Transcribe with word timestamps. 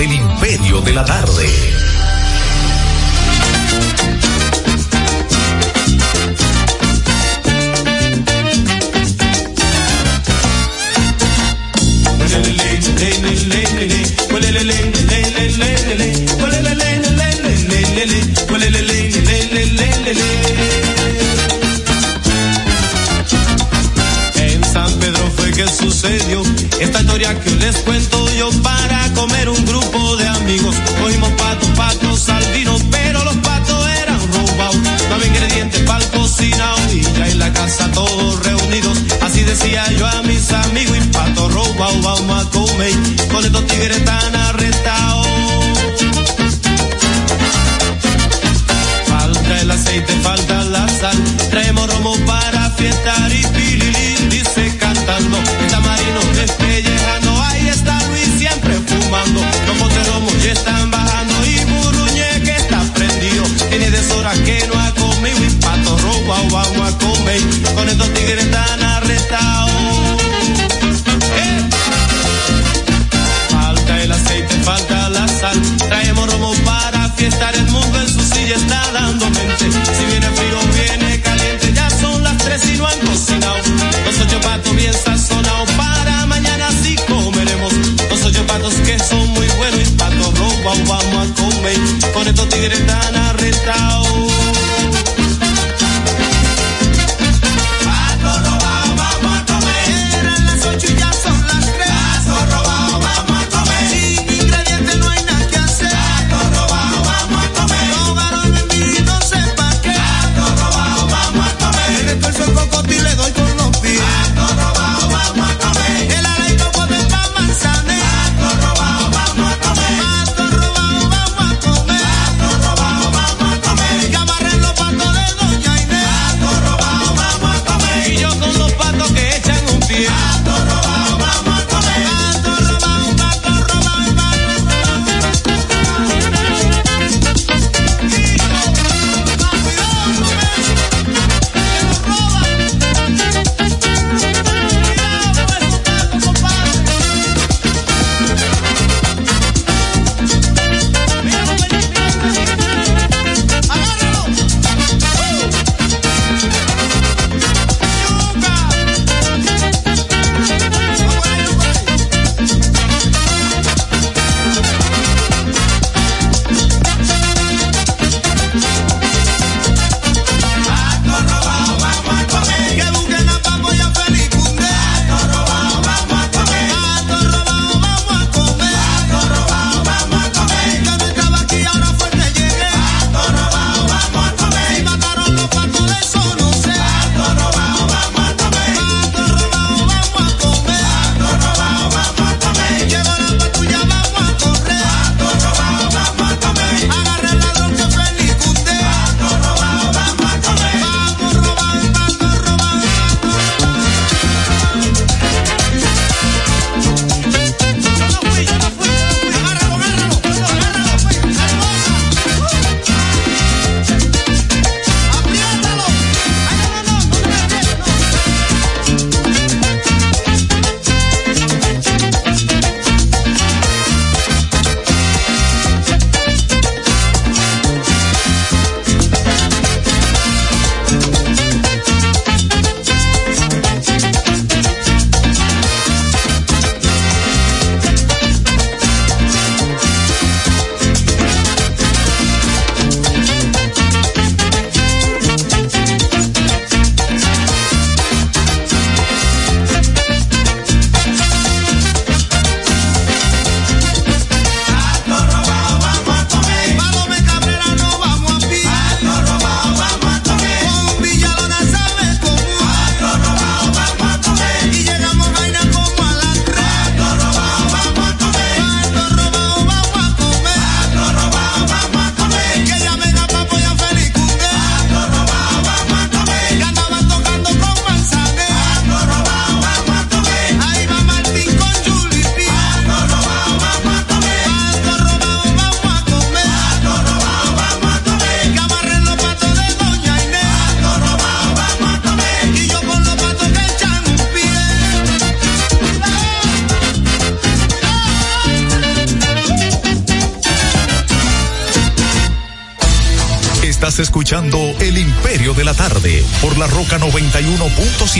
del 0.00 0.14
Imperio 0.14 0.80
de 0.80 0.94
la 0.94 1.04
Tarde. 1.04 1.89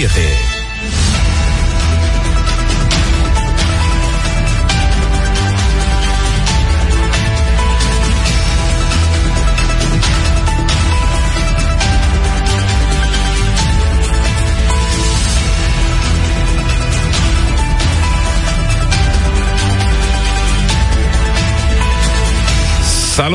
91.7. 0.00 0.29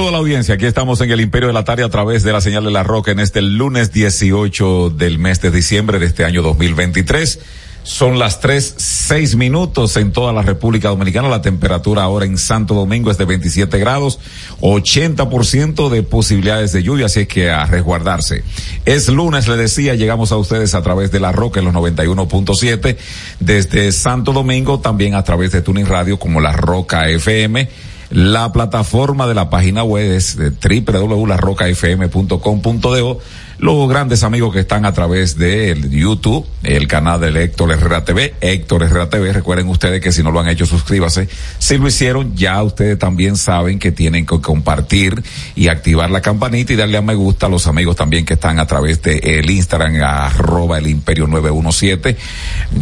A 0.07 0.11
la 0.11 0.19
audiencia. 0.19 0.53
Aquí 0.53 0.67
estamos 0.67 1.01
en 1.01 1.09
el 1.09 1.19
Imperio 1.19 1.47
de 1.47 1.53
la 1.53 1.63
Tarde 1.63 1.83
a 1.83 1.89
través 1.89 2.21
de 2.21 2.31
la 2.31 2.39
señal 2.39 2.63
de 2.63 2.69
la 2.69 2.83
Roca 2.83 3.09
en 3.09 3.19
este 3.19 3.41
lunes 3.41 3.91
18 3.91 4.91
del 4.91 5.17
mes 5.17 5.41
de 5.41 5.49
diciembre 5.49 5.97
de 5.97 6.05
este 6.05 6.23
año 6.23 6.43
2023. 6.43 7.39
Son 7.81 8.19
las 8.19 8.39
tres, 8.39 8.75
seis 8.77 9.35
minutos 9.35 9.97
en 9.97 10.11
toda 10.11 10.31
la 10.31 10.43
República 10.43 10.89
Dominicana. 10.89 11.27
La 11.27 11.41
temperatura 11.41 12.03
ahora 12.03 12.25
en 12.25 12.37
Santo 12.37 12.75
Domingo 12.75 13.09
es 13.09 13.17
de 13.17 13.25
27 13.25 13.79
grados, 13.79 14.19
80% 14.61 15.89
de 15.89 16.03
posibilidades 16.03 16.71
de 16.71 16.83
lluvia, 16.83 17.07
así 17.07 17.25
que 17.25 17.49
a 17.49 17.65
resguardarse. 17.65 18.43
Es 18.85 19.09
lunes, 19.09 19.47
le 19.47 19.57
decía, 19.57 19.95
llegamos 19.95 20.31
a 20.31 20.37
ustedes 20.37 20.75
a 20.75 20.83
través 20.83 21.11
de 21.11 21.19
la 21.19 21.31
Roca 21.31 21.61
en 21.61 21.65
los 21.65 21.73
91.7, 21.73 22.95
desde 23.39 23.91
Santo 23.91 24.33
Domingo, 24.33 24.79
también 24.79 25.15
a 25.15 25.23
través 25.23 25.51
de 25.51 25.63
Tuning 25.63 25.87
Radio 25.87 26.19
como 26.19 26.41
la 26.41 26.51
Roca 26.51 27.09
FM 27.09 27.94
la 28.09 28.51
plataforma 28.51 29.27
de 29.27 29.33
la 29.33 29.49
página 29.49 29.83
web 29.83 30.11
es 30.11 30.37
www.larrocafm.com.do 30.37 33.19
los 33.57 33.87
grandes 33.87 34.23
amigos 34.23 34.53
que 34.53 34.59
están 34.59 34.85
a 34.85 34.91
través 34.91 35.37
de 35.37 35.79
YouTube, 35.89 36.45
el 36.63 36.87
canal 36.87 37.21
del 37.21 37.37
Héctor 37.37 37.71
Herrera 37.71 38.03
TV, 38.03 38.35
Héctor 38.41 38.83
Herrera 38.83 39.09
TV, 39.09 39.31
recuerden 39.31 39.69
ustedes 39.69 40.01
que 40.01 40.11
si 40.11 40.23
no 40.23 40.31
lo 40.31 40.41
han 40.41 40.49
hecho, 40.49 40.65
suscríbase. 40.65 41.29
Si 41.57 41.77
lo 41.77 41.87
hicieron, 41.87 42.35
ya 42.35 42.61
ustedes 42.61 42.99
también 42.99 43.37
saben 43.37 43.79
que 43.79 43.91
tienen 43.91 44.25
que 44.25 44.41
compartir 44.41 45.23
y 45.55 45.69
activar 45.69 46.11
la 46.11 46.21
campanita 46.21 46.73
y 46.73 46.75
darle 46.75 46.97
a 46.97 47.01
me 47.01 47.15
gusta 47.15 47.45
a 47.45 47.49
los 47.49 47.67
amigos 47.67 47.95
también 47.95 48.25
que 48.25 48.33
están 48.33 48.59
a 48.59 48.65
través 48.65 49.01
de 49.01 49.17
el 49.17 49.49
Instagram, 49.49 50.01
arroba 50.03 50.77
el 50.77 50.87
imperio 50.87 51.27
917. 51.27 52.17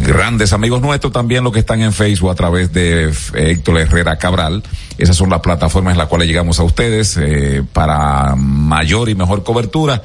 Grandes 0.02 0.52
amigos 0.52 0.80
nuestros 0.80 1.12
también 1.12 1.44
los 1.44 1.52
que 1.52 1.60
están 1.60 1.82
en 1.82 1.92
Facebook 1.92 2.30
a 2.30 2.34
través 2.34 2.72
de 2.72 3.12
Héctor 3.34 3.78
Herrera 3.78 4.16
Cabral. 4.16 4.62
Esas 4.98 5.16
son 5.16 5.30
las 5.30 5.40
plataformas 5.40 5.92
en 5.92 5.98
las 5.98 6.08
cuales 6.08 6.26
llegamos 6.26 6.58
a 6.58 6.62
ustedes 6.64 7.16
eh, 7.16 7.62
para 7.72 8.34
mayor 8.36 9.08
y 9.08 9.14
mejor 9.14 9.44
cobertura 9.44 10.02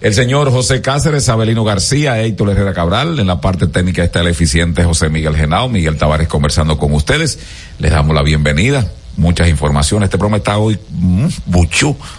el 0.00 0.14
señor 0.14 0.50
José 0.50 0.82
Cáceres, 0.82 1.28
Abelino 1.28 1.64
García, 1.64 2.20
Héctor 2.20 2.50
Herrera 2.50 2.74
Cabral. 2.74 3.18
En 3.18 3.26
la 3.26 3.40
parte 3.40 3.66
técnica 3.66 4.04
está 4.04 4.20
el 4.20 4.28
eficiente 4.28 4.84
José 4.84 5.08
Miguel 5.08 5.36
Genao, 5.36 5.68
Miguel 5.68 5.96
Tavares 5.96 6.28
conversando 6.28 6.76
con 6.76 6.92
ustedes. 6.92 7.38
Les 7.78 7.90
damos 7.90 8.14
la 8.14 8.22
bienvenida. 8.22 8.86
Muchas 9.16 9.48
informaciones. 9.48 10.08
Este 10.08 10.18
programa 10.18 10.36
está 10.36 10.58
hoy 10.58 10.78
mm, 10.90 11.28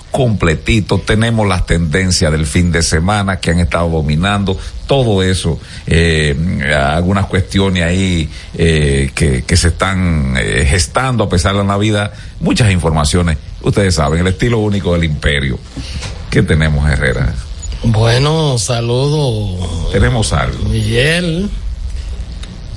completito. 0.09 0.97
Tenemos 0.97 1.47
las 1.47 1.67
tendencias 1.67 2.31
del 2.31 2.47
fin 2.47 2.71
de 2.71 2.81
semana 2.81 3.39
que 3.39 3.51
han 3.51 3.59
estado 3.59 3.89
dominando. 3.89 4.57
Todo 4.87 5.21
eso. 5.21 5.59
Eh, 5.85 6.35
algunas 6.75 7.27
cuestiones 7.27 7.83
ahí 7.83 8.27
eh, 8.55 9.11
que, 9.13 9.43
que 9.43 9.57
se 9.57 9.67
están 9.67 10.33
eh, 10.35 10.65
gestando 10.67 11.25
a 11.25 11.29
pesar 11.29 11.51
de 11.51 11.59
la 11.59 11.65
Navidad. 11.65 12.11
Muchas 12.39 12.71
informaciones. 12.71 13.37
Ustedes 13.61 13.93
saben, 13.93 14.21
el 14.21 14.27
estilo 14.27 14.57
único 14.57 14.93
del 14.93 15.03
imperio. 15.03 15.59
¿Qué 16.31 16.41
tenemos, 16.41 16.89
Herrera? 16.89 17.35
Bueno, 17.83 18.57
saludo. 18.57 19.89
Tenemos 19.91 20.33
algo. 20.33 20.69
Miguel. 20.69 21.49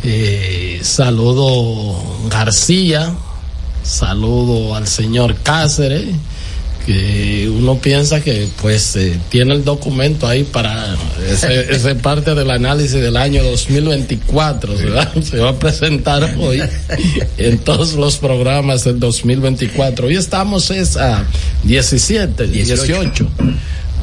Eh, 0.05 0.81
saludo 0.83 1.97
García. 2.29 3.13
Saludo 3.83 4.75
al 4.75 4.87
señor 4.87 5.37
Cáceres. 5.43 6.09
Que 6.87 7.49
uno 7.55 7.77
piensa 7.77 8.23
que 8.23 8.49
pues 8.63 8.97
eh, 8.97 9.19
tiene 9.29 9.53
el 9.55 9.65
documento 9.65 10.27
ahí 10.27 10.45
para 10.45 10.97
ese, 11.29 11.71
ese, 11.75 11.95
parte 11.95 12.35
del 12.35 12.51
análisis 12.51 12.93
del 13.01 13.19
año 13.19 13.45
2024 13.45 14.79
se 14.79 14.87
va, 14.87 15.13
se 15.23 15.39
va 15.39 15.51
a 15.51 15.59
presentar 15.59 16.35
hoy 16.41 16.63
en 17.37 17.59
todos 17.59 17.93
los 17.93 18.17
programas 18.17 18.85
del 18.85 18.99
2024 18.99 20.07
hoy 20.07 20.17
estamos 20.17 20.71
es 20.71 20.97
a 20.97 21.27
17 21.65 22.47
18, 22.47 22.83
18. 22.83 23.29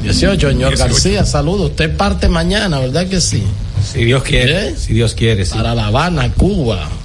18, 0.02 0.48
señor 0.48 0.70
18. 0.70 0.76
García, 0.76 1.24
saludos. 1.24 1.70
Usted 1.70 1.96
parte 1.96 2.28
mañana, 2.28 2.78
¿verdad 2.78 3.06
que 3.06 3.20
sí? 3.20 3.42
Si 3.92 4.04
Dios 4.04 4.22
quiere. 4.22 4.68
¿Eh? 4.68 4.74
Si 4.76 4.94
Dios 4.94 5.14
quiere, 5.14 5.44
sí. 5.44 5.54
Para 5.54 5.74
La 5.74 5.86
Habana, 5.86 6.32
Cuba. 6.32 6.88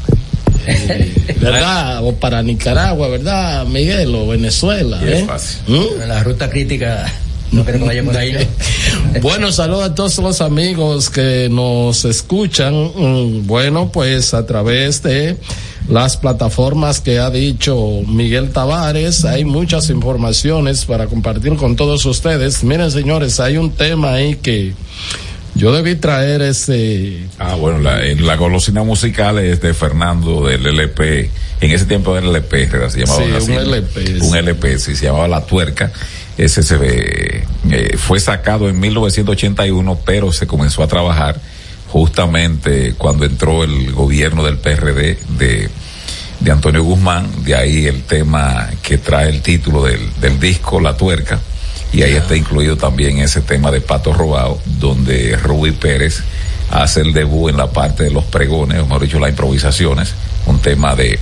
Eh, 0.66 1.14
¿Verdad? 1.42 2.06
O 2.06 2.16
para 2.16 2.42
Nicaragua, 2.42 3.10
¿verdad, 3.10 3.66
Miguel? 3.66 4.16
O 4.16 4.28
Venezuela. 4.28 4.98
Sí, 4.98 5.08
¿eh? 5.08 5.20
es 5.20 5.26
fácil. 5.26 5.60
¿Mm? 5.68 6.08
La 6.08 6.24
ruta 6.24 6.50
crítica. 6.50 7.06
No 7.52 7.66
creo 7.66 7.80
que 7.80 7.86
vaya 7.86 8.04
por 8.04 8.16
ahí, 8.16 8.32
¿no? 8.32 9.20
bueno, 9.22 9.52
saludos 9.52 9.84
a 9.84 9.94
todos 9.94 10.18
los 10.20 10.40
amigos 10.40 11.10
que 11.10 11.50
nos 11.52 12.06
escuchan. 12.06 12.74
Mm, 12.74 13.46
bueno, 13.46 13.92
pues 13.92 14.34
a 14.34 14.46
través 14.46 15.04
de 15.04 15.36
las 15.94 16.18
plataformas 16.18 17.02
que 17.02 17.20
ha 17.20 17.30
dicho 17.30 18.02
Miguel 18.08 18.50
Tavares. 18.50 19.26
Hay 19.26 19.46
muchas 19.46 19.92
informaciones 19.92 20.86
para 20.86 21.06
compartir 21.06 21.56
con 21.56 21.76
todos 21.76 22.04
ustedes. 22.08 22.64
Miren, 22.64 22.90
señores, 22.90 23.40
hay 23.40 23.58
un 23.58 23.70
tema 23.72 24.14
ahí 24.14 24.38
que 24.38 24.74
yo 25.54 25.72
debí 25.72 25.94
traer 25.96 26.42
ese. 26.42 27.28
Ah, 27.38 27.54
bueno, 27.54 27.78
la, 27.78 28.00
la 28.00 28.36
golosina 28.38 28.82
musical 28.82 29.38
es 29.38 29.62
de 29.62 29.76
Fernando 29.76 30.48
del 30.48 30.66
LP. 30.66 31.30
En 31.62 31.70
ese 31.70 31.86
tiempo 31.86 32.16
del 32.16 32.26
LP, 32.26 32.70
se 32.90 33.00
llamaba 33.02 33.26
sí, 33.26 33.32
así. 33.36 33.52
Un 33.52 33.58
LP. 33.60 34.22
Un 34.22 34.36
LP, 34.36 34.80
sí, 34.80 34.96
se 34.96 35.06
llamaba 35.06 35.28
La 35.28 35.46
Tuerca. 35.46 35.92
Ese 36.40 36.64
se 36.64 36.76
ve, 36.76 37.44
eh, 37.70 37.98
fue 37.98 38.20
sacado 38.20 38.68
en 38.68 38.80
1981, 38.80 40.00
pero 40.04 40.34
se 40.34 40.48
comenzó 40.48 40.82
a 40.82 40.88
trabajar 40.88 41.40
justamente 41.90 42.96
cuando 42.98 43.26
entró 43.26 43.64
el 43.64 43.92
gobierno 43.92 44.44
del 44.44 44.58
PRD 44.58 45.20
de, 45.38 45.70
de 46.44 46.52
Antonio 46.52 46.84
Guzmán, 46.84 47.28
de 47.44 47.56
ahí 47.56 47.86
el 47.86 48.04
tema 48.04 48.70
que 48.82 48.98
trae 48.98 49.30
el 49.30 49.42
título 49.42 49.84
del, 49.84 50.10
del 50.20 50.40
disco 50.40 50.80
La 50.80 50.96
Tuerca, 50.98 51.40
y 51.94 52.02
ahí 52.02 52.14
está 52.14 52.36
incluido 52.36 52.76
también 52.76 53.20
ese 53.20 53.42
tema 53.42 53.72
de 53.72 53.80
Pato 53.80 54.14
Robado, 54.14 54.60
donde 54.66 55.38
Rubí 55.38 55.72
Pérez 55.72 56.24
hace 56.72 57.02
el 57.02 57.14
debut 57.14 57.52
en 57.52 57.58
la 57.58 57.72
parte 57.72 58.04
de 58.04 58.12
los 58.12 58.26
pregones, 58.26 58.80
o 58.80 58.86
mejor 58.86 59.04
dicho, 59.04 59.20
las 59.20 59.30
improvisaciones, 59.30 60.14
un 60.48 60.60
tema 60.60 60.96
de, 60.96 61.20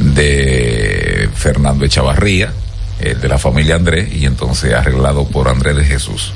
de 0.00 1.28
Fernando 1.34 1.84
Echavarría, 1.84 2.52
el 3.00 3.20
de 3.20 3.28
la 3.28 3.38
familia 3.38 3.74
Andrés, 3.74 4.12
y 4.12 4.26
entonces 4.26 4.74
arreglado 4.74 5.26
por 5.26 5.48
Andrés 5.48 5.76
de 5.76 5.84
Jesús. 5.84 6.32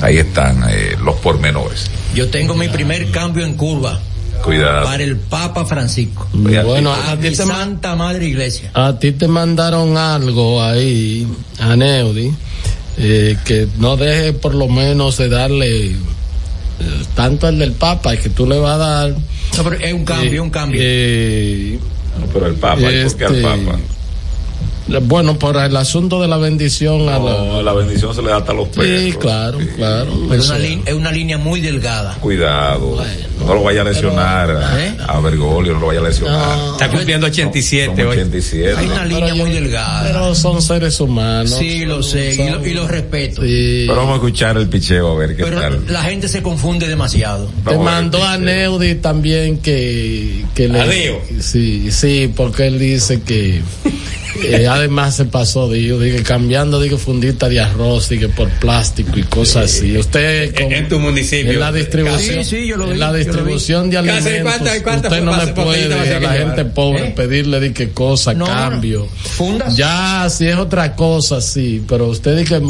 Ahí 0.00 0.18
están 0.18 0.64
eh, 0.68 0.96
los 1.02 1.16
pormenores. 1.16 1.90
Yo 2.14 2.28
tengo 2.28 2.54
mi 2.54 2.68
primer 2.68 3.10
cambio 3.10 3.44
en 3.44 3.54
curva. 3.54 4.00
Cuidado. 4.42 4.84
Para 4.84 5.02
el 5.02 5.16
Papa 5.16 5.64
Francisco. 5.64 6.28
Bueno, 6.32 6.92
a, 6.92 7.16
ti 7.16 7.30
te 7.30 7.36
Santa 7.36 7.94
Madre 7.96 8.26
Iglesia. 8.26 8.70
A 8.74 8.98
ti 8.98 9.12
te 9.12 9.28
mandaron 9.28 9.96
algo 9.96 10.62
ahí, 10.62 11.26
a 11.58 11.76
Neudi, 11.76 12.32
eh, 12.98 13.36
que 13.44 13.68
no 13.78 13.96
deje 13.96 14.32
por 14.32 14.54
lo 14.54 14.68
menos 14.68 15.16
de 15.18 15.28
darle 15.28 15.86
eh, 15.86 15.94
tanto 17.14 17.48
el 17.48 17.58
del 17.58 17.72
Papa, 17.72 18.16
que 18.16 18.30
tú 18.30 18.46
le 18.46 18.58
vas 18.58 18.74
a 18.74 18.78
dar. 18.78 19.10
No, 19.56 19.64
pero 19.64 19.76
es 19.76 19.92
un 19.92 20.04
cambio, 20.04 20.32
eh, 20.32 20.40
un 20.40 20.50
cambio. 20.50 20.80
no, 22.20 22.26
pero 22.32 22.46
el 22.46 22.54
Papa, 22.54 22.80
este, 22.80 23.26
¿por 23.26 23.34
qué 23.40 23.46
al 23.46 23.64
Papa? 23.64 23.78
Bueno, 25.02 25.38
por 25.38 25.56
el 25.56 25.76
asunto 25.76 26.20
de 26.20 26.28
la 26.28 26.38
bendición 26.38 27.04
no, 27.06 27.12
a 27.12 27.18
la... 27.18 27.62
la 27.62 27.72
bendición 27.72 28.14
se 28.14 28.22
le 28.22 28.30
da 28.30 28.38
hasta 28.38 28.52
los 28.52 28.68
perros. 28.68 29.02
Sí, 29.02 29.12
claro, 29.12 29.58
sí. 29.60 29.66
claro. 29.76 30.12
Pero 30.28 30.44
una 30.44 30.58
es 30.58 30.94
una 30.94 31.12
línea 31.12 31.38
muy 31.38 31.60
delgada. 31.60 32.14
Cuidado. 32.20 32.86
Bueno, 32.96 33.28
no 33.46 33.54
lo 33.54 33.62
vaya 33.62 33.82
a 33.82 33.84
lesionar 33.84 34.46
pero, 34.48 34.78
¿eh? 34.78 34.96
a 35.06 35.20
Bergoglio, 35.20 35.74
no 35.74 35.80
lo 35.80 35.86
vaya 35.88 36.00
a 36.00 36.04
lesionar. 36.04 36.58
No, 36.58 36.72
Está 36.72 36.90
cumpliendo 36.90 37.26
87 37.26 38.04
hoy. 38.04 38.16
87. 38.16 38.74
Hay 38.76 38.86
una 38.86 39.04
línea 39.04 39.24
pero 39.32 39.36
muy 39.36 39.50
yo, 39.50 39.60
delgada. 39.60 40.02
Pero 40.04 40.34
son 40.34 40.62
seres 40.62 41.00
humanos. 41.00 41.50
Sí, 41.50 41.84
lo 41.84 42.02
sé, 42.02 42.34
son, 42.34 42.46
y, 42.46 42.50
lo, 42.50 42.66
y 42.66 42.74
lo 42.74 42.88
respeto. 42.88 43.42
Sí. 43.42 43.84
Pero 43.86 43.96
vamos 43.96 44.12
a 44.12 44.16
escuchar 44.16 44.56
el 44.56 44.68
picheo 44.68 45.12
a 45.12 45.16
ver 45.16 45.36
qué 45.36 45.44
pero 45.44 45.60
tal. 45.60 45.84
La 45.88 46.02
gente 46.02 46.28
se 46.28 46.42
confunde 46.42 46.88
demasiado. 46.88 47.46
Te 47.46 47.70
vamos 47.70 47.84
mandó 47.84 48.22
a, 48.24 48.34
a 48.34 48.38
Neudi 48.38 48.96
también 48.96 49.58
que, 49.58 50.44
que 50.54 50.68
le. 50.68 50.80
Adiós. 50.80 51.18
Sí, 51.40 51.90
sí, 51.90 52.32
porque 52.34 52.66
él 52.66 52.78
dice 52.78 53.20
que. 53.22 53.62
Eh, 54.42 54.66
además 54.66 55.16
se 55.16 55.24
pasó, 55.24 55.70
digo, 55.70 55.98
digo, 55.98 56.18
cambiando, 56.24 56.80
digo, 56.80 56.98
fundita 56.98 57.48
de 57.48 57.60
arroz, 57.60 58.08
digo, 58.08 58.28
por 58.30 58.48
plástico 58.50 59.18
y 59.18 59.22
cosas 59.22 59.64
así. 59.64 59.96
Usted 59.96 60.54
con, 60.54 60.72
en 60.72 60.88
tu 60.88 60.98
municipio. 60.98 61.52
En 61.52 61.60
la 61.60 61.72
distribución, 61.72 62.44
sí, 62.44 62.56
sí, 62.56 62.66
yo 62.66 62.76
lo 62.76 62.86
vi, 62.86 62.92
en 62.92 63.00
la 63.00 63.12
distribución 63.12 63.90
de 63.90 63.98
alimentos, 63.98 64.42
¿Cuánta, 64.42 64.82
cuánta 64.82 65.08
usted 65.08 65.22
no 65.22 65.36
le 65.36 65.52
puede 65.52 65.94
a 65.94 66.20
la 66.20 66.32
gente 66.32 66.64
pobre 66.64 67.08
¿Eh? 67.08 67.12
pedirle 67.14 67.60
de 67.60 67.72
qué 67.72 67.90
cosa, 67.90 68.34
no, 68.34 68.46
cambio. 68.46 69.06
¿Fundas? 69.36 69.76
Ya, 69.76 70.28
si 70.30 70.46
es 70.46 70.56
otra 70.56 70.94
cosa, 70.94 71.40
sí, 71.40 71.82
pero 71.88 72.08
usted 72.08 72.36
dice, 72.36 72.60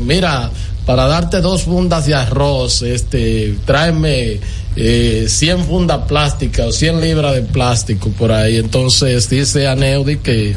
mira, 0.00 0.50
para 0.86 1.06
darte 1.06 1.40
dos 1.40 1.62
fundas 1.62 2.06
de 2.06 2.14
arroz, 2.14 2.82
este, 2.82 3.56
tráeme 3.64 4.38
eh, 4.76 5.24
100 5.28 5.64
fundas 5.64 6.06
plásticas 6.06 6.66
o 6.66 6.72
100 6.72 7.00
libras 7.00 7.34
de 7.34 7.42
plástico 7.42 8.10
por 8.10 8.30
ahí. 8.30 8.56
Entonces 8.58 9.28
dice 9.28 9.66
Aneudi 9.66 10.18
que, 10.18 10.54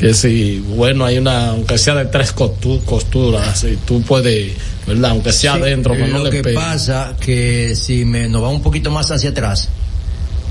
que 0.00 0.14
si, 0.14 0.58
bueno, 0.60 1.04
hay 1.04 1.18
una, 1.18 1.50
aunque 1.50 1.76
sea 1.78 1.94
de 1.94 2.06
tres 2.06 2.34
costu- 2.34 2.82
costuras, 2.84 3.62
y 3.64 3.76
tú 3.76 4.00
puedes, 4.02 4.52
¿verdad? 4.86 5.10
Aunque 5.10 5.30
sea 5.32 5.54
Sí, 5.56 5.60
adentro, 5.60 5.94
que 5.94 6.06
no 6.06 6.18
lo 6.18 6.24
le 6.24 6.30
que 6.30 6.42
pegue. 6.42 6.54
pasa 6.56 7.14
que 7.20 7.76
si 7.76 8.04
me 8.06 8.28
nos 8.28 8.42
va 8.42 8.48
un 8.48 8.62
poquito 8.62 8.90
más 8.90 9.10
hacia 9.10 9.30
atrás 9.30 9.68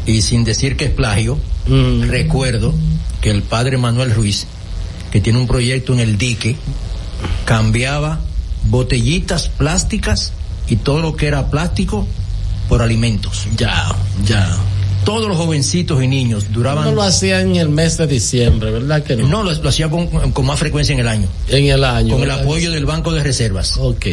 y 0.05 0.21
sin 0.21 0.43
decir 0.43 0.77
que 0.77 0.85
es 0.85 0.91
plagio, 0.91 1.37
Mm. 1.67 2.09
recuerdo 2.09 2.73
que 3.21 3.29
el 3.31 3.41
padre 3.43 3.77
Manuel 3.77 4.11
Ruiz, 4.13 4.45
que 5.11 5.19
tiene 5.21 5.39
un 5.39 5.47
proyecto 5.47 5.93
en 5.93 5.99
el 5.99 6.17
dique, 6.17 6.55
cambiaba 7.45 8.19
botellitas 8.63 9.49
plásticas 9.49 10.31
y 10.67 10.77
todo 10.77 10.99
lo 11.01 11.15
que 11.15 11.27
era 11.27 11.49
plástico 11.49 12.07
por 12.67 12.81
alimentos. 12.81 13.47
Ya, 13.57 13.91
ya. 14.25 14.57
Todos 15.05 15.27
los 15.27 15.37
jovencitos 15.37 16.03
y 16.03 16.07
niños 16.07 16.51
duraban. 16.51 16.83
No 16.85 16.91
lo 16.91 17.01
hacía 17.03 17.41
en 17.41 17.55
el 17.55 17.69
mes 17.69 17.97
de 17.97 18.07
diciembre, 18.07 18.71
¿verdad 18.71 19.01
que 19.03 19.15
no? 19.15 19.27
No, 19.27 19.43
lo, 19.43 19.51
lo 19.53 19.69
hacía 19.69 19.89
con, 19.89 20.07
con 20.07 20.45
más 20.45 20.59
frecuencia 20.59 20.93
en 20.93 20.99
el 20.99 21.07
año, 21.07 21.27
En 21.47 21.65
el 21.65 21.83
año. 21.83 22.13
con 22.13 22.23
el 22.23 22.31
apoyo 22.31 22.71
del 22.71 22.85
Banco 22.85 23.11
de 23.13 23.23
Reservas. 23.23 23.77
Ok. 23.77 24.05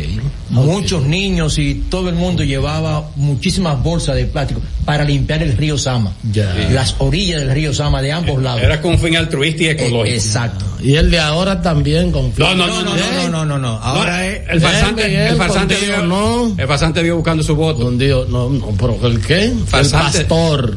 Muchos 0.50 1.04
niños 1.04 1.58
y 1.58 1.74
todo 1.90 2.08
el 2.08 2.14
mundo 2.14 2.44
llevaba 2.44 3.10
muchísimas 3.16 3.82
bolsas 3.82 4.14
de 4.16 4.26
plástico 4.26 4.60
para 4.84 5.04
limpiar 5.04 5.42
el 5.42 5.56
río 5.56 5.76
Sama. 5.76 6.12
Ya. 6.32 6.54
Las 6.70 6.94
orillas 6.98 7.40
del 7.40 7.50
río 7.52 7.74
Sama 7.74 8.00
de 8.00 8.12
ambos 8.12 8.40
lados. 8.42 8.62
Era 8.62 8.80
con 8.80 8.92
un 8.92 8.98
fin 8.98 9.16
altruista 9.16 9.64
y 9.64 9.66
ecológico. 9.68 10.04
Eh, 10.04 10.14
Exacto. 10.14 10.64
Y 10.82 10.94
el 10.94 11.10
de 11.10 11.18
ahora 11.18 11.60
también 11.62 12.12
con 12.12 12.32
No, 12.36 12.54
no, 12.54 12.66
no, 12.66 12.82
no, 12.82 12.94
no, 12.96 13.28
no, 13.28 13.44
no, 13.44 13.58
no. 13.58 13.68
Ahora 13.78 14.18
No, 14.18 14.22
es 14.22 14.40
el 14.50 14.60
farsante, 14.60 15.04
Miguel, 15.04 15.26
el 15.32 15.36
farsante 15.36 15.76
vio, 15.84 16.02
no. 16.06 16.54
el 16.56 16.66
farsante 16.68 17.02
vio 17.02 17.16
buscando 17.16 17.42
su 17.42 17.56
voto. 17.56 17.86
Un 17.86 17.98
Dios, 17.98 18.28
no, 18.28 18.48
no, 18.50 18.68
pero 18.78 18.98
¿el 19.06 19.20
qué? 19.20 19.52
Farsante. 19.66 20.18
El 20.18 20.26
pastor. 20.26 20.76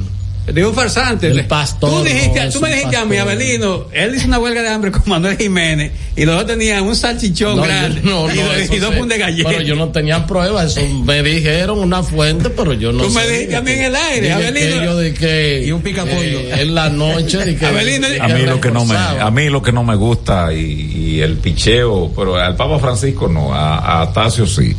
Digo 0.54 0.70
un 0.70 0.76
farsante. 0.76 1.28
El 1.28 1.46
pastor, 1.46 1.90
Tú 1.90 2.04
dijiste, 2.04 2.46
no, 2.46 2.52
tú 2.52 2.62
me 2.62 2.70
dijiste 2.74 2.98
a 2.98 3.06
mí. 3.06 3.18
Abelino, 3.18 3.86
él 3.94 4.16
hizo 4.16 4.28
una 4.28 4.40
huelga 4.40 4.62
de 4.62 4.70
hambre 4.70 4.92
con 4.92 5.04
Manuel 5.06 5.38
Jiménez 5.38 5.92
y 6.16 6.26
los 6.26 6.36
dos 6.36 6.46
tenían 6.48 6.84
un 6.84 6.96
salchichón 6.96 7.56
No, 7.58 7.64
grande 7.64 8.02
yo- 8.04 8.10
no, 8.10 8.28
y, 8.34 8.76
y 8.76 8.80
dos 8.80 8.92
puntos 8.96 9.10
de 9.10 9.18
galleta. 9.18 9.50
Pero 9.50 9.62
yo 9.62 9.76
no 9.76 9.90
tenía 9.90 10.26
pruebas, 10.26 10.78
eso 10.78 10.86
me 11.06 11.22
dijeron 11.24 11.80
una 11.80 12.04
fuente, 12.04 12.50
pero 12.50 12.74
yo 12.74 12.92
no 12.92 13.04
Tú 13.04 13.10
me 13.12 13.22
sé. 13.24 13.32
dijiste 13.32 13.56
a 13.56 13.62
mí 13.62 13.72
en 13.72 13.84
el 13.84 13.96
aire, 13.96 14.22
Dije 14.22 14.34
Abelino. 14.34 14.80
que 14.80 14.86
yo 14.86 14.96
de 14.98 15.14
que 15.14 15.64
Y 15.66 15.72
un 15.72 15.82
picapollo. 15.82 16.40
eh, 16.40 16.62
en 16.62 16.76
la 16.76 16.90
noche 16.90 17.38
de 17.38 17.56
que 17.56 17.66
Abelino, 17.66 18.08
que 18.08 18.20
a 18.22 18.28
mí 18.28 18.42
lo 18.44 18.60
que 18.62 18.72
no 18.72 18.86
me 18.86 18.96
a 18.96 19.30
mí 19.32 19.50
lo 19.50 19.62
que 19.62 19.72
no 19.72 19.84
me 19.84 19.96
gusta 19.96 20.54
y, 20.54 20.60
y 20.60 21.22
el 21.22 21.38
picheo 21.38 22.12
pero 22.16 22.36
al 22.38 22.56
Papa 22.56 22.80
Francisco 22.80 23.28
no 23.28 23.54
a, 23.54 24.02
a 24.02 24.14
Tacio 24.14 24.46
sí 24.48 24.76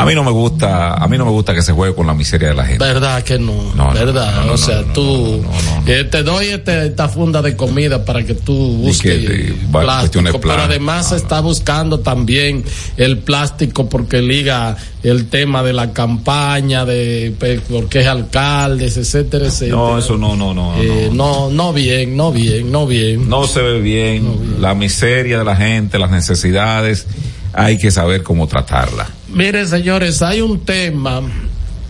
a 0.00 0.04
mí 0.06 0.14
no 0.14 0.22
me 0.24 0.30
gusta 0.30 0.94
a 0.94 1.08
mí 1.08 1.18
no 1.18 1.24
me 1.24 1.30
gusta 1.30 1.54
que 1.54 1.62
se 1.62 1.72
juegue 1.72 1.94
con 1.94 2.06
la 2.06 2.14
miseria 2.14 2.48
de 2.48 2.54
la 2.54 2.64
gente. 2.66 2.84
Verdad 2.84 3.22
que 3.22 3.38
no, 3.38 3.72
verdad. 3.94 4.44
no, 4.46 4.52
o 4.52 4.56
sea, 4.56 4.82
tú 4.92 5.42
te 5.84 6.22
doy 6.22 6.46
este- 6.48 6.86
esta 6.86 7.08
funda 7.08 7.42
de 7.42 7.56
comida 7.56 8.04
para 8.04 8.24
que 8.24 8.34
tú 8.34 8.54
busques 8.78 9.18
que, 9.18 9.54
plástico, 9.70 10.22
pero 10.24 10.40
plan- 10.40 10.60
además 10.60 11.08
se 11.08 11.16
está 11.16 11.40
buscando 11.40 12.00
también 12.00 12.64
el 12.96 13.18
plástico 13.18 13.88
porque 13.88 14.20
liga 14.22 14.76
el 15.02 15.28
tema 15.28 15.62
de 15.62 15.72
la 15.72 15.92
campaña 15.92 16.84
de 16.84 17.32
porque 17.70 18.00
es 18.00 18.06
alcaldes, 18.06 18.96
etcétera, 18.96 19.46
etcétera. 19.46 19.76
no 19.76 19.98
eso 19.98 20.16
no 20.16 20.36
no 20.36 20.52
no 20.54 20.74
Eh, 20.80 21.08
no, 21.12 21.48
no, 21.48 21.50
no 21.50 21.72
bien, 21.72 22.16
no 22.16 22.32
bien, 22.32 22.70
no 22.72 22.86
bien. 22.86 23.28
no 23.28 23.46
se 23.46 23.62
ve 23.62 23.80
bien. 23.80 24.60
la 24.60 24.74
miseria 24.74 25.38
de 25.38 25.44
la 25.44 25.56
gente 25.56 25.98
las 25.98 26.10
necesidades. 26.10 27.06
Hay 27.54 27.78
que 27.78 27.90
saber 27.90 28.22
cómo 28.22 28.46
tratarla 28.46 29.08
Mire, 29.32 29.66
señores, 29.66 30.22
hay 30.22 30.40
un 30.40 30.60
tema. 30.60 31.22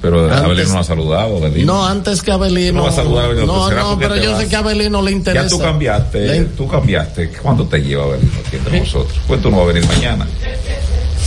pero 0.00 0.24
Antes- 0.24 0.44
Abelino 0.44 0.72
no 0.74 0.78
ha 0.80 0.84
saludado 0.84 1.36
Abelino. 1.38 1.72
No, 1.72 1.86
antes 1.86 2.22
que 2.22 2.30
Abelino. 2.30 2.74
No 2.78 2.82
va 2.84 2.88
a 2.90 2.92
saludar 2.92 3.24
a 3.24 3.26
Abelino, 3.28 3.46
No, 3.46 3.68
¿será 3.68 3.82
no, 3.82 3.98
pero 3.98 4.16
yo 4.16 4.32
vas? 4.32 4.42
sé 4.42 4.48
que 4.48 4.56
a 4.56 4.58
Abelino 4.60 5.02
le 5.02 5.10
interesa. 5.12 5.44
ya 5.44 5.48
tú 5.50 5.58
cambiaste 5.58 6.20
Le- 6.26 6.44
tú 6.44 6.68
cambiaste 6.68 7.30
¿cuándo 7.42 7.64
te 7.66 7.78
lleva 7.78 8.04
Abelino 8.04 8.30
aquí 8.46 8.56
entre 8.56 8.78
nosotros? 8.80 9.18
pues 9.26 9.42
tú 9.42 9.50
no 9.50 9.56
vas 9.58 9.64
a 9.70 9.72
venir 9.72 9.88
mañana 9.88 10.26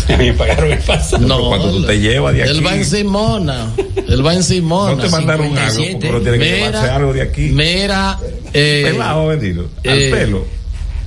A 0.10 0.18
mí 0.18 0.26
me 0.28 0.34
pagaron 0.34 0.72
el 0.72 0.80
pasado. 0.80 1.26
No, 1.26 1.48
cuando 1.50 1.72
tú 1.72 1.86
te 1.86 2.00
llevas 2.00 2.34
de 2.34 2.44
aquí 2.44 2.52
Él 2.52 2.66
va 2.66 2.76
en 2.76 2.86
Simona. 2.86 3.68
Él 4.08 4.26
va 4.26 4.34
en 4.34 4.44
Simona. 4.44 4.96
no 4.96 5.02
te 5.02 5.10
mandaron 5.10 5.46
algo 5.58 5.72
57. 5.72 5.98
pero 6.02 6.22
tiene 6.22 6.40
que 6.40 6.46
llevarse 6.46 6.90
algo 6.90 7.14
de 7.14 7.22
aquí 7.22 7.42
Mira, 7.50 8.18
eh, 8.54 8.90
pelado 8.92 9.32
eh, 9.34 9.66
al 9.88 10.18
pelo 10.20 10.46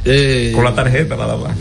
eh, 0.04 0.52
con 0.54 0.64
la 0.64 0.74
tarjeta 0.74 1.16
nada 1.16 1.36
más 1.36 1.56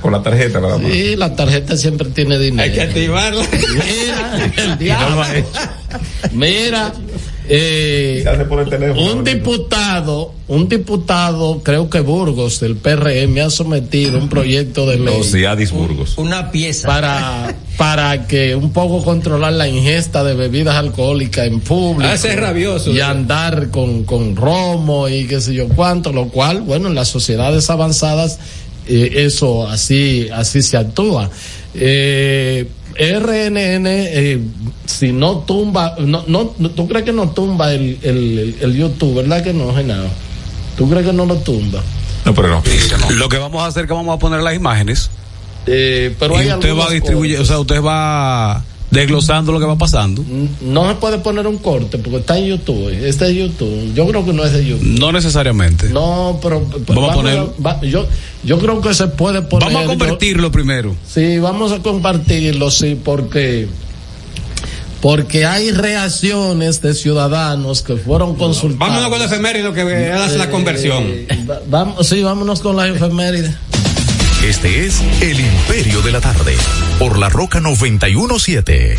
con 0.00 0.12
la 0.12 0.22
tarjeta 0.22 0.60
nada 0.60 0.78
más 0.78 0.90
Sí, 0.90 1.16
la 1.16 1.34
tarjeta 1.34 1.76
siempre 1.76 2.08
tiene 2.10 2.38
dinero. 2.38 2.62
Hay 2.62 2.72
que 2.72 2.82
activarla. 2.82 3.44
Mira, 3.50 4.52
el 4.56 4.78
diablo. 4.78 5.24
Mira, 6.32 6.92
eh, 7.48 8.20
Se 8.22 8.28
hace 8.28 8.44
por 8.44 8.60
el 8.60 8.68
teléfono, 8.68 9.12
un 9.12 9.24
diputado, 9.24 10.34
un 10.48 10.68
diputado, 10.68 11.60
creo 11.62 11.88
que 11.90 12.00
Burgos 12.00 12.60
del 12.60 12.76
PRM 12.76 13.38
ha 13.44 13.50
sometido 13.50 14.18
un 14.18 14.28
proyecto 14.28 14.86
de 14.86 14.98
ley 14.98 15.44
Adis 15.44 15.72
Burgos. 15.72 16.18
Una 16.18 16.50
pieza. 16.50 16.86
para 16.88 17.54
para 17.76 18.26
que 18.26 18.56
un 18.56 18.72
poco 18.72 19.04
controlar 19.04 19.52
la 19.52 19.68
ingesta 19.68 20.24
de 20.24 20.34
bebidas 20.34 20.74
alcohólicas 20.74 21.46
en 21.46 21.60
público 21.60 22.10
Ah, 22.10 22.14
ese 22.14 22.30
es 22.30 22.36
rabioso. 22.36 22.90
y 22.90 23.00
andar 23.00 23.70
con, 23.70 24.02
con 24.04 24.34
romo 24.34 25.08
y 25.08 25.26
qué 25.26 25.40
sé 25.40 25.54
yo 25.54 25.68
cuánto, 25.68 26.12
lo 26.12 26.28
cual, 26.28 26.62
bueno, 26.62 26.88
en 26.88 26.96
las 26.96 27.06
sociedades 27.08 27.70
avanzadas 27.70 28.38
eh, 28.88 29.24
eso 29.26 29.68
así 29.68 30.28
así 30.32 30.62
se 30.62 30.76
actúa. 30.76 31.30
Eh, 31.74 32.66
RNN, 32.98 33.86
eh, 33.86 34.38
si 34.86 35.12
no 35.12 35.38
tumba, 35.38 35.94
no, 36.00 36.24
no, 36.26 36.52
no- 36.58 36.70
¿tú 36.70 36.88
crees 36.88 37.04
que 37.04 37.12
no 37.12 37.30
tumba 37.30 37.72
el, 37.72 37.98
el, 38.02 38.38
el, 38.38 38.56
el 38.60 38.76
YouTube, 38.76 39.14
verdad 39.16 39.42
que 39.44 39.52
no, 39.52 39.72
Genaro? 39.74 40.08
¿Tú 40.76 40.88
crees 40.90 41.06
que 41.06 41.12
no 41.12 41.24
lo 41.24 41.36
tumba? 41.36 41.82
No, 42.24 42.34
pero 42.34 42.48
no, 42.48 42.62
no. 43.00 43.10
Lo 43.12 43.28
que 43.28 43.38
vamos 43.38 43.62
a 43.62 43.66
hacer 43.66 43.84
es 43.84 43.88
que 43.88 43.94
vamos 43.94 44.14
a 44.14 44.18
poner 44.18 44.40
las 44.42 44.54
imágenes 44.54 45.10
Eh, 45.66 46.14
pero 46.18 46.36
hay 46.36 46.48
y 46.48 46.52
usted 46.52 46.74
va 46.76 46.86
a 46.86 46.90
distribuir, 46.90 47.38
o 47.38 47.44
sea, 47.44 47.58
usted 47.58 47.82
va 47.82 48.64
desglosando 48.90 49.52
lo 49.52 49.60
que 49.60 49.66
va 49.66 49.76
pasando. 49.76 50.24
No 50.62 50.88
se 50.88 50.94
puede 50.96 51.18
poner 51.18 51.46
un 51.46 51.58
corte 51.58 51.98
porque 51.98 52.18
está 52.18 52.38
en 52.38 52.46
YouTube. 52.46 52.88
Este 53.04 53.26
es 53.30 53.34
YouTube. 53.36 53.92
Yo 53.94 54.06
creo 54.08 54.24
que 54.24 54.32
no 54.32 54.44
es 54.44 54.52
de 54.52 54.64
YouTube. 54.66 54.98
No 54.98 55.12
necesariamente. 55.12 55.88
No, 55.90 56.38
pero 56.42 56.64
Vamos 56.88 57.10
a 57.10 57.14
ponerlo. 57.14 57.54
va- 57.64 57.80
yo, 57.82 58.06
yo 58.44 58.58
creo 58.58 58.80
que 58.80 58.94
se 58.94 59.08
puede 59.08 59.42
poner. 59.42 59.68
Vamos 59.68 59.82
a 59.84 59.86
convertirlo 59.86 60.50
primero. 60.50 60.90
yo- 60.92 60.96
sí, 61.06 61.38
vamos 61.38 61.72
a 61.72 61.78
compartirlo, 61.80 62.70
sí, 62.70 62.98
porque 63.02 63.68
porque 65.00 65.44
hay 65.46 65.70
reacciones 65.70 66.82
de 66.82 66.92
ciudadanos 66.92 67.82
que 67.82 67.94
fueron 67.96 68.34
consultados. 68.34 68.88
Vámonos 68.94 69.10
con 69.10 69.18
la 69.20 69.24
efeméride 69.26 69.72
que 69.72 70.10
hace 70.12 70.38
la 70.38 70.50
conversión. 70.50 71.04
Eh, 71.06 71.28
va- 71.48 71.60
vamos, 71.68 72.04
sí, 72.06 72.20
vámonos 72.22 72.60
con 72.60 72.76
las 72.76 72.88
efemérides. 72.90 73.52
Este 74.44 74.86
es 74.86 75.02
El 75.20 75.40
Imperio 75.40 76.00
de 76.00 76.12
la 76.12 76.20
Tarde, 76.20 76.54
por 77.00 77.18
la 77.18 77.28
Roca 77.28 77.60
917. 77.60 78.96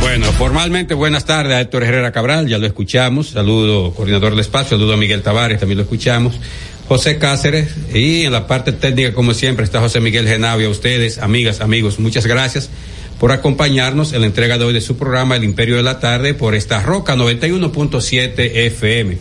Bueno, 0.00 0.26
formalmente 0.32 0.94
buenas 0.94 1.24
tardes 1.24 1.54
a 1.54 1.60
Héctor 1.60 1.82
Herrera 1.82 2.12
Cabral, 2.12 2.46
ya 2.46 2.58
lo 2.58 2.66
escuchamos. 2.66 3.30
Saludo, 3.30 3.92
coordinador 3.92 4.30
del 4.30 4.40
espacio, 4.40 4.78
saludo 4.78 4.94
a 4.94 4.96
Miguel 4.96 5.22
Tavares, 5.22 5.58
también 5.58 5.78
lo 5.78 5.82
escuchamos. 5.82 6.38
José 6.86 7.18
Cáceres, 7.18 7.68
y 7.92 8.22
en 8.22 8.32
la 8.32 8.46
parte 8.46 8.70
técnica, 8.70 9.12
como 9.12 9.34
siempre, 9.34 9.64
está 9.64 9.80
José 9.80 9.98
Miguel 10.00 10.28
Genavia. 10.28 10.68
A 10.68 10.70
ustedes, 10.70 11.18
amigas, 11.18 11.60
amigos, 11.60 11.98
muchas 11.98 12.24
gracias 12.24 12.70
por 13.18 13.32
acompañarnos 13.32 14.12
en 14.12 14.20
la 14.20 14.28
entrega 14.28 14.58
de 14.58 14.64
hoy 14.64 14.72
de 14.72 14.80
su 14.80 14.96
programa 14.96 15.34
El 15.34 15.42
Imperio 15.42 15.76
de 15.76 15.82
la 15.82 15.98
Tarde 15.98 16.34
por 16.34 16.54
esta 16.54 16.82
Roca 16.82 17.16
91.7 17.16 18.52
FM. 18.54 19.18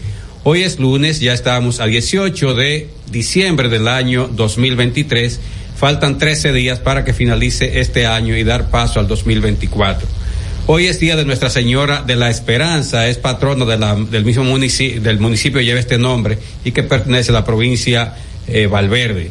Hoy 0.50 0.64
es 0.64 0.80
lunes, 0.80 1.20
ya 1.20 1.34
estamos 1.34 1.82
a 1.82 1.88
18 1.88 2.54
de 2.54 2.88
diciembre 3.12 3.68
del 3.68 3.86
año 3.90 4.30
2023. 4.30 5.42
Faltan 5.76 6.18
13 6.18 6.54
días 6.54 6.80
para 6.80 7.04
que 7.04 7.12
finalice 7.12 7.82
este 7.82 8.08
año 8.08 8.34
y 8.34 8.46
dar 8.46 8.70
paso 8.70 9.02
al 9.02 9.10
2024. 9.10 10.08
Hoy 10.68 10.86
es 10.86 11.02
día 11.02 11.18
de 11.18 11.26
Nuestra 11.26 11.50
Señora 11.50 12.02
de 12.02 12.16
la 12.16 12.30
Esperanza, 12.30 13.10
es 13.10 13.18
patrona 13.18 13.66
del 13.66 14.24
mismo 14.24 14.46
municipio, 14.46 15.02
del 15.02 15.20
municipio 15.20 15.60
lleva 15.60 15.82
este 15.82 15.98
nombre 15.98 16.38
y 16.64 16.72
que 16.72 16.82
pertenece 16.82 17.32
a 17.32 17.34
la 17.34 17.44
provincia 17.44 18.16
eh, 18.48 18.68
Valverde. 18.68 19.30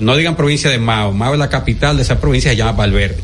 No 0.00 0.16
digan 0.18 0.36
provincia 0.36 0.68
de 0.68 0.78
Mao, 0.78 1.12
Mao 1.12 1.32
es 1.32 1.38
la 1.38 1.48
capital 1.48 1.96
de 1.96 2.02
esa 2.02 2.20
provincia, 2.20 2.50
se 2.50 2.58
llama 2.58 2.72
Valverde. 2.72 3.16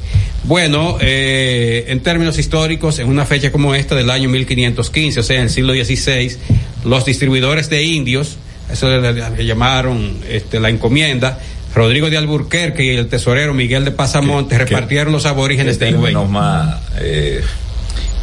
Bueno, 0.44 0.98
eh, 1.00 1.86
en 1.88 2.00
términos 2.00 2.38
históricos, 2.38 2.98
en 2.98 3.08
una 3.08 3.24
fecha 3.24 3.50
como 3.52 3.74
esta 3.74 3.94
del 3.94 4.10
año 4.10 4.28
1515, 4.28 5.20
o 5.20 5.22
sea, 5.22 5.36
en 5.36 5.44
el 5.44 5.50
siglo 5.50 5.72
XVI, 5.72 6.36
los 6.84 7.04
distribuidores 7.04 7.70
de 7.70 7.82
indios, 7.82 8.36
eso 8.70 8.88
le, 8.88 9.44
llamaron 9.44 10.18
este, 10.28 10.60
la 10.60 10.68
encomienda, 10.68 11.38
Rodrigo 11.74 12.08
de 12.08 12.16
Alburquerque 12.16 12.84
y 12.84 12.90
el 12.90 13.08
tesorero 13.08 13.52
Miguel 13.52 13.84
de 13.84 13.90
Pasamonte 13.90 14.58
repartieron 14.58 15.12
los 15.12 15.26
aborígenes 15.26 15.78
de 15.78 15.90
Higüey. 15.90 16.14
más, 16.14 16.80
eh, 17.00 17.42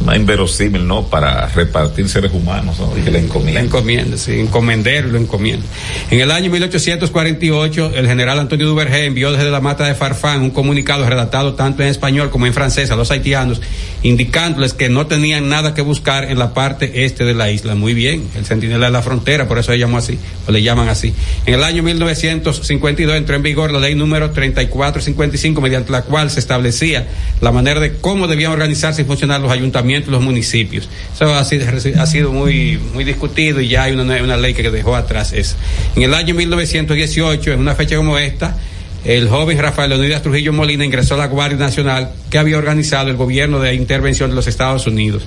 Una 0.02 0.16
inverosímil, 0.16 0.84
¿no? 0.84 1.04
Para 1.04 1.46
repartir 1.46 2.08
seres 2.08 2.32
humanos, 2.32 2.76
¿no? 2.80 2.98
Y 2.98 3.02
que 3.02 3.12
le 3.12 3.20
encomienda. 3.20 3.60
encomienda, 3.60 4.16
sí, 4.16 4.40
encomendero 4.40 5.08
lo 5.08 5.18
encomienda. 5.18 5.64
En 6.10 6.20
el 6.20 6.32
año 6.32 6.50
1848, 6.50 7.92
el 7.94 8.08
general 8.08 8.40
Antonio 8.40 8.66
Duvergé 8.66 9.04
envió 9.04 9.30
desde 9.30 9.48
la 9.50 9.60
mata 9.60 9.86
de 9.86 9.94
Farfán 9.94 10.42
un 10.42 10.50
comunicado 10.50 11.08
redactado 11.08 11.54
tanto 11.54 11.84
en 11.84 11.88
español 11.88 12.30
como 12.30 12.46
en 12.46 12.54
francés 12.54 12.90
a 12.90 12.96
los 12.96 13.12
haitianos, 13.12 13.60
indicándoles 14.02 14.74
que 14.74 14.88
no 14.88 15.06
tenían 15.06 15.48
nada 15.48 15.72
que 15.72 15.82
buscar 15.82 16.24
en 16.24 16.38
la 16.38 16.52
parte 16.52 17.04
este 17.04 17.24
de 17.24 17.34
la 17.34 17.52
isla. 17.52 17.76
Muy 17.76 17.94
bien, 17.94 18.28
el 18.34 18.44
centinela 18.44 18.86
de 18.86 18.92
la 18.92 19.02
frontera, 19.02 19.46
por 19.46 19.58
eso 19.58 19.70
le 19.70 19.78
llamó 19.78 19.98
así, 19.98 20.18
o 20.48 20.50
le 20.50 20.62
llaman 20.62 20.88
así. 20.88 21.14
En 21.46 21.54
el 21.54 21.62
año 21.62 21.84
1952 21.84 23.16
entró 23.16 23.36
en 23.36 23.42
vigor 23.42 23.70
la 23.70 23.78
ley 23.78 23.94
número 23.94 24.32
3455, 24.32 25.60
mediante 25.60 25.92
la 25.92 26.02
cual 26.02 26.28
se 26.28 26.40
establecía 26.40 27.06
la 27.40 27.52
manera 27.52 27.78
de 27.78 27.98
cómo 27.98 28.26
debían 28.26 28.50
organizarse 28.50 29.02
y 29.02 29.04
funcionar 29.04 29.40
los 29.40 29.52
ayuntamientos 29.52 29.91
los 30.06 30.22
municipios. 30.22 30.88
Eso 31.14 31.34
ha 31.34 31.44
sido, 31.44 31.66
ha 31.98 32.06
sido 32.06 32.32
muy, 32.32 32.78
muy 32.94 33.04
discutido 33.04 33.60
y 33.60 33.68
ya 33.68 33.84
hay 33.84 33.92
una, 33.92 34.22
una 34.22 34.36
ley 34.36 34.54
que 34.54 34.70
dejó 34.70 34.96
atrás 34.96 35.32
eso. 35.32 35.56
En 35.96 36.02
el 36.02 36.14
año 36.14 36.34
1918, 36.34 37.52
en 37.52 37.60
una 37.60 37.74
fecha 37.74 37.96
como 37.96 38.18
esta, 38.18 38.56
el 39.04 39.28
joven 39.28 39.58
Rafael 39.58 39.90
Leonidas 39.90 40.22
Trujillo 40.22 40.52
Molina 40.52 40.84
ingresó 40.84 41.14
a 41.14 41.18
la 41.18 41.26
Guardia 41.26 41.58
Nacional 41.58 42.12
que 42.30 42.38
había 42.38 42.56
organizado 42.56 43.10
el 43.10 43.16
gobierno 43.16 43.58
de 43.58 43.74
intervención 43.74 44.30
de 44.30 44.36
los 44.36 44.46
Estados 44.46 44.86
Unidos. 44.86 45.24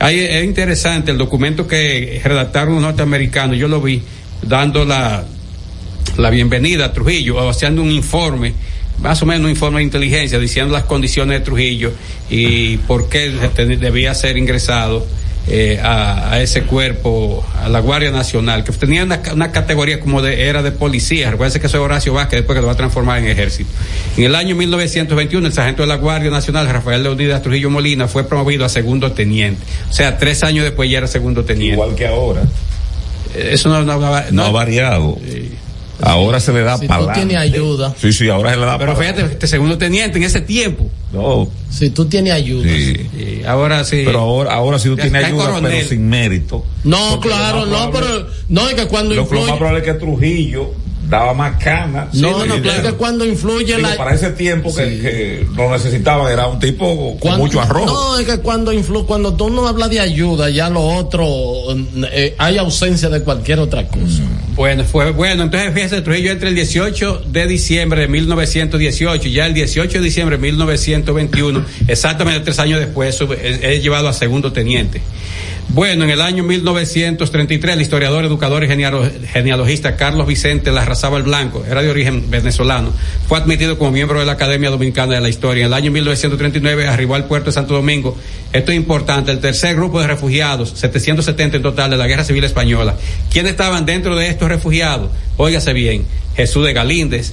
Ahí 0.00 0.18
es 0.18 0.44
interesante 0.44 1.12
el 1.12 1.18
documento 1.18 1.68
que 1.68 2.20
redactaron 2.24 2.74
los 2.74 2.82
norteamericanos, 2.82 3.56
yo 3.56 3.68
lo 3.68 3.80
vi, 3.80 4.02
dando 4.42 4.84
la, 4.84 5.24
la 6.16 6.30
bienvenida 6.30 6.86
a 6.86 6.92
Trujillo, 6.92 7.48
haciendo 7.48 7.82
un 7.82 7.92
informe, 7.92 8.54
más 9.00 9.22
o 9.22 9.26
menos 9.26 9.44
un 9.44 9.50
informe 9.50 9.78
de 9.78 9.84
inteligencia, 9.84 10.38
diciendo 10.38 10.72
las 10.72 10.84
condiciones 10.84 11.38
de 11.38 11.44
Trujillo 11.44 11.92
y 12.30 12.76
por 12.78 13.08
qué 13.08 13.30
debía 13.30 14.14
ser 14.14 14.36
ingresado 14.36 15.06
eh, 15.48 15.80
a, 15.82 16.34
a, 16.34 16.40
ese 16.40 16.62
cuerpo, 16.62 17.44
a 17.60 17.68
la 17.68 17.80
Guardia 17.80 18.12
Nacional, 18.12 18.62
que 18.62 18.70
tenía 18.72 19.02
una, 19.02 19.20
una, 19.32 19.50
categoría 19.50 19.98
como 19.98 20.22
de, 20.22 20.48
era 20.48 20.62
de 20.62 20.70
policía. 20.70 21.32
Recuerden 21.32 21.60
que 21.60 21.68
soy 21.68 21.80
Horacio 21.80 22.14
Vázquez, 22.14 22.38
después 22.38 22.56
que 22.56 22.60
lo 22.60 22.68
va 22.68 22.74
a 22.74 22.76
transformar 22.76 23.18
en 23.18 23.26
ejército. 23.26 23.68
En 24.16 24.22
el 24.22 24.36
año 24.36 24.54
1921, 24.54 25.44
el 25.44 25.52
sargento 25.52 25.82
de 25.82 25.88
la 25.88 25.96
Guardia 25.96 26.30
Nacional, 26.30 26.68
Rafael 26.68 27.02
Leonidas 27.02 27.42
Trujillo 27.42 27.70
Molina, 27.70 28.06
fue 28.06 28.22
promovido 28.22 28.64
a 28.64 28.68
segundo 28.68 29.10
teniente. 29.10 29.60
O 29.90 29.92
sea, 29.92 30.16
tres 30.16 30.44
años 30.44 30.64
después 30.64 30.88
ya 30.88 30.98
era 30.98 31.08
segundo 31.08 31.44
teniente. 31.44 31.74
Igual 31.74 31.96
que 31.96 32.06
ahora. 32.06 32.42
Eso 33.34 33.68
no, 33.68 33.82
no, 33.82 33.98
no, 33.98 34.22
no 34.30 34.44
ha 34.44 34.50
variado. 34.52 35.18
Sí. 35.28 35.50
Ahora 36.02 36.40
se 36.40 36.52
le 36.52 36.62
da 36.62 36.78
si 36.78 36.86
para 36.86 37.06
tú 37.06 37.12
tienes 37.14 37.36
ayuda. 37.36 37.94
Sí, 37.98 38.12
sí, 38.12 38.28
ahora 38.28 38.50
se 38.50 38.56
le 38.56 38.66
da 38.66 38.78
Pero 38.78 38.96
fíjate, 38.96 39.22
este 39.22 39.46
segundo 39.46 39.78
teniente 39.78 40.18
en 40.18 40.24
ese 40.24 40.40
tiempo. 40.40 40.90
No. 41.12 41.48
Si 41.70 41.90
tú 41.90 42.06
tienes 42.06 42.32
ayuda. 42.32 42.68
Sí. 42.68 42.94
sí. 43.16 43.42
ahora 43.46 43.84
sí. 43.84 44.02
Pero 44.04 44.20
ahora, 44.20 44.54
ahora 44.54 44.78
si 44.78 44.88
tú 44.88 44.96
tienes 44.96 45.24
ayuda, 45.24 45.46
coronel. 45.46 45.72
pero 45.72 45.88
sin 45.88 46.08
mérito. 46.08 46.64
No, 46.84 47.20
claro, 47.20 47.66
no, 47.66 47.90
pero 47.90 48.26
no 48.48 48.68
es 48.68 48.74
que 48.74 48.86
cuando 48.86 49.14
lo, 49.14 49.22
influye... 49.22 49.44
lo 49.44 49.50
más 49.50 49.58
probable 49.58 49.80
es 49.80 49.86
que 49.86 49.94
Trujillo 49.94 50.81
daba 51.16 51.34
más 51.34 51.62
canas. 51.62 52.14
No, 52.14 52.42
sí, 52.42 52.48
no, 52.48 52.62
claro 52.62 52.82
que 52.82 52.92
cuando 52.94 53.24
influye 53.24 53.76
digo, 53.76 53.88
la... 53.88 53.96
para 53.96 54.14
ese 54.14 54.30
tiempo 54.30 54.70
sí. 54.70 54.76
que, 54.76 55.00
que, 55.00 55.46
lo 55.54 55.70
necesitaban 55.70 56.32
era 56.32 56.46
un 56.46 56.58
tipo 56.58 57.16
cuando, 57.20 57.20
con 57.20 57.38
mucho 57.38 57.60
arroz. 57.60 57.86
No, 57.86 58.18
es 58.18 58.26
que 58.26 58.38
cuando 58.38 58.72
influye, 58.72 59.06
cuando 59.06 59.34
tú 59.34 59.50
no 59.50 59.66
hablas 59.66 59.90
de 59.90 60.00
ayuda, 60.00 60.50
ya 60.50 60.70
lo 60.70 60.82
otro, 60.82 61.26
eh, 62.12 62.34
hay 62.38 62.58
ausencia 62.58 63.08
de 63.08 63.22
cualquier 63.22 63.58
otra 63.58 63.86
cosa. 63.88 64.22
Mm. 64.22 64.54
Bueno, 64.54 64.84
fue 64.84 65.10
bueno, 65.12 65.44
entonces 65.44 65.72
fíjese, 65.72 66.02
Trujillo 66.02 66.32
entre 66.32 66.50
el 66.50 66.54
18 66.54 67.22
de 67.26 67.46
diciembre 67.46 68.02
de 68.02 68.08
1918 68.08 69.28
y 69.28 69.32
ya 69.32 69.46
el 69.46 69.54
18 69.54 69.98
de 69.98 70.04
diciembre 70.04 70.36
de 70.36 70.42
1921, 70.42 71.64
exactamente 71.88 72.40
tres 72.40 72.58
años 72.58 72.80
después, 72.80 73.18
es, 73.20 73.60
es 73.62 73.82
llevado 73.82 74.08
a 74.08 74.12
segundo 74.12 74.52
teniente. 74.52 75.00
Bueno, 75.68 76.04
en 76.04 76.10
el 76.10 76.20
año 76.20 76.44
1933, 76.44 77.76
el 77.76 77.80
historiador, 77.80 78.26
educador 78.26 78.62
y 78.62 78.68
genealogista 78.68 79.96
Carlos 79.96 80.26
Vicente 80.26 80.70
Larrazábal 80.70 81.22
Blanco, 81.22 81.64
era 81.66 81.80
de 81.80 81.88
origen 81.88 82.30
venezolano, 82.30 82.92
fue 83.26 83.38
admitido 83.38 83.78
como 83.78 83.90
miembro 83.90 84.20
de 84.20 84.26
la 84.26 84.32
Academia 84.32 84.68
Dominicana 84.68 85.14
de 85.14 85.22
la 85.22 85.30
Historia. 85.30 85.62
En 85.62 85.68
el 85.68 85.74
año 85.74 85.90
1939 85.90 86.88
arribó 86.88 87.14
al 87.14 87.24
puerto 87.24 87.46
de 87.46 87.52
Santo 87.52 87.72
Domingo. 87.72 88.18
Esto 88.52 88.70
es 88.70 88.76
importante, 88.76 89.30
el 89.30 89.40
tercer 89.40 89.74
grupo 89.74 89.98
de 90.00 90.08
refugiados, 90.08 90.74
770 90.76 91.56
en 91.56 91.62
total 91.62 91.90
de 91.90 91.96
la 91.96 92.06
Guerra 92.06 92.24
Civil 92.24 92.44
Española. 92.44 92.96
¿Quiénes 93.30 93.52
estaban 93.52 93.86
dentro 93.86 94.14
de 94.14 94.28
estos 94.28 94.48
refugiados? 94.48 95.10
Óigase 95.38 95.72
bien, 95.72 96.04
Jesús 96.36 96.66
de 96.66 96.74
Galíndez, 96.74 97.32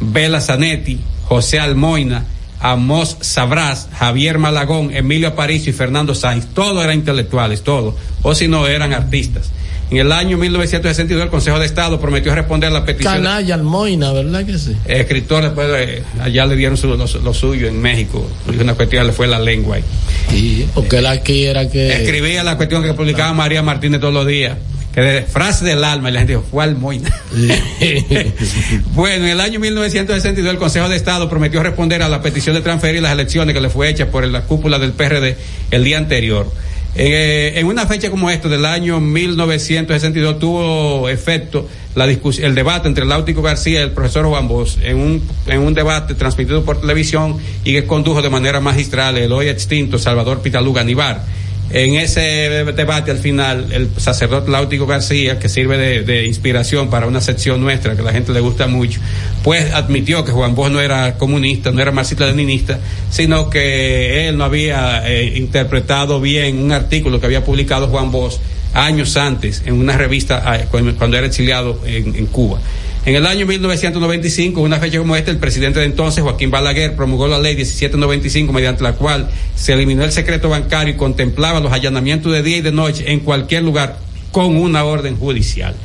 Vela 0.00 0.40
Zanetti, 0.40 0.98
José 1.24 1.60
Almoina, 1.60 2.24
Amos 2.60 3.16
Sabrás, 3.20 3.88
Javier 3.98 4.38
Malagón, 4.38 4.94
Emilio 4.94 5.28
Aparicio 5.28 5.70
y 5.70 5.72
Fernando 5.72 6.14
Sainz, 6.14 6.46
todos 6.54 6.82
eran 6.82 6.96
intelectuales, 6.96 7.62
todos, 7.62 7.94
o 8.22 8.34
si 8.34 8.48
no 8.48 8.66
eran 8.66 8.92
artistas. 8.92 9.50
En 9.88 9.98
el 9.98 10.10
año 10.10 10.36
1962 10.36 11.22
el 11.22 11.30
Consejo 11.30 11.60
de 11.60 11.66
Estado 11.66 12.00
prometió 12.00 12.34
responder 12.34 12.70
a 12.70 12.72
la 12.72 12.84
petición. 12.84 13.14
Canalla 13.14 13.54
Almoina, 13.54 14.12
¿verdad 14.12 14.44
que 14.44 14.58
sí? 14.58 14.76
Escritor, 14.84 15.44
después 15.44 15.68
de, 15.68 16.02
allá 16.20 16.44
le 16.46 16.56
dieron 16.56 16.76
su, 16.76 16.88
lo, 16.88 16.96
lo, 16.96 17.34
suyo 17.34 17.68
en 17.68 17.80
México. 17.80 18.28
Una 18.60 18.74
cuestión 18.74 19.06
le 19.06 19.12
fue 19.12 19.28
la 19.28 19.38
lengua 19.38 19.76
ahí. 19.76 19.84
Sí, 20.30 20.68
porque 20.74 20.98
él 20.98 21.06
aquí 21.06 21.44
era 21.44 21.70
que. 21.70 22.02
Escribía 22.02 22.42
la 22.42 22.56
cuestión 22.56 22.82
que 22.82 22.94
publicaba 22.94 23.32
María 23.32 23.62
Martínez 23.62 24.00
todos 24.00 24.14
los 24.14 24.26
días. 24.26 24.56
Que 24.96 25.02
de 25.02 25.22
frase 25.24 25.66
del 25.66 25.84
alma, 25.84 26.08
y 26.08 26.12
la 26.14 26.20
gente 26.20 26.32
dijo, 26.32 26.46
fue 26.50 26.64
Almoina. 26.64 27.14
bueno, 28.94 29.26
en 29.26 29.30
el 29.30 29.40
año 29.42 29.60
1962 29.60 30.50
el 30.50 30.58
Consejo 30.58 30.88
de 30.88 30.96
Estado 30.96 31.28
prometió 31.28 31.62
responder 31.62 32.02
a 32.02 32.08
la 32.08 32.22
petición 32.22 32.56
de 32.56 32.62
transferir 32.62 33.02
las 33.02 33.12
elecciones 33.12 33.54
que 33.54 33.60
le 33.60 33.68
fue 33.68 33.90
hecha 33.90 34.10
por 34.10 34.26
la 34.26 34.44
cúpula 34.44 34.78
del 34.78 34.92
PRD 34.92 35.36
el 35.70 35.84
día 35.84 35.98
anterior. 35.98 36.50
Eh, 36.94 37.52
en 37.56 37.66
una 37.66 37.86
fecha 37.86 38.08
como 38.08 38.30
esta 38.30 38.48
del 38.48 38.64
año 38.64 38.98
1962 38.98 40.38
tuvo 40.38 41.10
efecto 41.10 41.68
la 41.94 42.06
el 42.06 42.54
debate 42.54 42.88
entre 42.88 43.04
Láutico 43.04 43.42
García 43.42 43.80
y 43.80 43.82
el 43.82 43.90
profesor 43.90 44.24
Juan 44.24 44.48
Bosch 44.48 44.78
en 44.82 44.96
un, 44.96 45.22
en 45.46 45.60
un 45.60 45.74
debate 45.74 46.14
transmitido 46.14 46.64
por 46.64 46.80
televisión 46.80 47.36
y 47.64 47.72
que 47.72 47.84
condujo 47.84 48.22
de 48.22 48.30
manera 48.30 48.60
magistral 48.60 49.18
el 49.18 49.30
hoy 49.30 49.48
extinto 49.48 49.98
Salvador 49.98 50.40
Pitaluga 50.40 50.82
Nivar. 50.84 51.22
En 51.70 51.94
ese 51.94 52.20
debate 52.20 53.10
al 53.10 53.18
final, 53.18 53.72
el 53.72 53.90
sacerdote 53.96 54.50
Láutico 54.50 54.86
García, 54.86 55.38
que 55.40 55.48
sirve 55.48 56.04
de, 56.04 56.24
inspiración 56.26 56.90
para 56.90 57.06
una 57.06 57.20
sección 57.20 57.60
nuestra 57.60 57.96
que 57.96 58.02
la 58.02 58.12
gente 58.12 58.32
le 58.32 58.40
gusta 58.40 58.68
mucho, 58.68 59.00
pues 59.42 59.72
admitió 59.74 60.24
que 60.24 60.30
Juan 60.30 60.54
Bosch 60.54 60.70
no 60.70 60.80
era 60.80 61.18
comunista, 61.18 61.72
no 61.72 61.82
era 61.82 61.90
marxista-leninista, 61.90 62.78
sino 63.10 63.50
que 63.50 64.28
él 64.28 64.36
no 64.36 64.44
había 64.44 65.08
eh, 65.10 65.36
interpretado 65.36 66.20
bien 66.20 66.58
un 66.58 66.72
artículo 66.72 67.18
que 67.18 67.26
había 67.26 67.44
publicado 67.44 67.88
Juan 67.88 68.12
Bosch 68.12 68.38
años 68.72 69.16
antes 69.16 69.62
en 69.64 69.74
una 69.74 69.96
revista 69.96 70.66
cuando 70.70 71.16
era 71.16 71.26
exiliado 71.26 71.80
en 71.84 72.26
Cuba. 72.26 72.60
En 73.06 73.14
el 73.14 73.24
año 73.24 73.46
1995, 73.46 74.60
una 74.60 74.80
fecha 74.80 74.98
como 74.98 75.14
esta, 75.14 75.30
el 75.30 75.38
presidente 75.38 75.78
de 75.78 75.86
entonces, 75.86 76.24
Joaquín 76.24 76.50
Balaguer, 76.50 76.96
promulgó 76.96 77.28
la 77.28 77.38
ley 77.38 77.54
1795, 77.54 78.52
mediante 78.52 78.82
la 78.82 78.94
cual 78.94 79.30
se 79.54 79.74
eliminó 79.74 80.02
el 80.02 80.10
secreto 80.10 80.48
bancario 80.48 80.92
y 80.92 80.96
contemplaba 80.96 81.60
los 81.60 81.72
allanamientos 81.72 82.32
de 82.32 82.42
día 82.42 82.56
y 82.56 82.62
de 82.62 82.72
noche 82.72 83.12
en 83.12 83.20
cualquier 83.20 83.62
lugar 83.62 84.00
con 84.32 84.56
una 84.56 84.82
orden 84.82 85.16
judicial. 85.16 85.76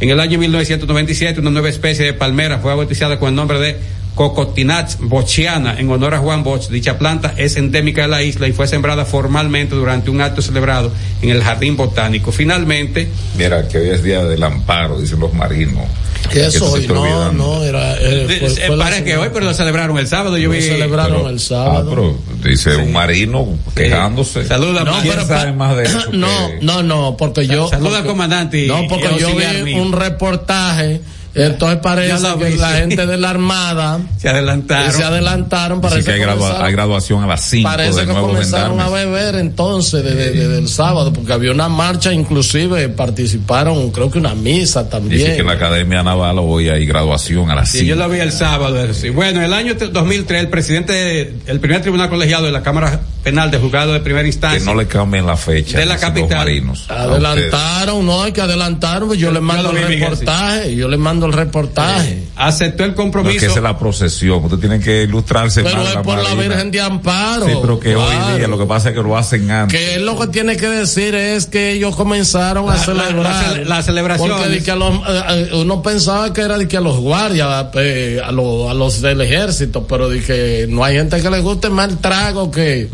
En 0.00 0.10
el 0.10 0.18
año 0.18 0.36
1997, 0.36 1.38
una 1.38 1.50
nueva 1.50 1.68
especie 1.68 2.06
de 2.06 2.12
palmera 2.12 2.58
fue 2.58 2.74
bautizada 2.74 3.20
con 3.20 3.28
el 3.28 3.36
nombre 3.36 3.60
de 3.60 3.76
Cocotinach 4.14 4.96
bochiana 5.00 5.78
en 5.78 5.90
honor 5.90 6.14
a 6.14 6.18
Juan 6.18 6.44
Bosch. 6.44 6.68
Dicha 6.68 6.98
planta 6.98 7.34
es 7.36 7.56
endémica 7.56 8.02
de 8.02 8.08
la 8.08 8.22
isla 8.22 8.46
y 8.46 8.52
fue 8.52 8.66
sembrada 8.66 9.04
formalmente 9.04 9.74
durante 9.74 10.10
un 10.10 10.20
acto 10.20 10.42
celebrado 10.42 10.92
en 11.22 11.30
el 11.30 11.42
Jardín 11.42 11.76
Botánico. 11.76 12.30
Finalmente. 12.30 13.08
Mira, 13.36 13.66
que 13.68 13.78
hoy 13.78 13.88
es 13.90 14.02
día 14.02 14.24
del 14.24 14.42
amparo, 14.42 15.00
dicen 15.00 15.20
los 15.20 15.34
marinos. 15.34 15.84
¿Qué 16.30 16.46
es 16.46 16.60
hoy? 16.60 16.86
No, 16.86 17.32
no, 17.32 17.62
era. 17.62 17.96
Eh, 18.00 18.40
fue, 18.40 18.50
fue 18.50 18.78
parece 18.78 19.04
que 19.04 19.16
hoy, 19.16 19.28
pero 19.32 19.44
lo 19.46 19.54
celebraron 19.54 19.98
el 19.98 20.06
sábado. 20.06 20.38
Yo 20.38 20.48
lo 20.48 20.54
vi. 20.54 20.62
celebraron 20.62 21.18
pero, 21.18 21.28
el 21.28 21.40
sábado. 21.40 21.90
Ah, 21.90 21.94
pero 21.94 22.18
dice 22.42 22.74
sí. 22.74 22.80
un 22.80 22.92
marino 22.92 23.46
quejándose. 23.74 24.42
Sí. 24.42 24.48
Saluda, 24.48 24.84
no, 24.84 25.00
¿Quién 25.02 25.14
pero, 25.14 25.26
sabe 25.26 25.52
más 25.52 25.76
de 25.76 25.84
eso? 25.84 26.00
No, 26.14 26.48
que... 26.48 26.58
no, 26.62 26.82
no, 26.82 27.16
porque 27.16 27.46
yo. 27.46 27.68
Saluda 27.68 27.90
porque, 27.90 27.96
al 27.96 28.06
comandante. 28.06 28.66
No, 28.66 28.86
porque 28.88 29.08
yo 29.18 29.28
vi 29.64 29.74
un 29.74 29.92
reportaje. 29.92 31.00
Entonces 31.34 31.80
parece 31.82 32.20
la 32.20 32.36
que 32.36 32.56
la 32.56 32.70
gente 32.72 33.06
de 33.06 33.16
la 33.16 33.30
Armada 33.30 34.00
se 34.18 34.28
adelantaron. 34.28 34.92
Se 34.92 35.04
adelantaron. 35.04 35.80
Parece 35.80 36.00
Así 36.00 36.06
que 36.06 36.12
hay, 36.12 36.20
gradua 36.20 36.64
hay, 36.64 36.72
graduación 36.72 37.24
a 37.24 37.26
las 37.26 37.42
5 37.42 37.68
Parece 37.68 38.00
de 38.00 38.06
que 38.06 38.12
comenzaron 38.12 38.80
a 38.80 38.88
beber 38.88 39.34
entonces 39.36 40.04
desde 40.04 40.30
de, 40.30 40.32
de, 40.32 40.48
del 40.48 40.68
sábado, 40.68 41.12
porque 41.12 41.32
había 41.32 41.50
una 41.50 41.68
marcha, 41.68 42.12
inclusive 42.12 42.88
participaron, 42.88 43.90
creo 43.90 44.10
que 44.10 44.18
una 44.18 44.34
misa 44.34 44.88
también. 44.88 45.18
Dice 45.18 45.34
que 45.34 45.40
en 45.40 45.46
la 45.46 45.54
Academia 45.54 46.02
Naval 46.02 46.38
hoy 46.38 46.68
hay 46.68 46.86
graduación 46.86 47.50
a 47.50 47.54
las 47.54 47.70
5. 47.70 47.82
Sí, 47.82 47.86
yo 47.86 47.96
lo 47.96 48.08
vi 48.08 48.20
el 48.20 48.32
sábado. 48.32 48.92
Sí. 48.94 49.10
Bueno, 49.10 49.42
el 49.42 49.52
año 49.52 49.74
2003, 49.74 50.40
el 50.40 50.48
presidente, 50.48 51.34
el 51.46 51.60
primer 51.60 51.82
tribunal 51.82 52.08
colegiado 52.08 52.44
de 52.44 52.52
la 52.52 52.62
Cámara 52.62 53.00
penal 53.24 53.50
de 53.50 53.58
juzgado 53.58 53.92
de 53.94 54.00
primera 54.00 54.22
Que 54.22 54.28
instancia. 54.28 54.60
no 54.64 54.74
le 54.78 54.86
cambien 54.86 55.26
la 55.26 55.36
fecha. 55.36 55.78
De 55.78 55.86
la 55.86 55.96
capital. 55.96 56.38
marinos. 56.38 56.84
a 56.90 57.02
Adelantaron, 57.04 58.04
no 58.06 58.22
hay 58.22 58.32
que 58.32 58.42
adelantar, 58.42 59.04
pues 59.04 59.18
yo 59.18 59.32
le 59.32 59.40
mando 59.40 59.70
el 59.70 59.82
reportaje, 59.82 60.76
yo 60.76 60.88
le 60.88 60.96
mando 60.98 61.26
el 61.26 61.32
reportaje. 61.32 62.24
Aceptó 62.36 62.84
el. 62.84 62.90
No, 62.90 62.94
es 62.94 62.96
compromiso. 62.96 63.40
que 63.40 63.46
es 63.46 63.56
la 63.62 63.78
procesión. 63.78 64.42
Ustedes 64.44 64.60
tienen 64.60 64.80
que 64.82 65.02
ilustrarse 65.04 65.62
Pero 65.62 65.78
más 65.78 65.88
es 65.90 65.96
por 65.98 66.22
la. 66.22 66.34
Virgen 66.34 66.70
de 66.70 66.80
Amparo. 66.80 67.46
Sí, 67.46 67.52
pero 67.60 67.80
que 67.80 67.96
hoy 67.96 68.36
día 68.36 68.46
lo 68.48 68.58
que 68.58 68.66
pasa 68.66 68.90
es 68.90 68.94
que 68.94 69.02
lo 69.02 69.16
hacen 69.16 69.50
antes. 69.50 69.78
Que 69.78 69.94
él 69.94 70.04
lo 70.04 70.18
que 70.18 70.26
tiene 70.26 70.56
que 70.56 70.68
decir 70.68 71.14
es 71.14 71.46
que 71.46 71.72
ellos 71.72 71.96
comenzaron 71.96 72.64
a 72.68 72.74
La- 72.74 72.76
la- 72.76 72.84
celebrar. 72.84 73.22
la 73.22 73.42
cele- 73.54 73.64
las 73.64 73.84
celebraciones. 73.86 74.36
Porque 74.36 74.48
de 74.50 74.62
que 74.62 74.70
a 74.70 74.76
los, 74.76 74.94
eh, 74.94 75.22
eh, 75.30 75.50
uno 75.54 75.80
pensaba 75.82 76.32
que 76.32 76.40
era 76.42 76.58
de 76.58 76.68
que 76.68 76.76
a 76.76 76.80
los 76.80 76.98
guardias, 76.98 77.66
eh, 77.74 78.20
a, 78.24 78.30
los, 78.32 78.68
a 78.70 78.74
los 78.74 79.00
del 79.00 79.20
ejército, 79.20 79.86
pero 79.86 80.08
de 80.08 80.20
que 80.22 80.66
no 80.68 80.84
hay 80.84 80.96
gente 80.96 81.22
que 81.22 81.30
le 81.30 81.40
guste 81.40 81.70
más 81.70 81.88
el 81.88 81.98
trago 81.98 82.50
que. 82.50 82.88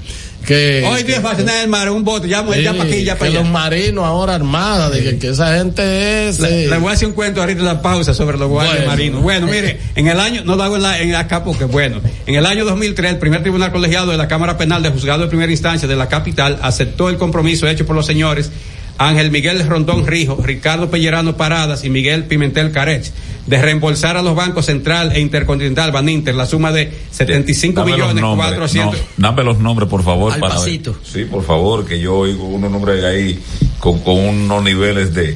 Que 0.47 0.85
Hoy 0.87 1.03
día 1.05 1.21
va 1.21 1.33
a 1.33 1.37
tener 1.37 1.63
el 1.65 1.69
mar 1.69 1.91
un 1.91 2.05
bote, 2.05 2.29
ya, 2.29 2.45
sí, 2.53 2.63
ya 2.63 2.73
para 2.73 2.85
aquí, 2.85 3.05
ya 3.05 3.15
que 3.15 3.19
para 3.21 3.31
los 3.31 3.49
marinos 3.49 4.05
ahora 4.05 4.35
armados, 4.35 4.93
de 4.93 5.03
que, 5.03 5.19
que 5.19 5.29
esa 5.29 5.57
gente 5.59 6.29
es. 6.29 6.41
Le, 6.41 6.65
eh, 6.65 6.69
le 6.69 6.79
voy 6.79 6.91
a 6.91 6.95
hacer 6.95 7.09
un 7.09 7.15
cuento 7.15 7.41
ahorita 7.41 7.61
en 7.61 7.67
la 7.67 7.83
pausa 7.83 8.15
sobre 8.15 8.39
los 8.39 8.49
guardias 8.49 8.77
Bueno. 8.77 8.91
marinos. 8.91 9.23
Bueno, 9.23 9.47
mire, 9.47 9.79
en 9.95 10.09
el 10.09 10.19
año, 10.19 10.43
no 10.45 10.57
lo 10.57 10.63
hago 10.63 10.77
en, 10.77 10.83
la, 10.83 11.01
en 11.01 11.15
acá 11.15 11.45
porque 11.45 11.65
bueno, 11.65 12.01
en 12.27 12.35
el 12.35 12.47
año 12.47 12.65
2003 12.65 13.13
el 13.13 13.19
primer 13.19 13.43
tribunal 13.43 13.73
colegiado 13.73 14.11
de 14.11 14.17
la 14.17 14.29
Cámara 14.29 14.57
Penal 14.59 14.83
de 14.83 14.91
Juzgado 14.91 15.23
de 15.23 15.29
Primera 15.29 15.51
Instancia 15.53 15.87
de 15.87 15.97
la 15.97 16.09
capital 16.09 16.59
aceptó 16.63 17.09
el 17.09 17.17
compromiso 17.17 17.69
hecho 17.69 17.87
por 17.87 17.95
los 17.97 18.07
señores 18.07 18.51
Ángel 18.99 19.31
Miguel 19.31 19.67
Rondón 19.67 20.07
Rijo, 20.07 20.37
Ricardo 20.43 20.91
Pellerano 20.91 21.37
Paradas 21.37 21.85
y 21.85 21.91
Miguel 21.91 22.25
Pimentel 22.25 22.71
Carech 22.71 23.11
de 23.47 23.61
reembolsar 23.63 24.17
a 24.17 24.23
los 24.23 24.35
bancos 24.37 24.67
Central 24.67 25.13
e 25.13 25.21
Intercontinental 25.21 25.91
Baninter 25.93 26.35
la 26.35 26.47
suma 26.47 26.71
de 26.73 26.93
75 27.11 27.81
Dame 27.81 27.93
millones 27.93 28.23
nombres, 28.23 28.49
400 28.51 28.95
no, 29.17 29.29
dame 29.29 29.43
los 29.45 29.59
nombres, 29.59 29.89
por 29.89 30.05
favor, 30.05 30.33
Al 30.33 30.41
para 30.41 30.55
ver. 30.55 30.65
pasito. 30.65 30.97
Sí, 31.03 31.25
por 31.25 31.45
favor, 31.45 31.85
que 31.87 31.99
yo 32.01 32.17
oigo 32.17 32.45
unos 32.47 32.71
nombres 32.71 33.03
ahí 33.05 33.41
con, 33.79 33.99
con 34.01 34.17
unos 34.19 34.63
niveles 34.63 35.15
de. 35.15 35.35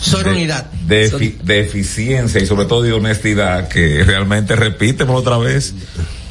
Soronidad. 0.00 0.70
De, 0.86 1.10
de, 1.10 1.12
efi- 1.12 1.36
de 1.42 1.60
eficiencia 1.60 2.40
y 2.40 2.46
sobre 2.46 2.66
todo 2.66 2.82
de 2.82 2.92
honestidad 2.92 3.66
que 3.68 4.04
realmente 4.06 4.54
repíteme 4.54 5.10
otra 5.12 5.38
vez. 5.38 5.74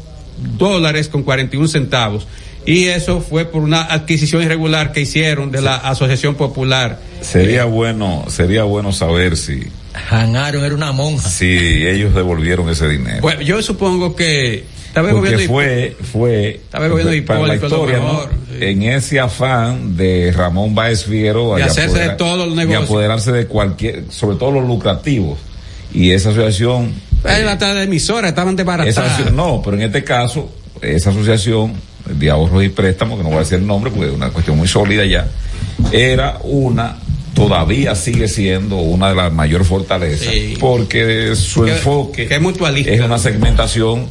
dólares 0.58 1.08
con 1.08 1.22
41 1.22 1.68
centavos. 1.68 2.26
Y 2.66 2.86
eso 2.86 3.20
fue 3.20 3.46
por 3.46 3.62
una 3.62 3.82
adquisición 3.82 4.42
irregular 4.42 4.92
que 4.92 5.00
hicieron 5.00 5.50
de 5.50 5.62
la 5.62 5.76
Asociación 5.76 6.34
Popular. 6.34 6.98
Sería 7.20 7.64
bueno, 7.64 8.26
sería 8.28 8.64
bueno 8.64 8.92
saber 8.92 9.36
si, 9.36 9.70
Janaron 9.92 10.64
era 10.64 10.74
una 10.74 10.92
monja. 10.92 11.28
si 11.28 11.86
ellos 11.86 12.14
devolvieron 12.14 12.68
ese 12.68 12.88
dinero. 12.88 13.20
Bueno, 13.20 13.40
yo 13.42 13.60
supongo 13.62 14.14
que 14.14 14.64
tal 14.92 15.04
vez 15.04 15.14
el 15.14 15.20
Porque 15.20 15.46
fue, 15.46 15.96
fue 16.12 16.60
Tal 16.70 16.82
vez 16.82 16.86
el 16.86 16.92
gobierno 16.92 17.12
de 17.12 17.22
para 17.22 17.46
la 17.46 17.54
historia, 17.54 17.98
¿no? 17.98 18.04
mejor, 18.04 18.30
sí. 18.48 18.64
en 18.64 18.82
ese 18.84 19.20
afán 19.20 19.96
de 19.96 20.32
Ramón 20.36 20.74
Báez 20.74 21.04
Figueroa 21.04 21.56
De 21.58 21.64
hacerse 21.64 21.98
de 21.98 22.08
todos 22.10 22.46
los 22.46 22.56
negocios. 22.56 22.82
de 22.82 22.86
apoderarse 22.86 23.32
de 23.32 23.46
cualquier, 23.46 24.04
sobre 24.10 24.36
todo 24.36 24.52
los 24.52 24.66
lucrativos. 24.66 25.38
Y 25.92 26.12
esa 26.12 26.30
asociación, 26.30 26.94
la 27.24 27.58
tarde 27.58 27.80
de 27.80 27.84
emisora 27.84 28.28
estaban 28.28 28.54
desbaratadas. 28.54 29.32
no, 29.32 29.60
pero 29.64 29.76
en 29.76 29.82
este 29.82 30.04
caso, 30.04 30.52
esa 30.80 31.10
asociación 31.10 31.74
de 32.06 32.30
ahorros 32.30 32.64
y 32.64 32.68
préstamos, 32.68 33.16
que 33.18 33.22
no 33.22 33.28
voy 33.30 33.38
a 33.38 33.40
decir 33.40 33.58
el 33.58 33.66
nombre 33.66 33.90
porque 33.90 34.08
es 34.08 34.14
una 34.14 34.30
cuestión 34.30 34.56
muy 34.56 34.68
sólida 34.68 35.04
ya, 35.04 35.26
era 35.92 36.38
una 36.44 36.96
todavía 37.34 37.94
sigue 37.94 38.26
siendo 38.28 38.76
una 38.76 39.10
de 39.10 39.14
las 39.14 39.32
mayores 39.32 39.66
fortalezas 39.66 40.26
Sí. 40.28 40.56
porque 40.60 41.34
su 41.36 41.62
Que- 41.64 41.72
enfoque 41.72 42.26
que 42.26 42.34
es 42.94 43.00
una 43.00 43.18
segmentación 43.18 44.08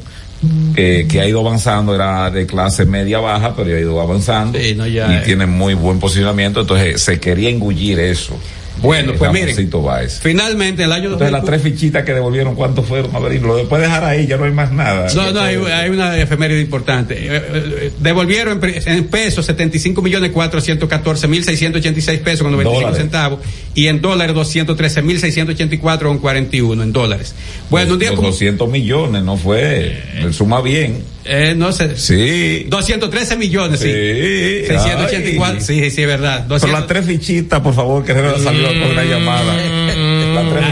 que, 0.73 1.05
que 1.09 1.19
ha 1.19 1.27
ido 1.27 1.41
avanzando, 1.41 1.93
era 1.93 2.31
de 2.31 2.45
clase 2.47 2.85
media 2.85 3.19
baja, 3.19 3.53
pero 3.57 3.75
ha 3.75 3.79
ido 3.79 3.99
avanzando 3.99 4.57
Sí, 4.57 4.73
no, 4.73 4.87
ya, 4.87 5.11
y 5.11 5.15
eh. 5.17 5.21
tiene 5.25 5.45
muy 5.45 5.73
buen 5.73 5.99
posicionamiento, 5.99 6.61
entonces 6.61 7.01
se 7.01 7.19
quería 7.19 7.49
engullir 7.49 7.99
eso. 7.99 8.37
Bueno, 8.81 9.13
eh, 9.13 9.15
pues 9.17 9.31
miren. 9.31 9.69
Báez. 9.83 10.19
Finalmente, 10.21 10.83
el 10.83 10.91
año 10.91 11.05
Entonces 11.05 11.31
las 11.31 11.41
2000 11.41 11.49
tres 11.49 11.61
fichitas 11.61 12.03
que 12.03 12.13
devolvieron, 12.13 12.55
¿cuántos 12.55 12.85
fueron? 12.85 13.15
A 13.15 13.19
ver, 13.19 13.41
lo 13.41 13.67
puedes 13.67 13.87
dejar 13.87 14.03
ahí, 14.03 14.27
ya 14.27 14.37
no 14.37 14.45
hay 14.45 14.51
más 14.51 14.71
nada. 14.71 15.07
No, 15.15 15.31
no, 15.31 15.41
hay, 15.41 15.55
hay 15.55 15.89
una 15.89 16.17
efeméride 16.17 16.61
importante. 16.61 17.15
Eh, 17.15 17.27
eh, 17.29 17.41
eh, 17.53 17.91
devolvieron 17.99 18.59
en, 18.63 19.07
pesos 19.07 19.45
75 19.45 20.01
millones 20.01 20.31
414 20.31 21.27
mil 21.27 21.43
686 21.43 22.19
pesos 22.19 22.43
con 22.43 22.51
95 22.51 22.79
Dólares. 22.79 22.97
centavos 22.97 23.39
y 23.75 23.87
en 23.87 24.01
dólares 24.01 24.35
213 24.35 25.01
mil 25.01 25.19
684 25.19 26.09
con 26.09 26.19
41 26.19 26.83
en 26.83 26.93
dólares. 26.93 27.35
Bueno, 27.69 27.93
un 27.93 27.99
día 27.99 28.09
Los 28.09 28.17
como, 28.17 28.29
200 28.29 28.69
millones, 28.69 29.23
no 29.23 29.37
fue. 29.37 30.03
Él 30.17 30.33
suma 30.33 30.61
bien. 30.61 31.03
Eh, 31.25 31.53
no 31.55 31.71
sé, 31.71 31.97
Sí. 31.97 32.65
213 32.69 33.35
millones, 33.37 33.79
sí. 33.79 33.87
Sí, 33.87 34.65
684, 34.67 35.55
ay. 35.59 35.61
sí, 35.65 35.91
sí, 35.91 36.01
es 36.01 36.07
verdad. 36.07 36.45
Pero 36.47 36.59
200 36.59 36.79
las 36.79 36.87
tres 36.87 37.05
fichitas, 37.05 37.59
por 37.61 37.73
favor, 37.73 38.03
que 38.05 38.11
Herrera 38.13 38.39
salió 38.39 38.67
con 38.67 38.91
una 38.91 39.03
llamada. 39.03 39.53
Tres 39.55 39.99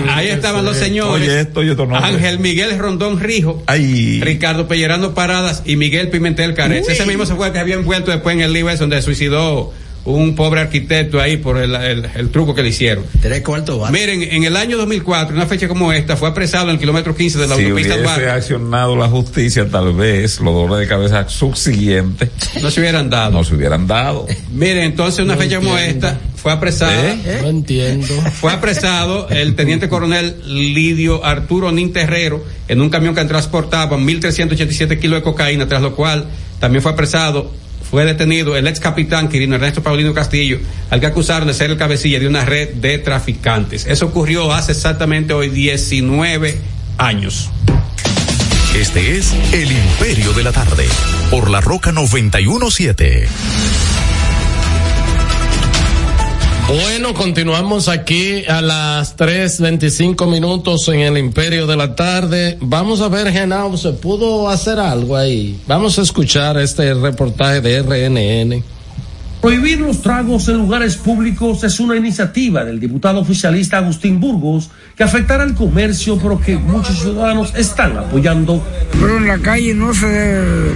Ah, 0.07 0.17
Ahí 0.17 0.27
estaban 0.29 0.63
los 0.65 0.77
señores. 0.77 1.27
Oye, 1.27 1.41
esto. 1.41 1.61
Ángel 1.95 2.39
Miguel 2.39 2.77
Rondón 2.77 3.19
Rijo. 3.19 3.63
Ay. 3.65 4.19
Ricardo 4.21 4.67
Pellerano 4.67 5.13
Paradas 5.13 5.63
y 5.65 5.75
Miguel 5.75 6.09
Pimentel 6.09 6.53
Caret. 6.53 6.87
Ese 6.87 7.05
mismo 7.05 7.25
se 7.25 7.35
fue 7.35 7.51
que 7.51 7.59
había 7.59 7.75
envuelto 7.75 8.11
después 8.11 8.35
en 8.35 8.41
el 8.41 8.53
libro 8.53 8.75
donde 8.77 9.01
suicidó 9.01 9.73
un 10.15 10.35
pobre 10.35 10.61
arquitecto 10.61 11.19
ahí 11.19 11.37
por 11.37 11.57
el, 11.57 11.75
el- 11.75 12.05
el 12.15 12.29
truco 12.29 12.55
que 12.55 12.63
le 12.63 12.69
hicieron. 12.69 13.03
Tres 13.21 13.41
cuartos 13.41 13.79
bate. 13.79 13.91
Miren, 13.93 14.21
en 14.23 14.43
el 14.43 14.55
año 14.55 14.77
2004, 14.77 15.35
una 15.35 15.45
fecha 15.45 15.67
como 15.67 15.91
esta, 15.91 16.15
fue 16.15 16.29
apresado 16.29 16.65
en 16.65 16.71
el 16.75 16.79
kilómetro 16.79 17.15
15 17.15 17.37
de 17.39 17.47
la 17.47 17.55
Si 17.55 17.63
autopista 17.65 17.93
hubiese 17.95 18.03
Duarte. 18.03 18.29
accionado 18.29 18.95
la 18.95 19.07
justicia, 19.07 19.67
tal 19.69 19.93
vez 19.93 20.39
los 20.39 20.53
dolores 20.53 20.87
de 20.87 20.87
cabeza 20.87 21.27
subsiguientes 21.27 22.29
No 22.61 22.71
se 22.71 22.79
hubieran 22.79 23.09
dado. 23.09 23.31
no 23.31 23.43
se 23.43 23.55
hubieran 23.55 23.87
dado. 23.87 24.25
Miren, 24.53 24.83
entonces 24.85 25.23
una 25.25 25.35
No 25.35 25.41
fecha 25.41 25.57
como 25.57 25.77
esta, 25.77 26.17
fue 26.35 26.51
apresada. 26.51 26.93
¿Eh? 27.13 27.39
No 27.41 27.49
entiendo. 27.49 28.07
Fue 28.39 28.51
apresado 28.53 29.27
el 29.29 29.55
teniente 29.55 29.89
coronel 29.89 30.35
Lidio 30.45 31.25
Arturo 31.25 31.71
Nin 31.71 31.91
Terrero 31.91 32.43
en 32.67 32.81
un 32.81 32.89
camión 32.89 33.13
que 33.15 33.25
transportaba 33.25 33.97
1.387 33.97 34.99
kilos 34.99 35.19
de 35.19 35.23
cocaína, 35.23 35.67
tras 35.67 35.81
lo 35.81 35.95
cual 35.95 36.27
también 36.59 36.81
fue 36.81 36.91
apresado, 36.91 37.51
fue 37.89 38.05
detenido 38.05 38.55
el 38.55 38.67
ex 38.67 38.79
capitán 38.79 39.29
Quirino 39.29 39.55
Ernesto 39.55 39.81
Paulino 39.81 40.13
Castillo, 40.13 40.59
al 40.89 40.99
que 40.99 41.05
acusaron 41.05 41.47
de 41.47 41.53
ser 41.53 41.71
el 41.71 41.77
cabecilla 41.77 42.19
de 42.19 42.27
una 42.27 42.45
red 42.45 42.75
de 42.75 42.97
traficantes. 42.97 43.85
Eso 43.85 44.07
ocurrió 44.07 44.53
hace 44.53 44.73
exactamente 44.73 45.33
hoy 45.33 45.49
19 45.49 46.57
años. 46.97 47.49
Este 48.75 49.17
es 49.17 49.33
El 49.53 49.71
Imperio 49.71 50.33
de 50.33 50.43
la 50.43 50.51
Tarde, 50.51 50.85
por 51.31 51.49
la 51.49 51.61
Roca 51.61 51.91
917. 51.91 53.86
Bueno, 56.67 57.13
continuamos 57.13 57.87
aquí 57.87 58.43
a 58.45 58.61
las 58.61 59.15
3.25 59.15 60.29
minutos 60.29 60.89
en 60.89 60.99
el 60.99 61.17
Imperio 61.17 61.65
de 61.65 61.77
la 61.77 61.95
Tarde. 61.95 62.57
Vamos 62.59 62.99
a 62.99 63.07
ver, 63.07 63.31
Genao, 63.31 63.77
¿se 63.77 63.93
pudo 63.93 64.49
hacer 64.49 64.77
algo 64.77 65.15
ahí? 65.15 65.61
Vamos 65.65 65.97
a 65.97 66.01
escuchar 66.01 66.57
este 66.57 66.93
reportaje 66.93 67.61
de 67.61 67.81
RNN. 67.81 68.63
Prohibir 69.41 69.79
los 69.79 70.01
tragos 70.01 70.49
en 70.49 70.57
lugares 70.57 70.97
públicos 70.97 71.63
es 71.63 71.79
una 71.79 71.95
iniciativa 71.95 72.65
del 72.65 72.81
diputado 72.81 73.21
oficialista 73.21 73.77
Agustín 73.77 74.19
Burgos 74.19 74.69
que 74.97 75.03
afectará 75.03 75.43
al 75.43 75.55
comercio, 75.55 76.19
pero 76.21 76.37
que 76.37 76.57
muchos 76.57 76.99
ciudadanos 76.99 77.55
están 77.55 77.97
apoyando. 77.97 78.61
Pero 78.99 79.17
en 79.17 79.27
la 79.27 79.37
calle 79.39 79.73
no 79.73 79.93
se 79.93 80.07
debe. 80.07 80.71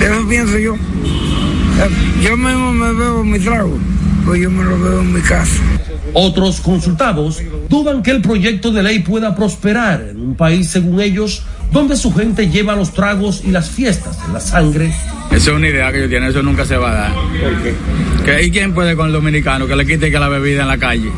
Eso 0.00 0.28
pienso 0.28 0.58
yo. 0.58 0.74
Yo 2.22 2.36
mismo 2.36 2.72
me 2.72 2.92
bebo 2.92 3.22
mi 3.22 3.38
trago, 3.38 3.78
pues 4.26 4.42
yo 4.42 4.50
me 4.50 4.64
lo 4.64 4.78
bebo 4.78 5.00
en 5.00 5.12
mi 5.12 5.20
casa. 5.20 5.62
Otros 6.12 6.60
consultados 6.60 7.40
dudan 7.68 8.02
que 8.02 8.10
el 8.10 8.20
proyecto 8.20 8.72
de 8.72 8.82
ley 8.82 8.98
pueda 8.98 9.36
prosperar 9.36 10.04
en 10.10 10.20
un 10.20 10.34
país, 10.34 10.68
según 10.68 11.00
ellos, 11.00 11.44
donde 11.72 11.96
su 11.96 12.12
gente 12.12 12.50
lleva 12.50 12.74
los 12.74 12.92
tragos 12.92 13.42
y 13.44 13.52
las 13.52 13.70
fiestas 13.70 14.18
en 14.26 14.32
la 14.32 14.40
sangre. 14.40 14.92
Esa 15.30 15.50
es 15.50 15.56
una 15.56 15.68
idea 15.68 15.92
que 15.92 16.00
yo 16.00 16.08
tiene, 16.08 16.28
eso 16.28 16.42
nunca 16.42 16.64
se 16.64 16.76
va 16.76 16.90
a 16.90 16.94
dar. 16.94 17.12
¿Qué? 18.24 18.44
¿Y 18.44 18.50
quién 18.50 18.74
puede 18.74 18.96
con 18.96 19.06
el 19.06 19.12
dominicano 19.12 19.66
que 19.66 19.76
le 19.76 19.86
quite 19.86 20.10
que 20.10 20.18
la 20.18 20.28
bebida 20.28 20.62
en 20.62 20.68
la 20.68 20.78
calle? 20.78 21.10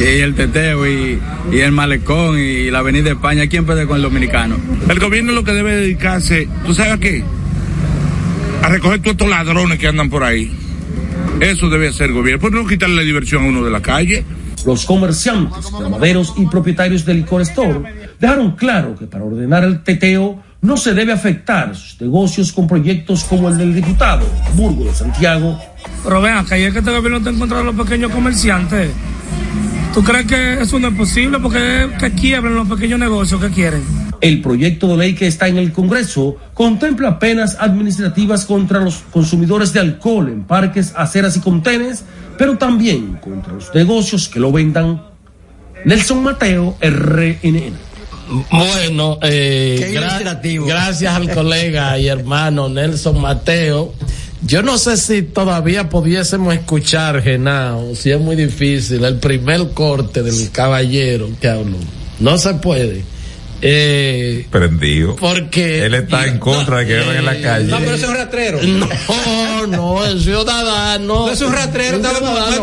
Y 0.00 0.20
el 0.20 0.34
teteo 0.34 0.86
y, 0.86 1.18
y 1.52 1.58
el 1.58 1.72
malecón 1.72 2.38
y 2.38 2.70
la 2.70 2.78
avenida 2.78 3.04
de 3.04 3.10
España, 3.10 3.46
¿quién 3.46 3.66
puede 3.66 3.86
con 3.86 3.96
el 3.96 4.02
dominicano? 4.02 4.56
El 4.88 4.98
gobierno 4.98 5.32
lo 5.32 5.44
que 5.44 5.52
debe 5.52 5.76
dedicarse, 5.76 6.48
¿tú 6.64 6.72
sabes 6.72 6.92
a 6.92 6.98
qué? 6.98 7.22
A 8.62 8.68
recoger 8.68 9.00
todos 9.00 9.12
estos 9.12 9.28
ladrones 9.28 9.78
que 9.78 9.88
andan 9.88 10.08
por 10.08 10.24
ahí. 10.24 10.67
Eso 11.40 11.68
debe 11.68 11.88
hacer 11.88 12.08
el 12.08 12.14
gobierno. 12.14 12.40
¿Por 12.40 12.50
qué 12.50 12.56
no 12.56 12.66
quitarle 12.66 12.96
la 12.96 13.02
diversión 13.02 13.44
a 13.44 13.48
uno 13.48 13.64
de 13.64 13.70
la 13.70 13.80
calle? 13.80 14.24
Los 14.66 14.84
comerciantes, 14.84 15.70
ganaderos 15.70 16.34
y 16.36 16.46
propietarios 16.46 17.04
del 17.04 17.18
licor 17.18 17.42
store 17.42 18.10
dejaron 18.18 18.56
claro 18.56 18.96
que 18.96 19.06
para 19.06 19.24
ordenar 19.24 19.62
el 19.62 19.82
teteo 19.84 20.42
no 20.60 20.76
se 20.76 20.94
debe 20.94 21.12
afectar 21.12 21.76
sus 21.76 22.00
negocios 22.00 22.52
con 22.52 22.66
proyectos 22.66 23.22
como 23.22 23.48
el 23.48 23.56
del 23.56 23.74
diputado 23.74 24.26
Burgo 24.54 24.84
de 24.84 24.92
Santiago. 24.92 25.60
Pero 26.02 26.20
vean, 26.20 26.38
acá 26.38 26.56
es 26.56 26.72
que 26.72 26.80
este 26.80 26.90
gobierno 26.90 27.18
está 27.18 27.30
en 27.30 27.38
contra 27.38 27.58
de 27.58 27.64
los 27.64 27.76
pequeños 27.76 28.10
comerciantes. 28.10 28.90
¿Tú 29.98 30.04
crees 30.04 30.26
que 30.26 30.62
eso 30.62 30.78
no 30.78 30.86
es 30.86 30.94
posible? 30.94 31.40
Porque 31.40 31.88
que 31.98 32.12
quiebren 32.12 32.54
los 32.54 32.68
pequeños 32.68 33.00
negocios 33.00 33.40
que 33.40 33.50
quieren. 33.50 33.82
El 34.20 34.40
proyecto 34.40 34.86
de 34.86 34.96
ley 34.96 35.14
que 35.16 35.26
está 35.26 35.48
en 35.48 35.58
el 35.58 35.72
Congreso 35.72 36.36
contempla 36.54 37.18
penas 37.18 37.56
administrativas 37.58 38.44
contra 38.44 38.78
los 38.78 38.98
consumidores 39.10 39.72
de 39.72 39.80
alcohol 39.80 40.28
en 40.28 40.44
parques, 40.44 40.92
aceras 40.94 41.36
y 41.36 41.40
contenes, 41.40 42.04
pero 42.38 42.56
también 42.56 43.16
contra 43.16 43.54
los 43.54 43.74
negocios 43.74 44.28
que 44.28 44.38
lo 44.38 44.52
vendan. 44.52 45.02
Nelson 45.84 46.22
Mateo, 46.22 46.76
RNN. 46.80 47.72
Bueno, 48.52 49.18
eh, 49.22 49.90
gra 49.92 50.20
gracias 50.64 51.12
al 51.12 51.34
colega 51.34 51.98
y 51.98 52.06
hermano 52.06 52.68
Nelson 52.68 53.20
Mateo. 53.20 53.94
Yo 54.42 54.62
no 54.62 54.78
sé 54.78 54.96
si 54.96 55.22
todavía 55.22 55.88
pudiésemos 55.88 56.54
escuchar, 56.54 57.22
Genao, 57.22 57.94
si 57.96 58.12
es 58.12 58.20
muy 58.20 58.36
difícil, 58.36 59.04
el 59.04 59.16
primer 59.16 59.70
corte 59.70 60.22
del 60.22 60.50
caballero 60.52 61.28
que 61.40 61.48
habló. 61.48 61.76
No 62.20 62.38
se 62.38 62.54
puede. 62.54 63.02
Eh, 63.60 64.46
Prendido. 64.50 65.16
Porque. 65.16 65.84
Él 65.84 65.94
está 65.94 66.26
en 66.26 66.38
contra 66.38 66.78
de 66.78 66.86
que 66.86 66.98
vayan 66.98 67.16
en 67.16 67.24
la 67.24 67.40
calle. 67.40 67.66
No, 67.66 67.78
pero 67.78 67.94
ese 67.94 68.04
es 68.04 68.10
un 68.10 68.16
rastrero. 68.16 68.58
No, 68.62 69.66
no, 69.66 70.06
el 70.06 70.20
ciudadano. 70.20 71.26
No 71.26 71.30
es 71.30 71.40
un 71.40 71.52
rastrero, 71.52 71.98
un 71.98 72.04
ciudadano 72.04 72.62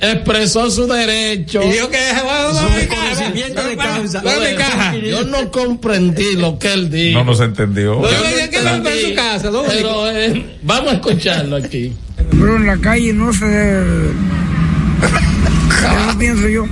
que 0.00 0.10
expresó 0.10 0.70
su 0.70 0.86
derecho. 0.86 1.62
Y 1.62 1.72
dijo 1.72 1.88
que 1.88 1.98
Su 1.98 2.88
conocimiento 2.88 3.62
de 3.62 3.76
causa. 3.76 4.22
Yo 4.94 5.24
no 5.24 5.50
comprendí 5.50 6.34
lo 6.36 6.58
que 6.58 6.72
él 6.72 6.90
dijo. 6.90 7.18
No 7.18 7.24
nos 7.24 7.40
entendió. 7.40 8.00
No 8.00 8.00
no. 9.50 9.62
Pero 9.68 10.10
eh, 10.10 10.58
vamos 10.62 10.92
a 10.92 10.94
escucharlo 10.96 11.56
aquí. 11.56 11.92
Pero 12.30 12.56
en 12.56 12.66
la 12.66 12.76
calle 12.78 13.12
no 13.12 13.32
se 13.32 13.46
debe. 13.46 14.10
Eso 14.98 16.18
pienso 16.18 16.48
yo. 16.48 16.66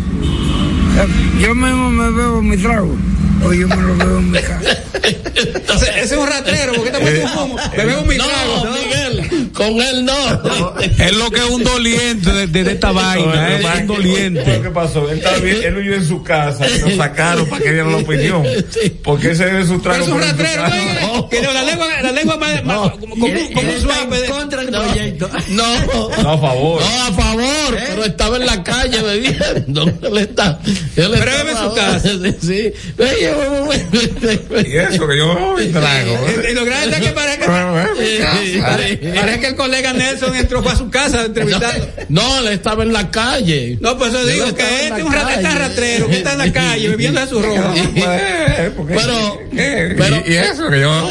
Yo 1.40 1.54
mismo 1.54 1.90
me 1.90 2.10
bebo 2.10 2.42
mi 2.42 2.56
trago, 2.56 2.96
pues 3.42 3.58
yo 3.58 3.68
me 3.68 3.76
lo 3.76 3.96
bebo 3.96 4.18
en 4.18 4.30
mi 4.30 4.38
casa. 4.42 4.78
Ese, 5.02 5.90
ese 6.00 6.00
es 6.02 6.12
un 6.12 6.26
rastrero, 6.26 6.72
porque 6.74 6.88
está 6.88 7.00
muerto 7.00 7.20
de 7.20 7.26
un 7.26 7.38
humo. 7.38 7.56
Me 7.76 7.84
bebo 7.84 8.02
mi 8.04 8.16
trago. 8.16 8.75
Con 9.56 9.80
él 9.80 10.04
no. 10.04 10.42
Es 10.98 11.12
lo 11.16 11.30
que 11.30 11.40
es 11.40 11.46
un 11.50 11.64
doliente 11.64 12.30
de, 12.32 12.46
de- 12.46 12.64
de 12.64 12.72
esta 12.72 12.92
vaina, 12.92 13.56
es 13.56 13.80
un 13.80 13.86
doliente. 13.86 14.60
¿Qué 14.62 14.70
pasó? 14.70 15.10
Él, 15.10 15.18
está 15.18 15.36
bien, 15.38 15.56
él 15.64 15.74
vive 15.76 15.96
en 15.96 16.06
su 16.06 16.22
casa 16.22 16.66
y 16.68 16.78
lo 16.90 16.96
sacaron 16.96 17.46
para 17.46 17.62
que 17.62 17.72
dieran 17.72 17.92
la 17.92 17.98
opinión. 17.98 18.44
Porque 19.02 19.30
ese 19.30 19.60
es 19.60 19.68
su 19.68 19.80
trago. 19.80 20.04
es 20.04 20.10
un 20.10 20.20
rastrero, 20.20 21.28
que 21.30 21.40
la 21.42 21.62
lengua, 21.62 21.86
la 22.02 22.12
lengua 22.12 22.36
más, 22.36 22.64
más- 22.64 22.90
como, 22.92 23.14
como, 23.16 23.72
suave. 23.80 24.20
de- 24.20 24.26
contra 24.28 24.60
el 24.62 24.68
proyecto. 24.68 25.30
No. 25.48 25.64
No, 26.22 26.30
a 26.32 26.38
favor. 26.38 26.80
No, 26.82 27.02
a 27.04 27.12
favor, 27.12 27.76
pero 27.88 28.04
estaba 28.04 28.36
en 28.36 28.46
la 28.46 28.62
calle 28.62 29.02
bebiendo. 29.02 29.82
Él 30.02 30.18
está, 30.18 30.58
él 30.64 30.78
Pero 30.94 31.14
estaba- 31.14 31.50
en 31.50 31.56
su 31.56 31.74
casa. 31.74 32.08
Sí. 32.40 32.72
Y 34.66 34.76
eso 34.76 35.06
que 35.08 35.16
yo 35.16 35.54
me 35.56 35.64
trago. 35.66 36.18
Y 36.50 36.54
lo 36.54 36.64
grande 36.64 36.96
es 36.96 37.02
que 37.02 37.12
parece 37.12 37.38
que, 37.38 37.46
parece, 37.46 39.00
parece 39.14 39.45
que 39.46 39.50
el 39.52 39.56
colega 39.56 39.92
Nelson 39.92 40.34
entró 40.34 40.62
fue 40.62 40.72
a 40.72 40.76
su 40.76 40.90
casa 40.90 41.20
a 41.20 41.24
entrevistar. 41.26 41.74
No, 42.08 42.38
él 42.40 42.48
estaba 42.48 42.82
en 42.82 42.92
la 42.92 43.10
calle. 43.10 43.78
No, 43.80 43.96
pues 43.96 44.12
eso 44.12 44.26
digo 44.26 44.54
que 44.54 44.62
este 44.86 44.98
es 44.98 45.04
un 45.04 45.12
rat- 45.12 45.22
calle. 45.24 45.36
está 45.36 45.58
rastrero, 45.58 46.08
que 46.08 46.16
está 46.16 46.32
en 46.32 46.38
la 46.38 46.52
calle 46.52 46.88
bebiendo 46.90 47.20
de 47.20 47.26
su 47.28 47.40
rojo. 47.42 47.62
Pero, 48.88 49.40
pero, 49.96 50.22
y, 50.26 50.32
y 50.32 50.36
eso 50.36 50.68
que 50.68 50.80
yo 50.80 51.10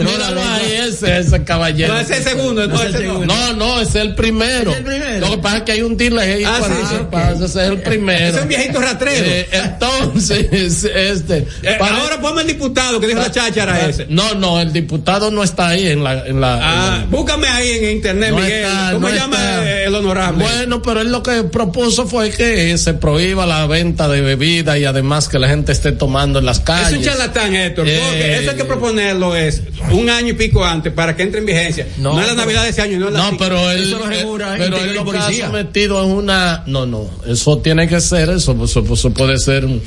míralo 0.00 0.42
ahí, 0.42 0.72
ese, 0.88 1.18
ese 1.18 1.44
caballero. 1.44 1.94
No, 1.94 2.00
ese 2.00 2.12
es 2.14 2.18
el 2.18 2.24
segundo, 2.36 2.66
no, 2.66 2.82
ese 2.82 3.00
no. 3.04 3.24
No, 3.24 3.52
no, 3.54 3.80
ese 3.80 3.98
es 4.00 4.04
el 4.06 4.14
primero. 4.14 4.72
Lo 5.20 5.30
que 5.30 5.38
pasa 5.38 5.56
es 5.58 5.62
que 5.64 5.72
hay 5.72 5.82
un 5.82 5.96
delay. 5.96 6.44
Ah, 6.44 6.56
cuando 6.60 6.80
sí, 6.80 6.86
se 6.92 6.98
sí. 6.98 7.04
pasa, 7.10 7.32
ese 7.44 7.44
es 7.44 7.68
el 7.70 7.78
primero. 7.82 8.26
Ese 8.26 8.36
es 8.36 8.42
un 8.42 8.48
viejito 8.48 8.80
rastrero. 8.80 9.26
Eh, 9.26 9.48
entonces, 9.52 10.84
este. 10.84 11.38
Eh, 11.62 11.76
para- 11.78 11.96
ahora 11.98 12.20
ponme 12.20 12.42
el 12.42 12.48
diputado 12.48 13.00
que 13.00 13.06
dijo 13.08 13.20
la 13.20 13.30
cháchara 13.30 13.88
ese. 13.88 14.06
No, 14.08 14.34
no, 14.34 14.60
el 14.60 14.72
diputado 14.72 15.30
no 15.30 15.42
está 15.42 15.68
ahí 15.68 15.88
en 15.88 16.02
la. 16.04 16.26
En 16.26 16.40
la, 16.40 16.45
Ah, 16.54 16.94
en 16.96 17.00
la- 17.00 17.06
búscame 17.16 17.46
ahí 17.48 17.70
en 17.70 17.90
internet, 17.96 18.30
No 18.30 18.36
Miguel. 18.36 18.52
está, 18.52 18.92
¿Cómo 18.92 19.06
no 19.08 19.14
se 19.14 19.18
llama 19.20 19.36
está. 19.36 19.82
el 19.84 19.94
honorable? 19.94 20.44
Bueno, 20.44 20.82
pero 20.82 21.00
él 21.00 21.10
lo 21.12 21.22
que 21.22 21.42
propuso 21.44 22.06
fue 22.06 22.30
que 22.30 22.76
se 22.78 22.94
prohíba 22.94 23.46
la 23.46 23.66
venta 23.66 24.08
de 24.08 24.20
bebida 24.20 24.78
y 24.78 24.84
además 24.84 25.28
que 25.28 25.38
la 25.38 25.48
gente 25.48 25.72
esté 25.72 25.92
tomando 25.92 26.38
en 26.38 26.46
las 26.46 26.60
calles. 26.60 26.92
Es 26.92 26.98
un 26.98 27.04
charlatán, 27.04 27.54
Héctor, 27.54 27.88
Eh, 27.88 28.00
porque 28.06 28.36
eso 28.38 28.50
hay 28.50 28.56
que 28.56 28.64
proponerlo 28.64 29.34
es 29.36 29.62
un 29.90 30.08
año 30.10 30.28
y 30.28 30.32
pico 30.34 30.64
antes 30.64 30.92
para 30.92 31.16
que 31.16 31.22
entre 31.22 31.40
en 31.40 31.46
vigencia. 31.46 31.86
No, 31.98 32.20
es 32.20 32.26
la 32.26 32.34
Navidad 32.34 32.62
de 32.64 32.70
ese 32.70 32.82
año, 32.82 32.98
no 32.98 33.08
es 33.08 33.12
la 33.14 33.30
No, 33.30 33.36
pero 33.38 33.70
él, 33.70 33.82
Eso 33.84 33.98
lo 33.98 34.04
eh, 34.10 34.16
regula 34.16 34.54
pero 34.58 34.64
interior 34.76 34.88
él 34.88 34.94
lo 34.94 35.10
que 35.10 35.18
ha 35.18 35.32
sometido 35.46 36.04
en 36.04 36.10
una, 36.10 36.62
no, 36.66 36.86
no, 36.86 37.10
eso 37.26 37.58
tiene 37.58 37.88
que 37.88 38.00
ser 38.00 38.30
eso, 38.30 38.56
eso, 38.64 38.84
eso 38.92 39.10
puede 39.12 39.38
ser 39.38 39.64
un, 39.64 39.82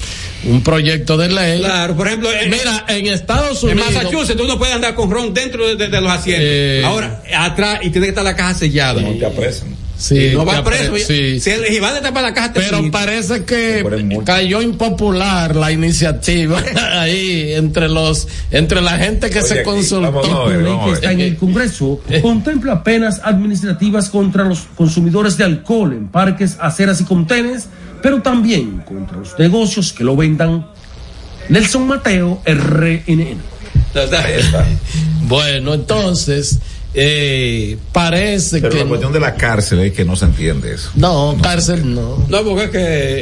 un 0.45 0.63
proyecto 0.63 1.17
de 1.17 1.29
ley. 1.29 1.59
Claro, 1.59 1.95
por 1.95 2.07
ejemplo, 2.07 2.29
en, 2.31 2.49
Mira, 2.49 2.85
en 2.87 3.07
Estados 3.07 3.63
en 3.63 3.71
Unidos. 3.71 3.93
Massachusetts 3.93 4.37
tú 4.37 4.45
no 4.47 4.57
puedes 4.57 4.75
andar 4.75 4.95
con 4.95 5.09
ron 5.11 5.33
dentro 5.33 5.67
de, 5.67 5.75
de- 5.75 5.87
de 5.89 6.01
los 6.01 6.11
asientos. 6.11 6.48
Eh. 6.49 6.83
Ahora, 6.85 7.21
atrás, 7.38 7.79
y 7.83 7.89
tiene 7.89 8.07
que 8.07 8.09
estar 8.09 8.23
la 8.23 8.35
caja 8.35 8.53
sellada. 8.53 9.01
No 9.01 9.12
te 9.13 9.25
apresan. 9.25 9.79
Sí, 9.97 10.27
Y 10.27 10.33
no 10.33 10.45
va 10.45 10.63
preso. 10.63 10.95
sí. 10.95 11.41
Si 11.41 11.49
el 11.49 11.65
si 11.65 11.79
va 11.79 11.89
a 11.89 12.01
tapar 12.01 12.23
la 12.23 12.33
caja, 12.33 12.53
te 12.53 12.62
Pero 12.62 12.89
parece 12.89 13.43
que 13.43 13.83
cayó 14.25 14.62
impopular 14.62 15.57
la 15.57 15.73
iniciativa 15.73 16.63
ahí 16.93 17.51
entre 17.51 17.89
los 17.89 18.25
entre 18.49 18.79
la 18.81 18.97
gente 18.97 19.29
que 19.29 19.39
Oye, 19.39 19.47
se 19.49 19.53
aquí, 19.55 19.63
consultó. 19.65 20.93
está 20.93 21.12
en 21.12 21.19
el 21.19 21.35
Congreso 21.35 21.99
contempla 22.21 22.81
penas 22.81 23.19
administrativas 23.25 24.09
contra 24.09 24.45
los 24.45 24.62
consumidores 24.77 25.35
de 25.35 25.43
alcohol 25.43 25.91
en 25.91 26.07
parques, 26.07 26.55
aceras 26.62 27.01
y 27.01 27.03
contenes, 27.03 27.67
pero 28.01 28.21
también 28.21 28.77
contra 28.88 29.17
los 29.17 29.38
negocios 29.38 29.91
que 29.91 30.05
lo 30.05 30.15
vendan. 30.15 30.65
Nelson 31.49 31.85
Mateo, 31.88 32.41
RNN. 32.45 33.38
Bueno, 35.21 35.73
entonces 35.75 36.60
eh, 37.01 37.77
parece 37.91 38.59
Pero 38.59 38.73
que 38.73 38.79
la 38.79 38.85
cuestión 38.85 39.13
de 39.13 39.19
la 39.19 39.35
cárcel 39.35 39.79
es 39.79 39.93
que 39.93 40.03
no 40.05 40.15
se 40.15 40.25
entiende 40.25 40.73
eso. 40.73 40.91
no, 40.95 41.38
cárcel 41.41 41.93
no. 41.95 42.25
No, 42.27 42.43
porque 42.43 42.63
es 42.65 42.69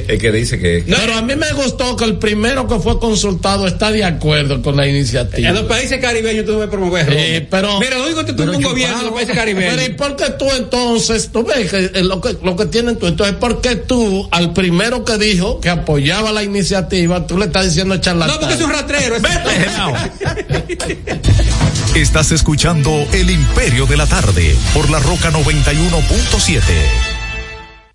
que. 0.07 0.13
Es 0.15 0.19
que 0.21 0.31
dice 0.31 0.59
que. 0.59 0.83
Pero 0.87 1.13
a 1.15 1.21
mí 1.21 1.35
me 1.35 1.51
gustó 1.53 1.95
que 1.95 2.05
el 2.05 2.17
primero 2.17 2.67
que 2.67 2.79
fue 2.79 2.99
consultado 2.99 3.67
está 3.67 3.91
de 3.91 4.03
acuerdo 4.03 4.61
con 4.61 4.75
la 4.75 4.87
iniciativa. 4.87 5.49
En 5.49 5.55
los 5.55 5.63
países 5.65 5.99
caribeños 5.99 6.45
tú 6.45 6.51
no 6.51 6.57
puedes 6.57 6.71
promover. 6.71 7.07
Eh, 7.11 7.47
pero- 7.49 7.79
Mira, 7.79 7.97
lo 7.97 8.05
único 8.05 8.25
que 8.25 8.33
tú 8.33 8.43
un 8.43 8.61
gobierno 8.61 8.99
en 8.99 9.05
los 9.05 9.13
países 9.13 9.35
Pero 9.35 9.51
¿y 9.51 9.55
caribeños. 9.55 9.89
por 9.97 10.15
qué 10.15 10.25
tú 10.37 10.45
entonces, 10.55 11.29
tú 11.31 11.43
ves 11.45 11.69
que 11.69 11.91
eh, 11.99 12.03
lo 12.03 12.19
que, 12.21 12.35
lo 12.43 12.55
que 12.55 12.65
tienen 12.65 12.97
tú, 12.97 13.07
entonces, 13.07 13.35
¿por 13.35 13.61
qué 13.61 13.75
tú 13.75 14.27
al 14.31 14.53
primero 14.53 15.05
que 15.05 15.17
dijo 15.17 15.59
que 15.61 15.69
apoyaba 15.69 16.31
la 16.31 16.43
iniciativa, 16.43 17.25
tú 17.27 17.37
le 17.37 17.45
estás 17.45 17.65
diciendo 17.65 17.97
charlatán? 17.97 18.35
No, 18.35 18.39
porque 18.39 18.55
es 18.55 18.61
un 18.61 18.71
rastrero. 18.71 19.15
es- 19.15 19.23
Estás 21.95 22.31
escuchando 22.31 22.91
El 23.11 23.29
Imperio 23.31 23.66
de 23.67 23.97
la 23.97 24.07
Tarde 24.07 24.55
por 24.73 24.89
la 24.89 24.97
Roca 24.99 25.29
91.7. 25.29 26.61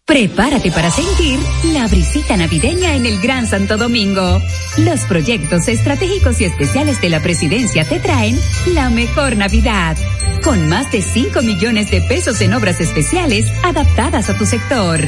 Prepárate 0.05 0.71
para 0.71 0.91
sentir 0.91 1.41
la 1.73 1.87
brisita 1.87 2.37
navideña 2.37 2.95
en 2.95 3.07
el 3.07 3.19
Gran 3.21 3.47
Santo 3.47 3.79
Domingo. 3.79 4.43
Los 4.77 5.01
proyectos 5.03 5.69
estratégicos 5.69 6.43
y 6.43 6.45
especiales 6.45 7.01
de 7.01 7.09
la 7.09 7.21
presidencia 7.21 7.89
te 7.89 8.01
traen 8.01 8.39
la 8.67 8.91
mejor 8.91 9.39
Navidad. 9.39 9.97
Con 10.45 10.69
más 10.69 10.93
de 10.93 11.01
5 11.01 11.41
millones 11.41 11.91
de 11.91 12.03
pesos 12.03 12.43
en 12.43 12.53
obras 12.53 12.79
especiales 12.79 13.47
adaptadas 13.65 14.29
a 14.29 14.37
tu 14.37 14.45
sector. 14.45 15.01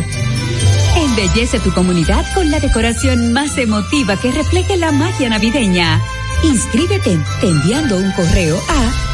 Embellece 0.96 1.60
tu 1.60 1.74
comunidad 1.74 2.24
con 2.32 2.50
la 2.50 2.58
decoración 2.58 3.34
más 3.34 3.58
emotiva 3.58 4.16
que 4.16 4.32
refleje 4.32 4.78
la 4.78 4.92
magia 4.92 5.28
navideña. 5.28 6.00
Inscríbete 6.42 7.18
enviando 7.42 7.98
un 7.98 8.10
correo 8.12 8.58
a 8.70 9.13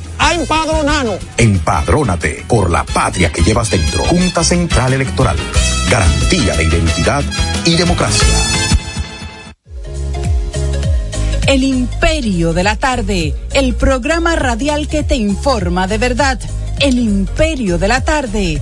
a 0.21 0.33
empadronarnos. 0.35 1.17
Empadrónate 1.37 2.45
por 2.47 2.69
la 2.69 2.85
patria 2.85 3.31
que 3.31 3.41
llevas 3.41 3.71
dentro. 3.71 4.03
Junta 4.05 4.43
Central 4.43 4.93
Electoral. 4.93 5.37
Garantía 5.89 6.55
de 6.55 6.63
identidad 6.63 7.23
y 7.65 7.75
democracia. 7.75 8.27
El 11.47 11.63
Imperio 11.63 12.53
de 12.53 12.63
la 12.63 12.77
Tarde, 12.77 13.35
el 13.53 13.75
programa 13.75 14.35
radial 14.37 14.87
que 14.87 15.03
te 15.03 15.15
informa 15.15 15.87
de 15.87 15.97
verdad. 15.97 16.39
El 16.79 16.97
Imperio 16.97 17.77
de 17.77 17.87
la 17.89 18.01
Tarde, 18.01 18.61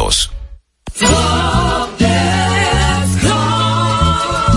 minutos. 0.00 0.30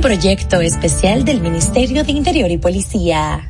un 0.00 0.02
proyecto 0.02 0.62
especial 0.62 1.26
del 1.26 1.42
Ministerio 1.42 2.04
de 2.04 2.12
Interior 2.12 2.50
y 2.50 2.56
Policía. 2.56 3.49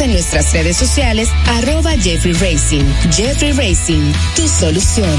en 0.00 0.12
nuestras 0.12 0.52
redes 0.52 0.76
sociales, 0.76 1.28
arroba 1.46 1.92
Jeffrey 1.92 2.32
Racing. 2.32 2.84
Jeffrey 3.10 3.52
Racing, 3.52 4.12
tu 4.34 4.48
solución. 4.48 5.18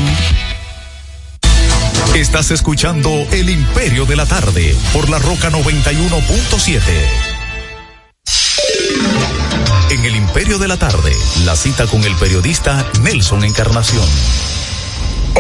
Estás 2.16 2.52
escuchando 2.52 3.10
El 3.32 3.50
Imperio 3.50 4.06
de 4.06 4.16
la 4.16 4.26
Tarde 4.26 4.76
por 4.94 5.10
la 5.10 5.20
Roca 5.20 5.50
91.7. 5.50 6.82
En 9.92 10.06
El 10.06 10.16
Imperio 10.16 10.58
de 10.58 10.68
la 10.68 10.78
Tarde, 10.78 11.12
la 11.46 11.56
cita 11.56 11.86
con 11.88 12.04
el 12.04 12.16
periodista 12.16 12.86
Nelson 13.02 13.44
Encarnación. 13.44 14.06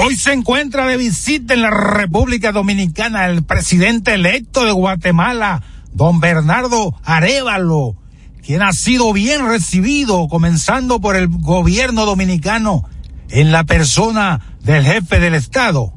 Hoy 0.03 0.15
se 0.15 0.33
encuentra 0.33 0.87
de 0.87 0.97
visita 0.97 1.53
en 1.53 1.61
la 1.61 1.71
República 1.71 2.51
Dominicana 2.51 3.25
el 3.25 3.43
presidente 3.43 4.13
electo 4.13 4.65
de 4.65 4.71
Guatemala, 4.71 5.61
don 5.93 6.19
Bernardo 6.19 6.95
Arevalo, 7.03 7.95
quien 8.43 8.61
ha 8.61 8.73
sido 8.73 9.13
bien 9.13 9.47
recibido, 9.47 10.27
comenzando 10.27 10.99
por 10.99 11.15
el 11.15 11.29
gobierno 11.29 12.05
dominicano, 12.05 12.83
en 13.29 13.51
la 13.51 13.63
persona 13.63 14.41
del 14.61 14.85
jefe 14.85 15.19
del 15.19 15.33
Estado. 15.33 15.93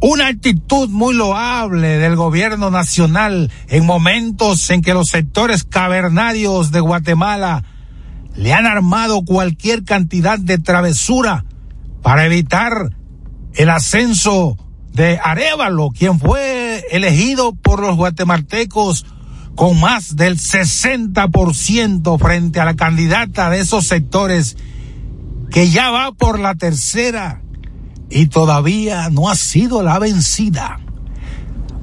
Una 0.00 0.28
actitud 0.28 0.88
muy 0.88 1.14
loable 1.14 1.98
del 1.98 2.14
gobierno 2.14 2.70
nacional 2.70 3.50
en 3.68 3.84
momentos 3.84 4.70
en 4.70 4.80
que 4.80 4.94
los 4.94 5.08
sectores 5.08 5.64
cavernarios 5.64 6.70
de 6.70 6.80
Guatemala 6.80 7.64
le 8.36 8.54
han 8.54 8.64
armado 8.64 9.22
cualquier 9.24 9.82
cantidad 9.82 10.38
de 10.38 10.58
travesura 10.58 11.44
para 12.02 12.24
evitar 12.24 12.96
el 13.54 13.68
ascenso 13.68 14.56
de 14.92 15.18
Arevalo, 15.22 15.90
quien 15.90 16.20
fue 16.20 16.84
elegido 16.92 17.54
por 17.54 17.80
los 17.80 17.96
guatemaltecos 17.96 19.04
con 19.58 19.80
más 19.80 20.14
del 20.14 20.38
60% 20.38 22.16
frente 22.20 22.60
a 22.60 22.64
la 22.64 22.76
candidata 22.76 23.50
de 23.50 23.58
esos 23.58 23.88
sectores 23.88 24.56
que 25.50 25.68
ya 25.68 25.90
va 25.90 26.12
por 26.12 26.38
la 26.38 26.54
tercera 26.54 27.42
y 28.08 28.26
todavía 28.26 29.10
no 29.10 29.28
ha 29.28 29.34
sido 29.34 29.82
la 29.82 29.98
vencida. 29.98 30.78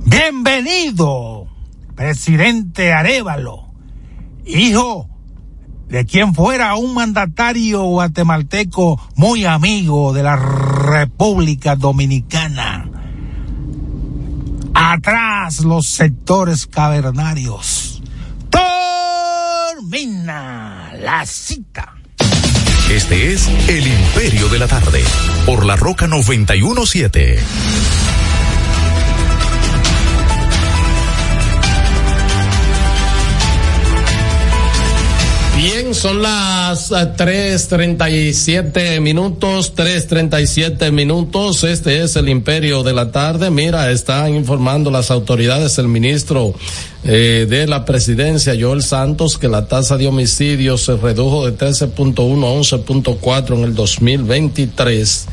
Bienvenido, 0.06 1.48
presidente 1.96 2.94
Arevalo, 2.94 3.68
hijo 4.46 5.10
de 5.90 6.06
quien 6.06 6.34
fuera 6.34 6.78
un 6.78 6.94
mandatario 6.94 7.84
guatemalteco 7.84 9.02
muy 9.18 9.44
amigo 9.44 10.14
de 10.14 10.24
la 10.24 10.38
República 10.38 11.76
Dominicana. 11.76 12.75
Atrás 14.76 15.62
los 15.62 15.88
sectores 15.88 16.68
cavernarios. 16.68 18.04
Termina 19.72 20.92
la 21.00 21.26
cita. 21.26 21.96
Este 22.92 23.32
es 23.32 23.48
El 23.70 23.88
Imperio 23.88 24.50
de 24.50 24.60
la 24.60 24.68
Tarde 24.68 25.02
por 25.46 25.66
la 25.66 25.78
Roca 25.78 26.08
917. 26.08 27.40
Bien, 35.58 35.96
son 35.96 36.22
las 36.22 36.92
eh, 36.92 37.14
tres 37.16 37.70
treinta 37.70 38.10
y 38.10 38.34
siete 38.34 39.00
minutos, 39.00 39.74
tres 39.74 40.06
treinta 40.06 40.42
y 40.42 40.48
siete 40.48 40.92
minutos. 40.92 41.64
Este 41.64 42.04
es 42.04 42.18
el 42.18 42.28
imperio 42.28 42.84
de 42.84 42.94
la 42.94 43.10
tarde. 43.12 43.50
Mira, 43.50 43.90
están 43.90 44.36
informando 44.36 44.92
las 44.92 45.12
autoridades, 45.12 45.78
el 45.78 45.88
ministro 45.88 46.54
eh, 47.06 47.48
de 47.50 47.68
la 47.68 47.86
presidencia, 47.86 48.54
Joel 48.60 48.84
Santos, 48.84 49.38
que 49.38 49.48
la 49.48 49.66
tasa 49.68 49.96
de 49.96 50.08
homicidios 50.08 50.84
se 50.84 50.98
redujo 50.98 51.50
de 51.50 51.58
13.1 51.58 51.94
a 51.96 52.82
11.4 52.84 53.56
en 53.56 53.64
el 53.64 53.76
2023. 53.76 55.26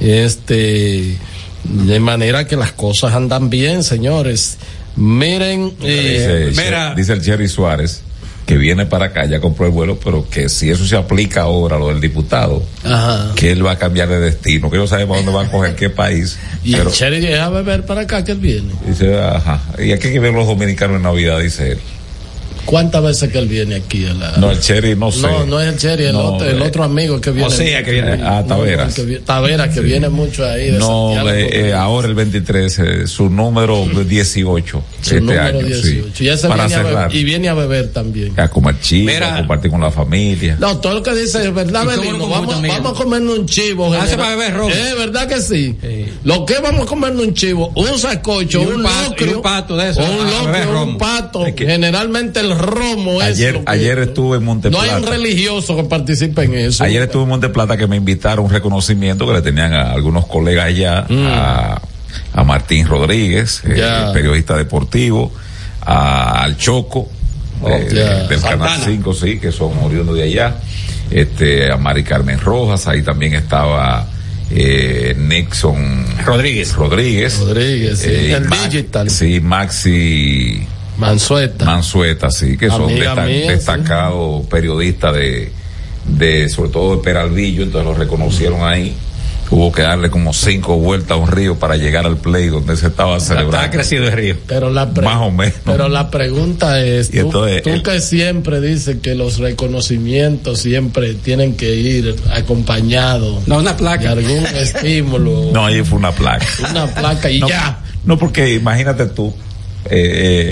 Este, 0.00 1.18
de 1.64 2.00
manera 2.00 2.46
que 2.46 2.56
las 2.56 2.72
cosas 2.72 3.12
andan 3.12 3.50
bien, 3.50 3.84
señores. 3.84 4.56
Miren, 4.96 5.74
eh, 5.82 6.46
dice, 6.48 6.64
mira, 6.64 6.94
dice 6.94 7.12
el 7.12 7.22
Jerry 7.22 7.48
Suárez 7.48 8.07
que 8.48 8.56
viene 8.56 8.86
para 8.86 9.04
acá, 9.06 9.26
ya 9.26 9.40
compró 9.40 9.66
el 9.66 9.72
vuelo, 9.72 10.00
pero 10.02 10.26
que 10.30 10.48
si 10.48 10.70
eso 10.70 10.86
se 10.86 10.96
aplica 10.96 11.42
ahora, 11.42 11.78
lo 11.78 11.88
del 11.88 12.00
diputado, 12.00 12.62
Ajá. 12.82 13.32
que 13.36 13.52
él 13.52 13.64
va 13.64 13.72
a 13.72 13.76
cambiar 13.78 14.08
de 14.08 14.18
destino, 14.20 14.70
que 14.70 14.78
no 14.78 14.86
sabemos 14.86 15.18
dónde 15.18 15.32
va 15.32 15.42
a 15.42 15.50
coger 15.50 15.76
qué 15.76 15.90
país. 15.90 16.38
Y 16.64 16.72
pero 16.72 16.88
el 16.88 16.94
Cherry 16.94 17.20
llega 17.20 17.44
a 17.44 17.50
beber 17.50 17.84
para 17.84 18.00
acá 18.00 18.24
que 18.24 18.32
él 18.32 18.38
viene. 18.38 18.72
dice, 18.86 19.20
ajá, 19.20 19.60
y 19.78 19.92
aquí 19.92 20.06
hay 20.06 20.12
que 20.14 20.18
ver 20.20 20.32
los 20.32 20.46
dominicanos 20.46 20.96
en 20.96 21.02
Navidad, 21.02 21.38
dice 21.40 21.72
él. 21.72 21.78
¿Cuántas 22.68 23.02
veces 23.02 23.32
que 23.32 23.38
él 23.38 23.48
viene 23.48 23.76
aquí 23.76 24.04
a 24.04 24.12
la... 24.12 24.32
No, 24.36 24.50
el 24.50 24.60
Cherry 24.60 24.94
no 24.94 25.10
sé. 25.10 25.22
No, 25.22 25.46
no 25.46 25.58
es 25.58 25.72
el 25.72 25.78
Cherry, 25.78 26.04
el, 26.04 26.12
No, 26.12 26.34
otro, 26.34 26.46
el 26.50 26.60
eh, 26.60 26.66
otro 26.66 26.84
amigo 26.84 27.18
que 27.18 27.30
viene. 27.30 27.46
Osea, 27.48 27.82
que 27.82 27.92
viene- 27.92 28.20
ah, 28.22 28.42
No, 28.46 28.56
Taveras. 28.56 28.94
que 28.94 29.02
Taveras, 29.20 29.72
que 29.74 29.80
viene 29.80 30.10
mucho 30.10 30.44
ahí. 30.44 30.72
De 30.72 30.78
No, 30.78 31.12
Santiago, 31.14 31.30
eh, 31.30 31.68
eh, 31.70 31.72
ahora 31.72 32.08
el 32.08 32.14
23, 32.14 32.78
eh, 32.80 33.06
su 33.06 33.30
número 33.30 33.86
18 33.86 34.82
su 35.00 35.02
este 35.02 35.20
número 35.22 35.42
año, 35.42 35.60
18. 35.66 36.08
sí. 36.14 36.24
Y, 36.24 36.28
ese 36.28 36.46
para 36.46 36.66
viene 36.66 36.74
a 36.74 36.84
cerrar. 36.84 37.08
beber, 37.08 37.16
y 37.16 37.24
viene 37.24 37.48
a 37.48 37.54
beber 37.54 37.88
también. 37.90 38.38
A 38.38 38.48
comer 38.48 38.78
chivo, 38.82 39.06
Mira. 39.12 39.34
a 39.34 39.38
compartir 39.38 39.70
con 39.70 39.80
la 39.80 39.90
familia. 39.90 40.58
No, 40.60 40.76
todo 40.76 40.92
lo 40.92 41.02
que 41.02 41.14
dice 41.14 41.46
es 41.46 41.54
verdad, 41.54 41.84
¿Y 41.84 41.86
cómo 41.96 42.02
Belino. 42.02 42.28
Vamos, 42.28 42.62
vamos 42.68 42.92
a 42.92 42.94
comernos 43.02 43.38
un 43.38 43.46
chivo. 43.46 43.94
Ah, 43.94 44.04
se 44.04 44.10
general. 44.10 44.20
va 44.20 44.32
a 44.32 44.36
beber 44.36 44.54
ron. 44.58 44.70
Eh, 44.72 44.94
¿verdad 44.98 45.26
que 45.26 45.40
sí? 45.40 45.74
Lo 46.24 46.44
que 46.44 46.58
vamos 46.58 46.82
a 46.82 46.84
comernos 46.86 47.22
un 47.28 47.32
chivo, 47.32 47.72
un 47.76 47.98
sacocho, 47.98 48.60
un, 48.60 48.74
un 48.74 48.82
pato- 48.82 49.08
locrio, 49.08 49.36
un 49.36 49.42
pato 49.42 49.76
de 49.76 49.88
eso, 49.88 50.00
un 50.02 50.26
a 50.26 50.42
locrio, 50.42 50.82
un 50.82 50.98
pato. 50.98 51.46
Generalmente 51.56 52.40
el 52.40 52.57
romo 52.58 53.20
es 53.22 53.28
Ayer, 53.28 53.54
lo 53.54 53.64
que- 53.64 53.70
ayer 53.72 53.98
estuve 54.00 54.36
en 54.38 54.44
Monte 54.44 54.70
No 54.70 54.80
hay 54.80 54.90
un 54.90 55.02
religioso 55.06 55.76
que 55.76 55.84
participe 55.84 56.42
en 56.44 56.54
eso. 56.54 56.84
Ayer 56.84 57.02
estuve 57.02 57.22
en 57.24 57.28
Monte 57.30 57.48
Plata 57.48 57.76
que 57.76 57.86
me 57.86 57.96
invitaron 57.96 58.40
a 58.40 58.48
un 58.48 58.50
reconocimiento 58.52 59.26
que 59.26 59.32
le 59.34 59.42
tenían 59.42 59.72
a 59.72 59.92
algunos 59.92 60.26
colegas 60.26 60.66
allá, 60.66 61.06
a, 61.10 61.80
a 62.32 62.44
Martín 62.44 62.86
Rodríguez, 62.86 63.62
eh, 63.64 64.10
periodista 64.12 64.56
deportivo, 64.56 65.32
a, 65.80 66.42
al 66.42 66.56
Choco, 66.56 67.08
eh, 67.66 67.88
ya. 67.92 68.24
del 68.28 68.40
Canal 68.40 68.68
Santana. 68.70 68.84
5, 68.84 69.14
sí, 69.14 69.38
que 69.38 69.50
son 69.52 69.72
oriundos 69.82 70.16
de 70.16 70.22
allá, 70.24 70.56
este, 71.10 71.72
a 71.72 71.76
Mari 71.76 72.04
Carmen 72.04 72.38
Rojas, 72.38 72.86
ahí 72.86 73.02
también 73.02 73.34
estaba 73.34 74.06
eh, 74.50 75.14
Nixon 75.18 76.06
Rodríguez. 76.24 76.74
Rodríguez. 76.74 77.38
Rodríguez, 77.40 77.98
sí. 77.98 78.08
eh, 78.10 78.32
El 78.34 78.48
digital. 78.48 79.10
Sí, 79.10 79.40
Maxi. 79.40 80.66
Mansueta. 80.98 81.64
Mansueta, 81.64 82.30
sí, 82.30 82.56
que 82.56 82.68
son 82.68 82.88
desta- 82.88 83.24
mía, 83.24 83.42
sí. 83.42 83.48
destacados 83.48 84.46
periodistas 84.46 85.14
de, 85.14 85.52
de, 86.06 86.48
sobre 86.48 86.70
todo 86.70 86.96
de 86.96 87.02
Peralvillo, 87.02 87.62
entonces 87.62 87.86
lo 87.90 87.94
reconocieron 87.94 88.62
ahí. 88.64 88.94
Hubo 89.50 89.72
que 89.72 89.80
darle 89.80 90.10
como 90.10 90.34
cinco 90.34 90.76
vueltas 90.76 91.12
a 91.12 91.16
un 91.16 91.26
río 91.30 91.58
para 91.58 91.76
llegar 91.78 92.04
al 92.04 92.18
play 92.18 92.48
donde 92.48 92.76
se 92.76 92.88
estaba 92.88 93.18
celebrando. 93.18 93.56
Ha 93.66 93.70
crecido 93.70 94.04
el 94.04 94.12
río. 94.12 94.36
Pero 94.46 94.70
la 94.70 94.90
pre- 94.90 95.06
Más 95.06 95.22
o 95.22 95.30
menos. 95.30 95.54
Pero 95.64 95.88
la 95.88 96.10
pregunta 96.10 96.84
es, 96.84 97.10
tú, 97.10 97.16
entonces, 97.18 97.62
tú 97.62 97.70
el- 97.70 97.82
que 97.82 97.98
siempre 98.02 98.60
dices 98.60 98.98
que 99.00 99.14
los 99.14 99.38
reconocimientos 99.38 100.60
siempre 100.60 101.14
tienen 101.14 101.56
que 101.56 101.74
ir 101.76 102.14
acompañados 102.30 103.48
no, 103.48 103.58
una 103.58 103.74
placa. 103.74 104.14
de 104.14 104.20
algún 104.22 104.44
estímulo, 104.54 105.50
No, 105.52 105.64
ahí 105.64 105.82
fue 105.82 105.98
una 105.98 106.12
placa. 106.12 106.44
una 106.70 106.86
placa 106.86 107.30
y 107.30 107.40
no, 107.40 107.48
ya. 107.48 107.78
No, 108.04 108.18
porque 108.18 108.52
imagínate 108.54 109.06
tú, 109.06 109.34
eh, 109.84 109.90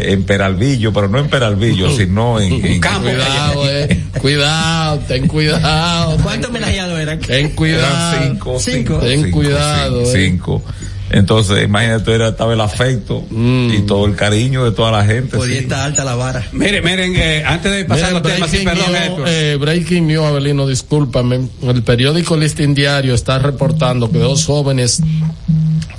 eh, 0.09 0.13
en 0.13 0.23
Peralvillo, 0.25 0.93
pero 0.93 1.09
no 1.09 1.19
en 1.19 1.29
Peralvillo, 1.29 1.91
sino 1.97 2.41
en, 2.41 2.53
en- 2.65 2.81
Cuidado, 2.81 3.69
eh. 3.71 4.05
Cuidado, 4.21 4.99
ten 5.07 5.27
cuidado. 5.29 6.17
¿Cuántos 6.23 6.51
homenajeados 6.51 6.99
eran? 6.99 7.19
Ten 7.21 7.51
cuidado. 7.51 8.17
Eran 8.17 8.29
cinco, 8.33 8.59
cinco, 8.59 8.99
Ten 8.99 9.25
cinco, 9.25 9.37
cuidado, 9.39 10.05
cinco, 10.07 10.17
eh. 10.17 10.27
cinco. 10.27 10.63
Entonces, 11.09 11.63
imagínate, 11.65 12.13
era, 12.13 12.29
estaba 12.31 12.53
el 12.53 12.61
afecto 12.61 13.25
Mm. 13.31 13.71
y 13.75 13.83
todo 13.87 14.07
el 14.07 14.17
cariño 14.17 14.65
de 14.65 14.73
toda 14.73 14.91
la 14.91 15.05
gente. 15.05 15.37
Podía 15.37 15.59
sí. 15.59 15.63
estar 15.63 15.81
alta 15.83 16.03
la 16.05 16.17
vara. 16.17 16.45
Miren, 16.51 16.83
miren, 16.85 17.15
eh, 17.15 17.45
antes 17.47 17.71
de 17.71 17.85
pasar 17.85 18.13
los 18.13 18.23
temas, 18.23 18.51
sí, 18.51 18.59
perdón, 18.65 18.97
Héctor. 18.97 19.25
eh, 19.29 19.57
breaking 19.61 20.09
news, 20.09 20.25
Abelino, 20.27 20.67
discúlpame. 20.67 21.49
El 21.63 21.83
periódico 21.85 22.37
Listín 22.37 22.75
Diario 22.75 23.15
está 23.15 23.39
reportando 23.39 24.11
que 24.11 24.19
dos 24.19 24.47
jóvenes 24.47 25.01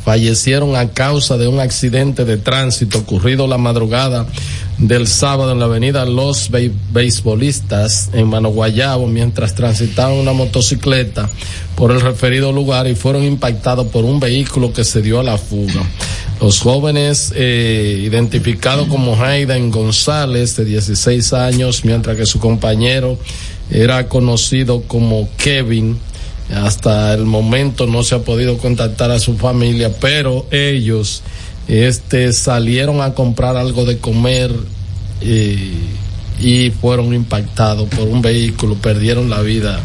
fallecieron 0.03 0.75
a 0.75 0.89
causa 0.89 1.37
de 1.37 1.47
un 1.47 1.59
accidente 1.59 2.25
de 2.25 2.37
tránsito 2.37 2.99
ocurrido 2.99 3.47
la 3.47 3.57
madrugada 3.57 4.25
del 4.77 5.07
sábado 5.07 5.51
en 5.51 5.59
la 5.59 5.65
avenida 5.65 6.05
Los 6.05 6.51
Be 6.51 6.71
Beisbolistas 6.91 8.09
en 8.13 8.27
Mano 8.27 8.49
Guayabo 8.49 9.07
mientras 9.07 9.55
transitaban 9.55 10.13
una 10.13 10.33
motocicleta 10.33 11.29
por 11.75 11.91
el 11.91 12.01
referido 12.01 12.51
lugar 12.51 12.87
y 12.87 12.95
fueron 12.95 13.23
impactados 13.23 13.87
por 13.87 14.05
un 14.05 14.19
vehículo 14.19 14.73
que 14.73 14.83
se 14.83 15.01
dio 15.01 15.19
a 15.19 15.23
la 15.23 15.37
fuga. 15.37 15.83
Los 16.39 16.59
jóvenes 16.59 17.33
eh, 17.35 17.99
identificados 18.03 18.87
como 18.87 19.15
Hayden 19.15 19.71
González 19.71 20.55
de 20.55 20.65
16 20.65 21.33
años, 21.33 21.83
mientras 21.83 22.15
que 22.15 22.27
su 22.27 22.39
compañero 22.39 23.17
era 23.71 24.07
conocido 24.07 24.83
como 24.83 25.27
Kevin. 25.37 25.97
Hasta 26.53 27.13
el 27.13 27.25
momento 27.25 27.87
no 27.87 28.03
se 28.03 28.15
ha 28.15 28.19
podido 28.19 28.57
contactar 28.57 29.11
a 29.11 29.19
su 29.19 29.37
familia, 29.37 29.91
pero 29.99 30.47
ellos 30.51 31.23
este 31.67 32.31
salieron 32.31 33.01
a 33.01 33.13
comprar 33.13 33.57
algo 33.57 33.83
de 33.85 33.97
comer 33.97 34.51
eh, 35.21 35.73
y 36.39 36.71
fueron 36.71 37.13
impactados 37.13 37.89
por 37.89 38.07
un 38.07 38.21
vehículo, 38.21 38.75
perdieron 38.75 39.29
la 39.29 39.41
vida 39.41 39.81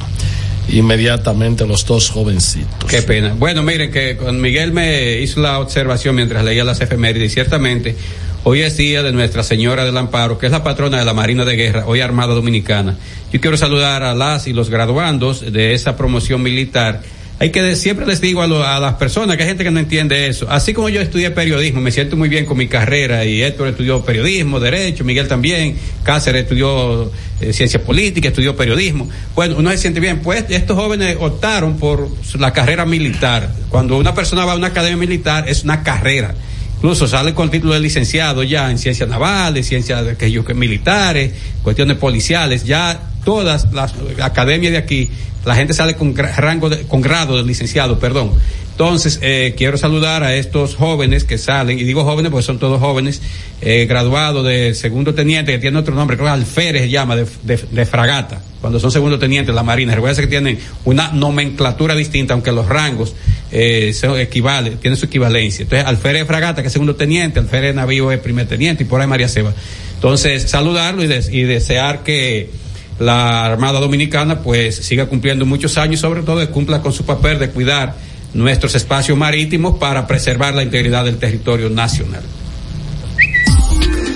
inmediatamente 0.69 1.67
los 1.67 1.85
dos 1.85 2.09
jovencitos. 2.11 2.89
Qué 2.89 3.03
pena. 3.03 3.35
Bueno, 3.37 3.63
miren 3.63 3.91
que 3.91 4.17
con 4.17 4.41
Miguel 4.41 4.73
me 4.73 5.21
hizo 5.21 5.41
la 5.41 5.59
observación 5.59 6.15
mientras 6.15 6.45
leía 6.45 6.65
las 6.65 6.81
efemérides 6.81 7.33
y 7.33 7.35
ciertamente 7.35 7.97
hoy 8.45 8.63
es 8.63 8.77
día 8.77 9.03
de 9.03 9.13
Nuestra 9.13 9.43
Señora 9.43 9.85
del 9.85 9.97
Amparo, 9.97 10.39
que 10.39 10.47
es 10.47 10.53
la 10.53 10.63
patrona 10.63 10.99
de 10.99 11.05
la 11.05 11.15
Marina 11.15 11.45
de 11.45 11.57
Guerra, 11.57 11.85
hoy 11.87 12.01
Armada 12.01 12.35
Dominicana. 12.35 12.97
Yo 13.33 13.41
quiero 13.41 13.57
saludar 13.57 14.03
a 14.03 14.15
las 14.15 14.47
y 14.47 14.53
los 14.53 14.71
graduandos 14.71 15.53
de 15.53 15.75
esa 15.75 15.97
promoción 15.97 16.43
militar 16.43 17.03
hay 17.43 17.51
que 17.51 17.75
siempre 17.75 18.07
les 18.07 18.21
digo 18.21 18.41
a, 18.41 18.79
las 18.79 18.95
personas 18.95 19.37
que 19.37 19.43
hay 19.43 19.49
gente 19.49 19.65
que 19.65 19.73
no 19.73 19.81
entiende 19.81 20.29
eso. 20.29 20.47
Así 20.49 20.73
como 20.73 20.89
yo 20.89 21.01
estudié 21.01 21.33
periodismo, 21.33 21.81
me 21.81 21.91
siento 21.91 22.17
muy 22.17 22.29
bien 22.29 22.47
con 22.47 22.57
mi 22.57 22.69
carrera 22.69 23.25
y 23.25 23.43
Héctor 23.43 23.67
estudió 23.67 24.05
periodismo, 24.05 24.61
derecho, 24.61 25.03
Miguel 25.03 25.27
también, 25.27 25.77
Cáceres 26.05 26.43
estudió 26.43 27.11
eh, 27.41 27.53
ciencia 27.53 27.83
política, 27.83 28.29
estudió 28.29 28.55
periodismo. 28.55 29.09
Bueno, 29.35 29.57
uno 29.59 29.71
se 29.73 29.79
siente 29.79 29.99
bien. 29.99 30.21
Pues 30.21 30.45
estos 30.51 30.77
jóvenes 30.77 31.17
optaron 31.19 31.79
por 31.79 32.09
la 32.39 32.53
carrera 32.53 32.87
militar. 32.87 33.53
Cuando 33.71 33.99
una 33.99 34.15
persona 34.15 34.45
va 34.45 34.53
a 34.53 34.57
una 34.57 34.69
academia 34.69 34.99
militar 34.99 35.49
es 35.49 35.65
una 35.65 35.83
carrera. 35.83 36.37
Incluso 36.83 37.07
sale 37.07 37.33
con 37.33 37.45
el 37.45 37.51
título 37.53 37.75
de 37.75 37.79
licenciado 37.79 38.43
ya 38.43 38.69
en 38.69 38.77
ciencias 38.77 39.09
navales, 39.09 39.69
ciencias 39.69 40.05
militares, 40.53 41.31
cuestiones 41.63 41.97
policiales, 41.97 42.65
ya 42.65 43.01
todas 43.25 43.73
las 43.73 43.95
academias 44.21 44.73
de 44.73 44.79
aquí 44.79 45.09
la 45.45 45.55
gente 45.55 45.75
sale 45.75 45.95
con 45.95 46.17
rango 46.17 46.69
de, 46.69 46.83
con 46.83 47.01
grado 47.01 47.37
de 47.37 47.45
licenciado, 47.45 48.01
perdón. 48.01 48.33
Entonces, 48.73 49.19
eh, 49.23 49.55
quiero 49.57 49.77
saludar 49.77 50.25
a 50.25 50.35
estos 50.35 50.77
jóvenes 50.77 51.25
que 51.25 51.37
salen, 51.37 51.79
y 51.79 51.85
digo 51.85 52.05
jóvenes 52.05 52.31
porque 52.31 52.45
son 52.45 52.59
todos 52.59 52.81
jóvenes, 52.81 53.21
eh, 53.61 53.85
graduados 53.87 54.47
de 54.47 54.75
segundo 54.75 55.15
teniente, 55.15 55.53
que 55.53 55.59
tiene 55.59 55.79
otro 55.79 55.95
nombre, 55.95 56.17
creo 56.17 56.29
que 56.29 56.33
alférez 56.33 56.83
se 56.83 56.89
llama, 56.89 57.15
de, 57.15 57.27
de, 57.43 57.87
fragata, 57.87 58.43
cuando 58.63 58.81
son 58.81 58.91
segundo 58.91 59.19
teniente 59.19 59.53
la 59.53 59.63
Marina. 59.63 59.95
Recuerda 59.95 60.23
que 60.23 60.27
tienen 60.27 60.59
una 60.87 61.13
nomenclatura 61.13 61.95
distinta, 61.95 62.33
aunque 62.33 62.51
los 62.51 62.67
rangos 62.67 63.15
eh, 63.51 63.93
se 63.93 64.23
equivalen, 64.23 64.79
tienen 64.79 64.97
su 64.97 65.05
equivalencia. 65.05 65.65
Entonces, 65.65 65.87
alférez 65.87 66.23
de 66.23 66.27
fragata, 66.27 66.63
que 66.63 66.69
es 66.69 66.73
segundo 66.73 66.97
teniente, 66.97 67.41
alférez 67.41 67.75
de 67.75 67.75
navío 67.75 68.11
es 68.11 68.21
primer 68.21 68.47
teniente, 68.47 68.85
y 68.85 68.87
por 68.87 69.03
ahí 69.03 69.07
María 69.07 69.29
Seba. 69.29 69.53
Entonces, 69.97 70.51
saludarlo 70.51 71.05
y, 71.05 71.13
y 71.31 71.43
desear 71.43 72.03
que 72.05 72.51
la 72.99 73.45
Armada 73.45 73.81
Dominicana 73.81 74.41
pues 74.41 74.77
siga 74.77 75.07
cumpliendo 75.07 75.45
muchos 75.45 75.77
años, 75.77 76.01
sobre 76.01 76.23
todo 76.23 76.41
que 76.41 76.49
cumpla 76.49 76.81
con 76.81 76.93
su 76.93 77.05
papel 77.05 77.39
de 77.39 77.51
cuidar 77.51 77.95
nuestros 78.35 78.75
espacios 78.75 79.17
marítimos 79.17 79.79
para 79.79 80.07
preservar 80.07 80.55
la 80.55 80.63
integridad 80.63 81.05
del 81.05 81.19
territorio 81.19 81.71
nacional. 81.71 82.23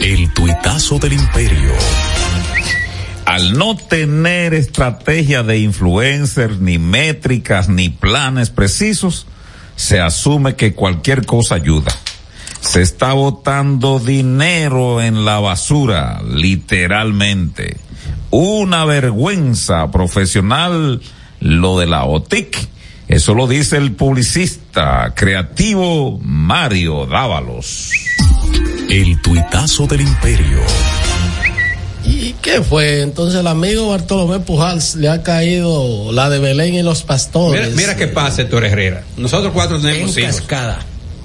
El 0.02 0.32
tuitazo 0.34 0.98
del 0.98 1.14
imperio. 1.14 1.72
Al 3.24 3.58
no 3.58 3.76
tener 3.76 4.54
estrategia 4.54 5.42
de 5.42 5.58
influencers, 5.58 6.60
ni 6.60 6.78
métricas, 6.78 7.68
ni 7.68 7.88
planes 7.88 8.50
precisos, 8.50 9.26
se 9.74 10.00
asume 10.00 10.54
que 10.54 10.74
cualquier 10.74 11.26
cosa 11.26 11.56
ayuda. 11.56 11.92
Se 12.60 12.82
está 12.82 13.12
botando 13.12 13.98
dinero 13.98 15.02
en 15.02 15.24
la 15.24 15.40
basura, 15.40 16.22
literalmente 16.22 17.76
una 18.30 18.84
vergüenza 18.84 19.90
profesional 19.90 21.00
lo 21.40 21.78
de 21.78 21.86
la 21.86 22.04
OTIC. 22.04 22.68
Eso 23.08 23.34
lo 23.34 23.46
dice 23.46 23.76
el 23.76 23.92
publicista 23.92 25.12
creativo 25.14 26.18
Mario 26.22 27.06
Dávalos. 27.06 27.92
El 28.88 29.20
tuitazo 29.22 29.86
del 29.86 30.00
imperio. 30.00 30.60
¿Y 32.04 32.32
qué 32.34 32.62
fue? 32.62 33.02
Entonces 33.02 33.40
el 33.40 33.46
amigo 33.46 33.88
Bartolomé 33.88 34.40
Pujals 34.40 34.96
le 34.96 35.08
ha 35.08 35.22
caído 35.22 36.12
la 36.12 36.30
de 36.30 36.38
Belén 36.38 36.74
y 36.74 36.82
los 36.82 37.02
pastores. 37.02 37.68
Mira, 37.68 37.76
mira 37.76 37.96
qué 37.96 38.08
pasa, 38.08 38.42
Héctor 38.42 38.64
Herrera. 38.64 39.04
Nosotros 39.16 39.52
cuatro 39.52 39.80
tenemos 39.80 40.16
en 40.16 40.24
hijos. 40.24 40.36
Cascada. 40.36 40.78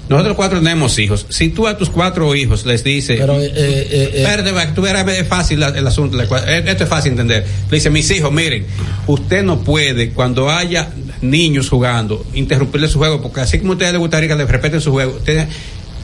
Nosotros 0.08 0.36
cuatro 0.36 0.58
tenemos 0.58 0.98
hijos. 0.98 1.26
Si 1.28 1.50
tú 1.50 1.66
a 1.66 1.76
tus 1.76 1.88
cuatro 1.88 2.34
hijos 2.34 2.66
les 2.66 2.84
dices, 2.84 3.18
pero 3.18 3.40
eh, 3.40 3.52
eh, 3.54 4.26
eh, 4.26 4.68
tú 4.74 4.82
verás 4.82 5.06
es 5.08 5.26
fácil 5.26 5.62
el 5.62 5.86
asunto, 5.86 6.20
esto 6.20 6.84
es 6.84 6.88
fácil 6.88 7.12
entender. 7.12 7.46
Le 7.70 7.76
dice, 7.76 7.88
mis 7.90 8.10
hijos, 8.10 8.32
miren, 8.32 8.66
usted 9.06 9.42
no 9.42 9.60
puede 9.60 10.10
cuando 10.10 10.50
haya 10.50 10.90
niños 11.22 11.68
jugando 11.68 12.26
interrumpirle 12.34 12.88
su 12.88 12.98
juego, 12.98 13.22
porque 13.22 13.40
así 13.40 13.58
como 13.58 13.72
a 13.72 13.74
ustedes 13.74 13.92
les 13.92 14.00
gustaría 14.00 14.28
que 14.28 14.36
les 14.36 14.48
respeten 14.48 14.80
su 14.80 14.90
juego, 14.90 15.12
ustedes, 15.16 15.46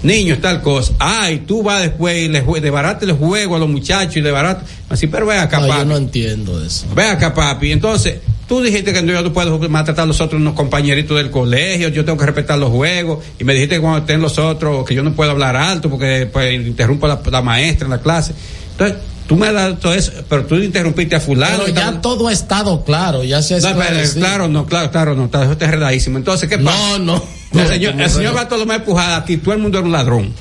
niños, 0.02 0.38
tal 0.40 0.62
cosa. 0.62 0.92
Ay, 0.98 1.42
tú 1.46 1.62
vas 1.62 1.82
después 1.82 2.16
y 2.16 2.28
le 2.28 2.70
barate 2.70 3.04
el 3.04 3.12
juego 3.12 3.56
a 3.56 3.58
los 3.58 3.68
muchachos 3.68 4.16
y 4.16 4.20
le 4.20 4.30
barate. 4.30 4.64
Así, 4.88 5.06
pero 5.08 5.26
ve 5.26 5.36
acá, 5.36 5.60
no, 5.60 5.66
Yo 5.66 5.84
no 5.84 5.96
entiendo 5.96 6.64
eso. 6.64 6.86
Ve 6.94 7.04
acá, 7.04 7.34
papi. 7.34 7.72
Entonces, 7.72 8.18
Tú 8.48 8.62
dijiste 8.62 8.94
que 8.94 9.06
yo 9.06 9.20
no 9.20 9.30
puedo 9.30 9.58
maltratar 9.68 10.04
a 10.04 10.06
los 10.06 10.22
otros 10.22 10.40
unos 10.40 10.54
compañeritos 10.54 11.14
del 11.18 11.30
colegio, 11.30 11.88
yo 11.90 12.02
tengo 12.02 12.16
que 12.16 12.24
respetar 12.24 12.58
los 12.58 12.70
juegos, 12.70 13.22
y 13.38 13.44
me 13.44 13.52
dijiste 13.52 13.74
que 13.74 13.80
cuando 13.82 13.98
estén 13.98 14.22
los 14.22 14.38
otros, 14.38 14.86
que 14.86 14.94
yo 14.94 15.02
no 15.02 15.12
puedo 15.12 15.30
hablar 15.30 15.54
alto 15.54 15.90
porque 15.90 16.26
pues, 16.32 16.54
interrumpo 16.54 17.06
a 17.06 17.20
la, 17.30 17.42
maestra 17.42 17.84
en 17.84 17.90
la 17.90 18.00
clase. 18.00 18.32
Entonces, 18.70 18.96
tú 19.26 19.36
me 19.36 19.48
has 19.48 19.52
dado 19.52 19.76
todo 19.76 19.92
eso, 19.92 20.12
pero 20.30 20.46
tú 20.46 20.54
interrumpiste 20.56 21.14
a 21.14 21.20
fulano. 21.20 21.64
Pero 21.66 21.76
ya 21.76 22.00
todo 22.00 22.28
ha 22.28 22.32
estado 22.32 22.82
claro, 22.84 23.22
ya 23.22 23.42
se 23.42 23.56
ha 23.56 23.60
no, 23.60 23.78
Claro, 24.14 24.48
no, 24.48 24.64
claro, 24.64 24.90
claro, 24.90 25.14
no, 25.14 25.26
está, 25.26 25.52
está 25.52 25.66
enredadísimo. 25.66 26.16
Entonces, 26.16 26.48
¿qué 26.48 26.56
pasa? 26.56 26.98
No, 26.98 26.98
no. 27.00 27.22
El 27.52 27.68
señor, 27.68 28.00
el 28.00 28.10
señor 28.10 28.34
Bartolomé 28.34 28.76
Empujada, 28.76 29.18
aquí 29.18 29.36
todo 29.36 29.52
el 29.52 29.60
mundo 29.60 29.76
era 29.76 29.86
un 29.86 29.92
ladrón. 29.92 30.32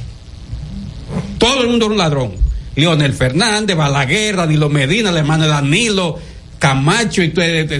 Todo 1.37 1.61
el 1.61 1.67
mundo 1.67 1.87
era 1.87 1.93
un 1.93 1.97
ladrón. 1.99 2.47
Leonel 2.77 3.13
Fernández, 3.13 3.75
Balaguer, 3.75 4.37
Danilo 4.37 4.69
Medina, 4.69 5.09
el 5.09 5.17
hermano 5.17 5.43
de 5.43 5.49
Danilo, 5.49 6.19
Camacho 6.59 7.21
y 7.21 7.33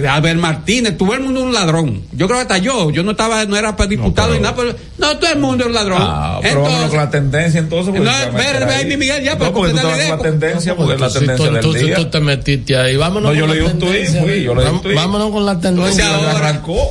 Albert 0.08 0.38
Martínez, 0.38 0.96
todo 0.96 1.14
el 1.14 1.20
mundo 1.20 1.42
un 1.42 1.52
ladrón. 1.52 2.02
Yo 2.12 2.26
creo 2.26 2.38
que 2.38 2.42
hasta 2.42 2.58
yo, 2.58 2.90
yo 2.90 3.02
no 3.02 3.12
estaba, 3.12 3.44
no 3.44 3.56
era 3.56 3.76
para 3.76 3.88
diputado 3.88 4.34
ni 4.34 4.40
nada, 4.40 4.54
pero 4.54 4.74
no, 4.98 5.18
todo 5.18 5.32
el 5.32 5.38
mundo 5.40 5.64
es 5.64 5.68
un 5.68 5.74
ladrón. 5.74 5.98
Ah, 6.00 6.38
pero 6.40 6.64
entonces, 6.64 6.88
con 6.88 6.98
la 6.98 7.10
tendencia 7.10 7.60
entonces. 7.60 7.94
No, 7.94 8.10
espérate, 8.10 8.74
ahí, 8.74 8.96
Miguel, 8.96 9.24
ya, 9.24 9.36
pero 9.36 9.46
no, 9.46 9.52
porque 9.54 9.72
tú 9.72 9.76
la 9.76 10.18
tendencia, 10.18 10.76
porque 10.76 10.94
es 10.94 11.00
la 11.00 11.10
tendencia 11.12 11.50
del 11.50 11.86
día. 11.86 11.96
tú 11.96 12.04
te 12.06 12.20
metiste 12.20 12.76
ahí, 12.76 12.96
vámonos 12.96 13.32
no, 13.32 13.38
yo 13.38 13.46
leí 13.46 13.60
un 13.60 13.78
tuit, 13.78 14.06
fui, 14.20 14.42
yo 14.42 14.54
leí 14.54 14.66
un 14.68 14.82
tuit. 14.82 14.94
Vámonos 14.94 15.30
con 15.32 15.44
la 15.44 15.58
tendencia. 15.58 16.14
Ahora 16.14 16.30
arrancó. 16.32 16.90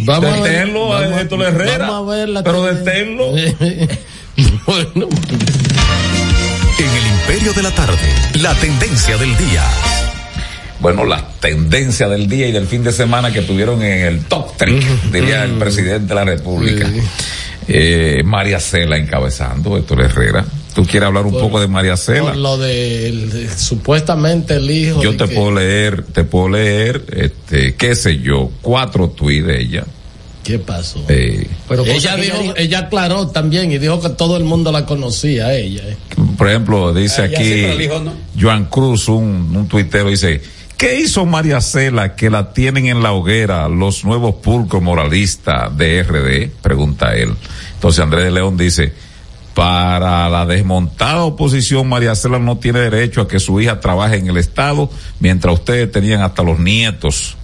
Vamos 0.00 0.42
deténlo 0.42 0.94
a, 0.94 1.00
ver, 1.00 1.20
Héctor 1.20 1.42
Herrera. 1.42 1.86
Vamos 1.90 2.12
a 2.12 2.16
ver 2.16 2.28
la 2.28 2.42
pero 2.42 2.62
deténlo. 2.64 3.30
bueno. 4.66 5.08
En 6.78 6.90
el 6.90 7.06
imperio 7.06 7.52
de 7.54 7.62
la 7.62 7.70
tarde, 7.70 7.96
la 8.40 8.54
tendencia 8.54 9.16
del 9.16 9.34
día 9.38 9.62
bueno, 10.86 11.04
la 11.04 11.26
tendencia 11.40 12.06
del 12.06 12.28
día 12.28 12.46
y 12.46 12.52
del 12.52 12.68
fin 12.68 12.84
de 12.84 12.92
semana 12.92 13.32
que 13.32 13.42
tuvieron 13.42 13.82
en 13.82 14.06
el 14.06 14.24
top 14.26 14.56
3, 14.56 15.10
diría 15.12 15.42
el 15.42 15.54
presidente 15.54 16.06
de 16.06 16.14
la 16.14 16.22
República. 16.22 16.88
Eh, 17.66 18.22
María 18.24 18.60
Cela 18.60 18.96
encabezando, 18.96 19.76
Héctor 19.76 20.02
Herrera. 20.02 20.44
¿Tú 20.76 20.84
quieres 20.84 21.08
hablar 21.08 21.26
un 21.26 21.32
poco 21.32 21.58
de 21.58 21.66
María 21.66 21.96
Cela? 21.96 22.36
lo 22.36 22.56
de, 22.56 23.48
supuestamente 23.56 24.54
el 24.54 24.70
hijo. 24.70 25.02
Yo 25.02 25.16
te 25.16 25.26
puedo 25.26 25.50
leer, 25.50 26.04
te 26.04 26.22
puedo 26.22 26.50
leer, 26.50 27.04
este, 27.16 27.74
qué 27.74 27.96
sé 27.96 28.20
yo, 28.20 28.52
cuatro 28.62 29.08
tuits 29.08 29.44
de 29.44 29.60
ella. 29.60 29.84
¿Qué 30.44 30.60
pasó? 30.60 31.04
Eh, 31.08 31.48
Pero 31.68 31.84
ella 31.84 32.14
dijo, 32.14 32.54
ella 32.56 32.78
aclaró 32.78 33.26
también 33.26 33.72
y 33.72 33.78
dijo 33.78 34.00
que 34.00 34.10
todo 34.10 34.36
el 34.36 34.44
mundo 34.44 34.70
la 34.70 34.86
conocía, 34.86 35.52
ella. 35.52 35.82
Eh. 35.84 35.96
Por 36.38 36.48
ejemplo, 36.48 36.94
dice 36.94 37.22
aquí 37.22 37.88
Joan 38.40 38.66
Cruz, 38.66 39.08
un, 39.08 39.52
un 39.56 39.66
tuitero, 39.66 40.10
dice, 40.10 40.40
¿Qué 40.76 41.00
hizo 41.00 41.24
María 41.24 41.62
Cela 41.62 42.16
que 42.16 42.28
la 42.28 42.52
tienen 42.52 42.86
en 42.86 43.02
la 43.02 43.12
hoguera 43.12 43.66
los 43.68 44.04
nuevos 44.04 44.36
pulcos 44.36 44.82
moralistas 44.82 45.74
de 45.76 46.02
RD? 46.02 46.50
Pregunta 46.60 47.14
él. 47.14 47.34
Entonces 47.74 48.02
Andrés 48.02 48.24
de 48.24 48.30
León 48.30 48.58
dice, 48.58 48.92
para 49.54 50.28
la 50.28 50.44
desmontada 50.44 51.24
oposición, 51.24 51.88
María 51.88 52.14
Cela 52.14 52.38
no 52.38 52.58
tiene 52.58 52.80
derecho 52.80 53.22
a 53.22 53.28
que 53.28 53.40
su 53.40 53.58
hija 53.58 53.80
trabaje 53.80 54.16
en 54.16 54.26
el 54.26 54.36
Estado, 54.36 54.90
mientras 55.18 55.54
ustedes 55.54 55.90
tenían 55.90 56.20
hasta 56.20 56.42
los 56.42 56.58
nietos. 56.58 57.38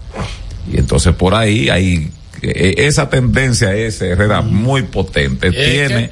Y 0.70 0.78
entonces 0.78 1.14
por 1.14 1.34
ahí 1.34 1.70
hay 1.70 2.10
e, 2.42 2.74
esa 2.86 3.08
tendencia 3.08 3.74
es 3.74 4.02
Herrera 4.02 4.42
muy 4.42 4.82
potente. 4.82 5.52
Tiene, 5.52 6.10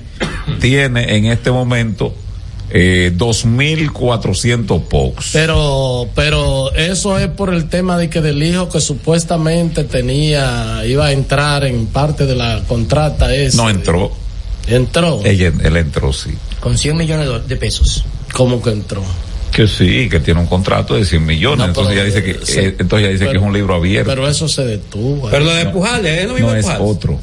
tiene 0.58 1.16
en 1.16 1.26
este 1.26 1.50
momento 1.50 2.14
eh, 2.70 3.12
2.400 3.16 4.82
POX. 4.84 5.30
Pero, 5.32 6.08
pero 6.14 6.72
eso 6.74 7.18
es 7.18 7.28
por 7.28 7.52
el 7.52 7.68
tema 7.68 7.96
de 7.98 8.08
que 8.08 8.20
del 8.20 8.42
hijo 8.42 8.68
que 8.68 8.80
supuestamente 8.80 9.84
tenía, 9.84 10.82
iba 10.86 11.06
a 11.06 11.12
entrar 11.12 11.64
en 11.64 11.86
parte 11.86 12.26
de 12.26 12.36
la 12.36 12.62
contrata 12.66 13.34
esa. 13.34 13.62
No 13.62 13.70
entró. 13.70 14.10
Entró. 14.66 15.20
Ella, 15.24 15.52
él 15.62 15.76
entró, 15.76 16.12
sí. 16.12 16.30
Con 16.60 16.76
100 16.78 16.96
millones 16.96 17.28
de- 17.48 17.56
pesos. 17.56 18.04
¿Cómo 18.32 18.62
que 18.62 18.70
entró? 18.70 19.02
Que 19.52 19.66
sí, 19.66 20.08
que 20.08 20.20
tiene 20.20 20.38
un 20.40 20.46
contrato 20.46 20.94
de 20.94 21.04
100 21.04 21.26
millones. 21.26 21.58
No, 21.58 21.64
entonces 21.64 21.96
ya 21.96 22.04
dice 22.04 22.22
que, 22.22 22.38
sí. 22.46 22.58
eh, 22.60 22.76
entonces 22.78 23.08
ya 23.08 23.12
dice 23.12 23.24
Pero- 23.24 23.32
que 23.32 23.36
es 23.38 23.42
un 23.44 23.52
libro 23.52 23.74
abierto. 23.74 24.08
Pero 24.10 24.28
eso 24.28 24.46
se 24.46 24.64
detuvo. 24.64 25.28
Pero 25.28 25.44
lo 25.44 25.52
de 25.52 25.66
Pujales, 25.66 26.22
¿eh? 26.22 26.26
No 26.28 26.38
iba 26.38 26.52
no 26.52 26.56
es 26.56 26.66
otro. 26.78 27.18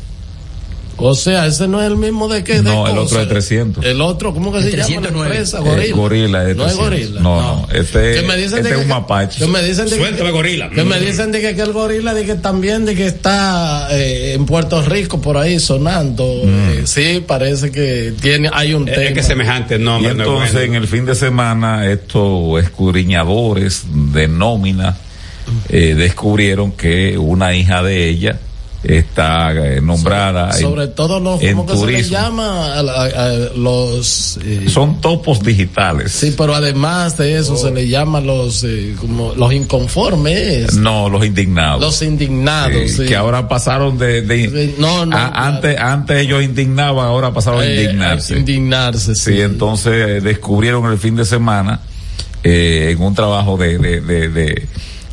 O 1.00 1.14
sea, 1.16 1.46
ese 1.46 1.68
no 1.68 1.80
es 1.82 1.88
el 1.88 1.96
mismo 1.98 2.28
de 2.28 2.44
que. 2.44 2.56
de 2.56 2.64
No, 2.64 2.86
el 2.88 2.94
cosa. 2.96 3.02
otro 3.04 3.20
de 3.20 3.26
300. 3.28 3.86
El 3.86 4.02
otro, 4.02 4.34
¿cómo 4.34 4.52
que 4.52 4.58
El 4.60 4.64
se 4.66 4.72
llama 4.72 4.82
la 4.84 5.12
309. 5.12 5.26
empresa? 5.28 5.58
Eh, 5.60 5.92
Gorila. 5.92 6.50
es 6.50 6.56
No 6.56 6.66
es 6.66 6.76
300. 6.76 6.78
gorila. 6.78 7.22
No, 7.22 7.42
no, 7.42 7.68
este, 7.74 8.14
Que 8.16 8.22
me 8.24 8.36
dicen 8.38 8.58
este 8.58 8.64
de 8.64 8.70
es 8.70 8.76
que- 8.78 8.82
un 8.84 8.88
mapache. 8.88 9.40
Que 9.40 9.48
me 9.48 9.64
dicen 9.64 9.86
de 9.86 9.92
que- 9.92 9.98
Suéltame, 9.98 10.32
gorila. 10.32 10.70
Que 10.70 10.84
me 10.84 11.00
dicen 11.00 11.32
de 11.32 11.42
que, 11.42 11.56
que 11.56 11.62
el 11.62 11.72
gorila 11.74 12.14
de 12.14 12.26
que 12.26 12.36
también 12.36 12.86
de 12.86 12.96
que 12.96 13.06
está 13.06 13.88
eh, 13.92 14.34
en 14.34 14.46
Puerto 14.46 14.82
Rico 14.82 15.22
por 15.22 15.38
ahí 15.38 15.60
sonando. 15.60 16.24
Eh, 16.44 16.82
sí, 16.86 17.24
parece 17.26 17.72
que 17.72 18.14
tiene 18.22 18.50
hay 18.52 18.74
un 18.74 18.88
Es 18.88 18.96
tema. 18.96 19.14
que 19.14 19.24
semejante 19.24 19.76
Y 19.76 19.80
nombre 19.80 20.14
no 20.16 20.24
es 20.24 20.28
entonces 20.30 20.54
bueno. 20.54 20.74
en 20.74 20.82
el 20.82 20.88
fin 20.88 21.06
de 21.06 21.16
semana 21.16 21.90
estos 21.92 22.60
escudriñadores 22.62 23.84
de 24.14 24.28
nómina 24.28 24.98
eh, 25.70 25.96
descubrieron 25.96 26.72
que 26.74 27.18
una 27.18 27.54
hija 27.56 27.82
de 27.84 28.10
ella 28.10 28.40
está 28.84 29.52
eh, 29.54 29.82
nombrada 29.82 30.54
Sobre 30.54 30.88
todo 30.88 31.20
los, 31.20 31.42
en 31.42 31.56
¿cómo 31.58 31.66
que 31.66 31.74
se 31.74 31.80
le 31.86 31.92
turismo. 31.94 32.12
llama? 32.18 32.74
A, 32.78 32.84
la- 32.84 33.04
a 33.06 33.30
los... 33.58 34.40
eh, 34.44 34.66
son 34.70 35.02
topos 35.02 35.42
digitales. 35.44 36.12
Sí, 36.12 36.34
pero 36.38 36.54
además 36.56 37.18
de 37.18 37.38
eso 37.38 37.58
se 37.58 37.72
le 37.72 37.88
llama 37.88 38.22
los 38.22 38.64
eh, 38.64 38.96
como 39.00 39.34
los 39.36 39.52
inconformes, 39.52 40.76
No, 40.76 41.10
los 41.10 41.26
indignados. 41.26 41.82
los 41.82 42.02
indignados. 42.02 42.92
Sí. 42.92 43.06
Que 43.06 43.16
ahora 43.16 43.48
pasaron 43.48 43.98
de, 43.98 44.22
de- 44.22 44.76
no, 44.78 45.06
no, 45.06 45.18
a- 45.18 45.32
claro. 45.32 45.46
antes, 45.56 45.78
antes 45.80 46.18
ellos 46.20 46.44
indignaban, 46.44 47.06
ahora 47.08 47.34
pasaron 47.34 47.62
a 47.62 47.66
indignarse. 47.66 48.38
indignarse, 48.38 49.16
sí. 49.16 49.34
Sí, 49.34 49.42
entonces 49.42 50.24
descubrieron 50.24 50.90
el 50.92 50.98
fin 51.00 51.16
de 51.16 51.26
semana 51.26 51.80
eh, 52.44 52.90
en 52.96 53.02
un 53.02 53.14
trabajo 53.16 53.58
de, 53.58 53.78
de, 53.80 54.02
de, 54.02 54.30
de, 54.30 54.68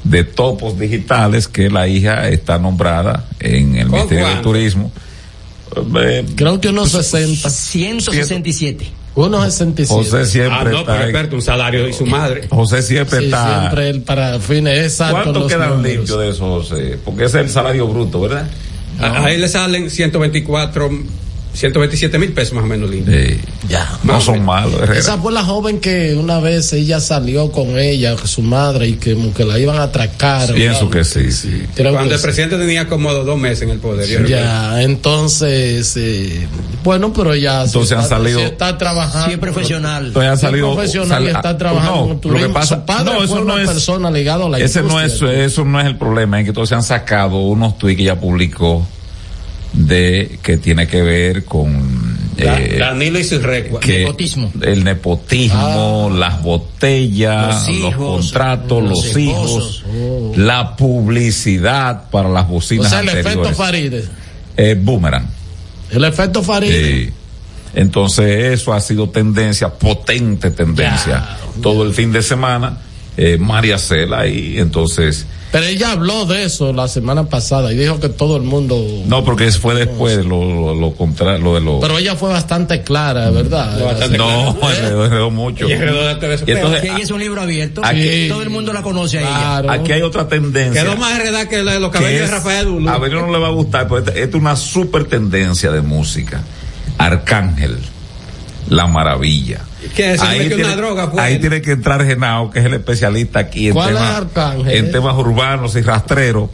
de 0.04 0.22
topos 0.24 0.78
digitales 0.78 1.48
que 1.48 1.70
la 1.70 1.88
hija 1.88 2.28
está 2.28 2.58
nombrada 2.58 3.24
en 3.40 3.74
el 3.76 3.88
¿Con 3.88 3.92
Ministerio 3.98 4.28
de? 4.28 4.36
Turismo. 4.42 4.92
Eh, 6.00 6.24
Creo 6.36 6.60
que 6.60 6.68
unos 6.68 6.90
60. 6.90 7.48
167. 7.50 8.86
Unos 9.16 9.44
67. 9.44 9.88
José 9.94 10.26
siempre 10.26 10.58
Ah, 10.58 10.64
no, 10.64 10.80
está 10.80 10.92
pero 10.92 11.04
experto, 11.04 11.36
un 11.36 11.42
salario 11.42 11.88
y 11.88 11.92
su 11.92 12.04
madre. 12.06 12.46
José 12.50 12.82
siempre 12.82 13.20
Sí, 13.20 13.24
está. 13.26 13.60
siempre 13.60 13.90
él 13.90 14.02
para 14.02 14.38
fines 14.40 14.84
exactos. 14.86 15.22
¿Cuánto 15.22 15.46
quedan 15.46 15.82
limpios 15.82 16.18
de 16.18 16.28
eso, 16.30 16.46
José? 16.48 16.98
Porque 17.04 17.24
ese 17.24 17.38
es 17.40 17.44
el 17.46 17.50
salario 17.50 17.86
bruto, 17.88 18.20
¿verdad? 18.20 18.48
A, 19.00 19.24
a 19.24 19.32
él 19.32 19.40
le 19.40 19.48
salen 19.48 19.88
124, 19.90 20.90
127 21.54 22.18
mil 22.18 22.32
pesos 22.32 22.52
más 22.54 22.64
o 22.64 22.66
menos 22.66 22.90
limpios. 22.90 23.16
Sí. 23.28 23.40
Ya. 23.68 23.88
No 24.02 24.20
son 24.20 24.44
malos, 24.44 24.74
Herrera. 24.74 24.98
Esa 25.00 25.18
fue 25.18 25.32
la 25.32 25.44
joven 25.44 25.80
que 25.80 26.14
una 26.16 26.40
vez 26.40 26.72
ella 26.72 27.00
salió 27.00 27.50
con 27.52 27.78
ella, 27.78 28.16
su 28.24 28.42
madre, 28.42 28.88
y 28.88 28.92
que, 28.94 29.14
como 29.14 29.32
que 29.32 29.44
la 29.44 29.58
iban 29.58 29.76
a 29.78 29.84
atracar. 29.84 30.52
Pienso 30.52 30.88
¿verdad? 30.88 30.98
que 30.98 31.04
sí, 31.04 31.32
sí. 31.32 31.62
Creo 31.74 31.92
Cuando 31.92 32.08
que 32.10 32.14
el 32.14 32.20
sí. 32.20 32.24
presidente 32.26 32.58
tenía 32.58 32.88
como 32.88 33.12
dos 33.14 33.38
meses 33.38 33.62
en 33.62 33.70
el 33.70 33.78
poder. 33.78 34.08
yo 34.08 34.18
recuerdo. 34.18 34.42
Ya, 34.44 34.82
entonces, 34.82 35.96
eh, 35.96 36.46
bueno, 36.82 37.12
pero 37.12 37.34
ya 37.36 37.62
Entonces 37.64 37.92
han 37.96 38.02
está, 38.04 38.16
salido- 38.16 38.40
sí 38.40 38.44
está 38.46 38.76
trabajando. 38.76 39.26
Sí, 39.28 39.32
es 39.34 39.38
profesional. 39.38 40.06
Entonces 40.08 40.30
han 40.30 40.36
Sí, 40.38 40.46
salido. 40.46 40.74
profesional 40.74 41.24
y 41.24 41.26
está 41.28 41.56
trabajando 41.56 41.94
no, 41.96 42.02
en 42.04 42.08
lo 42.10 42.14
que 42.16 42.28
turismo. 42.28 42.52
pasa, 42.54 42.74
Su 42.80 42.84
padre 42.84 43.04
no, 43.04 43.12
fue 43.16 43.24
eso 43.26 43.34
una 43.42 43.54
no 43.54 43.60
es. 43.60 43.68
persona 43.68 44.10
ligada 44.10 44.44
a 44.46 44.48
la 44.48 44.58
ese 44.58 44.82
no 44.82 45.00
es, 45.00 45.22
eso 45.22 45.64
no 45.64 45.80
es 45.80 45.86
el 45.86 45.96
problema, 45.96 46.40
es 46.40 46.44
que 46.44 46.50
entonces 46.50 46.76
han 46.76 46.82
sacado 46.82 47.36
unos 47.38 47.78
tweets 47.78 47.96
que 47.96 48.02
ella 48.02 48.18
publicó 48.20 48.86
de 49.74 50.38
que 50.42 50.56
tiene 50.56 50.86
que 50.86 51.02
ver 51.02 51.44
con 51.44 52.14
eh, 52.36 52.76
Danilo 52.78 53.18
y 53.18 53.24
sus 53.24 53.40
que 53.80 53.98
Nepotismo. 54.00 54.52
el 54.62 54.82
nepotismo, 54.84 56.08
Ah. 56.10 56.14
las 56.16 56.42
botellas, 56.42 57.68
Los 57.68 57.68
los, 57.68 57.92
hijos, 57.92 58.16
contratos, 58.24 58.82
los 58.82 58.90
los, 58.90 59.04
esposos. 59.16 59.84
hijos, 59.86 60.36
la 60.38 60.74
publicidad 60.76 62.10
para 62.10 62.28
las 62.28 62.44
O 62.44 62.48
bocinas 62.48 62.90
sea, 62.90 63.00
el 63.00 63.08
efecto 63.08 63.28
anteriores. 63.28 63.56
Faride. 63.56 64.04
Eh, 64.56 64.76
boomerang. 64.80 65.26
El 65.90 66.04
efecto 66.04 66.42
Faride. 66.42 67.04
Sí. 67.06 67.12
Entonces 67.74 68.52
eso 68.60 68.72
ha 68.72 68.80
sido 68.80 69.08
tendencia, 69.10 69.68
potente 69.68 70.50
tendencia, 70.52 71.24
todo 71.62 71.82
el 71.84 71.92
fin 71.92 72.12
de 72.12 72.22
semana. 72.22 72.78
Eh, 73.16 73.38
María 73.38 73.78
Cela 73.78 74.26
y 74.26 74.58
entonces 74.58 75.24
Pero 75.52 75.66
ella 75.66 75.92
habló 75.92 76.26
de 76.26 76.42
eso 76.42 76.72
la 76.72 76.88
semana 76.88 77.26
pasada 77.28 77.72
y 77.72 77.76
dijo 77.76 78.00
que 78.00 78.08
todo 78.08 78.36
el 78.36 78.42
mundo. 78.42 78.76
no 79.06 79.22
porque 79.24 79.52
fue 79.52 79.76
después 79.76 80.16
de 80.16 80.24
lo, 80.24 80.44
lo, 80.44 80.74
lo 80.74 80.90
contra- 80.94 81.38
lo 81.38 81.54
de 81.54 81.60
lo 81.60 81.78
Pero 81.78 81.96
ella 81.96 82.16
fue 82.16 82.30
bastante 82.30 82.82
clara, 82.82 83.30
¿verdad? 83.30 83.78
No, 83.78 83.84
bastante 83.84 84.18
no 84.18 84.56
claro. 84.58 84.94
enredó, 85.04 85.30
mucho 85.30 85.68
Super. 85.68 85.88
entonces, 86.08 86.42
Que 86.80 86.88
ella 86.88 86.98
es 86.98 87.10
un 87.12 87.20
libro 87.20 87.40
abierto. 87.40 87.82
Aquí- 87.84 88.26
todo 88.28 88.42
el 88.42 88.50
mundo 88.50 88.72
la 88.72 88.82
conoce 88.82 89.18
a 89.18 89.20
ella. 89.20 89.30
Claro. 89.60 89.70
aquí 89.70 89.92
hay 89.92 90.02
otra 90.02 90.26
tendencia 90.26 90.82
Quedó 90.82 90.96
más 90.96 91.12
enredada 91.14 91.48
que 91.48 91.62
la 91.62 91.74
de 91.74 91.78
los 91.80 91.92
que 91.92 91.98
cabellos 91.98 92.22
es- 92.22 92.30
de 92.30 92.34
Rafael 92.36 92.64
Dulu. 92.66 92.88
a 92.88 92.98
ver 92.98 93.12
no 93.12 93.30
le 93.30 93.38
va 93.38 93.46
a 93.46 93.52
gustar 93.52 93.86
pero 93.86 93.98
esta, 93.98 94.10
esta 94.10 94.24
es 94.36 94.42
una 94.42 94.56
super 94.56 95.04
tendencia 95.04 95.70
de 95.70 95.82
música 95.82 96.42
Arcángel 96.98 97.78
la 98.68 98.86
maravilla 98.86 99.60
¿Qué 99.94 100.14
es? 100.14 100.20
Ahí 100.22 100.48
tiene, 100.48 100.64
una 100.64 100.76
droga, 100.76 101.10
pues. 101.10 101.22
ahí 101.22 101.38
tiene 101.38 101.60
que 101.60 101.72
entrar 101.72 102.04
Genao, 102.04 102.50
que 102.50 102.60
es 102.60 102.64
el 102.64 102.74
especialista 102.74 103.40
aquí 103.40 103.68
en 103.68 103.74
¿Cuál 103.74 103.90
es 103.90 103.96
temas, 103.96 104.16
Arcángel? 104.16 104.72
en 104.72 104.92
temas 104.92 105.16
urbanos 105.16 105.76
y 105.76 105.82
rastreros. 105.82 106.48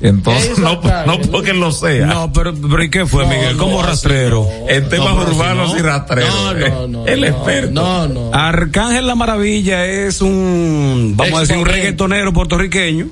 Entonces, 0.00 0.46
¿Qué 0.46 0.52
es 0.52 0.58
no, 0.58 0.80
no 1.06 1.18
porque 1.30 1.54
lo 1.54 1.72
sea. 1.72 2.04
No, 2.06 2.30
pero, 2.32 2.52
pero 2.54 2.82
¿y 2.82 2.90
qué 2.90 3.06
fue, 3.06 3.24
No, 3.24 3.30
Miguel? 3.30 3.56
no, 3.56 3.62
¿Cómo 3.62 3.80
así 3.80 3.88
rastrero? 3.88 4.46
en 4.68 4.88
temas 4.90 5.14
urbanos 5.14 5.72
no. 5.72 5.78
y 5.78 5.82
rastreros. 5.82 6.34
No, 6.34 6.52
no, 6.52 6.88
no. 6.88 7.06
el 7.06 7.20
no, 7.22 7.26
experto. 7.26 7.72
No, 7.72 8.08
no. 8.08 8.34
Arcángel 8.34 9.06
La 9.06 9.14
Maravilla 9.14 9.86
es 9.86 10.20
un, 10.20 11.14
vamos 11.16 11.38
a 11.38 11.40
decir, 11.40 11.56
un 11.56 11.64
reggaetonero 11.64 12.32
puertorriqueño 12.34 13.06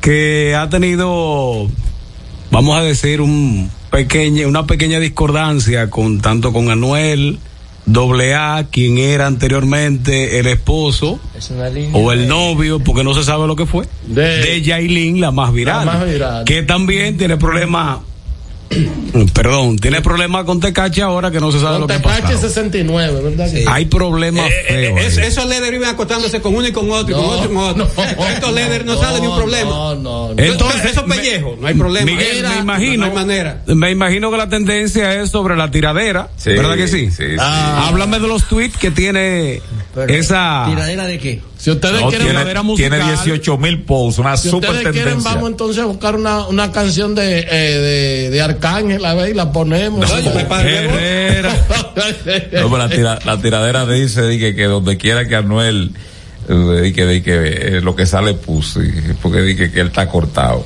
que 0.00 0.54
ha 0.56 0.70
tenido, 0.70 1.68
vamos 2.50 2.78
a 2.78 2.82
decir, 2.82 3.20
un 3.20 3.70
pequeña, 3.90 4.46
una 4.46 4.66
pequeña 4.66 5.00
discordancia 5.00 5.90
con 5.90 6.20
tanto 6.20 6.52
con 6.52 6.70
Anuel, 6.70 7.38
doble 7.92 8.34
A, 8.34 8.66
quien 8.70 8.98
era 8.98 9.26
anteriormente 9.26 10.38
el 10.38 10.46
esposo 10.46 11.18
Es 11.36 11.50
una 11.50 11.68
línea. 11.68 11.90
o 11.94 12.12
el 12.12 12.28
novio, 12.28 12.78
porque 12.80 13.04
no 13.04 13.14
se 13.14 13.24
sabe 13.24 13.46
lo 13.46 13.56
que 13.56 13.66
fue, 13.66 13.86
De- 14.06 14.38
de 14.38 14.62
Yailin, 14.62 15.20
la 15.20 15.30
más 15.30 15.52
viral, 15.52 15.86
La 15.86 15.92
más 15.92 16.04
viral. 16.06 16.44
que 16.44 16.62
también 16.62 17.16
tiene 17.16 17.36
problemas, 17.36 17.98
perdón, 19.34 19.78
tiene 19.78 20.00
problemas 20.02 20.44
con 20.44 20.60
Tecache 20.60 21.02
ahora 21.02 21.30
que 21.30 21.40
no 21.40 21.50
se 21.52 21.58
sabe 21.58 21.72
Con 21.78 21.80
lo 21.82 21.86
que 21.86 21.98
pasa. 22.00 22.36
69, 22.38 23.20
¿verdad? 23.22 23.50
que 23.50 23.58
sí? 23.60 23.64
Hay 23.68 23.86
problemas 23.86 24.50
Eh, 24.50 24.54
eh, 24.68 24.92
feos. 24.94 25.00
es- 25.00 25.18
ahí. 25.18 25.26
esos 25.26 25.46
líderes 25.46 25.74
iban 25.74 25.90
acostándose 25.90 26.40
con 26.40 26.54
uno 26.54 26.66
y 26.68 26.72
con 26.72 26.90
otro, 26.90 27.10
y 27.10 27.14
con 27.14 27.22
No, 27.22 27.28
otro 27.30 27.44
y 27.50 27.54
con 27.54 27.56
otro. 27.64 27.90
no, 28.18 28.26
Estos 28.28 28.52
líderes 28.54 28.84
no, 28.84 28.98
salen 29.00 29.22
ni 29.22 29.26
un 29.28 29.36
problema. 29.36 29.70
No, 29.70 29.94
no, 29.94 30.34
no. 30.34 30.42
Entonces, 30.42 30.84
esos 30.84 31.04
pellejos, 31.04 31.58
no 31.58 31.66
hay 31.66 31.74
problema. 31.74 32.06
Miguel, 32.06 32.38
Era- 32.38 32.50
me 32.50 32.58
imagino, 32.60 32.96
No 33.06 33.10
hay 33.12 33.14
manera. 33.16 33.62
me 33.66 33.90
imagino 33.90 34.30
que 34.30 34.36
la 34.36 34.48
tendencia 34.48 35.20
es 35.20 35.30
sobre 35.30 35.56
la 35.56 35.70
tiradera, 35.70 36.28
Sí, 36.36 36.50
¿verdad 36.50 36.76
que 36.76 36.88
sí? 36.88 37.10
sí, 37.10 37.16
sí. 37.28 37.36
Ah. 37.38 37.86
Háblame 37.88 38.18
de 38.20 38.28
los 38.28 38.44
tweets 38.44 38.76
que 38.76 38.90
tiene 38.90 39.60
Pero, 40.06 40.14
esa 40.20 40.64
¿Tiradera 40.68 41.04
de 41.06 41.18
qué? 41.18 41.40
Si 41.58 41.70
ustedes 41.70 42.00
No, 42.00 42.08
quieren, 42.08 42.28
tiene, 42.28 42.62
musical. 42.62 42.90
tiene 42.98 43.12
18 43.12 43.58
mil 43.58 43.82
posts, 43.82 44.18
una 44.20 44.36
si 44.36 44.48
super 44.48 44.70
ustedes 44.70 44.88
quieren, 44.92 45.04
tendencia. 45.14 45.32
vamos 45.34 45.50
entonces 45.50 45.82
a 45.82 45.86
buscar 45.86 46.14
una, 46.16 46.46
una 46.46 46.70
canción 46.72 47.14
de, 47.14 47.40
eh, 47.40 47.78
de, 47.78 48.30
de 48.30 48.42
Arcángel, 48.42 49.04
a 49.04 49.14
ver, 49.14 49.30
y 49.30 49.34
la 49.34 49.50
ponemos. 49.52 50.08
No. 50.08 50.16
Herrera. 50.60 51.54
No, 52.52 52.70
pero 52.70 52.78
la, 52.78 52.88
tira- 52.88 53.18
la 53.24 53.40
tiradera 53.40 53.86
dice 53.86 54.22
di 54.26 54.38
que, 54.38 54.54
que 54.54 54.64
donde 54.64 54.96
quiera 54.96 55.26
que 55.26 55.34
Anuel 55.36 55.92
eh, 56.48 56.92
que, 56.94 57.22
eh, 57.24 57.80
lo 57.82 57.94
que 57.96 58.06
sale 58.06 58.34
puso 58.34 58.80
porque 59.20 59.42
di 59.42 59.56
que, 59.56 59.70
que 59.70 59.80
él 59.80 59.88
está 59.88 60.08
cortado 60.08 60.64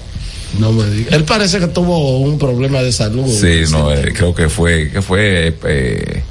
No 0.58 0.72
me 0.72 0.84
diga. 0.90 1.16
Él 1.16 1.24
parece 1.24 1.58
que 1.58 1.68
tuvo 1.68 2.18
un 2.18 2.38
problema 2.38 2.82
de 2.82 2.92
salud. 2.92 3.26
sí 3.26 3.62
no 3.70 3.92
eh, 3.92 4.12
creo 4.14 4.34
que 4.34 4.48
fue 4.48 4.90
que 4.90 5.00
fue 5.02 5.56
eh, 5.64 6.22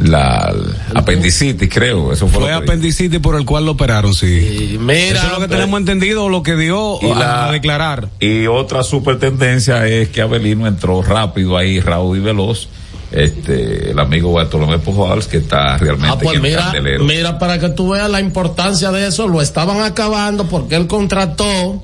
la, 0.00 0.52
la 0.92 1.00
apendicitis 1.00 1.68
creo 1.68 2.12
eso 2.12 2.26
fue, 2.26 2.40
Fue 2.42 2.50
lo 2.52 2.58
que- 2.60 2.64
apendicitis 2.64 3.20
por 3.20 3.36
el 3.36 3.44
cual 3.44 3.66
lo 3.66 3.72
operaron, 3.72 4.14
sí. 4.14 4.72
Y 4.74 4.78
mira, 4.78 5.18
Eso 5.18 5.26
es 5.26 5.32
lo 5.32 5.40
que 5.40 5.48
tenemos 5.48 5.78
entendido, 5.78 6.28
lo 6.28 6.42
que 6.42 6.56
dio 6.56 6.98
Y 7.02 7.10
a, 7.10 7.14
la- 7.14 7.48
a 7.48 7.52
declarar. 7.52 8.08
y 8.18 8.46
otra 8.46 8.82
super 8.82 9.18
tendencia 9.18 9.86
es 9.86 10.08
que 10.08 10.22
Abelino 10.22 10.66
entró 10.66 11.02
rápido 11.02 11.56
ahí 11.56 11.78
Raúl 11.80 12.18
y 12.18 12.20
veloz 12.20 12.68
este 13.12 13.90
el 13.90 13.98
amigo 13.98 14.32
Bartolomé 14.32 14.78
Pujols 14.78 15.26
que 15.26 15.36
está 15.36 15.76
realmente 15.76 16.16
Ah, 16.16 16.18
pues 16.22 16.38
en 16.38 16.44
el 16.46 16.50
mira, 16.50 16.72
mira, 17.00 17.38
para 17.38 17.58
que 17.60 17.68
tú 17.68 17.90
veas 17.90 18.08
la 18.10 18.20
importancia 18.20 18.90
de 18.90 19.06
eso, 19.06 19.28
lo 19.28 19.42
estaban 19.42 19.80
acabando 19.82 20.48
porque 20.48 20.76
él 20.76 20.86
contrató, 20.86 21.82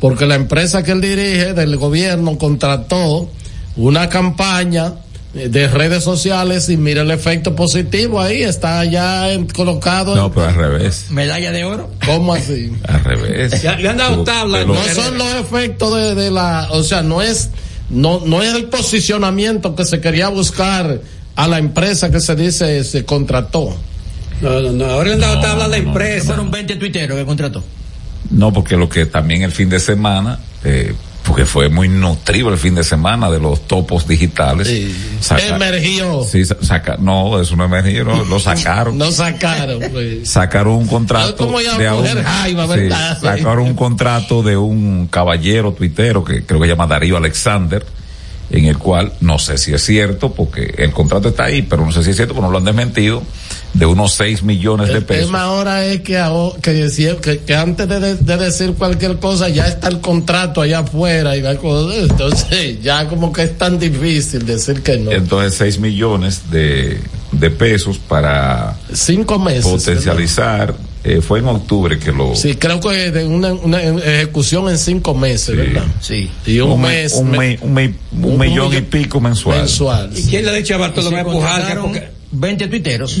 porque 0.00 0.26
la 0.26 0.34
empresa 0.34 0.82
que 0.82 0.90
él 0.90 1.00
dirige 1.00 1.54
del 1.54 1.76
gobierno 1.76 2.36
contrató 2.38 3.30
una 3.76 4.08
campaña 4.08 4.94
de 5.34 5.66
redes 5.68 6.04
sociales 6.04 6.68
y 6.68 6.76
mira 6.76 7.02
el 7.02 7.10
efecto 7.10 7.56
positivo 7.56 8.20
ahí, 8.20 8.42
está 8.42 8.84
ya 8.84 9.28
colocado. 9.54 10.14
No, 10.14 10.30
pero 10.30 10.46
al 10.48 10.54
revés. 10.54 11.06
Medalla 11.10 11.50
de 11.52 11.64
oro. 11.64 11.90
¿Cómo 12.04 12.34
así? 12.34 12.72
Al 12.86 13.02
revés. 13.02 13.62
Ya- 13.62 13.76
le 13.76 13.88
han 13.88 13.96
dado 13.96 14.24
tabla, 14.24 14.64
no 14.64 14.74
son 14.94 15.16
los 15.16 15.28
efectos 15.34 15.94
de, 15.96 16.14
de 16.14 16.30
la, 16.30 16.68
o 16.72 16.82
sea, 16.82 17.02
no 17.02 17.22
es, 17.22 17.48
no, 17.88 18.20
no 18.26 18.42
es 18.42 18.54
el 18.54 18.64
posicionamiento 18.66 19.74
que 19.74 19.86
se 19.86 20.00
quería 20.00 20.28
buscar 20.28 21.00
a 21.34 21.48
la 21.48 21.58
empresa 21.58 22.10
que 22.10 22.20
se 22.20 22.36
dice 22.36 22.84
se 22.84 23.04
contrató. 23.06 23.74
No, 24.42 24.60
no, 24.60 24.72
no, 24.72 24.84
ahora 24.84 25.08
le 25.08 25.14
han 25.14 25.20
dado 25.20 25.40
tabla 25.40 25.64
a 25.64 25.68
la 25.68 25.76
empresa. 25.78 26.26
Fueron 26.26 26.50
20 26.50 26.76
tuiteros 26.76 27.16
que 27.16 27.24
contrató. 27.24 27.64
No, 28.30 28.52
porque 28.52 28.76
lo 28.76 28.88
que 28.88 29.06
también 29.06 29.42
el 29.42 29.52
fin 29.52 29.68
de 29.70 29.80
semana, 29.80 30.38
eh, 30.64 30.94
porque 31.24 31.46
fue 31.46 31.68
muy 31.68 31.88
nutrido 31.88 32.50
el 32.50 32.58
fin 32.58 32.74
de 32.74 32.82
semana 32.84 33.30
de 33.30 33.38
los 33.38 33.66
topos 33.66 34.06
digitales. 34.08 34.68
Saca- 35.20 35.56
Emergió. 35.56 36.24
Sí, 36.24 36.44
sa- 36.44 36.56
saca, 36.60 36.96
no, 36.98 37.40
eso 37.40 37.54
no 37.56 37.64
emergió, 37.64 38.04
no, 38.04 38.24
lo 38.24 38.38
sacaron. 38.40 38.98
No 39.02 39.10
sacaron, 39.12 39.80
pues. 39.92 40.28
sacaron 40.28 40.74
un 40.74 40.86
contrato 40.86 41.36
¿Cómo 41.46 41.60
ya 41.60 41.76
de 41.78 41.88
a 41.88 41.94
un- 41.94 42.06
sí, 42.06 42.88
sacaron 43.20 43.66
un 43.66 43.74
contrato 43.74 44.42
de 44.42 44.56
un 44.56 45.06
caballero 45.08 45.72
tuitero 45.72 46.24
que 46.24 46.44
creo 46.44 46.60
que 46.60 46.66
se 46.66 46.72
llama 46.72 46.86
Darío 46.86 47.16
Alexander 47.16 47.84
en 48.52 48.66
el 48.66 48.78
cual 48.78 49.12
no 49.20 49.38
sé 49.38 49.56
si 49.58 49.72
es 49.72 49.82
cierto 49.82 50.32
porque 50.32 50.74
el 50.78 50.92
contrato 50.92 51.28
está 51.30 51.44
ahí 51.44 51.62
pero 51.62 51.84
no 51.84 51.90
sé 51.92 52.04
si 52.04 52.10
es 52.10 52.16
cierto 52.16 52.34
porque 52.34 52.46
no 52.46 52.52
lo 52.52 52.58
han 52.58 52.64
desmentido 52.64 53.22
de 53.72 53.86
unos 53.86 54.12
6 54.14 54.42
millones 54.42 54.88
de 54.88 54.98
El 54.98 55.04
pesos 55.04 55.26
tema 55.26 55.42
ahora 55.42 55.84
es 55.86 56.02
que, 56.02 56.18
antes 57.54 57.88
de, 57.88 57.98
de- 58.00 58.16
de 58.16 58.36
decir 58.36 58.74
cualquier 58.74 59.16
cosa 59.18 59.48
ya 59.48 59.66
está 59.66 59.88
el 59.88 60.00
contrato 60.00 60.60
allá 60.60 60.80
afuera 60.80 61.34
y 61.36 61.40
entonces 61.94 62.80
ya 62.82 63.08
como 63.08 63.32
que 63.32 63.44
es 63.44 63.56
tan 63.56 63.78
difícil 63.78 64.44
decir 64.44 64.82
que 64.82 64.98
no. 64.98 65.10
entonces 65.10 65.54
6 65.54 65.78
millones 65.78 66.50
de, 66.50 67.00
de 67.32 67.50
pesos 67.50 67.96
para 67.98 68.76
Cinco 68.92 69.38
meses. 69.38 69.64
potencializar 69.66 70.74
eh, 71.04 71.20
fue 71.20 71.40
en 71.40 71.46
octubre 71.48 71.98
que 71.98 72.12
lo 72.12 72.34
Sí, 72.36 72.54
creo 72.54 72.78
que 72.80 73.10
de 73.10 73.24
una, 73.24 73.52
una 73.52 73.80
ejecución 73.82 74.68
en 74.68 74.78
cinco 74.78 75.14
meses, 75.14 75.56
¿verdad? 75.56 75.84
Sí. 76.00 76.30
Y 76.46 76.60
un, 76.60 76.80
me- 76.80 76.88
mes. 76.88 77.12
un, 77.14 77.30
me- 77.30 77.58
un 77.60 77.72
me- 77.74 77.94
un 78.12 78.24
un 78.24 78.38
millón 78.38 78.72
y 78.74 78.80
pico 78.82 79.20
mensual. 79.20 79.58
mensual. 79.58 80.10
¿Y 80.16 80.22
quién 80.28 80.44
le 80.44 80.50
ha 80.50 80.54
dicho 80.54 80.74
a 80.74 80.78
Bartolomé 80.78 81.24
porque- 81.24 82.08
20 82.30 82.68
tuiteros. 82.68 83.20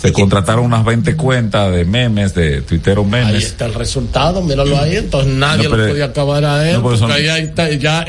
Se 0.00 0.12
contrataron 0.12 0.64
unas 0.66 0.84
20 0.84 1.16
cuentas 1.16 1.72
de 1.72 1.86
memes, 1.86 2.34
de 2.34 2.60
tuiteros 2.60 3.06
Ahí 3.06 3.10
memes. 3.10 3.44
está 3.44 3.64
el 3.64 3.72
resultado, 3.74 4.42
míralo 4.42 4.78
ahí, 4.78 4.96
entonces 4.96 5.32
nadie 5.32 5.64
No, 5.64 5.70
pero- 5.70 5.82
lo 5.84 5.88
podía 5.88 6.04
acabar 6.04 6.44
a 6.44 6.68
él. 6.68 6.76
no, 6.76 6.82
porque 6.82 6.98
son- 6.98 7.10
ahí, 7.10 7.26
ahí 7.28 7.42
está, 7.44 7.70
ya, 7.72 8.04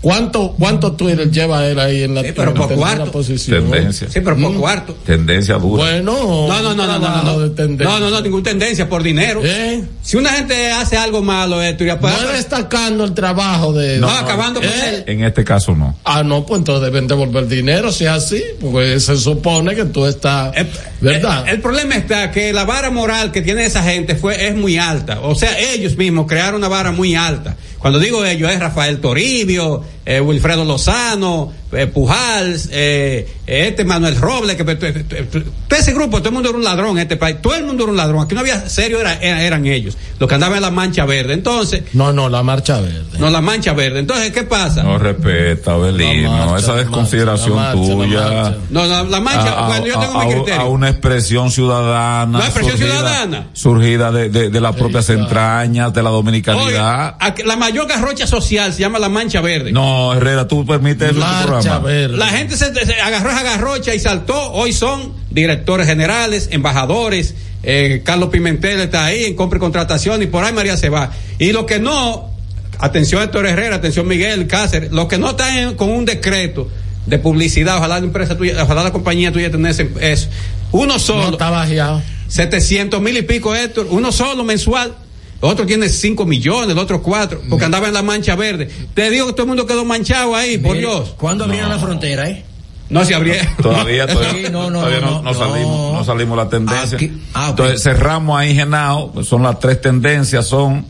¿cuánto, 0.00 0.52
¿Cuánto 0.58 0.92
Twitter 0.92 1.30
lleva 1.30 1.66
él 1.66 1.78
ahí 1.78 2.02
en 2.04 2.14
la, 2.14 2.22
Sí, 2.22 2.32
pero 2.34 2.50
en 2.52 2.58
la 2.58 2.66
por 2.66 2.76
cuarto. 2.76 3.12
posición? 3.12 3.62
Tendencia. 3.70 4.08
Sí, 4.10 4.20
pero 4.20 4.36
por 4.36 4.54
cuarto. 4.56 4.94
Tendencia 5.04 5.54
dura. 5.56 5.84
Bueno, 5.84 6.46
No, 6.48 6.62
no, 6.62 6.74
no, 6.74 6.86
no, 6.86 6.98
no, 6.98 6.98
no, 6.98 7.22
no. 7.22 7.40
de 7.40 7.50
tendencia. 7.50 7.86
No, 7.86 8.00
no, 8.00 8.10
no, 8.10 8.20
ninguna 8.20 8.42
tendencia 8.44 8.88
por 8.88 9.02
dinero. 9.02 9.40
¿Eh? 9.44 9.84
Si 10.02 10.16
una 10.16 10.30
gente 10.30 10.70
hace 10.72 10.96
algo 10.96 11.22
malo, 11.22 11.60
esto 11.62 11.84
ya 11.84 11.96
No 11.96 12.08
es 12.08 12.32
destacando 12.32 13.04
el 13.04 13.14
trabajo 13.14 13.72
de 13.72 13.98
No, 13.98 14.08
acabando 14.10 14.60
con 14.60 14.68
¿Eh? 14.68 14.88
él. 14.88 15.04
En 15.06 15.24
este 15.24 15.44
caso 15.44 15.74
no. 15.74 15.96
Ah, 16.04 16.22
no, 16.22 16.44
pues 16.46 16.58
entonces 16.58 16.84
deben 16.84 17.06
devolver 17.06 17.46
dinero 17.46 17.92
si 17.92 18.04
es 18.04 18.10
así, 18.10 18.42
porque 18.60 18.98
se 19.00 19.16
supone 19.16 19.74
que 19.74 19.84
tú 19.86 20.06
estás, 20.06 20.52
¿verdad? 21.00 21.44
El, 21.48 21.54
el 21.56 21.60
problema 21.60 21.94
está 21.96 22.30
que 22.30 22.52
la 22.52 22.64
vara 22.64 22.90
moral 22.90 23.32
que 23.32 23.42
tiene 23.42 23.64
esa 23.66 23.82
gente 23.82 24.14
fue 24.16 24.48
es 24.48 24.54
muy 24.56 24.78
alta. 24.78 25.20
O 25.20 25.34
sea, 25.34 25.58
ellos 25.58 25.96
mismos 25.96 26.26
crearon 26.26 26.56
una 26.56 26.68
vara 26.68 26.92
muy 26.92 27.14
alta. 27.14 27.56
Cuando 27.78 27.98
digo 27.98 28.24
ellos 28.24 28.50
es 28.50 28.58
Rafael 28.60 29.00
Toribio, 29.00 29.82
eh, 30.04 30.20
Wilfredo 30.20 30.64
Lozano, 30.64 31.52
eh, 31.72 31.86
Pujals, 31.86 32.68
eh, 32.72 33.28
este 33.46 33.84
Manuel 33.84 34.16
Robles, 34.16 34.56
que 34.56 34.64
todo 34.64 35.78
ese 35.78 35.92
grupo, 35.92 36.18
todo 36.18 36.28
el 36.28 36.34
mundo 36.34 36.48
era 36.50 36.58
un 36.58 36.64
ladrón 36.64 36.90
en 36.92 36.98
este 37.02 37.16
país, 37.16 37.36
todo 37.42 37.54
el 37.54 37.64
mundo 37.64 37.84
era 37.84 37.90
un 37.92 37.96
ladrón. 37.96 38.22
Aquí 38.24 38.34
no 38.34 38.40
había 38.40 38.68
serio, 38.68 39.00
era- 39.00 39.14
era- 39.20 39.42
eran 39.42 39.66
ellos, 39.66 39.96
los 40.18 40.28
que 40.28 40.34
andaban 40.34 40.56
en 40.56 40.62
la 40.62 40.70
mancha 40.70 41.04
verde. 41.04 41.34
Entonces, 41.34 41.82
no, 41.92 42.12
no, 42.12 42.28
la 42.28 42.42
marcha 42.42 42.80
verde. 42.80 43.18
no 43.18 43.30
la 43.30 43.40
mancha 43.40 43.72
verde. 43.72 44.00
Entonces, 44.00 44.30
¿qué 44.32 44.42
pasa? 44.42 44.82
No 44.82 44.98
respeta, 44.98 45.76
marcha, 45.76 46.56
esa 46.58 46.74
desconsideración 46.76 47.56
marcha, 47.56 47.80
tuya. 47.80 48.20
la 48.20 48.42
marcha. 48.42 48.58
No, 48.70 48.86
la, 48.86 49.02
la 49.04 49.20
mancha, 49.20 49.52
a, 49.64 49.66
bueno, 49.68 49.86
yo 49.86 49.98
tengo 50.00 50.20
a- 50.20 50.24
mi 50.24 50.32
criterio. 50.34 50.60
a 50.60 50.64
una 50.68 50.88
expresión 50.88 51.50
ciudadana. 51.50 52.38
No, 52.38 52.44
expresión 52.44 52.76
ciudadana. 52.78 53.48
Surgida 53.52 54.10
de, 54.12 54.28
de- 54.28 54.50
de 54.50 54.60
las 54.60 54.74
propias 54.76 55.08
entrañas 55.10 55.92
de 55.92 56.02
la 56.02 56.10
dominicanidad. 56.10 57.16
La 57.44 57.56
mayor 57.56 57.86
garrocha 57.86 58.26
social 58.26 58.72
se 58.72 58.80
llama 58.80 58.98
la 58.98 59.08
mancha 59.08 59.40
verde. 59.40 59.72
No, 59.72 60.12
Herrera, 60.14 60.46
tú 60.46 60.64
permites 60.66 61.10
eso 61.10 61.10
en 61.10 61.14
tu 61.14 61.20
Marcha 61.20 61.59
verde. 61.60 62.16
La 62.16 62.28
gente 62.28 62.56
se, 62.56 62.72
se 62.74 62.94
agarró 63.00 63.30
esa 63.30 63.42
garrocha 63.42 63.94
y 63.94 64.00
saltó. 64.00 64.52
Hoy 64.52 64.72
son 64.72 65.12
directores 65.30 65.86
generales, 65.86 66.48
embajadores. 66.52 67.34
eh, 67.62 68.02
Carlos 68.04 68.30
Pimentel 68.30 68.80
está 68.80 69.04
ahí 69.04 69.24
en 69.24 69.36
compra 69.36 69.58
y 69.58 69.60
contratación 69.60 70.22
y 70.22 70.26
por 70.26 70.44
ahí 70.44 70.52
María 70.52 70.76
se 70.76 70.88
va. 70.88 71.10
Y 71.38 71.52
lo 71.52 71.66
que 71.66 71.78
no, 71.78 72.30
atención 72.78 73.22
Héctor 73.22 73.46
Herrera, 73.46 73.76
atención 73.76 74.06
Miguel 74.08 74.46
Cáceres, 74.46 74.90
los 74.92 75.06
que 75.06 75.18
no 75.18 75.30
están 75.30 75.74
con 75.74 75.90
un 75.90 76.04
decreto 76.04 76.68
de 77.06 77.18
publicidad, 77.18 77.78
ojalá 77.78 77.98
la 77.98 78.06
empresa 78.06 78.36
tuya, 78.36 78.62
ojalá 78.62 78.82
la 78.84 78.92
compañía 78.92 79.32
tuya 79.32 79.50
tenga 79.50 79.70
eso. 79.70 80.28
Uno 80.72 80.94
No 80.94 80.98
solo, 80.98 81.30
está 81.32 81.50
bajeado. 81.50 82.02
700 82.28 83.00
mil 83.00 83.16
y 83.16 83.22
pico 83.22 83.54
Héctor, 83.54 83.88
uno 83.90 84.12
solo 84.12 84.44
mensual. 84.44 84.94
Otro 85.40 85.64
tiene 85.66 85.88
5 85.88 86.26
millones, 86.26 86.70
el 86.70 86.78
otro 86.78 87.02
4, 87.02 87.42
porque 87.48 87.64
andaba 87.64 87.88
en 87.88 87.94
la 87.94 88.02
mancha 88.02 88.36
verde. 88.36 88.68
Te 88.94 89.08
digo 89.10 89.26
que 89.26 89.32
todo 89.32 89.42
el 89.44 89.48
mundo 89.48 89.66
quedó 89.66 89.84
manchado 89.84 90.36
ahí, 90.36 90.58
por 90.58 90.76
Dios. 90.76 91.14
¿Cuándo 91.16 91.44
abrieron 91.44 91.70
la 91.70 91.78
frontera, 91.78 92.28
eh? 92.28 92.44
No 92.90 93.04
se 93.04 93.14
abrió. 93.14 93.34
Todavía, 93.62 94.06
todavía, 94.06 94.46
Sí, 94.48 94.52
no, 94.52 94.68
no, 94.68 94.80
todavía 94.80 95.00
no, 95.00 95.22
no, 95.22 95.32
salimos, 95.32 95.92
no 95.94 96.04
salimos 96.04 96.36
la 96.36 96.48
tendencia. 96.48 96.96
Aquí- 96.96 97.12
ah. 97.34 97.46
Entonces 97.50 97.82
cerramos 97.82 98.38
ahí, 98.38 98.54
Genao. 98.54 99.12
pues 99.12 99.28
Son 99.28 99.42
las 99.44 99.58
tres 99.60 99.80
tendencias, 99.80 100.46
son 100.46 100.84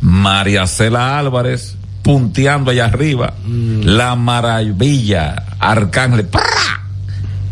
María 0.00 0.66
Cela 0.66 1.18
Álvarez 1.18 1.76
punteando 2.02 2.70
allá 2.72 2.86
arriba, 2.86 3.34
Mm. 3.44 3.82
La 3.84 4.16
Maravilla, 4.16 5.44
Arcángel, 5.60 6.24
¡prá! 6.26 6.42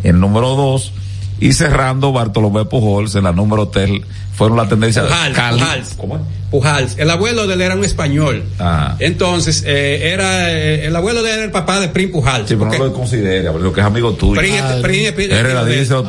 el 0.02 0.18
número 0.18 0.56
dos, 0.56 0.92
y 1.40 1.52
cerrando 1.52 2.12
Bartolomé 2.12 2.64
Pujols 2.66 3.14
en 3.14 3.24
la 3.24 3.32
número 3.32 3.68
tres, 3.68 3.90
fueron 4.36 4.56
las 4.58 4.68
tendencias. 4.68 5.06
Pujals, 5.06 5.34
Cali- 5.36 5.58
Pujals. 5.60 5.94
¿Cómo 5.96 6.16
es? 6.16 6.22
Pujals. 6.50 6.96
El 6.98 7.08
abuelo 7.10 7.46
de 7.46 7.54
él 7.54 7.60
era 7.60 7.76
un 7.76 7.84
español. 7.84 8.42
Ah. 8.58 8.96
Entonces, 8.98 9.62
eh, 9.66 10.10
era, 10.12 10.50
eh, 10.52 10.86
el 10.86 10.96
abuelo 10.96 11.22
de 11.22 11.30
él 11.30 11.34
era 11.36 11.44
el 11.44 11.50
papá 11.52 11.78
de 11.78 11.88
Prim 11.88 12.10
Pujals. 12.10 12.48
Sí, 12.48 12.54
pero 12.56 12.60
porque 12.60 12.78
no 12.78 12.84
lo 12.86 12.92
considera, 12.92 13.52
lo 13.52 13.72
que 13.72 13.80
es 13.80 13.86
amigo 13.86 14.12
tuyo. 14.14 14.40
Prim- 14.40 14.54
Prim- 14.82 15.14
Prim-. 15.14 15.30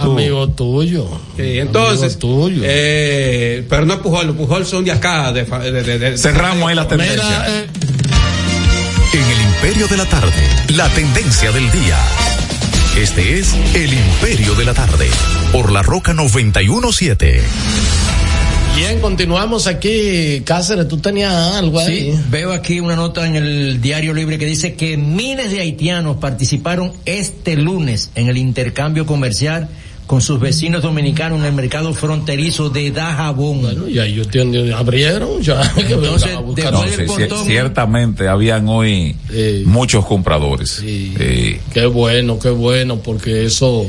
Amigo 0.01 0.47
tuyo. 0.49 1.07
Sí, 1.37 1.59
entonces, 1.59 2.15
Amigo 2.15 2.19
tuyo. 2.19 2.61
eh, 2.65 3.65
pero 3.69 3.85
no 3.85 3.93
es 3.95 3.99
Pujol, 3.99 4.27
los 4.27 4.35
Pujol 4.35 4.65
son 4.65 4.83
de 4.83 4.91
acá. 4.91 5.31
De, 5.31 5.43
de- 5.45 5.83
de- 5.83 5.99
de- 5.99 6.17
Cerramos 6.17 6.67
ahí 6.69 6.75
las 6.75 6.87
tendencias. 6.87 7.23
Mira, 7.25 7.45
eh, 7.61 7.67
En 9.13 9.19
el 9.23 9.41
Imperio 9.41 9.87
de 9.89 9.97
la 9.97 10.05
Tarde, 10.05 10.31
la 10.69 10.87
tendencia 10.89 11.51
del 11.51 11.69
día. 11.71 11.97
Este 12.97 13.39
es 13.39 13.55
el 13.73 13.93
Imperio 13.93 14.53
de 14.55 14.65
la 14.65 14.73
Tarde, 14.73 15.07
por 15.53 15.71
la 15.71 15.81
Roca 15.81 16.13
917. 16.13 17.41
bien, 18.75 18.99
continuamos 18.99 19.65
aquí. 19.67 20.41
Cáceres, 20.45 20.89
tú 20.89 20.97
tenías 20.97 21.33
algo 21.33 21.79
ahí. 21.79 22.11
Sí, 22.11 22.19
veo 22.29 22.51
aquí 22.51 22.81
una 22.81 22.97
nota 22.97 23.25
en 23.25 23.37
el 23.37 23.79
Diario 23.79 24.13
Libre 24.13 24.37
que 24.37 24.45
dice 24.45 24.75
que 24.75 24.97
miles 24.97 25.51
de 25.51 25.61
haitianos 25.61 26.17
participaron 26.17 26.91
este 27.05 27.55
lunes 27.55 28.11
en 28.15 28.27
el 28.27 28.37
intercambio 28.37 29.05
comercial 29.05 29.69
con 30.11 30.21
sus 30.21 30.41
vecinos 30.41 30.81
dominicanos 30.81 31.39
en 31.39 31.45
el 31.45 31.53
mercado 31.53 31.93
fronterizo 31.93 32.69
de 32.69 32.91
Dajabón. 32.91 33.61
Bueno, 33.61 33.87
ya 33.87 34.05
yo 34.05 34.23
entiendo, 34.23 34.75
abrieron 34.75 35.41
ya. 35.41 35.61
Entonces. 35.77 36.33
No, 36.37 36.83
sí, 36.83 37.03
portón- 37.07 37.45
ciertamente 37.45 38.27
habían 38.27 38.67
hoy 38.67 39.15
Sí. 39.31 39.63
muchos 39.65 40.05
compradores. 40.05 40.69
Sí. 40.81 41.13
Sí. 41.17 41.57
Qué 41.73 41.85
bueno, 41.85 42.37
qué 42.39 42.49
bueno, 42.49 42.97
porque 42.97 43.45
eso. 43.45 43.83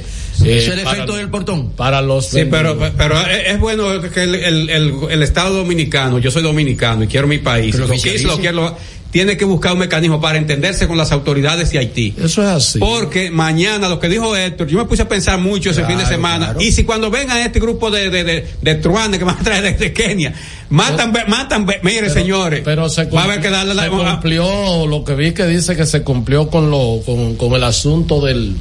eh, 0.44 0.58
Eso 0.58 0.72
es 0.72 0.78
el 0.78 0.84
para- 0.84 0.96
efecto 0.98 1.16
del 1.16 1.28
portón. 1.28 1.70
Para 1.70 2.00
los. 2.00 2.26
Sí, 2.26 2.44
pero, 2.48 2.78
pero 2.96 3.16
es 3.26 3.58
bueno 3.58 4.00
que 4.14 4.22
el, 4.22 4.36
el, 4.36 4.70
el, 4.70 4.94
el 5.10 5.22
Estado 5.24 5.56
dominicano, 5.58 6.20
yo 6.20 6.30
soy 6.30 6.44
dominicano 6.44 7.02
y 7.02 7.08
quiero 7.08 7.26
mi 7.26 7.38
país, 7.38 7.74
lo 7.76 7.86
oficialice. 7.86 8.28
lo 8.28 8.38
quiero, 8.38 8.76
tiene 9.12 9.36
que 9.36 9.44
buscar 9.44 9.74
un 9.74 9.80
mecanismo 9.80 10.22
para 10.22 10.38
entenderse 10.38 10.88
con 10.88 10.96
las 10.96 11.12
autoridades 11.12 11.70
de 11.70 11.78
Haití. 11.78 12.14
Eso 12.16 12.42
es 12.42 12.48
así. 12.48 12.78
Porque 12.78 13.30
mañana, 13.30 13.90
lo 13.90 14.00
que 14.00 14.08
dijo 14.08 14.34
Héctor, 14.34 14.66
yo 14.68 14.78
me 14.78 14.86
puse 14.86 15.02
a 15.02 15.08
pensar 15.08 15.38
mucho 15.38 15.70
ese 15.70 15.84
fin 15.84 15.98
de 15.98 16.06
semana. 16.06 16.56
Y 16.58 16.72
si 16.72 16.84
cuando 16.84 17.10
vengan 17.10 17.36
este 17.36 17.60
grupo 17.60 17.90
de, 17.90 18.08
de, 18.08 18.24
de, 18.24 18.46
de 18.62 18.74
truanes 18.76 19.18
que 19.18 19.24
van 19.26 19.36
a 19.38 19.42
traer 19.42 19.64
desde 19.64 19.92
Kenia, 19.92 20.32
matan, 20.70 21.12
matan, 21.28 21.66
mire 21.82 22.08
señores, 22.08 22.62
Pero 22.64 22.88
se, 22.88 23.04
va 23.04 23.20
a 23.20 23.24
haber 23.24 23.42
que 23.42 23.50
darle 23.50 23.74
la, 23.74 23.84
se 23.84 23.90
cumplió 23.90 24.86
lo 24.86 25.04
que 25.04 25.14
vi 25.14 25.32
que 25.32 25.46
dice 25.46 25.76
que 25.76 25.84
se 25.84 26.02
cumplió 26.02 26.48
con 26.48 26.70
lo 26.70 27.02
con, 27.04 27.36
con 27.36 27.52
el 27.52 27.64
asunto 27.64 28.24
del 28.24 28.56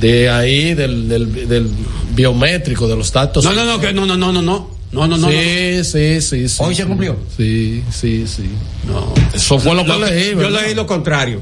de 0.00 0.28
ahí 0.28 0.74
del, 0.74 1.08
del, 1.08 1.48
del 1.48 1.70
biométrico 2.14 2.88
de 2.88 2.96
los 2.96 3.12
datos 3.12 3.44
No, 3.44 3.52
no, 3.52 3.64
no, 3.64 3.80
que 3.80 3.92
no, 3.92 4.04
no, 4.04 4.16
no, 4.16 4.32
no, 4.32 4.70
no, 4.92 5.06
no, 5.06 5.16
no, 5.16 5.26
no. 5.26 5.30
sí, 5.30 5.84
sí, 5.84 6.20
sí, 6.20 6.48
sí. 6.48 6.62
¿Hoy 6.62 6.74
se 6.74 6.86
cumplió? 6.86 7.16
Sí, 7.36 7.82
sí, 7.90 8.26
sí. 8.26 8.48
no. 8.86 9.12
Eso 9.34 9.58
fue 9.58 9.74
lo 9.74 9.84
que 9.84 9.96
leí. 9.98 10.30
yo 10.30 10.38
¿verdad? 10.38 10.62
leí 10.62 10.74
lo 10.74 10.86
contrario. 10.86 11.40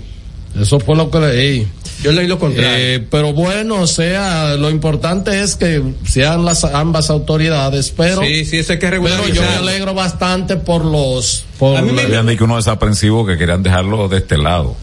Eso 0.60 0.80
fue 0.80 0.96
lo 0.96 1.10
que 1.10 1.20
leí. 1.20 1.68
Yo 2.02 2.12
leí 2.12 2.26
lo 2.26 2.38
contrario. 2.38 2.70
Eh, 2.76 3.06
pero 3.10 3.32
bueno, 3.32 3.80
o 3.80 3.86
sea, 3.86 4.54
lo 4.56 4.70
importante 4.70 5.42
es 5.42 5.56
que 5.56 5.82
sean 6.04 6.44
las 6.44 6.64
ambas 6.64 7.10
autoridades, 7.10 7.92
pero, 7.96 8.22
Sí, 8.22 8.44
sí, 8.44 8.58
eso 8.58 8.72
hay 8.72 8.78
que 8.78 8.88
pero 8.88 9.28
yo 9.28 9.42
me 9.42 9.48
alegro 9.48 9.94
bastante 9.94 10.56
por 10.56 10.84
los, 10.84 11.44
por 11.58 11.82
Me 11.82 12.02
habían 12.02 12.26
dicho 12.26 12.44
unos 12.44 12.64
desaprensivos 12.64 13.26
que 13.26 13.36
querían 13.38 13.62
dejarlo 13.62 14.08
de 14.08 14.18
este 14.18 14.38
lado. 14.38 14.76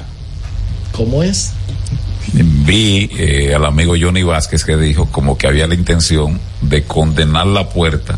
¿Cómo 0.91 1.23
es? 1.23 1.51
Vi 2.33 3.09
eh, 3.17 3.53
al 3.53 3.65
amigo 3.65 3.95
Johnny 3.99 4.23
Vázquez 4.23 4.63
que 4.63 4.75
dijo 4.75 5.07
como 5.11 5.37
que 5.37 5.47
había 5.47 5.67
la 5.67 5.75
intención 5.75 6.39
de 6.61 6.83
condenar 6.83 7.45
la 7.45 7.69
puerta, 7.69 8.17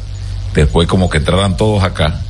después 0.62 0.88
como 0.88 1.10
que 1.10 1.18
entraran 1.18 1.58
todos 1.58 1.84
acá. 1.84 2.22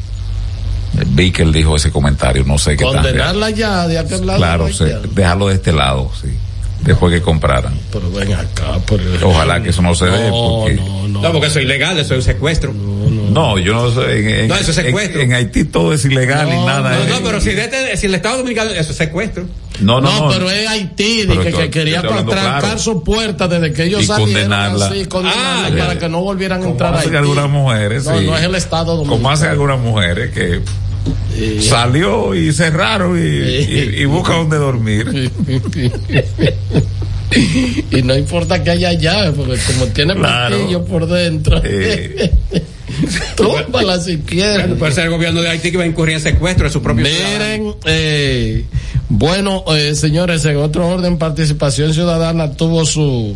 Vi 1.07 1.31
que 1.31 1.43
él 1.43 1.51
dijo 1.51 1.75
ese 1.75 1.91
comentario, 1.91 2.43
no 2.45 2.57
sé 2.57 2.77
qué. 2.77 2.85
Condenarla 2.85 3.49
ya 3.49 3.87
de 3.87 3.99
aquel 3.99 4.25
lado. 4.25 4.37
Claro, 4.39 4.65
hay 4.65 4.73
que- 4.73 4.99
dejarlo 5.13 5.47
de 5.49 5.55
este 5.55 5.73
lado, 5.73 6.09
sí. 6.21 6.29
Después 6.81 7.13
que 7.13 7.21
compraran. 7.21 7.73
Pero 7.91 8.11
ven 8.11 8.33
acá, 8.33 8.79
pero- 8.87 9.03
Ojalá 9.29 9.61
que 9.63 9.69
eso 9.69 9.81
no 9.81 9.95
se 9.95 10.05
dé. 10.05 10.29
Porque... 10.29 10.79
No, 11.09 11.31
porque 11.31 11.47
eso 11.47 11.59
es 11.59 11.65
ilegal, 11.65 11.97
eso 11.97 12.13
es 12.13 12.19
un 12.19 12.23
secuestro. 12.23 12.73
No, 12.73 13.57
yo 13.57 13.73
no 13.73 13.89
sé. 13.91 14.19
En, 14.19 14.29
en- 14.29 14.47
No, 14.47 14.55
eso 14.55 14.71
es 14.71 14.77
en- 14.77 14.85
secuestro. 14.85 15.21
En, 15.21 15.33
Haití 15.33 15.63
todo 15.65 15.93
es 15.93 16.05
ilegal 16.05 16.47
y 16.47 16.65
nada. 16.65 16.95
No, 16.95 17.03
es- 17.03 17.09
no, 17.09 17.19
pero 17.25 17.41
si, 17.41 17.51
de 17.51 17.63
este- 17.63 17.97
si 17.97 18.05
el 18.05 18.15
Estado 18.15 18.37
Dominicano, 18.37 18.69
eso 18.71 18.91
es 18.91 18.97
secuestro. 18.97 19.45
No, 19.81 19.99
no, 19.99 20.09
No, 20.11 20.19
no. 20.25 20.29
pero 20.31 20.49
es 20.49 20.67
Haití, 20.69 21.25
que, 21.27 21.51
que 21.51 21.69
quería 21.69 22.01
trancar 22.01 22.59
claro. 22.61 22.79
su 22.79 23.03
puerta 23.03 23.47
desde 23.47 23.73
que 23.73 23.83
ellos 23.85 24.03
Y 24.03 24.05
salieron 24.05 24.33
condenarla. 24.33 24.85
así, 24.87 25.05
condenarla 25.05 25.83
Ah, 25.83 25.87
para 25.87 25.99
que 25.99 26.07
no 26.09 26.21
volvieran 26.21 26.63
a 26.63 26.67
entrar 26.67 26.93
a 26.95 26.99
hacen 26.99 27.15
algunas 27.15 27.49
mujeres, 27.49 28.05
No, 28.05 28.17
sí. 28.19 28.25
no 28.25 28.37
es 28.37 28.43
el 28.43 28.55
Estado 28.55 28.95
Dominicano. 28.95 29.17
Como 29.17 29.29
hacen 29.31 29.49
algunas 29.49 29.79
mujeres 29.79 30.31
que 30.31 30.61
salió 31.61 32.35
y 32.35 32.51
cerraron 32.53 33.17
y, 33.17 33.21
y, 33.21 33.95
y 34.01 34.05
busca 34.05 34.33
donde 34.33 34.57
dormir. 34.57 35.31
y 37.91 38.01
no 38.03 38.15
importa 38.15 38.63
que 38.63 38.69
haya 38.71 38.93
llave, 38.93 39.31
porque 39.31 39.59
como 39.67 39.85
tiene 39.87 40.15
Claro. 40.15 40.57
martillo 40.57 40.85
por 40.85 41.07
dentro. 41.07 41.61
Tómala 43.35 43.99
si 43.99 44.17
quieres. 44.19 44.67
Puede 44.77 44.93
ser 44.93 45.05
el 45.05 45.09
gobierno 45.11 45.41
de 45.41 45.49
Haití 45.49 45.71
que 45.71 45.77
va 45.77 45.83
a 45.83 45.87
incurrir 45.87 46.15
en 46.15 46.21
secuestro 46.21 46.65
de 46.65 46.71
su 46.71 46.81
propio. 46.81 47.03
Miren, 47.03 47.73
eh, 47.85 48.65
bueno, 49.09 49.63
eh, 49.75 49.95
señores, 49.95 50.45
en 50.45 50.57
otro 50.57 50.87
orden, 50.87 51.17
participación 51.17 51.93
ciudadana 51.93 52.53
tuvo 52.53 52.85
su 52.85 53.35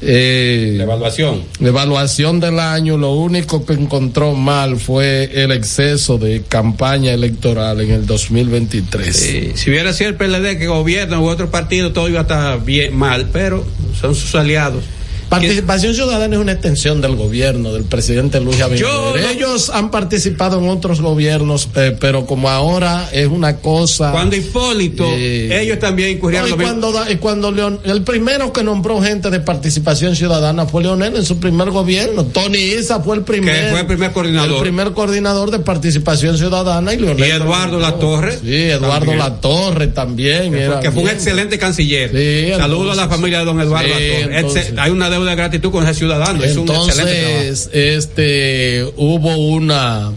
eh, 0.00 0.78
evaluación. 0.80 1.42
evaluación 1.60 2.40
del 2.40 2.60
año. 2.60 2.96
Lo 2.96 3.12
único 3.12 3.64
que 3.66 3.72
encontró 3.72 4.34
mal 4.34 4.78
fue 4.78 5.30
el 5.34 5.52
exceso 5.52 6.18
de 6.18 6.42
campaña 6.48 7.12
electoral 7.12 7.80
en 7.80 7.90
el 7.90 8.06
2023. 8.06 9.16
Sí, 9.16 9.52
si 9.54 9.70
hubiera 9.70 9.92
sido 9.92 10.10
el 10.10 10.16
PLD 10.16 10.58
que 10.58 10.66
gobierna 10.66 11.20
u 11.20 11.28
otro 11.28 11.50
partido, 11.50 11.92
todo 11.92 12.08
iba 12.08 12.20
a 12.20 12.22
estar 12.22 12.64
bien 12.64 12.96
mal, 12.96 13.28
pero 13.32 13.64
son 14.00 14.14
sus 14.14 14.34
aliados. 14.34 14.84
Participación 15.28 15.94
Ciudadana 15.94 16.34
es 16.36 16.40
una 16.40 16.52
extensión 16.52 17.00
del 17.00 17.14
gobierno 17.16 17.72
del 17.72 17.84
presidente 17.84 18.40
Luis 18.40 18.60
Abinader. 18.60 19.22
No- 19.22 19.28
Ellos 19.30 19.70
han 19.70 19.90
participado 19.90 20.58
en 20.58 20.68
otros 20.68 21.00
gobiernos, 21.00 21.68
eh, 21.74 21.96
pero 22.00 22.24
como 22.26 22.48
ahora 22.48 23.08
es 23.12 23.26
una 23.28 23.56
cosa. 23.56 24.10
Cuando 24.12 24.36
Hipólito, 24.36 25.04
Eh, 25.06 25.60
ellos 25.62 25.78
también 25.78 26.10
incurrieron 26.10 26.48
No, 26.50 26.56
y 26.56 26.58
cuando, 26.58 26.92
da- 26.92 27.10
y 27.10 27.16
cuando 27.16 27.50
Leon- 27.50 27.80
el 27.84 28.02
primero 28.02 28.52
que 28.52 28.62
nombró 28.62 29.02
gente 29.02 29.30
de 29.30 29.40
participación 29.40 30.16
ciudadana 30.16 30.66
fue 30.66 30.82
Leonel 30.82 31.16
en 31.16 31.24
su 31.24 31.38
primer 31.38 31.70
gobierno. 31.70 32.24
Tony 32.24 32.58
Isa 32.58 33.00
fue 33.00 33.16
el 33.16 33.22
primer. 33.22 33.54
Que 33.66 33.70
fue 33.70 33.80
el 33.80 33.86
primer 33.86 34.12
coordinador. 34.12 34.56
El 34.56 34.62
primer 34.62 34.92
coordinador 34.92 35.50
de 35.50 35.58
participación 35.58 36.38
ciudadana 36.38 36.94
y 36.94 36.98
Leonel. 36.98 37.26
Y 37.28 37.30
Eduardo 37.30 37.78
Latorre. 37.78 38.38
Sí, 38.38 38.54
Eduardo 38.54 38.98
También. 39.00 39.18
Latorre 39.18 39.86
también. 39.88 40.52
Que 40.52 40.62
era 40.62 40.72
fue, 40.74 40.82
que 40.82 40.90
fue 40.92 41.02
un 41.02 41.08
excelente 41.10 41.58
canciller. 41.58 42.10
Sí, 42.12 42.52
Saludos 42.56 42.92
a 42.98 43.02
la 43.02 43.08
familia 43.08 43.40
de 43.40 43.44
don 43.44 43.60
Eduardo 43.60 43.88
Sí, 43.96 44.30
Latorre. 44.30 44.74
Hay 44.80 44.90
una 44.90 45.10
de 45.24 45.34
gratitud 45.34 45.70
con 45.70 45.84
ese 45.84 45.94
ciudadano. 45.94 46.42
es 46.44 46.56
un. 46.56 46.68
Entonces, 46.68 47.70
este, 47.72 48.84
hubo 48.96 49.36
una, 49.36 50.12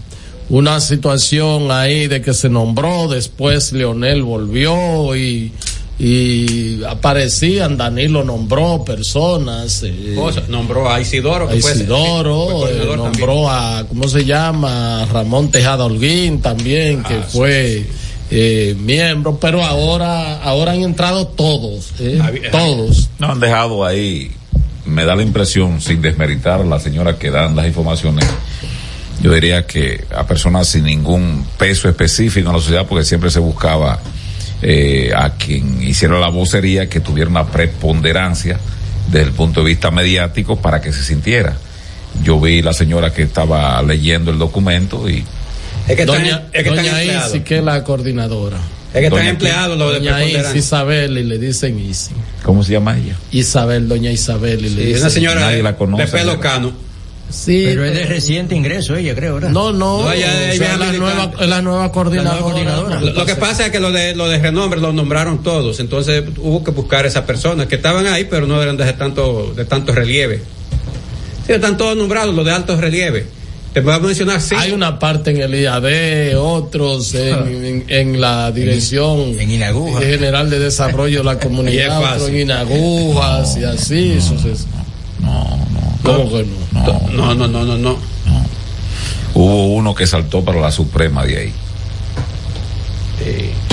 una 0.50 0.80
situación 0.82 1.72
ahí 1.72 2.08
de 2.08 2.22
que 2.22 2.34
se 2.34 2.50
nombró, 2.50 3.08
después 3.08 3.72
Leonel 3.74 4.24
volvió 4.24 5.16
y, 5.16 5.52
y 6.00 6.84
aparecían, 6.84 7.78
Danilo 7.78 8.24
nombró 8.24 8.84
personas. 8.84 9.84
eh, 9.84 10.14
Cosa, 10.16 10.42
Nombró 10.50 10.90
a 10.90 11.00
Isidoro. 11.00 11.48
a 11.48 11.52
que 11.52 11.60
fue- 11.62 11.72
Isidoro, 11.74 12.60
fue 12.62 12.72
eh, 12.72 12.98
nombró 12.98 13.50
a, 13.50 13.86
¿cómo 13.88 14.08
se 14.08 14.26
llama? 14.26 15.06
Ramón 15.12 15.52
Tejada 15.52 15.86
Holguín 15.86 16.42
también, 16.42 17.04
Ah, 17.06 17.08
que 17.08 17.16
fue 17.22 17.86
eh, 18.32 18.76
miembro, 18.80 19.38
pero 19.40 19.62
ahora, 19.64 20.42
ahora 20.42 20.72
han 20.72 20.82
entrado 20.82 21.28
todos, 21.28 21.92
eh, 22.00 22.20
todos. 22.52 23.10
No 23.20 23.32
han 23.34 23.40
dejado 23.40 23.86
ahí, 23.86 24.32
me 24.92 25.06
da 25.06 25.16
la 25.16 25.24
impresión, 25.24 25.82
sin 25.82 26.02
desmeritar 26.02 26.62
a 26.62 26.66
la 26.66 26.80
señora 26.80 27.18
que 27.18 27.32
dan 27.32 27.56
las 27.56 27.66
informaciones, 27.66 28.26
yo 29.22 29.34
diría 29.34 29.66
que 29.66 30.06
a 30.16 30.26
personas 30.26 30.68
sin 30.68 30.84
ningún 30.84 31.46
peso 31.58 31.88
específico 31.88 32.50
en 32.50 32.56
la 32.56 32.62
sociedad, 32.62 32.86
porque 32.88 33.06
siempre 33.06 33.30
se 33.30 33.40
buscaba 33.40 34.00
eh, 34.62 35.12
a 35.16 35.32
quien 35.32 35.82
hiciera 35.82 36.20
la 36.20 36.30
vocería 36.30 36.90
que 36.90 37.00
tuviera 37.00 37.30
una 37.30 37.48
preponderancia 37.48 38.60
desde 39.08 39.28
el 39.28 39.34
punto 39.34 39.62
de 39.62 39.68
vista 39.68 39.92
mediático 39.92 40.58
para 40.58 40.82
que 40.82 40.92
se 40.92 41.04
sintiera. 41.04 41.56
Yo 42.24 42.40
vi 42.40 42.62
la 42.62 42.74
señora 42.74 43.14
que 43.14 43.24
estaba 43.24 43.82
leyendo 43.84 44.32
el 44.32 44.38
documento 44.38 45.10
y 45.10 45.24
Es 45.88 45.96
que 45.96 46.06
doña 46.06 46.26
están, 46.26 46.50
es 46.54 46.64
que 46.64 46.70
doña. 46.70 47.28
Isi, 47.28 47.40
que 47.42 47.58
es 47.60 47.64
la 47.64 47.84
coordinadora. 47.84 48.58
Es 48.94 49.00
que 49.00 49.06
están 49.08 49.28
empleados 49.28 49.78
los 49.78 49.94
de 49.94 50.10
Doña. 50.10 50.56
Isabel 50.56 51.18
y 51.18 51.24
le 51.24 51.38
dicen 51.38 51.80
Isi. 51.80 52.12
¿cómo 52.44 52.64
se 52.64 52.74
llama 52.74 52.98
ella? 52.98 53.16
Isabel, 53.32 53.88
doña 53.88 54.12
Isabel 54.12 54.60
y 54.66 54.70
le 54.70 54.82
Sí, 54.82 54.88
dicen 54.88 55.02
una 55.02 55.10
señora 55.10 55.40
Nadie 55.42 55.58
de, 55.58 55.64
la 55.64 55.78
conoce, 55.78 56.04
de 56.04 56.10
pelo 56.12 56.40
cano. 56.40 56.74
Sí, 57.30 57.64
Pero 57.66 57.86
es 57.86 57.94
de 57.94 58.06
reciente 58.08 58.56
ingreso 58.56 58.94
ella, 58.94 59.16
creo, 59.16 59.36
¿verdad? 59.36 59.52
No, 59.52 59.72
no, 59.72 60.04
No, 60.04 60.12
ella- 60.12 60.28
o 60.28 60.56
sea, 60.58 60.74
es 60.74 60.80
la, 60.80 60.92
nueva, 60.92 61.32
es 61.40 61.48
la 61.48 61.62
nueva 61.62 61.90
coordinadora. 61.90 63.00
Lo, 63.00 63.12
lo 63.14 63.26
que 63.26 63.36
pasa 63.36 63.68
es 63.68 63.72
que 63.72 63.80
los 63.80 63.94
de, 63.94 64.14
los 64.14 64.30
de 64.30 64.40
renombre 64.40 64.82
los 64.82 64.94
nombraron 64.94 65.42
todos, 65.42 65.80
entonces 65.80 66.26
hubo 66.40 66.62
que 66.62 66.72
buscar 66.72 67.06
esas 67.06 67.24
personas 67.24 67.68
que 67.68 67.76
estaban 67.76 68.06
ahí, 68.08 68.26
pero 68.30 68.46
no 68.48 68.62
eran 68.62 68.76
de 68.76 68.92
tanto, 68.92 69.54
de 69.56 69.64
tanto 69.64 69.94
relieve. 69.94 70.44
Sí, 71.48 71.54
están 71.54 71.78
todos 71.78 71.96
nombrados, 71.96 72.36
los 72.36 72.44
de 72.46 72.52
alto 72.52 72.76
relieve. 72.80 73.26
Te 73.74 73.82
a 73.96 74.00
mencionar 74.00 74.42
sí. 74.42 74.54
Hay 74.58 74.72
una 74.74 75.00
parte 75.00 75.32
en 75.32 75.38
el 75.42 75.56
IAD, 75.56 76.38
otros 76.38 77.14
en, 77.14 77.66
en- 77.66 77.86
en 77.88 78.20
la 78.22 78.52
Dirección 78.52 79.40
En 79.40 79.50
Inaguja. 79.50 80.02
General 80.02 80.50
de 80.50 80.60
Desarrollo 80.60 81.20
de 81.20 81.24
la 81.24 81.40
Comunidad, 81.40 81.98
otro 82.00 82.10
fácil. 82.10 82.36
en 82.36 82.42
Inagujas 82.42 83.58
y 83.58 83.64
así. 83.64 84.12
eso 84.18 84.36
es- 84.36 84.68
¿Cómo 86.04 86.30
que 86.30 86.46
no? 86.74 87.12
No, 87.14 87.34
no, 87.36 87.48
no, 87.48 87.64
no, 87.64 87.78
no. 87.78 87.98
Hubo 89.34 89.68
uno 89.76 89.94
que 89.96 90.06
saltó 90.06 90.44
para 90.44 90.60
la 90.60 90.72
Suprema 90.72 91.26
de 91.26 91.38
ahí. 91.38 91.54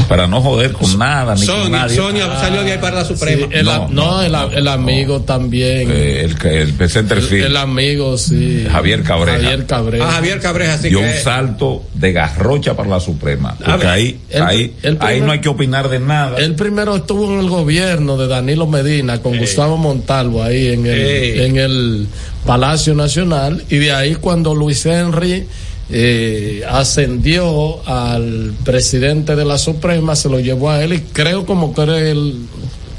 Para 0.09 0.27
no 0.27 0.41
joder 0.41 0.73
con 0.73 0.99
nada 0.99 1.35
ni 1.35 1.45
con 1.47 1.57
Sonia, 1.63 1.79
nadie. 1.81 1.97
Sonia 1.97 2.27
salió 2.41 2.63
de 2.65 2.73
ahí 2.73 2.79
para 2.79 2.97
la 2.97 3.05
Suprema. 3.05 3.47
Sí, 3.47 3.53
el, 3.59 3.65
No, 3.67 3.89
no, 3.89 3.89
no, 3.89 4.23
el, 4.23 4.33
no, 4.33 4.51
el 4.51 4.69
amigo 4.69 5.21
también. 5.21 5.89
Eh, 5.93 6.25
el, 6.43 6.75
el 6.81 6.91
centerfield. 6.91 7.45
el, 7.45 7.51
el 7.53 7.57
amigo, 7.59 8.17
sí. 8.17 8.67
Javier 8.71 9.03
Cabreja. 9.03 9.39
Javier 9.39 9.67
Cabreja. 9.67 10.09
Ah, 10.09 10.13
Javier 10.13 10.41
Cabreja, 10.41 10.79
sí 10.79 10.89
dio 10.89 11.01
que 11.01 11.07
un 11.07 11.13
salto 11.23 11.83
de 11.95 12.13
garrocha 12.13 12.75
para 12.75 12.89
la 12.89 13.01
Suprema. 13.01 13.55
Porque 13.59 13.77
ver, 13.79 13.87
ahí, 13.87 14.21
el- 14.31 14.43
ahí, 14.43 14.75
el 14.83 14.97
ahí 15.01 15.21
no 15.21 15.33
hay 15.33 15.41
que 15.41 15.49
opinar 15.51 15.89
de 15.89 16.01
nada. 16.01 16.39
Él 16.39 16.55
primero 16.55 16.97
estuvo 16.97 17.33
en 17.35 17.41
el 17.41 17.49
gobierno 17.51 18.17
de 18.17 18.29
Danilo 18.29 18.67
Medina 18.67 19.21
con 19.21 19.37
Gustavo 19.39 19.77
Montalvo 19.77 20.43
ahí 20.43 20.69
en 20.69 20.87
el, 20.87 21.41
en 21.41 21.57
el 21.59 22.07
Palacio 22.47 22.95
Nacional 22.95 23.63
y 23.69 23.77
de 23.77 23.93
ahí 23.93 24.15
cuando 24.15 24.55
Luis 24.55 24.87
Henry 24.87 25.47
eh, 25.91 26.63
ascendió 26.69 27.87
al 27.89 28.53
presidente 28.65 29.37
de 29.37 29.45
la 29.45 29.57
Suprema 29.59 30.15
se 30.17 30.29
lo 30.29 30.39
llevó 30.41 30.71
a 30.71 30.83
él 30.85 30.93
y 30.93 31.01
creo 31.01 31.47
como 31.47 31.75
que 31.75 31.83
era 31.83 31.99
el, 31.99 32.35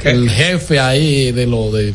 el 0.04 0.30
jefe 0.30 0.80
ahí 0.80 1.32
de 1.32 1.46
lo 1.48 1.72
de 1.72 1.94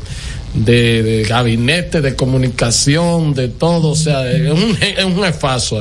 de, 0.55 1.03
de 1.03 1.25
gabinete 1.25 2.01
de 2.01 2.15
comunicación 2.15 3.35
de 3.35 3.49
todo 3.49 3.89
o 3.89 3.97
sea 3.97 4.31
es 4.31 4.53
un, 4.53 4.79
es 4.81 5.05
un 5.05 5.25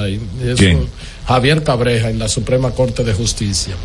ahí 0.02 0.20
Es 0.44 0.58
¿Quién? 0.58 0.78
un- 0.78 0.88
Javier 1.28 1.64
Cabreja 1.64 2.10
en 2.10 2.18
la 2.20 2.28
Suprema 2.28 2.72
Corte 2.72 3.04
de 3.04 3.14
Justicia 3.14 3.76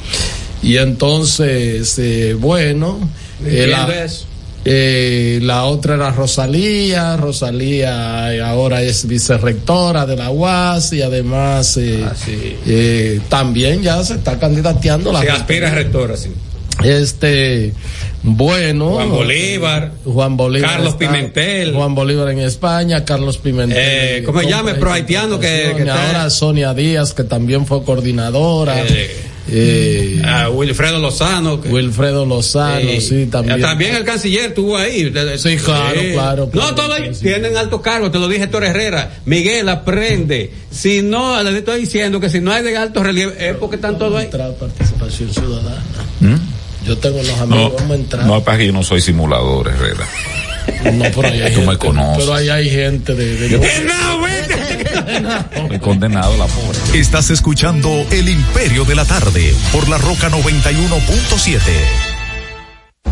y 0.60 0.76
entonces, 0.78 1.96
eh, 2.00 2.34
bueno, 2.34 2.98
eh, 3.44 3.64
Entiendo 3.64 3.76
la, 3.92 4.04
eso. 4.04 4.24
Eh, 4.64 5.38
la 5.42 5.64
otra 5.64 5.94
era 5.94 6.11
Rosalía, 6.11 7.16
Rosalía 7.16 8.34
eh, 8.34 8.42
ahora 8.42 8.82
es 8.82 9.06
vicerrectora 9.06 10.04
de 10.04 10.16
la 10.16 10.30
UAS 10.30 10.92
y 10.92 11.02
además 11.02 11.76
eh, 11.76 12.04
Ah, 12.04 12.12
sí. 12.14 12.56
eh, 12.66 13.20
también 13.28 13.82
ya 13.82 14.02
se 14.04 14.14
está 14.14 14.38
candidateando 14.38 15.12
la 15.12 15.20
Se 15.22 15.30
aspira 15.30 15.68
a 15.70 15.74
rectora, 15.74 16.16
sí. 16.16 16.30
este 16.84 17.72
bueno 18.22 18.90
Juan 18.90 19.11
Bolívar. 19.11 19.92
Juan 20.04 20.36
Bolívar 20.36 20.70
Carlos 20.70 20.94
está- 20.94 20.98
Pimentel. 21.12 21.72
Juan 21.74 21.94
Bolívar 21.94 22.28
en 22.30 22.40
España 22.40 23.04
Carlos 23.04 23.38
Pimentel 23.38 23.78
Eh, 23.80 24.22
¿cómo 24.26 24.40
se 24.40 24.48
llama? 24.48 24.74
Pro 24.74 24.92
haitiano 24.92 25.38
que- 25.38 25.86
ahora 25.88 26.28
Sonia 26.30 26.74
Díaz 26.74 27.14
que 27.14 27.24
también 27.24 27.64
fue 27.64 27.82
coordinadora 27.84 28.80
Eh. 28.82 29.11
Eh, 29.51 30.20
a 30.24 30.51
Wilfredo 30.51 30.99
Lozano. 30.99 31.61
que- 31.61 31.68
Wilfredo 31.68 32.26
Lozano, 32.26 32.78
Eh, 32.80 33.01
sí, 33.01 33.26
también. 33.26 33.61
También 33.61 33.96
el 33.96 34.05
canciller 34.05 34.46
estuvo 34.51 34.76
ahí. 34.76 35.12
Sí, 35.38 35.57
claro, 35.57 36.01
claro, 36.12 36.51
claro. 36.51 36.68
No, 36.70 36.74
todos 36.74 37.18
tienen 37.20 37.57
alto 37.57 37.80
cargo, 37.80 38.11
te 38.11 38.18
lo 38.18 38.28
dije 38.28 38.44
Héctor 38.44 38.64
Herrera. 38.64 39.18
Miguel, 39.24 39.68
aprende. 39.68 40.53
Si 40.70 41.03
no, 41.03 41.42
le 41.42 41.57
estoy 41.59 41.80
diciendo 41.80 42.20
que 42.20 42.28
si 42.30 42.40
no 42.40 42.53
hay 42.53 42.62
de 42.62 42.76
alto 42.76 43.03
relieve, 43.03 43.34
es 43.51 43.57
porque 43.57 43.76
están 43.76 43.99
todos 43.99 44.14
ahí. 44.20 44.28
Participación 44.28 45.32
ciudadana. 45.32 45.82
¿Mm? 46.20 46.34
Yo 46.86 46.96
tengo 46.99 47.18
los 47.18 47.36
No, 47.36 47.42
amigos, 47.42 47.72
vamos 47.76 47.90
a 47.90 47.94
entrar. 47.94 48.26
no, 48.26 48.42
para 48.44 48.59
que 48.59 48.66
yo 48.66 48.72
no 48.72 48.82
soy 48.82 49.01
simulador, 49.01 49.68
Herrera. 49.68 50.07
No, 50.94 51.04
pero 51.14 51.28
ahí 51.28 51.42
hay 51.42 51.52
Tú 51.54 51.60
me 51.60 51.66
gente- 51.66 51.78
conoces. 51.86 52.18
Pero 52.24 52.34
ahí 52.34 52.48
hay 52.48 52.70
gente 52.70 53.14
de. 53.14 53.36
de- 53.48 53.56
Estoy 55.62 55.78
condenado 55.80 56.36
la 56.36 56.46
pobre. 56.46 56.78
Estás 56.98 57.30
escuchando 57.30 58.06
El 58.10 58.28
Imperio 58.28 58.84
de 58.84 58.94
la 58.94 59.04
Tarde 59.04 59.54
por 59.72 59.88
la 59.88 59.98
Roca 59.98 60.28
91.7. 60.30 61.60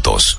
juntos. 0.00 0.38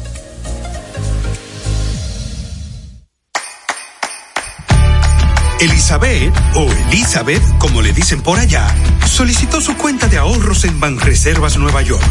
Elizabeth, 5.61 6.33
o 6.55 6.67
Elizabeth, 6.89 7.43
como 7.59 7.83
le 7.83 7.93
dicen 7.93 8.21
por 8.21 8.39
allá, 8.39 8.67
solicitó 9.05 9.61
su 9.61 9.77
cuenta 9.77 10.07
de 10.07 10.17
ahorros 10.17 10.65
en 10.65 10.79
Banreservas 10.79 11.55
Nueva 11.57 11.83
York 11.83 12.03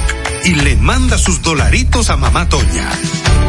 y 0.44 0.54
le 0.54 0.76
manda 0.76 1.18
sus 1.18 1.42
dolaritos 1.42 2.10
a 2.10 2.16
mamá 2.16 2.48
Toña. 2.48 2.88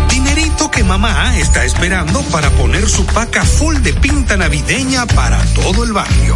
Dinerito 0.10 0.72
que 0.72 0.84
mamá 0.84 1.38
está 1.38 1.66
esperando 1.66 2.24
para 2.32 2.50
poner 2.50 2.90
su 2.90 3.06
paca 3.06 3.46
full 3.46 3.76
de 3.78 3.94
pinta 3.94 4.38
navideña 4.38 5.06
para 5.06 5.40
todo 5.54 5.84
el 5.84 5.94
barrio. 5.94 6.36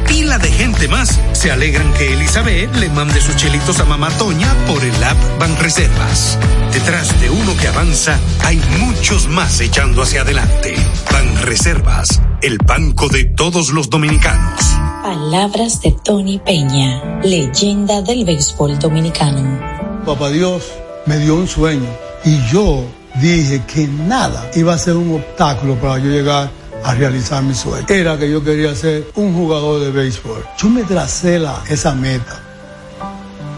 pila 0.11 0.37
de 0.37 0.51
gente 0.51 0.89
más 0.89 1.21
se 1.31 1.51
alegran 1.51 1.93
que 1.93 2.11
Elizabeth 2.11 2.75
le 2.75 2.89
mande 2.89 3.21
sus 3.21 3.37
chelitos 3.37 3.79
a 3.79 3.85
Mamá 3.85 4.09
Toña 4.17 4.53
por 4.67 4.83
el 4.83 5.01
app 5.01 5.17
Banreservas. 5.39 6.37
Detrás 6.73 7.19
de 7.21 7.29
uno 7.29 7.55
que 7.55 7.69
avanza 7.69 8.19
hay 8.43 8.61
muchos 8.79 9.29
más 9.29 9.61
echando 9.61 10.01
hacia 10.01 10.23
adelante. 10.23 10.75
Banreservas, 11.09 12.21
el 12.41 12.57
banco 12.57 13.07
de 13.07 13.23
todos 13.23 13.69
los 13.69 13.89
dominicanos. 13.89 14.59
Palabras 15.01 15.81
de 15.81 15.93
Tony 16.03 16.39
Peña, 16.39 17.21
leyenda 17.23 18.01
del 18.01 18.25
béisbol 18.25 18.79
dominicano. 18.79 19.61
Papá 20.05 20.29
Dios 20.29 20.63
me 21.05 21.19
dio 21.19 21.35
un 21.35 21.47
sueño 21.47 21.87
y 22.25 22.37
yo 22.51 22.83
dije 23.21 23.61
que 23.65 23.87
nada 23.87 24.51
iba 24.55 24.73
a 24.73 24.77
ser 24.77 24.97
un 24.97 25.15
obstáculo 25.15 25.75
para 25.75 25.99
yo 25.99 26.09
llegar 26.09 26.60
a 26.83 26.93
realizar 26.93 27.43
mi 27.43 27.53
sueño. 27.53 27.85
Era 27.89 28.17
que 28.17 28.29
yo 28.29 28.43
quería 28.43 28.75
ser 28.75 29.11
un 29.15 29.33
jugador 29.33 29.81
de 29.81 29.91
béisbol. 29.91 30.43
Yo 30.57 30.69
me 30.69 30.83
tracé 30.83 31.39
la, 31.39 31.61
esa 31.69 31.93
meta. 31.93 32.41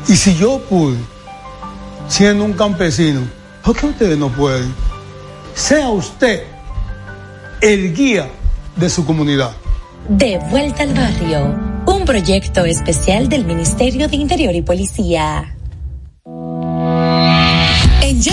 Y 0.08 0.16
si 0.16 0.36
yo 0.36 0.60
pude, 0.70 0.98
siendo 2.08 2.44
un 2.44 2.54
campesino, 2.54 3.22
¿por 3.64 3.76
qué 3.76 3.86
ustedes 3.88 4.18
no 4.18 4.30
pueden? 4.30 4.74
Sea 5.56 5.90
usted 5.90 6.44
el 7.62 7.94
guía 7.94 8.30
de 8.76 8.90
su 8.90 9.06
comunidad. 9.06 9.52
De 10.10 10.38
vuelta 10.50 10.84
al 10.84 10.94
barrio, 10.94 11.56
un 11.86 12.04
proyecto 12.06 12.66
especial 12.66 13.30
del 13.30 13.46
Ministerio 13.46 14.10
de 14.10 14.18
Interior 14.18 14.54
y 14.54 14.62
Policía. 14.62 15.56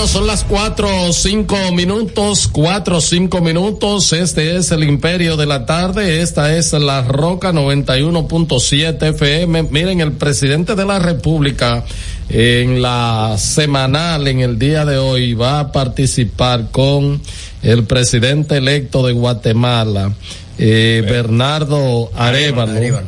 Bueno, 0.00 0.12
son 0.14 0.26
las 0.26 0.44
cuatro 0.44 0.88
o 1.08 1.12
cinco 1.12 1.58
minutos, 1.74 2.48
cuatro 2.50 2.96
o 2.96 3.00
cinco 3.02 3.42
minutos. 3.42 4.14
Este 4.14 4.56
es 4.56 4.70
el 4.70 4.82
Imperio 4.82 5.36
de 5.36 5.44
la 5.44 5.66
Tarde. 5.66 6.22
Esta 6.22 6.56
es 6.56 6.72
la 6.72 7.02
Roca 7.02 7.52
91.7 7.52 9.10
FM. 9.10 9.64
Miren, 9.64 10.00
el 10.00 10.12
presidente 10.12 10.74
de 10.74 10.86
la 10.86 11.00
República 11.00 11.84
en 12.30 12.80
la 12.80 13.36
semanal, 13.36 14.26
en 14.26 14.40
el 14.40 14.58
día 14.58 14.86
de 14.86 14.96
hoy, 14.96 15.34
va 15.34 15.60
a 15.60 15.70
participar 15.70 16.70
con 16.70 17.20
el 17.62 17.84
presidente 17.84 18.56
electo 18.56 19.06
de 19.06 19.12
Guatemala, 19.12 20.14
eh, 20.56 21.04
Bernardo 21.06 22.10
Arevalo. 22.16 23.02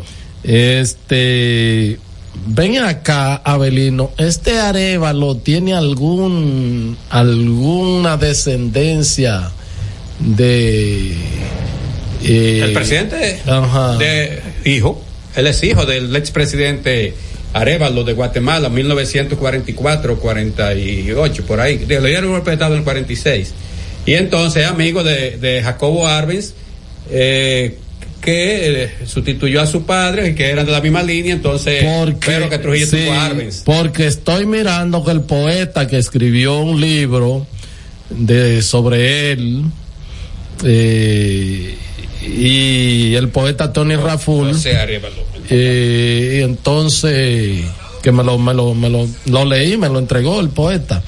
Este, 0.45 1.99
ven 2.47 2.79
acá, 2.79 3.37
Abelino, 3.37 4.11
¿este 4.19 4.59
Arevalo 4.59 5.37
tiene 5.37 5.75
algún, 5.75 6.97
alguna 7.11 8.17
descendencia 8.17 9.51
de... 10.19 11.13
eh, 12.25 12.61
El 12.65 12.73
presidente 12.73 13.41
Ajá. 13.47 13.97
de 13.99 14.41
hijo, 14.65 15.03
él 15.37 15.47
es 15.47 15.63
hijo 15.63 15.85
del 15.87 16.15
expresidente 16.17 17.15
Arevalo 17.55 18.05
de 18.05 18.15
Guatemala, 18.15 18.69
1944, 18.71 20.19
48, 20.19 21.45
por 21.47 21.61
ahí. 21.61 21.79
Le 21.87 22.01
dieron 22.01 22.27
un 22.27 22.33
golpe 22.33 22.51
de 22.51 22.55
Estado 22.55 22.73
en 22.75 22.79
el 22.79 22.85
46. 22.85 23.53
Y 24.07 24.15
entonces 24.15 24.67
amigo 24.67 25.05
de, 25.05 25.37
de 25.37 25.63
Jacobo 25.63 26.09
Arbenz, 26.09 26.55
eh, 27.11 27.79
que 28.23 28.85
eh, 28.85 28.91
sustituyó 29.05 29.61
a 29.61 29.67
su 29.67 29.85
padre 29.85 30.29
y 30.29 30.35
que 30.35 30.49
eran 30.49 30.65
de 30.65 30.73
la 30.73 30.81
misma 30.81 31.03
línea, 31.03 31.35
entonces, 31.35 31.85
pero 32.25 32.49
que 32.49 32.59
Trujillo 32.59 32.87
Sí, 32.87 33.03
tuvo 33.05 33.13
a 33.13 33.27
Arbenz. 33.27 33.63
Porque 33.65 34.07
estoy 34.07 34.47
mirando 34.47 35.05
que 35.05 35.11
el 35.11 35.23
poeta 35.23 35.87
que 35.87 35.99
escribió 35.99 36.61
un 36.61 36.81
libro 36.81 37.47
de 38.09 38.63
sobre 38.63 39.33
él 39.33 39.65
eh, 40.65 41.77
y 42.23 43.15
el 43.15 43.29
poeta 43.29 43.73
Tony 43.73 43.97
Raful 43.97 44.55
Arevalo. 44.67 45.17
eh, 45.51 46.39
y 46.39 46.43
entonces 46.43 47.65
que 48.03 48.13
me 48.13 48.23
lo, 48.25 48.39
me 48.39 48.53
lo, 48.55 48.75
me 48.75 48.89
lo, 48.89 49.09
lo 49.27 49.45
leí, 49.45 49.77
me 49.77 49.89
lo 49.89 49.99
entregó 49.99 50.41
el 50.41 50.49
poeta. 50.49 51.03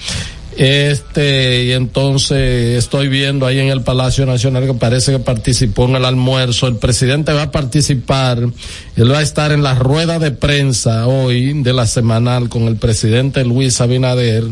Este, 0.56 1.64
y 1.64 1.72
entonces 1.72 2.78
estoy 2.78 3.08
viendo 3.08 3.44
ahí 3.44 3.58
en 3.58 3.68
el 3.68 3.82
Palacio 3.82 4.24
Nacional 4.24 4.66
que 4.66 4.74
parece 4.74 5.10
que 5.10 5.18
participó 5.18 5.86
en 5.86 5.96
el 5.96 6.04
almuerzo. 6.04 6.68
El 6.68 6.76
presidente 6.76 7.32
va 7.32 7.42
a 7.42 7.50
participar, 7.50 8.38
él 8.96 9.12
va 9.12 9.18
a 9.18 9.22
estar 9.22 9.50
en 9.50 9.64
la 9.64 9.74
rueda 9.74 10.20
de 10.20 10.30
prensa 10.30 11.08
hoy 11.08 11.62
de 11.62 11.72
la 11.72 11.86
semanal 11.86 12.48
con 12.48 12.62
el 12.64 12.76
presidente 12.76 13.44
Luis 13.44 13.80
Abinader. 13.80 14.44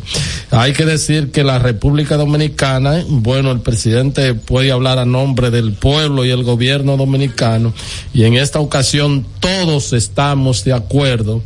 Hay 0.51 0.73
que 0.73 0.85
decir 0.85 1.31
que 1.31 1.45
la 1.45 1.61
República 1.61 2.17
Dominicana, 2.17 3.05
bueno, 3.09 3.53
el 3.53 3.61
presidente 3.61 4.35
puede 4.35 4.73
hablar 4.73 4.99
a 4.99 5.05
nombre 5.05 5.51
del 5.51 5.73
pueblo 5.73 6.25
y 6.25 6.31
el 6.31 6.43
gobierno 6.43 6.97
dominicano, 6.97 7.73
y 8.13 8.25
en 8.25 8.35
esta 8.35 8.59
ocasión 8.59 9.25
todos 9.39 9.93
estamos 9.93 10.65
de 10.65 10.73
acuerdo 10.73 11.43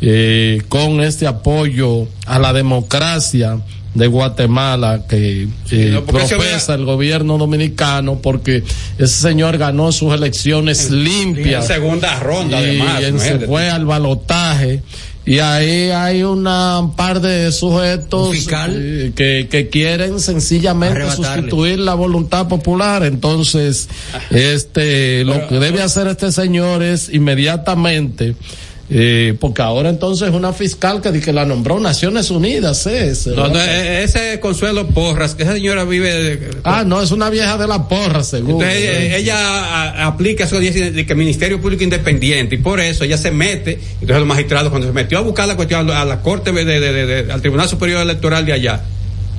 eh, 0.00 0.62
con 0.68 1.00
este 1.00 1.26
apoyo 1.26 2.08
a 2.26 2.38
la 2.38 2.52
democracia 2.52 3.60
de 3.94 4.06
Guatemala 4.06 5.02
que 5.08 5.48
eh, 5.70 5.90
no, 5.92 6.04
profesa 6.04 6.74
el 6.74 6.84
gobierno 6.84 7.38
dominicano 7.38 8.20
porque 8.20 8.62
ese 8.98 9.20
señor 9.20 9.58
ganó 9.58 9.90
sus 9.90 10.14
elecciones 10.14 10.90
limpias. 10.90 11.68
En 11.68 11.76
segunda 11.76 12.20
ronda, 12.20 12.60
y 12.62 12.80
además, 12.80 13.12
¿no? 13.12 13.18
se 13.18 13.46
fue 13.46 13.68
al 13.68 13.86
balotaje 13.86 14.82
y 15.26 15.38
ahí 15.38 15.90
hay 15.90 16.22
una 16.22 16.78
un 16.78 16.96
par 16.96 17.20
de 17.20 17.52
sujetos 17.52 18.48
eh, 18.50 19.12
que, 19.14 19.48
que 19.50 19.68
quieren 19.68 20.18
sencillamente 20.18 21.10
sustituir 21.10 21.78
la 21.78 21.94
voluntad 21.94 22.48
popular. 22.48 23.02
Entonces 23.04 23.88
este 24.30 25.24
lo 25.24 25.46
que 25.48 25.58
debe 25.58 25.82
hacer 25.82 26.06
este 26.06 26.32
señor 26.32 26.82
es 26.82 27.10
inmediatamente 27.12 28.34
eh, 28.92 29.34
porque 29.38 29.62
ahora 29.62 29.88
entonces 29.88 30.30
una 30.30 30.52
fiscal 30.52 31.00
que, 31.00 31.20
que 31.20 31.32
la 31.32 31.44
nombró 31.44 31.78
Naciones 31.78 32.28
Unidas 32.30 32.84
¿eh? 32.88 33.12
No, 33.26 33.42
va- 33.42 33.48
no, 33.48 33.60
eh, 33.60 34.02
ese 34.02 34.40
Consuelo 34.40 34.88
Porras, 34.88 35.34
que 35.36 35.44
esa 35.44 35.52
señora 35.52 35.84
vive. 35.84 36.12
de- 36.12 36.50
ah 36.64 36.82
no 36.84 37.00
es 37.00 37.12
una 37.12 37.30
vieja 37.30 37.56
de 37.56 37.68
la 37.68 37.86
porra 37.88 38.24
seguro 38.24 38.64
Entonces 38.66 38.78
eh, 38.82 39.16
ella 39.16 39.36
a- 39.38 40.06
aplica 40.08 40.44
eso 40.44 40.58
de 40.58 41.06
que 41.06 41.14
Ministerio 41.14 41.60
Público 41.60 41.84
Independiente 41.84 42.56
y 42.56 42.58
por 42.58 42.80
eso 42.80 43.04
ella 43.04 43.16
se 43.16 43.30
mete, 43.30 43.74
entonces 44.00 44.18
los 44.18 44.26
magistrados 44.26 44.70
cuando 44.70 44.88
se 44.88 44.92
metió 44.92 45.18
a 45.18 45.20
buscar 45.20 45.46
la 45.46 45.54
cuestión 45.56 45.88
a 45.90 46.04
la 46.04 46.20
Corte 46.20 46.50
de, 46.52 46.64
de- 46.64 46.80
de- 46.80 47.06
de- 47.24 47.32
al 47.32 47.40
Tribunal 47.40 47.68
Superior 47.68 48.00
Electoral 48.02 48.44
de 48.44 48.52
allá. 48.54 48.82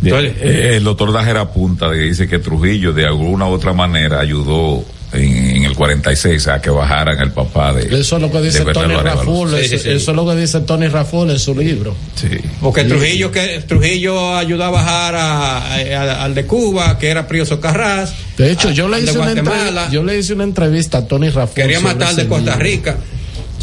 Entonces, 0.04 0.32
Eh, 0.42 0.78
el 0.78 0.84
doctor 0.84 1.12
Dajera 1.14 1.42
apunta 1.42 1.92
que 1.92 1.98
dice 2.00 2.28
que 2.28 2.40
Trujillo 2.40 2.92
de 2.94 3.06
alguna 3.06 3.48
u 3.48 3.52
otra 3.52 3.74
manera 3.74 4.20
ayudó 4.20 4.84
en, 5.14 5.51
en 5.64 5.72
el 5.72 5.76
46 5.76 6.48
a 6.48 6.62
que 6.62 6.70
bajaran 6.70 7.20
el 7.20 7.32
papá 7.32 7.74
de 7.74 7.84
eso 8.00 8.16
es 8.18 8.22
lo 8.22 8.32
que 8.32 8.42
dice 8.42 8.64
Tony. 8.66 8.96
Raful 8.96 9.50
Sí, 9.50 9.56
eso, 9.58 9.70
sí, 9.78 9.80
sí. 9.80 9.90
eso 9.90 10.12
es 10.12 10.16
lo 10.18 10.28
que 10.28 10.36
dice 10.36 10.60
Tony 10.62 10.88
Raful 10.88 11.30
en 11.30 11.40
su 11.40 11.56
libro 11.56 11.96
Sí. 12.16 12.28
porque. 12.62 12.84
Trujillo 12.84 13.32
que 13.32 13.64
Trujillo 13.68 14.36
ayudó 14.36 14.64
a 14.66 14.70
bajar 14.70 15.16
a- 15.16 15.58
a- 15.76 16.24
al 16.24 16.36
de 16.36 16.46
Cuba, 16.46 16.98
que 16.98 17.10
era 17.10 17.28
Prío 17.28 17.46
Socarrás. 17.46 18.14
De 18.38 18.52
hecho, 18.52 18.72
yo 18.72 18.88
le 18.90 19.00
hice 19.02 19.18
una 19.18 19.32
entrevista, 19.32 19.90
yo 19.92 20.04
le 20.04 20.18
hice 20.18 20.34
una 20.34 20.44
entrevista 20.44 20.98
a 21.00 21.08
Tony 21.08 21.30
Raful. 21.30 21.56
Quería 21.56 21.80
matar 21.80 22.16
de 22.16 22.28
Costa 22.28 22.52
libro. 22.52 22.64
Rica. 22.64 22.98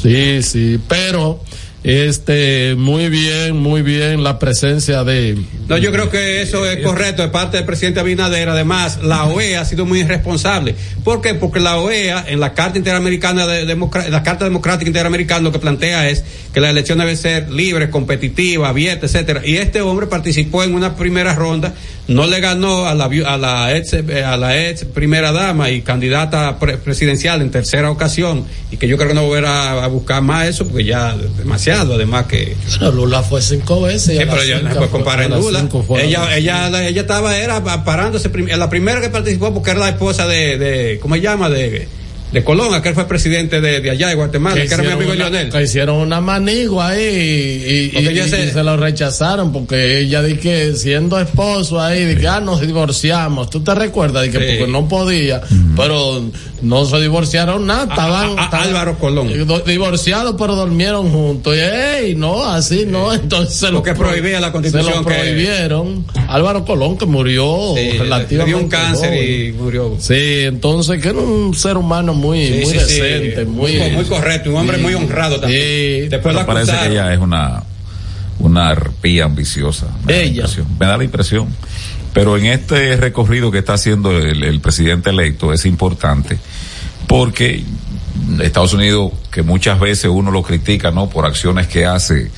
Sí, 0.00 0.42
sí, 0.42 0.78
pero 0.88 1.42
este 1.88 2.74
muy 2.76 3.08
bien, 3.08 3.56
muy 3.56 3.80
bien 3.80 4.22
la 4.22 4.38
presencia 4.38 5.04
de 5.04 5.38
No, 5.68 5.78
yo 5.78 5.90
creo 5.90 6.10
que 6.10 6.42
eso 6.42 6.66
es 6.66 6.84
correcto 6.84 7.22
de 7.22 7.28
parte 7.28 7.56
del 7.56 7.64
presidente 7.64 7.98
Abinader. 8.00 8.50
Además, 8.50 8.98
la 9.02 9.24
OEA 9.24 9.62
ha 9.62 9.64
sido 9.64 9.86
muy 9.86 10.00
irresponsable. 10.00 10.74
¿Por 11.02 11.22
qué? 11.22 11.32
Porque 11.34 11.60
la 11.60 11.78
OEA, 11.78 12.26
en 12.28 12.40
la 12.40 12.52
Carta 12.52 12.76
Interamericana 12.76 13.46
de 13.46 13.64
la 14.10 14.22
Carta 14.22 14.44
Democrática 14.44 14.86
Interamericana, 14.86 15.40
lo 15.40 15.50
que 15.52 15.60
plantea 15.60 16.10
es 16.10 16.24
que 16.52 16.60
la 16.60 16.68
elección 16.68 16.98
debe 16.98 17.16
ser 17.16 17.50
libre, 17.50 17.88
competitiva, 17.88 18.68
abierta, 18.68 19.06
etcétera. 19.06 19.40
Y 19.42 19.56
este 19.56 19.80
hombre 19.80 20.08
participó 20.08 20.62
en 20.64 20.74
una 20.74 20.94
primera 20.94 21.34
ronda, 21.34 21.72
no 22.06 22.26
le 22.26 22.40
ganó 22.40 22.84
a 22.86 22.94
la, 22.94 23.04
a 23.06 23.36
la 23.38 23.74
ex, 23.76 23.94
a 23.94 24.36
la 24.36 24.68
ex 24.68 24.84
primera 24.84 25.32
dama 25.32 25.70
y 25.70 25.80
candidata 25.80 26.58
pre- 26.58 26.76
presidencial 26.76 27.40
en 27.40 27.50
tercera 27.50 27.90
ocasión, 27.90 28.44
y 28.70 28.76
que 28.76 28.88
yo 28.88 28.96
creo 28.98 29.08
que 29.08 29.14
no 29.14 29.24
volverá 29.26 29.70
a, 29.72 29.84
a 29.84 29.86
buscar 29.88 30.20
más 30.20 30.48
eso, 30.48 30.66
porque 30.68 30.84
ya 30.84 31.16
demasiado. 31.38 31.77
Además 31.80 32.26
que. 32.26 32.56
Bueno, 32.78 32.94
Lula 32.94 33.22
fue 33.22 33.42
cinco 33.42 33.82
veces. 33.82 34.18
Sí, 34.18 34.24
pero 34.28 34.42
ella 34.42 34.60
no 34.60 34.88
comparar 34.90 35.30
Lula. 35.30 35.68
Ella, 36.00 36.36
ella, 36.36 36.88
ella 36.88 37.00
estaba, 37.00 37.36
era 37.36 37.62
parándose, 37.84 38.30
la 38.56 38.70
primera 38.70 39.00
que 39.00 39.08
participó 39.10 39.52
porque 39.52 39.70
era 39.70 39.80
la 39.80 39.88
esposa 39.90 40.26
de, 40.26 40.58
de 40.58 40.98
¿cómo 41.00 41.14
se 41.14 41.20
llama? 41.20 41.48
De, 41.48 41.88
de 42.32 42.44
Colón, 42.44 42.74
aquel 42.74 42.94
fue 42.94 43.06
presidente 43.08 43.60
de, 43.60 43.80
de 43.80 43.90
allá 43.90 44.08
de 44.08 44.14
Guatemala, 44.14 44.56
que, 44.56 44.62
era 44.74 44.82
mi 44.82 44.90
amigo 44.90 45.12
una, 45.12 45.28
Lionel. 45.28 45.50
Que 45.50 45.62
hicieron 45.62 45.96
una 45.96 46.20
manigua 46.20 46.88
ahí 46.88 47.00
y, 47.00 47.98
y, 47.98 48.08
y, 48.08 48.22
se... 48.28 48.44
y, 48.44 48.50
se... 48.50 48.62
lo 48.62 48.76
rechazaron 48.76 49.50
porque 49.52 50.00
ella 50.00 50.22
di 50.22 50.36
que 50.36 50.74
siendo 50.74 51.18
esposo 51.18 51.80
ahí, 51.80 52.04
de 52.04 52.16
que 52.16 52.28
ah, 52.28 52.40
nos 52.40 52.60
divorciamos. 52.60 53.48
¿Tú 53.48 53.60
te 53.60 53.74
recuerdas? 53.74 54.24
De 54.24 54.30
que 54.30 54.38
sí. 54.38 54.44
porque 54.58 54.70
no 54.70 54.86
podía, 54.88 55.40
mm. 55.48 55.74
pero 55.74 56.22
no 56.60 56.84
se 56.84 57.00
divorciaron 57.00 57.66
nada, 57.66 57.84
estaban, 57.84 58.38
a, 58.38 58.42
a, 58.42 58.44
estaban 58.44 58.68
Álvaro 58.68 58.98
Colón. 58.98 59.28
divorciados 59.64 60.34
pero 60.38 60.54
durmieron 60.54 61.10
juntos. 61.10 61.56
Y 61.56 61.60
ey, 61.60 62.14
no, 62.14 62.44
así 62.44 62.84
no, 62.86 63.12
entonces 63.14 63.70
lo 63.70 63.82
que 63.82 63.94
prohibía 63.94 64.38
la 64.38 64.52
constitución 64.52 64.92
se 64.92 64.98
lo 64.98 65.04
prohibieron. 65.04 66.04
Que... 66.04 66.20
Álvaro 66.28 66.64
Colón 66.66 66.98
que 66.98 67.06
murió 67.06 67.74
sí, 67.74 67.96
relativamente 67.98 68.44
dio 68.44 68.58
un 68.58 68.68
cáncer 68.68 69.10
joven. 69.10 69.46
y 69.48 69.52
murió. 69.52 69.96
Sí, 69.98 70.42
entonces 70.42 71.00
que 71.00 71.08
era 71.08 71.18
un 71.18 71.54
ser 71.54 71.78
humano 71.78 72.17
muy, 72.18 72.46
sí, 72.46 72.60
muy 72.64 72.66
sí, 72.66 72.78
decente, 72.78 73.44
muy, 73.44 73.76
muy, 73.78 73.90
muy 73.92 74.04
correcto, 74.04 74.50
un 74.50 74.56
hombre 74.56 74.78
muy 74.78 74.94
honrado 74.94 75.40
también. 75.40 76.08
Después 76.10 76.34
la 76.34 76.46
parece 76.46 76.72
que 76.72 76.88
ella 76.92 77.12
es 77.12 77.18
una 77.18 77.62
una 78.40 78.68
arpía 78.68 79.24
ambiciosa. 79.24 79.88
Me 80.04 80.22
ella. 80.22 80.46
Da 80.46 80.64
me 80.78 80.86
da 80.86 80.96
la 80.96 81.04
impresión. 81.04 81.48
Pero 82.12 82.36
en 82.38 82.46
este 82.46 82.96
recorrido 82.96 83.50
que 83.50 83.58
está 83.58 83.74
haciendo 83.74 84.16
el, 84.16 84.42
el 84.42 84.60
presidente 84.60 85.10
electo 85.10 85.52
es 85.52 85.66
importante 85.66 86.38
porque 87.06 87.64
Estados 88.42 88.74
Unidos, 88.74 89.12
que 89.30 89.42
muchas 89.42 89.80
veces 89.80 90.10
uno 90.12 90.30
lo 90.30 90.42
critica, 90.42 90.90
¿no? 90.90 91.08
Por 91.08 91.26
acciones 91.26 91.66
que 91.66 91.86
hace 91.86 92.30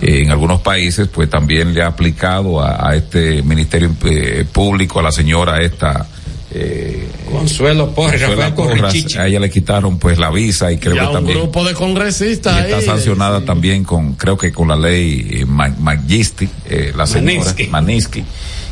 eh, 0.00 0.22
en 0.22 0.30
algunos 0.30 0.60
países, 0.60 1.08
pues 1.08 1.28
también 1.28 1.74
le 1.74 1.82
ha 1.82 1.88
aplicado 1.88 2.60
a, 2.60 2.88
a 2.88 2.96
este 2.96 3.42
ministerio 3.42 3.94
eh, 4.04 4.44
público, 4.50 5.00
a 5.00 5.02
la 5.02 5.12
señora 5.12 5.60
esta, 5.62 6.06
eh, 6.54 7.08
Consuelo 7.30 7.90
Porras, 7.90 8.22
Porras, 8.54 9.16
a 9.16 9.26
ella 9.26 9.40
le 9.40 9.50
quitaron 9.50 9.98
pues 9.98 10.18
la 10.18 10.30
visa 10.30 10.70
y 10.70 10.78
creo 10.78 10.94
ya 10.94 11.00
que 11.02 11.06
un 11.08 11.12
también 11.14 11.38
grupo 11.38 11.64
de 11.64 11.74
congresistas 11.74 12.60
y 12.60 12.62
está 12.62 12.76
ahí, 12.76 12.84
sancionada 12.84 13.40
sí. 13.40 13.46
también 13.46 13.82
con 13.82 14.14
creo 14.14 14.38
que 14.38 14.52
con 14.52 14.68
la 14.68 14.76
ley 14.76 15.40
eh, 15.40 15.44
Magisti, 15.46 16.48
eh, 16.66 16.92
la 16.96 17.06
señora 17.06 17.38
Maninsky. 17.38 17.66
Maninsky 17.66 18.24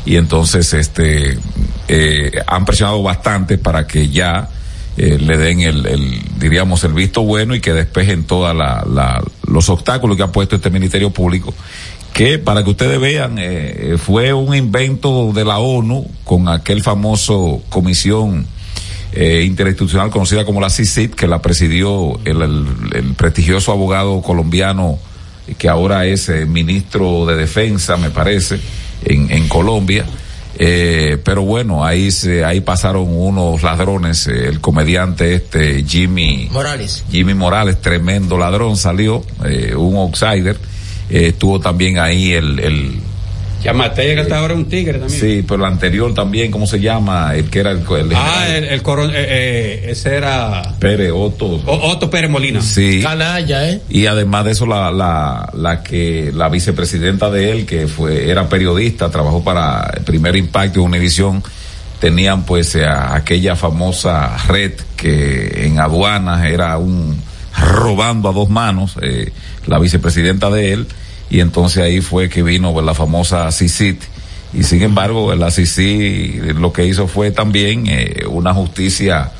y 0.05 0.15
entonces 0.15 0.73
este 0.73 1.37
eh, 1.87 2.31
han 2.47 2.65
presionado 2.65 3.03
bastante 3.03 3.57
para 3.57 3.85
que 3.85 4.09
ya 4.09 4.49
eh, 4.95 5.17
le 5.19 5.37
den 5.37 5.61
el, 5.61 5.85
el, 5.85 6.21
diríamos 6.37 6.83
el 6.83 6.93
visto 6.93 7.23
bueno 7.23 7.55
y 7.55 7.59
que 7.59 7.73
despejen 7.73 8.25
todos 8.25 8.55
la, 8.55 8.85
la, 8.87 9.23
los 9.47 9.67
obstáculos 9.69 10.15
que 10.15 10.23
ha 10.23 10.31
puesto 10.31 10.55
este 10.55 10.69
ministerio 10.69 11.09
público 11.09 11.53
que 12.13 12.37
para 12.39 12.63
que 12.63 12.69
ustedes 12.69 12.99
vean 12.99 13.37
eh, 13.39 13.97
fue 13.97 14.33
un 14.33 14.55
invento 14.55 15.33
de 15.33 15.43
la 15.43 15.57
ONU 15.57 16.07
con 16.23 16.47
aquel 16.47 16.83
famoso 16.83 17.61
comisión 17.69 18.45
eh, 19.11 19.43
interinstitucional 19.45 20.09
conocida 20.09 20.45
como 20.45 20.61
la 20.61 20.69
CICIT 20.69 21.15
que 21.15 21.27
la 21.27 21.41
presidió 21.41 22.19
el, 22.25 22.41
el, 22.41 22.65
el 22.93 23.13
prestigioso 23.15 23.71
abogado 23.71 24.21
colombiano 24.21 24.99
que 25.57 25.67
ahora 25.69 26.05
es 26.05 26.29
eh, 26.29 26.45
ministro 26.45 27.25
de 27.25 27.35
defensa 27.35 27.97
me 27.97 28.11
parece 28.11 28.59
en, 29.03 29.31
en 29.31 29.47
Colombia 29.47 30.05
eh, 30.59 31.17
pero 31.23 31.41
bueno, 31.41 31.83
ahí 31.83 32.11
se, 32.11 32.45
ahí 32.45 32.61
pasaron 32.61 33.07
unos 33.09 33.63
ladrones, 33.63 34.27
eh, 34.27 34.47
el 34.47 34.61
comediante 34.61 35.33
este 35.35 35.83
Jimmy 35.83 36.47
Morales. 36.51 37.03
Jimmy 37.09 37.33
Morales, 37.33 37.81
tremendo 37.81 38.37
ladrón, 38.37 38.77
salió, 38.77 39.23
eh, 39.45 39.73
un 39.75 39.95
outsider, 39.95 40.57
estuvo 41.13 41.59
también 41.59 41.99
ahí 41.99 42.33
el, 42.33 42.59
el 42.59 42.99
Llamatea 43.63 44.15
que 44.15 44.21
está 44.21 44.39
ahora 44.39 44.55
un 44.55 44.65
tigre 44.65 44.99
también. 44.99 45.19
Sí, 45.19 45.45
pero 45.47 45.65
el 45.65 45.71
anterior 45.71 46.13
también, 46.13 46.51
¿cómo 46.51 46.67
se 46.67 46.81
llama? 46.81 47.33
El 47.33 47.49
que 47.49 47.59
era 47.59 47.71
el. 47.71 47.79
el 47.79 48.11
ah, 48.13 48.47
el, 48.49 48.65
el 48.65 48.81
coron, 48.81 49.09
eh, 49.11 49.13
eh, 49.15 49.85
ese 49.87 50.15
era. 50.15 50.73
Pérez 50.79 51.11
Otto. 51.13 51.45
O, 51.45 51.91
Otto 51.91 52.09
Pérez 52.09 52.29
Molina. 52.29 52.61
Sí. 52.61 52.99
Canalla, 53.01 53.69
¿eh? 53.69 53.81
Y 53.89 54.05
además 54.05 54.45
de 54.45 54.51
eso, 54.51 54.65
la, 54.65 54.91
la, 54.91 55.49
la 55.53 55.81
que, 55.81 56.31
la 56.33 56.49
vicepresidenta 56.49 57.29
de 57.29 57.51
él, 57.51 57.65
que 57.65 57.87
fue, 57.87 58.29
era 58.29 58.49
periodista, 58.49 59.09
trabajó 59.09 59.43
para 59.43 59.89
el 59.95 60.03
primer 60.03 60.35
impacto 60.35 60.81
de 60.81 60.85
Univisión, 60.85 61.41
tenían 61.99 62.43
pues 62.43 62.75
a, 62.75 63.15
aquella 63.15 63.55
famosa 63.55 64.35
red 64.47 64.73
que 64.97 65.65
en 65.65 65.79
aduanas 65.79 66.45
era 66.45 66.77
un 66.77 67.17
robando 67.57 68.27
a 68.27 68.33
dos 68.33 68.49
manos, 68.49 68.97
eh, 69.01 69.31
la 69.67 69.79
vicepresidenta 69.79 70.49
de 70.49 70.73
él 70.73 70.87
y 71.33 71.39
entonces 71.39 71.83
ahí 71.83 71.99
fue 71.99 72.29
que 72.29 72.43
vino 72.43 72.71
pues, 72.73 72.85
la 72.85 72.93
famosa 72.93 73.51
CICIT 73.51 74.03
y 74.53 74.61
sin 74.61 74.83
embargo 74.83 75.33
la 75.33 75.49
CICIT 75.49 76.53
lo 76.57 76.71
que 76.71 76.85
hizo 76.85 77.07
fue 77.07 77.31
también 77.31 77.85
eh, 77.87 78.25
una 78.29 78.53
justicia 78.53 79.31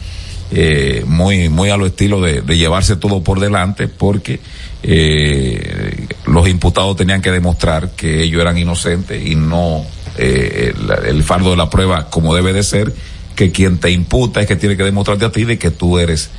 eh, 0.50 1.04
muy 1.06 1.50
muy 1.50 1.70
a 1.70 1.78
lo 1.78 1.86
estilo 1.86 2.20
de, 2.20 2.42
llevarse 2.58 2.96
todo 2.96 3.22
por 3.22 3.40
delante 3.40 3.88
porque 3.88 4.40
eh, 4.82 6.08
los 6.26 6.48
imputados 6.48 6.98
tenían 6.98 7.22
que 7.22 7.30
demostrar 7.30 7.92
que 7.92 8.24
ellos 8.24 8.42
eran 8.42 8.58
inocentes 8.58 9.24
y 9.24 9.36
no 9.36 9.86
el, 10.18 10.76
el, 11.06 11.24
fardo 11.24 11.52
de 11.52 11.58
la 11.58 11.70
prueba 11.70 12.10
como 12.10 12.34
debe 12.34 12.54
de 12.54 12.64
ser 12.64 12.92
que 13.36 13.52
quien 13.52 13.78
te 13.78 13.92
imputa 13.92 14.42
es 14.42 14.48
que 14.48 14.56
tiene 14.56 14.76
que 14.76 14.84
demostrarte 14.84 15.26
a 15.26 15.32
ti 15.32 15.44
de 15.44 15.60
que 15.60 15.70
tú 15.70 16.00
eres 16.00 16.32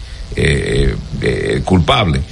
culpable 1.64 2.22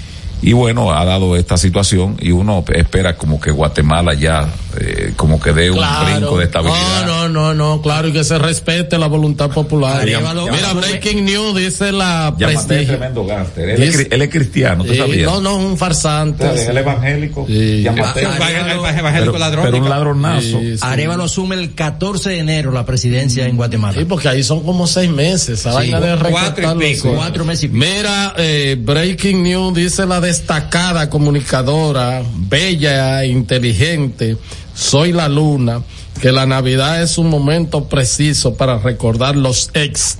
y 0.42 0.52
bueno, 0.54 0.90
ha 0.92 1.04
dado 1.04 1.36
esta 1.36 1.56
situación 1.56 2.16
y 2.20 2.32
uno 2.32 2.64
espera 2.74 3.16
como 3.16 3.40
que 3.40 3.52
Guatemala 3.52 4.12
ya 4.12 4.48
eh, 4.80 5.12
como 5.16 5.40
que 5.40 5.52
dé 5.52 5.70
claro. 5.70 6.06
un 6.06 6.20
brinco 6.20 6.38
de 6.38 6.44
estabilidad. 6.44 7.06
No, 7.06 7.28
no, 7.28 7.54
no, 7.54 7.54
no, 7.54 7.82
claro, 7.82 8.08
y 8.08 8.12
que 8.12 8.24
se 8.24 8.38
respete 8.38 8.98
la 8.98 9.06
voluntad 9.06 9.50
popular. 9.50 10.06
Ya, 10.08 10.20
Mira, 10.20 10.72
breaking 10.72 11.24
news 11.24 11.56
dice 11.56 11.92
la 11.92 12.34
prestigio. 12.36 12.86
tremendo 12.86 13.24
gángster. 13.24 13.70
Él, 13.70 13.82
es, 13.82 14.06
él 14.10 14.22
es 14.22 14.30
cristiano, 14.30 14.84
¿tú 14.84 14.94
sabías? 14.94 15.30
No, 15.30 15.40
no, 15.40 15.56
un 15.56 15.76
farsante. 15.76 16.44
Él 16.48 16.56
es 16.56 16.68
evangélico. 16.68 17.46
Sí. 17.46 17.84
evangélico 17.86 19.38
ladrón. 19.38 19.64
Pero 19.64 19.78
un 19.78 19.88
ladronazo. 19.88 20.60
Sí, 20.60 20.76
sí. 20.76 20.80
Arevalo 20.82 21.24
asume 21.24 21.56
el 21.56 21.74
14 21.74 22.30
de 22.30 22.38
enero 22.38 22.72
la 22.72 22.86
presidencia 22.86 23.46
en 23.46 23.56
Guatemala. 23.56 23.98
Sí, 23.98 24.04
porque 24.04 24.28
ahí 24.28 24.42
son 24.42 24.62
como 24.62 24.86
seis 24.86 25.10
meses. 25.10 25.60
Sí, 25.60 25.90
de 25.90 26.18
cuatro 26.30 26.72
y 26.72 26.78
pico. 26.78 27.12
Cuatro 27.14 27.44
meses 27.44 27.64
y 27.64 27.68
pico. 27.68 27.84
Mira, 27.84 28.34
eh, 28.36 28.76
breaking 28.78 29.42
news 29.42 29.74
dice 29.74 30.06
la 30.06 30.20
destacada 30.20 31.08
comunicadora, 31.10 32.22
bella 32.34 33.22
e 33.22 33.28
inteligente, 33.28 34.36
soy 34.74 35.12
la 35.12 35.28
luna, 35.28 35.82
que 36.20 36.32
la 36.32 36.46
Navidad 36.46 37.02
es 37.02 37.18
un 37.18 37.28
momento 37.28 37.88
preciso 37.88 38.54
para 38.54 38.78
recordar 38.78 39.36
los 39.36 39.70
ex. 39.74 40.18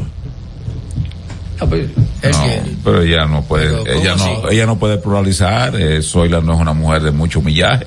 No, 1.60 1.68
pero 2.84 3.02
ella 3.02 3.26
no 3.26 3.42
puede, 3.42 3.68
pero, 3.84 4.00
ella 4.00 4.16
no, 4.16 4.24
así? 4.24 4.32
ella 4.50 4.66
no 4.66 4.78
puede 4.78 4.98
pluralizar, 4.98 5.74
eh, 5.80 6.02
Zoila 6.02 6.40
no 6.40 6.54
es 6.54 6.60
una 6.60 6.72
mujer 6.72 7.02
de 7.02 7.12
mucho 7.12 7.38
humillaje. 7.38 7.86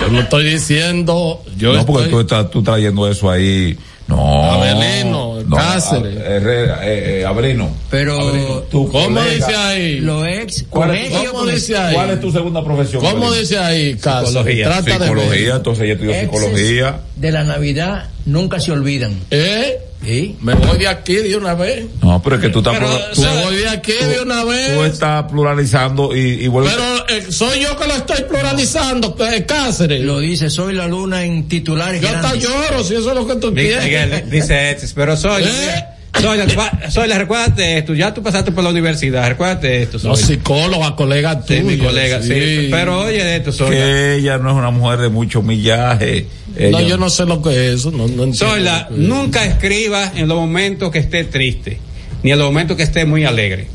Yo 0.00 0.08
no 0.08 0.20
estoy 0.20 0.44
diciendo, 0.44 1.42
yo 1.56 1.72
No, 1.72 1.80
estoy... 1.80 1.94
porque 1.94 2.08
tú 2.08 2.20
estás 2.20 2.50
tú 2.50 2.62
trayendo 2.62 3.08
eso 3.08 3.30
ahí, 3.30 3.76
no. 4.08 4.52
Abelino, 4.52 5.40
no, 5.46 5.56
Cáceres. 5.56 6.16
Herrera, 6.16 6.80
eh, 6.82 7.20
eh, 7.20 7.24
Abrino. 7.24 7.70
Pero, 7.90 8.20
Abrino, 8.20 8.54
tú, 8.70 8.90
¿cómo 8.90 9.20
colega, 9.20 9.34
dice 9.34 9.54
ahí? 9.54 10.00
Lo 10.00 10.26
ex, 10.26 10.64
¿Cuál, 10.68 10.88
colegio, 10.88 11.32
¿Cómo 11.32 11.46
dice 11.46 11.76
ahí? 11.76 11.94
¿Cuál 11.94 12.10
es 12.10 12.20
tu 12.20 12.32
segunda 12.32 12.64
profesión? 12.64 13.02
¿Cómo 13.02 13.26
Abrino? 13.26 13.32
dice 13.32 13.58
ahí, 13.58 13.94
Cáceres? 13.94 14.28
Psicología. 14.30 14.64
Trata 14.66 15.04
psicología, 15.04 15.50
de 15.50 15.56
entonces 15.56 15.84
ella 15.84 15.92
estudió 15.94 16.20
psicología. 16.20 17.00
De 17.16 17.30
la 17.30 17.44
Navidad 17.44 18.08
nunca 18.24 18.58
se 18.60 18.72
olvidan. 18.72 19.16
¿Eh? 19.30 19.78
¿Sí? 20.04 20.36
Me 20.40 20.54
voy 20.54 20.78
de 20.78 20.88
aquí 20.88 21.16
de 21.16 21.36
una 21.36 21.54
vez. 21.54 21.86
No, 22.02 22.22
pero 22.22 22.36
es 22.36 22.42
que 22.42 22.48
tú 22.50 22.58
estás. 22.60 22.78
Pero, 22.78 22.88
tú, 23.14 23.20
me 23.22 23.44
voy 23.44 23.56
de 23.56 23.68
aquí 23.68 23.92
tú, 23.98 24.06
de 24.06 24.20
una 24.20 24.44
vez. 24.44 24.74
Tú 24.74 24.84
estás 24.84 25.24
pluralizando 25.24 26.16
y, 26.16 26.44
y 26.44 26.48
vuelves. 26.48 26.74
Pero 26.74 27.08
eh, 27.08 27.32
soy 27.32 27.60
yo 27.60 27.76
que 27.76 27.86
lo 27.86 27.94
estoy 27.94 28.22
pluralizando, 28.24 29.16
eh, 29.30 29.44
Cáceres. 29.44 30.02
Lo 30.02 30.20
dice, 30.20 30.50
soy 30.50 30.74
la 30.74 30.86
luna 30.86 31.24
en 31.24 31.48
titulares. 31.48 32.00
Yo 32.00 32.08
hasta 32.08 32.36
lloro, 32.36 32.84
si 32.84 32.94
eso 32.94 33.10
es 33.10 33.16
lo 33.16 33.26
que 33.26 33.36
tú 33.36 33.50
dice, 33.50 33.80
quieres. 33.80 34.30
Dice, 34.30 34.76
pero 34.94 35.16
soy. 35.16 35.42
¿Eh? 35.42 35.84
Soy, 36.20 36.38
soy, 36.90 37.08
recuérdate 37.08 37.78
esto, 37.78 37.94
ya 37.94 38.12
tú 38.12 38.22
pasaste 38.22 38.50
por 38.50 38.64
la 38.64 38.70
universidad, 38.70 39.28
recuérdate 39.28 39.82
esto. 39.82 39.98
Soy. 39.98 40.10
No, 40.10 40.16
psicóloga, 40.16 40.96
colega 40.96 41.40
tuya. 41.40 41.60
Sí, 41.60 41.64
mi 41.64 41.78
colega, 41.78 42.20
sí. 42.22 42.28
sí. 42.28 42.68
Pero 42.70 43.02
oye 43.02 43.36
esto, 43.36 43.52
soy. 43.52 43.70
Que 43.70 44.16
ella 44.16 44.38
no 44.38 44.50
es 44.50 44.56
una 44.56 44.70
mujer 44.70 44.98
de 45.00 45.10
mucho 45.10 45.42
millaje. 45.42 46.26
No, 46.70 46.80
yo 46.80 46.96
no 46.96 47.10
sé 47.10 47.24
lo 47.24 47.40
que 47.42 47.50
es 47.50 47.80
eso. 47.80 47.90
No, 47.90 48.08
no 48.08 48.32
soy 48.34 48.62
la, 48.62 48.88
nunca 48.90 49.44
escriba 49.44 50.12
en 50.14 50.28
los 50.28 50.36
momentos 50.36 50.90
que 50.90 50.98
esté 50.98 51.24
triste, 51.24 51.78
ni 52.22 52.32
en 52.32 52.38
los 52.38 52.48
momentos 52.48 52.76
que 52.76 52.82
esté 52.82 53.04
muy 53.04 53.24
alegre 53.24 53.68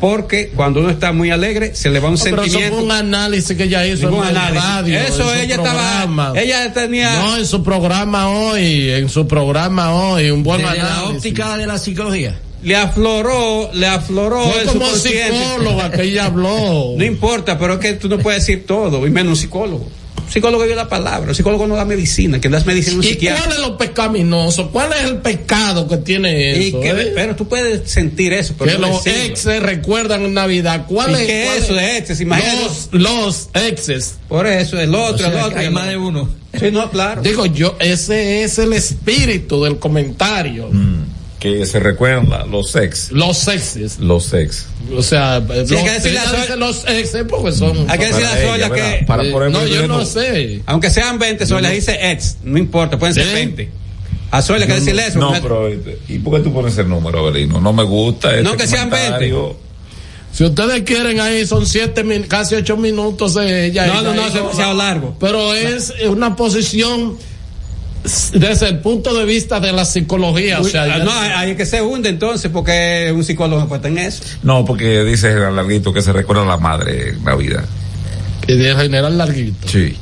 porque 0.00 0.48
cuando 0.54 0.80
uno 0.80 0.90
está 0.90 1.12
muy 1.12 1.30
alegre 1.30 1.74
se 1.74 1.88
le 1.90 2.00
va 2.00 2.08
un 2.08 2.14
no, 2.14 2.18
sentimiento. 2.18 2.52
Pero 2.54 2.66
eso 2.66 2.74
fue 2.74 2.84
un 2.84 2.92
análisis 2.92 3.56
que 3.56 3.64
ella 3.64 3.86
hizo 3.86 4.10
Ningún 4.10 4.28
en 4.28 4.36
análisis. 4.36 4.62
radio. 4.68 5.00
Eso 5.00 5.34
ella 5.34 5.54
programa. 5.54 6.24
estaba, 6.28 6.40
ella 6.40 6.72
tenía. 6.72 7.18
No, 7.18 7.36
en 7.38 7.46
su 7.46 7.62
programa 7.62 8.28
hoy, 8.28 8.90
en 8.90 9.08
su 9.08 9.26
programa 9.26 9.94
hoy, 9.94 10.30
un 10.30 10.42
buen 10.42 10.60
análisis. 10.60 10.88
la 10.88 11.04
óptica 11.04 11.56
de 11.56 11.66
la 11.66 11.78
psicología. 11.78 12.38
le 12.62 12.76
afloró, 12.76 13.70
le 13.72 13.86
afloró 13.86 14.50
Fue 14.50 14.62
el 14.62 14.66
como 14.68 14.86
psicóloga 14.86 15.90
que 15.90 16.02
ella 16.02 16.26
habló. 16.26 16.94
No 16.96 17.04
importa, 17.04 17.58
pero 17.58 17.74
es 17.74 17.80
que 17.80 17.94
tú 17.94 18.08
no 18.08 18.18
puedes 18.18 18.46
decir 18.46 18.66
todo, 18.66 19.06
y 19.06 19.10
menos 19.10 19.30
un 19.30 19.36
psicólogo. 19.36 19.88
Un 20.26 20.32
psicólogo 20.32 20.62
vive 20.64 20.74
la 20.74 20.88
palabra, 20.88 21.28
un 21.28 21.34
psicólogo 21.34 21.66
no 21.66 21.76
da 21.76 21.84
medicina, 21.84 22.40
que 22.40 22.48
das 22.48 22.66
medicina 22.66 22.94
a 22.96 22.98
un 22.98 23.04
¿Y 23.04 23.08
psiquiatra. 23.08 23.42
cuál 23.44 23.52
es 23.56 23.60
lo 23.60 23.78
pecaminoso? 23.78 24.70
¿Cuál 24.70 24.92
es 24.92 25.04
el 25.04 25.18
pecado 25.18 25.86
que 25.88 25.96
tiene 25.98 26.56
Y 26.56 26.68
eso? 26.68 26.80
que- 26.80 26.90
eh? 26.90 27.12
pero 27.14 27.36
tú 27.36 27.46
puedes 27.48 27.88
sentir 27.90 28.32
eso, 28.32 28.54
pero 28.58 28.72
que 28.72 28.78
no 28.78 28.88
los 28.88 29.04
decirlo. 29.04 29.24
exes 29.32 29.62
recuerdan 29.62 30.22
en 30.24 30.34
Navidad. 30.34 30.84
¿Cuál 30.88 31.12
¿Y 31.12 31.14
es 31.14 31.20
qué 31.26 31.42
cuál 31.46 31.56
es 31.58 31.64
eso 31.64 31.74
de 31.74 31.96
exes? 31.98 32.20
Imagínate. 32.20 32.62
Los, 32.64 32.88
los 32.92 33.48
exes. 33.54 34.14
Por 34.28 34.46
eso, 34.46 34.78
el 34.80 34.94
otro, 34.94 35.14
O 35.14 35.18
sea, 35.18 35.28
el 35.28 35.36
otro. 35.46 35.58
hay 35.58 35.70
más 35.70 35.86
de 35.88 35.96
uno. 35.96 36.28
Sí, 36.58 36.70
no, 36.72 36.90
claro. 36.90 37.22
Digo 37.22 37.46
yo, 37.46 37.76
ese 37.78 38.42
es 38.42 38.58
el 38.58 38.72
espíritu 38.72 39.62
del 39.62 39.78
comentario. 39.78 40.70
Que 41.38 41.66
se 41.66 41.80
recuerdan 41.80 42.30
la- 42.30 42.46
los 42.46 42.74
ex. 42.76 43.12
Los 43.12 43.46
exes. 43.48 43.98
Los 43.98 44.32
ex. 44.32 44.66
O 44.96 45.02
sea, 45.02 45.38
los, 45.40 45.70
hay 45.70 45.84
que 45.84 45.90
decirle 45.90 46.18
a 46.18 46.22
ella 46.22 46.30
Sol- 46.30 46.40
dice 46.40 46.56
los 46.56 46.84
exes 46.88 47.24
porque 47.28 47.52
son. 47.52 47.90
Hay 47.90 47.98
que 47.98 48.06
decirle 48.06 48.26
a 48.26 48.30
Para 48.30 48.40
Soya 48.42 48.56
ella, 48.56 48.68
¿verdad? 48.70 48.98
que, 48.98 49.04
Para 49.04 49.22
Eh, 49.22 49.26
ejemplo, 49.28 49.50
no, 49.50 49.66
yo 49.66 49.86
no 49.86 50.04
sé. 50.06 50.62
aunque 50.66 50.90
sean 50.90 51.18
20, 51.18 51.46
Soya 51.46 51.68
dice 51.70 51.98
ex, 52.10 52.38
no 52.42 52.58
importa, 52.58 52.98
pueden 52.98 53.14
ser 53.14 53.26
Sí. 53.26 53.32
20. 53.34 53.70
A 54.30 54.40
Soya 54.42 54.62
hay 54.62 54.66
que 54.68 54.74
decirle 54.80 55.06
eso. 55.06 55.18
No, 55.18 55.26
porque- 55.28 55.40
pero 55.42 55.68
este, 55.68 55.98
¿y 56.08 56.18
por 56.18 56.36
qué 56.38 56.40
tú 56.44 56.52
pones 56.54 56.76
el 56.78 56.88
número, 56.88 57.18
Abelino? 57.20 57.60
No 57.60 57.72
me 57.72 57.84
gusta. 57.84 58.30
Este 58.30 58.42
No, 58.42 58.56
que 58.56 58.66
sean 58.66 58.88
comentario. 58.90 59.56
Si 60.32 60.44
ustedes 60.44 60.82
quieren 60.82 61.20
ahí 61.20 61.46
son 61.46 61.66
siete 61.66 62.04
casi 62.28 62.54
ocho 62.56 62.76
minutos 62.76 63.34
de 63.34 63.66
ella. 63.66 63.86
No, 63.86 64.02
no, 64.02 64.14
no, 64.14 64.26
es 64.26 64.34
demasiado 64.34 64.74
largo. 64.74 65.16
Pero 65.20 65.54
es 65.54 65.92
una 66.08 66.34
posición 66.36 67.16
desde 68.32 68.68
el 68.68 68.78
punto 68.78 69.14
de 69.14 69.24
vista 69.24 69.60
de 69.60 69.72
la 69.72 69.84
psicología. 69.84 70.60
o 70.60 70.64
sea, 70.64 70.84
ah, 70.84 70.98
no, 70.98 71.10
hay 71.12 71.54
que 71.56 71.66
se 71.66 71.82
hunde 71.82 72.08
entonces, 72.08 72.50
porque 72.52 73.12
un 73.14 73.24
psicólogo 73.24 73.62
no 73.62 73.68
puede 73.68 73.88
en 73.88 73.98
eso. 73.98 74.22
No, 74.42 74.64
porque 74.64 75.04
dice 75.04 75.32
el 75.32 75.56
larguito 75.56 75.92
que 75.92 76.02
se 76.02 76.12
recuerda 76.12 76.42
a 76.42 76.46
la 76.46 76.56
madre 76.56 77.10
en 77.10 77.24
Navidad. 77.24 77.64
y 78.46 78.56
de 78.56 78.74
general 78.74 79.18
larguito. 79.18 79.68
Sí. 79.68 79.96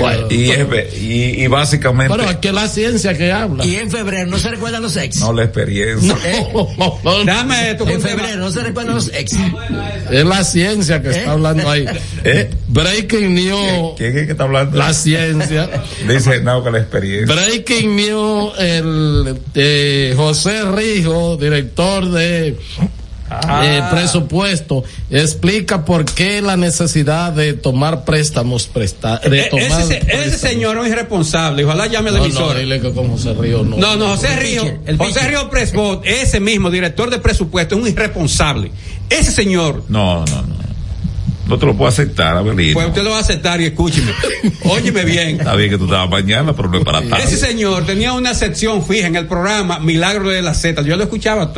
Bueno, 0.00 0.26
Y, 0.30 0.50
es 0.50 0.66
y, 1.00 1.42
y 1.44 1.46
básicamente, 1.46 2.12
pero 2.14 2.28
aquí 2.28 2.48
es 2.48 2.54
la 2.54 2.68
ciencia 2.68 3.16
que 3.16 3.30
habla. 3.30 3.64
Y 3.64 3.76
en 3.76 3.90
febrero 3.90 4.26
no 4.28 4.38
se 4.38 4.50
recuerdan 4.50 4.82
los 4.82 4.96
ex. 4.96 5.20
no 5.20 5.32
la 5.32 5.44
experiencia. 5.44 6.16
No, 6.52 6.98
no, 7.04 7.24
Dame 7.24 7.70
esto. 7.70 7.88
En 7.88 8.00
febrero 8.00 8.36
no 8.38 8.50
se 8.50 8.62
recuerdan 8.62 8.94
los 8.96 9.12
ex. 9.14 9.32
es 10.10 10.24
la 10.24 10.44
ciencia 10.44 11.00
que 11.02 11.10
está 11.10 11.32
hablando 11.32 11.70
ahí. 11.70 11.86
¿Eh? 12.24 12.50
Breaking 12.68 13.34
News, 13.34 13.94
¿Quién 13.96 14.18
es 14.18 14.26
que 14.26 14.32
está 14.32 14.44
hablando? 14.44 14.76
la 14.76 14.92
ciencia. 14.92 15.70
Dice, 16.08 16.40
no, 16.40 16.64
que 16.64 16.70
la 16.70 16.78
experiencia. 16.78 17.34
Breaking 17.34 17.96
News, 17.96 18.52
el 18.58 19.38
eh, 19.54 20.14
José 20.16 20.62
Rijo, 20.72 21.36
director 21.36 22.10
de 22.10 22.56
eh, 23.62 23.82
presupuesto, 23.90 24.84
explica 25.10 25.84
por 25.84 26.04
qué 26.04 26.40
la 26.42 26.56
necesidad 26.56 27.32
de 27.32 27.54
tomar 27.54 28.04
préstamos 28.04 28.66
presta 28.66 29.18
de 29.18 29.40
E- 29.40 29.48
tomar 29.50 29.82
ese, 29.92 30.38
señor 30.38 30.78
es 30.78 30.92
irresponsable. 30.92 31.64
Ojalá 31.64 31.86
llame 31.86 32.10
al 32.10 32.14
no, 32.16 32.20
no, 32.20 32.24
emisor. 32.26 32.58
dile 32.58 32.80
que 32.80 32.92
con 32.92 33.08
José 33.08 33.34
Río 33.34 33.62
no. 33.64 33.76
No, 33.76 33.96
no, 33.96 34.08
José 34.10 34.36
Río, 34.36 34.80
el 34.86 34.96
José. 34.96 35.28
Río 35.28 35.50
Presbot, 35.50 36.04
ese 36.06 36.40
mismo 36.40 36.70
director 36.70 37.10
de 37.10 37.18
presupuesto, 37.18 37.74
es 37.74 37.80
un 37.82 37.88
irresponsable. 37.88 38.70
Ese 39.10 39.32
señor, 39.32 39.84
No, 39.88 40.24
no, 40.26 40.42
no. 40.42 40.65
No 41.46 41.58
te 41.58 41.66
lo 41.66 41.76
puedo 41.76 41.88
aceptar, 41.88 42.36
Abelino. 42.36 42.74
pues 42.74 42.88
usted 42.88 43.02
lo 43.04 43.10
va 43.10 43.18
a 43.18 43.20
aceptar 43.20 43.60
y 43.60 43.66
escúcheme. 43.66 44.12
Óyeme 44.64 45.04
bien. 45.04 45.38
Está 45.38 45.54
bien 45.54 45.70
que 45.70 45.78
tú 45.78 45.84
estabas 45.84 46.10
mañana, 46.10 46.54
pero 46.56 46.68
no 46.68 46.78
es 46.78 46.84
para 46.84 47.00
tanto. 47.00 47.16
Ese 47.16 47.36
señor 47.36 47.86
tenía 47.86 48.12
una 48.14 48.34
sección 48.34 48.84
fija 48.84 49.06
en 49.06 49.16
el 49.16 49.26
programa 49.26 49.78
Milagro 49.78 50.28
de 50.28 50.42
la 50.42 50.54
Z. 50.54 50.82
Yo 50.82 50.96
lo 50.96 51.04
escuchaba 51.04 51.52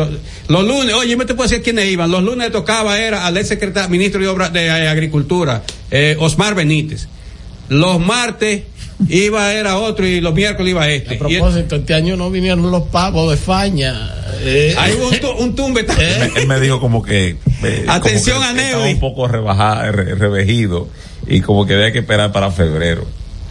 los 0.48 0.64
lunes. 0.64 0.94
Oye, 0.94 1.16
me 1.16 1.24
te 1.24 1.34
puedo 1.34 1.48
decir 1.48 1.62
quiénes 1.62 1.86
iban. 1.86 2.10
Los 2.10 2.22
lunes 2.22 2.52
tocaba 2.52 2.98
era 2.98 3.26
al 3.26 3.36
ex 3.38 3.48
secretario, 3.48 3.88
ministro 3.88 4.20
de 4.20 4.28
Obras 4.28 4.52
de 4.52 4.66
eh, 4.66 4.88
Agricultura, 4.88 5.62
eh, 5.90 6.16
Osmar 6.18 6.54
Benítez. 6.54 7.08
Los 7.70 7.98
martes 7.98 8.64
iba 9.08 9.52
era 9.52 9.78
otro 9.78 10.06
y 10.06 10.20
los 10.20 10.34
miércoles 10.34 10.70
iba 10.72 10.88
este. 10.88 11.10
A 11.10 11.14
Y- 11.14 11.18
propósito, 11.18 11.76
este 11.76 11.94
año 11.94 12.16
no 12.16 12.30
vinieron 12.30 12.70
los 12.70 12.84
pavos 12.84 13.30
de 13.30 13.36
Faña. 13.36 14.14
Eh, 14.40 14.74
Ahí 14.78 14.94
hubo 14.94 15.08
un, 15.08 15.18
tu- 15.20 15.30
un 15.42 15.54
tumbe 15.54 15.82
también. 15.84 16.30
Él 16.36 16.46
me 16.46 16.60
dijo 16.60 16.80
como 16.80 17.02
que. 17.02 17.36
eh, 17.62 17.84
Atención 17.88 18.36
como 18.38 18.48
a 18.48 18.54
que 18.54 18.62
Neudi. 18.62 18.92
un 18.94 19.00
poco 19.00 19.26
rebajado, 19.28 19.92
re- 19.92 20.14
revejido. 20.14 20.88
Y 21.26 21.40
como 21.40 21.66
que 21.66 21.74
había 21.74 21.92
que 21.92 21.98
esperar 22.00 22.32
para 22.32 22.50
febrero. 22.50 23.04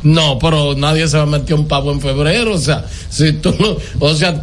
No, 0.04 0.38
pero 0.40 0.76
nadie 0.76 1.08
se 1.08 1.18
va 1.18 1.24
a 1.24 1.26
meter 1.26 1.56
un 1.56 1.68
pavo 1.68 1.92
en 1.92 2.00
febrero, 2.00 2.54
o 2.54 2.58
sea, 2.60 2.86
si 3.10 3.34
tú 3.34 3.54
o 4.00 4.14
sea, 4.14 4.42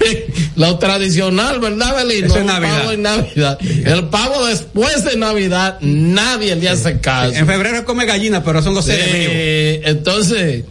lo 0.56 0.78
tradicional, 0.78 1.60
¿verdad, 1.60 1.94
Belino? 1.96 2.26
Es 2.28 2.40
Un 2.40 2.46
Navidad. 2.46 2.78
pavo 2.80 2.90
en 2.92 3.02
Navidad. 3.02 3.58
El 3.62 4.04
pavo 4.08 4.46
después 4.46 5.04
de 5.04 5.16
Navidad, 5.16 5.78
nadie 5.82 6.56
le 6.56 6.68
hace 6.70 7.00
caso. 7.00 7.34
En 7.34 7.46
febrero 7.46 7.84
come 7.84 8.06
gallina, 8.06 8.42
pero 8.42 8.62
son 8.62 8.74
los 8.74 8.86
seres 8.86 9.12
vivos. 9.12 9.28
Eh, 9.30 9.82
entonces, 9.84 10.64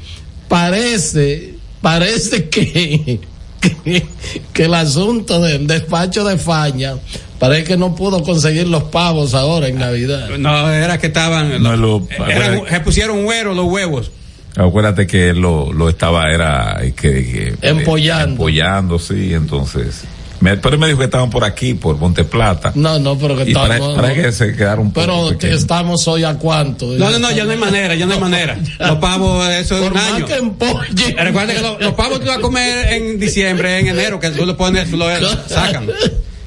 parece, 0.47 1.53
parece 1.81 2.49
que, 2.49 3.19
que, 3.83 4.05
que 4.53 4.63
el 4.65 4.73
asunto 4.73 5.41
del 5.41 5.67
despacho 5.67 6.23
de 6.23 6.37
Faña, 6.37 6.95
parece 7.39 7.63
que 7.65 7.77
no 7.77 7.95
pudo 7.95 8.23
conseguir 8.23 8.67
los 8.67 8.83
pavos 8.83 9.33
ahora 9.33 9.67
en 9.67 9.77
Navidad. 9.79 10.29
No, 10.37 10.71
era 10.71 10.97
que 10.97 11.07
estaban. 11.07 11.61
No, 11.61 11.75
lo- 11.75 12.07
eran- 12.27 12.63
se 12.69 12.79
pusieron 12.79 13.23
güeros 13.23 13.55
los 13.55 13.65
huevos. 13.65 14.11
Acuérdate 14.55 15.07
que 15.07 15.29
él 15.29 15.39
lo, 15.39 15.73
lo 15.73 15.89
estaba, 15.89 16.31
era 16.31 16.79
que, 16.81 16.93
que- 16.93 17.55
Empollando. 17.61 18.31
empollando, 18.31 18.99
sí, 18.99 19.33
entonces. 19.33 20.03
Me, 20.39 20.57
pero 20.57 20.75
él 20.75 20.79
me 20.79 20.87
dijo 20.87 20.99
que 20.99 21.05
estaban 21.05 21.29
por 21.29 21.45
aquí, 21.45 21.73
por 21.73 21.95
Monte 21.97 22.25
Plata. 22.25 22.73
No, 22.75 22.99
no, 22.99 23.17
pero 23.17 23.35
que 23.37 23.49
y 23.49 23.53
para, 23.53 23.75
estamos- 23.75 23.95
para 23.95 24.13
que 24.13 24.31
se 24.33 24.53
quedaron 24.53 24.87
un 24.87 24.93
poco 24.93 25.05
Pero 25.07 25.27
que 25.29 25.33
pequeños. 25.35 25.61
estamos 25.61 26.07
hoy 26.07 26.23
a 26.25 26.33
cuánto. 26.37 26.85
No, 26.87 27.09
no, 27.09 27.17
no, 27.17 27.31
ya 27.31 27.45
no 27.45 27.51
hay 27.51 27.57
manera, 27.57 27.95
ya 27.95 28.05
no 28.05 28.13
hay 28.15 28.19
manera. 28.19 28.57
Los 28.79 28.97
pavos, 28.97 29.47
eso 29.49 29.75
es 29.75 29.81
Por 29.81 29.91
un 29.93 29.97
más 29.97 30.11
año. 30.13 30.25
que 30.25 30.35
empolle. 30.35 31.15
Recuerda 31.17 31.53
que 31.53 31.61
los, 31.61 31.79
los 31.81 31.93
pavos 31.93 32.19
tú 32.19 32.27
vas 32.27 32.37
a 32.37 32.41
comer 32.41 32.93
en 32.93 33.19
diciembre, 33.19 33.79
en 33.79 33.87
enero, 33.87 34.19
que 34.19 34.31
tú 34.31 34.45
lo 34.45 34.57
pones, 34.57 34.89
tú 34.91 34.97
lo 34.97 35.05
sacan. 35.47 35.87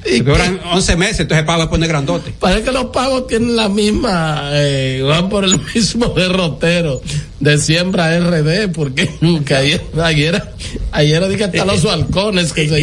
Y 0.05 0.21
Duran 0.21 0.57
11 0.71 0.95
meses, 0.95 1.19
entonces 1.21 1.39
el 1.41 1.45
pavo 1.45 1.63
se 1.63 1.67
pone 1.67 1.85
grandote. 1.87 2.31
Parece 2.39 2.61
que 2.63 2.71
los 2.71 2.85
pavos 2.85 3.27
tienen 3.27 3.57
la 3.57 3.67
misma, 3.67 4.51
eh, 4.53 5.01
van 5.05 5.27
por 5.27 5.43
el 5.43 5.59
mismo 5.75 6.09
derrotero 6.15 7.01
de 7.39 7.57
siembra 7.59 8.17
RD, 8.19 8.69
porque, 8.73 9.09
que 9.45 9.55
ayer, 9.55 9.81
ayer, 10.01 10.41
ayer 10.91 11.27
dije 11.27 11.43
hasta 11.43 11.65
los 11.65 11.85
halcones 11.85 12.51
que 12.51 12.67
se 12.67 12.81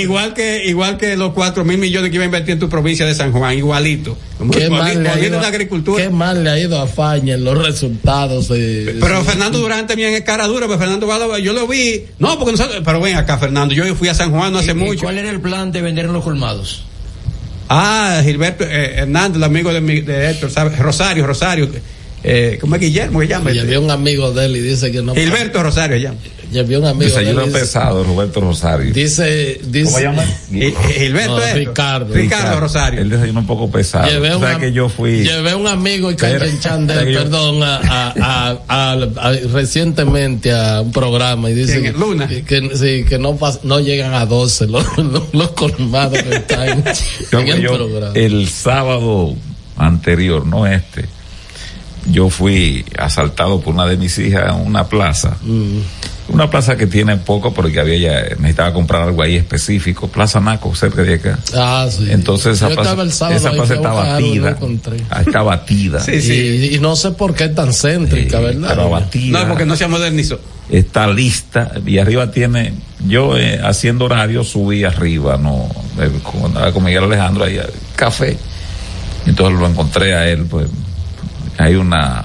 igual 0.00 0.32
que 0.32 0.66
igual 0.66 0.96
que 0.96 1.16
los 1.16 1.32
4 1.32 1.64
mil 1.64 1.78
millones 1.78 2.10
que 2.10 2.14
iba 2.16 2.22
a 2.22 2.26
invertir 2.26 2.52
en 2.52 2.58
tu 2.60 2.68
provincia 2.68 3.04
de 3.04 3.14
San 3.14 3.32
Juan, 3.32 3.58
igualito. 3.58 4.16
Qué 4.52 4.68
mal, 4.70 5.02
le 5.02 5.08
ha 5.08 5.18
ido, 5.18 5.40
agricultura. 5.40 6.04
qué 6.04 6.08
mal 6.10 6.44
le 6.44 6.50
ha 6.50 6.58
ido 6.60 6.80
a 6.80 6.86
Faña 6.86 7.34
en 7.34 7.42
los 7.44 7.58
resultados. 7.60 8.48
de- 8.48 8.96
Pero 9.00 9.24
Fernando 9.24 9.58
Durán 9.58 9.86
también 9.86 10.14
es 10.14 10.20
cara 10.22 10.46
dura, 10.46 10.66
pero 10.66 10.78
Fernando 10.78 11.06
Vado, 11.06 11.36
yo 11.38 11.52
lo 11.52 11.66
vi. 11.66 12.04
No, 12.18 12.38
porque 12.38 12.52
nosotros, 12.52 12.82
pero 12.84 13.00
ven 13.00 13.16
acá, 13.16 13.38
Fernando, 13.38 13.74
yo 13.74 13.92
fui 13.96 14.08
a 14.08 14.14
San 14.14 14.30
Juan 14.30 14.52
no 14.52 14.58
hace 14.60 14.68
¿Y- 14.68 14.70
y 14.72 14.74
mucho. 14.74 15.00
¿Cuál 15.02 15.18
era 15.18 15.30
el 15.30 15.40
plan 15.40 15.72
de 15.72 15.82
vender 15.82 16.04
en 16.04 16.12
los 16.12 16.22
colmados? 16.22 16.84
Ah, 17.68 18.20
Gilberto 18.22 18.62
eh, 18.64 18.98
Hernández, 18.98 19.38
el 19.38 19.44
amigo 19.44 19.72
de, 19.72 19.80
mi- 19.80 20.00
de 20.00 20.30
Héctor, 20.30 20.50
¿sabe? 20.50 20.76
Rosario, 20.76 21.26
Rosario. 21.26 21.68
Eh, 22.28 22.58
¿Cómo 22.60 22.74
es 22.74 22.80
Guillermo 22.80 23.20
que 23.20 23.28
llama? 23.28 23.50
Llevé 23.52 23.78
un 23.78 23.90
amigo 23.90 24.32
de 24.32 24.46
él 24.46 24.56
y 24.56 24.60
dice 24.60 24.90
que 24.90 25.00
no. 25.02 25.14
Gilberto 25.14 25.62
Rosario 25.62 25.96
llama. 25.96 26.18
Llevé 26.50 26.78
un 26.78 26.84
amigo 26.86 27.10
de 27.10 27.20
él. 27.20 27.24
Desayuno 27.26 27.42
y 27.42 27.46
dice- 27.46 27.58
pesado, 27.60 28.04
Roberto 28.04 28.40
Rosario. 28.40 28.92
Dice, 28.92 29.60
dice. 29.64 29.84
¿Cómo 29.84 29.96
se 29.96 30.02
llama? 30.02 30.24
Y- 30.50 30.64
y 30.66 30.74
Gilberto 30.98 31.38
No, 31.38 31.54
Ricardo. 31.54 32.14
Ricardo 32.14 32.60
Rosario. 32.60 33.00
El 33.00 33.10
desayuno 33.10 33.40
un 33.40 33.46
poco 33.46 33.70
pesado. 33.70 34.08
Llevé 34.08 34.32
O 34.32 34.38
un, 34.38 34.42
sea 34.44 34.58
que 34.58 34.72
yo 34.72 34.88
fui. 34.88 35.22
llevé 35.24 35.54
un 35.54 35.66
amigo 35.68 36.10
y 36.10 36.16
Chandel, 36.16 37.14
perdón, 37.14 37.62
a, 37.62 37.76
a- 37.76 38.14
a- 38.20 38.58
a- 38.68 38.92
a- 38.92 39.32
recientemente 39.52 40.52
a 40.52 40.80
un 40.82 40.92
programa 40.92 41.50
y 41.50 41.54
dice 41.54 41.82
que, 41.82 41.92
Luna. 41.92 42.26
que, 42.28 42.70
sí, 42.74 43.04
que 43.08 43.18
no, 43.18 43.36
pas- 43.38 43.60
no 43.62 43.80
llegan 43.80 44.14
a 44.14 44.26
12 44.26 44.66
los, 44.66 44.84
los, 44.98 45.32
los 45.32 45.50
colmados 45.50 46.20
que 46.22 46.34
están 46.36 46.68
en, 46.68 47.48
el 47.48 47.60
yo, 47.60 47.74
programa. 47.76 48.12
el 48.14 48.48
sábado 48.48 49.34
anterior, 49.76 50.46
no 50.46 50.66
este, 50.66 51.04
yo 52.10 52.30
fui 52.30 52.84
asaltado 52.98 53.60
por 53.60 53.74
una 53.74 53.86
de 53.86 53.96
mis 53.96 54.18
hijas 54.18 54.54
en 54.54 54.66
una 54.66 54.86
plaza. 54.88 55.36
Mm. 55.42 55.78
Una 56.28 56.50
plaza 56.50 56.76
que 56.76 56.88
tiene 56.88 57.16
poco, 57.18 57.54
pero 57.54 57.70
que 57.70 57.78
había 57.78 57.96
ya, 57.98 58.22
necesitaba 58.36 58.72
comprar 58.72 59.02
algo 59.02 59.22
ahí 59.22 59.36
específico. 59.36 60.08
Plaza 60.08 60.40
Naco, 60.40 60.74
cerca 60.74 61.02
de 61.02 61.14
acá. 61.14 61.38
Ah, 61.54 61.86
sí. 61.88 62.08
Entonces 62.10 62.56
esa 62.56 62.68
Yo 62.68 62.74
plaza, 62.74 63.00
estaba 63.04 63.34
esa 63.36 63.50
plaza 63.52 63.74
está 63.74 63.88
no 63.90 63.94
batida. 63.94 64.50
encontré. 64.50 64.96
Ah, 65.08 65.22
Está 65.22 65.42
batida. 65.42 66.00
Sí, 66.00 66.20
sí. 66.20 66.32
Y, 66.72 66.74
y 66.74 66.78
no 66.80 66.96
sé 66.96 67.12
por 67.12 67.32
qué 67.32 67.44
es 67.44 67.54
tan 67.54 67.72
céntrica, 67.72 68.38
Sí, 68.38 68.44
¿verdad? 68.44 68.68
Pero 68.70 68.90
batida. 68.90 69.40
No, 69.42 69.48
porque 69.48 69.66
no 69.66 69.76
se 69.76 69.86
modernizó. 69.86 70.40
está 70.68 71.06
lista 71.06 71.70
y 71.86 71.98
arriba 71.98 72.32
tiene 72.32 72.74
yo 73.06 73.36
eh, 73.38 73.60
haciendo 73.62 74.06
horario 74.06 74.42
subí 74.42 74.82
arriba 74.82 75.36
no 75.36 75.68
eh, 76.00 76.10
con, 76.24 76.46
andaba 76.46 76.72
con 76.72 76.82
Miguel 76.82 77.04
Alejandro 77.04 77.44
ahí 77.44 77.60
café 77.94 78.36
entonces 79.26 79.60
lo 79.60 79.66
encontré 79.68 80.12
a 80.16 80.28
él 80.28 80.44
pues 80.50 80.66
hay 81.58 81.74
una 81.76 82.24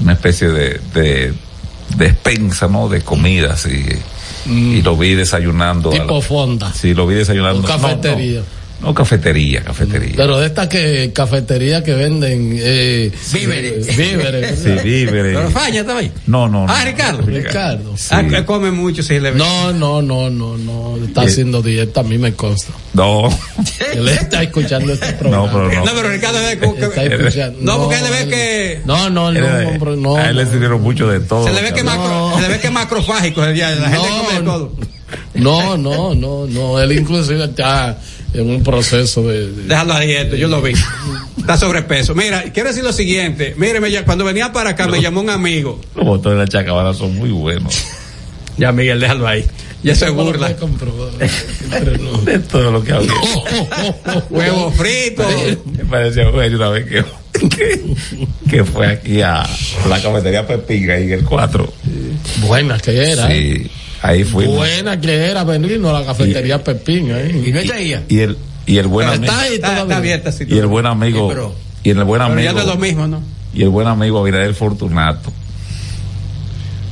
una 0.00 0.12
especie 0.12 0.48
de 0.48 0.80
de 0.94 1.34
despensa 1.96 2.68
no 2.68 2.88
de 2.88 3.00
comida 3.02 3.52
así 3.54 3.84
y 4.46 4.82
lo 4.82 4.96
vi 4.96 5.14
desayunando. 5.14 5.90
a 5.90 5.94
la- 5.94 6.00
Tipo 6.02 6.20
fonda. 6.20 6.72
sí, 6.72 6.94
lo 6.94 7.06
vi 7.06 7.14
desayunando. 7.16 7.62
No, 7.62 7.68
cafetería. 7.68 8.40
No, 8.40 8.44
no, 8.44 8.55
cafetería, 8.94 9.62
cafetería. 9.62 10.14
Pero 10.16 10.38
de 10.38 10.46
estas 10.46 10.68
que 10.68 11.10
cafeterías 11.14 11.82
que 11.82 11.94
venden 11.94 12.56
eh, 12.60 13.10
Víveres. 13.32 13.88
eh, 13.88 13.92
víveres. 13.96 14.58
Sí, 14.60 14.70
víveres. 14.84 15.36
Pero 15.36 15.50
Faña 15.50 15.80
estaba 15.80 16.00
ahí. 16.00 16.12
No, 16.26 16.48
no, 16.48 16.66
no. 16.66 16.72
Ah, 16.72 16.84
Ricardo. 16.84 17.22
Ricardo. 17.22 17.94
Ah, 18.10 18.22
que 18.28 18.44
come 18.44 18.70
mucho, 18.70 19.02
sí, 19.02 19.18
le 19.18 19.32
No, 19.32 19.72
no, 19.72 20.02
no, 20.02 20.30
no, 20.30 20.56
no. 20.56 20.96
Está 21.04 21.24
Eh. 21.24 21.26
haciendo 21.26 21.62
dieta, 21.62 22.00
a 22.00 22.04
mí 22.04 22.18
me 22.18 22.34
consta. 22.34 22.72
No. 22.92 23.28
Él 23.94 24.08
está 24.08 24.42
escuchando 24.42 24.92
este 24.92 25.12
programa. 25.14 25.46
No, 25.46 25.52
pero 25.52 25.72
no. 25.72 25.84
No, 25.86 25.92
pero 25.94 26.08
Ricardo 26.10 26.38
debe 26.38 26.58
que- 26.58 26.84
Está 26.84 27.04
escuchando. 27.04 27.58
No, 27.62 27.78
porque 27.84 28.00
le 28.02 28.10
ve 28.10 28.20
él- 28.22 28.28
que 28.30 28.80
No, 28.84 29.10
no, 29.10 29.32
no, 29.32 29.38
Él- 29.58 29.66
hombre, 29.66 29.96
no. 29.96 30.16
a 30.16 30.28
él 30.30 30.36
le 30.36 30.46
sirvieron 30.46 30.82
mucho 30.82 31.08
de 31.08 31.20
todo. 31.20 31.44
se 31.46 31.52
le 31.52 31.62
ve 31.62 31.72
que 31.72 31.82
macro, 31.82 32.32
se 32.36 32.42
le 32.42 32.48
ve 32.48 32.60
que 32.60 32.66
es 32.68 32.72
macrofágico, 32.72 33.40
la 33.40 33.54
gente 33.54 33.90
No, 33.96 34.02
come 34.02 34.34
de 34.34 34.42
no. 34.42 34.52
todo. 34.52 34.72
No, 35.34 35.76
no, 35.76 36.14
no, 36.14 36.46
no. 36.46 36.80
Él 36.80 36.92
inclusive 36.92 37.44
está 37.44 37.98
en 38.36 38.50
un 38.50 38.62
proceso 38.62 39.22
de. 39.22 39.50
de- 39.52 39.62
Déjalo 39.64 39.94
ahí, 39.94 40.12
esto, 40.12 40.36
yo 40.36 40.48
lo 40.48 40.60
vi. 40.62 40.72
Está 41.38 41.56
sobrepeso. 41.56 42.14
Mira, 42.14 42.42
quiero 42.52 42.68
decir 42.70 42.82
lo 42.84 42.92
siguiente. 42.92 43.54
Mire, 43.56 43.80
me 43.80 43.88
ll- 43.88 44.04
cuando 44.04 44.24
venía 44.24 44.52
para 44.52 44.70
acá 44.70 44.86
me 44.88 45.00
llamó 45.00 45.20
un 45.20 45.30
amigo. 45.30 45.80
Los 45.94 46.04
botones 46.04 46.38
de 46.38 46.44
la 46.44 46.48
chacabana 46.48 46.92
son 46.94 47.14
muy 47.16 47.30
buenos. 47.30 47.84
Ya, 48.58 48.72
Miguel, 48.72 48.98
déjalo 49.00 49.26
ahí. 49.28 49.44
Ya 49.82 49.94
se 49.94 50.08
burla. 50.10 50.48
De 52.24 52.38
todo 52.40 52.70
lo 52.72 52.82
que 52.82 52.92
había. 52.92 53.12
Huevo 54.30 54.70
frito. 54.72 55.24
Me 55.76 55.84
pareció 55.84 56.30
una 56.30 56.68
vez 56.70 56.86
que, 58.50 58.64
fue 58.64 58.86
aquí 58.86 59.20
a 59.22 59.46
la 59.88 60.00
cafetería 60.02 60.46
Pepinga 60.46 60.98
en 60.98 61.12
el 61.12 61.24
4. 61.24 61.72
Buena 62.40 62.78
que 62.78 63.12
era. 63.12 63.28
Sí, 63.28 63.70
ahí 64.02 64.24
fuimos. 64.24 64.56
Buena 64.56 65.00
que 65.00 65.14
era 65.14 65.44
venirnos 65.44 65.94
a 65.94 66.00
la 66.00 66.06
cafetería 66.06 66.62
Pepín. 66.62 67.08
¿eh? 67.10 67.42
Y 67.46 67.52
no 67.52 67.58
está 67.60 67.74
ahí. 67.74 67.96
Y 68.08 68.18
el, 68.20 68.36
y 68.66 68.76
el 68.78 68.86
buen 68.86 69.08
amigo. 69.08 69.24
Está 69.24 69.40
ahí 69.40 69.54
Está, 69.54 69.82
está 69.82 69.96
abierta, 69.96 70.32
sí. 70.32 70.44
Y 70.48 70.58
el 70.58 70.66
buen 70.66 70.86
amigo. 70.86 71.28
Sí, 71.28 71.34
pero- 71.34 71.54
y 71.84 71.90
el 71.90 72.04
buen 72.04 72.20
Pero 72.20 72.40
ya 72.40 72.50
amigo. 72.50 72.52
no 72.52 72.60
es 72.60 72.66
lo 72.66 72.76
mismo, 72.82 73.06
¿no? 73.06 73.22
Y 73.54 73.62
el 73.62 73.68
buen 73.68 73.86
amigo 73.86 74.18
Abinader 74.18 74.54
Fortunato. 74.54 75.32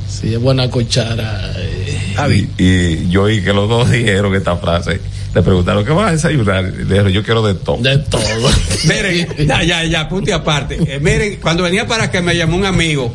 Sí, 0.09 0.33
es 0.33 0.39
buena 0.39 0.69
cuchara. 0.69 1.51
eh. 1.57 2.47
Y, 2.57 2.63
y 2.63 3.09
yo 3.09 3.23
oí 3.23 3.41
que 3.43 3.51
los 3.53 3.67
dos 3.67 3.91
dijeron 3.91 4.33
esta 4.35 4.55
frase. 4.55 5.01
Le 5.33 5.41
preguntaron, 5.41 5.83
¿qué 5.83 5.91
vas 5.91 6.07
a 6.09 6.11
desayunar? 6.13 6.63
Y 6.63 6.77
le 6.77 6.83
dijeron, 6.85 7.11
yo 7.11 7.23
quiero 7.23 7.45
de 7.45 7.55
todo. 7.55 7.77
De 7.81 7.97
todo. 7.97 8.21
Miren, 8.87 9.27
ya, 9.45 9.63
ya, 9.63 9.83
ya, 9.83 10.07
punto 10.07 10.29
y 10.29 10.33
aparte. 10.33 10.79
Eh, 10.87 10.99
miren, 11.01 11.37
cuando 11.41 11.63
venía 11.63 11.85
para 11.85 12.05
acá 12.05 12.21
me 12.21 12.35
llamó 12.37 12.55
un 12.55 12.63
amigo, 12.65 13.13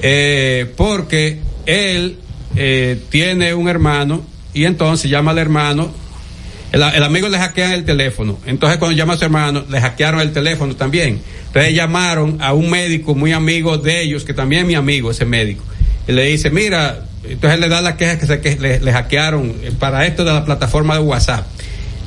eh, 0.00 0.72
porque 0.76 1.40
él 1.66 2.16
eh, 2.56 3.00
tiene 3.10 3.54
un 3.54 3.68
hermano 3.68 4.22
y 4.54 4.64
entonces 4.64 5.10
llama 5.10 5.30
al 5.30 5.38
hermano. 5.38 5.92
El, 6.72 6.82
amigo 7.02 7.28
le 7.28 7.38
hackean 7.38 7.72
el 7.72 7.84
teléfono. 7.84 8.38
Entonces 8.46 8.78
cuando 8.78 8.96
llama 8.96 9.14
a 9.14 9.16
su 9.18 9.24
hermano, 9.24 9.64
le 9.68 9.80
hackearon 9.80 10.20
el 10.20 10.32
teléfono 10.32 10.74
también. 10.74 11.20
Entonces 11.48 11.74
llamaron 11.74 12.38
a 12.40 12.54
un 12.54 12.70
médico 12.70 13.14
muy 13.14 13.32
amigo 13.32 13.76
de 13.76 14.02
ellos, 14.02 14.24
que 14.24 14.32
también 14.32 14.62
es 14.62 14.68
mi 14.68 14.74
amigo, 14.74 15.10
ese 15.10 15.26
médico. 15.26 15.62
Y 16.08 16.12
le 16.12 16.24
dice, 16.24 16.50
mira, 16.50 17.04
entonces 17.24 17.60
le 17.60 17.68
da 17.68 17.82
la 17.82 17.96
queja 17.96 18.18
que, 18.18 18.26
se, 18.26 18.80
le 18.80 18.92
hackearon 18.92 19.54
eh, 19.62 19.72
para 19.78 20.06
esto 20.06 20.24
de 20.24 20.32
la 20.32 20.44
plataforma 20.46 20.94
de 20.94 21.00
WhatsApp. 21.00 21.46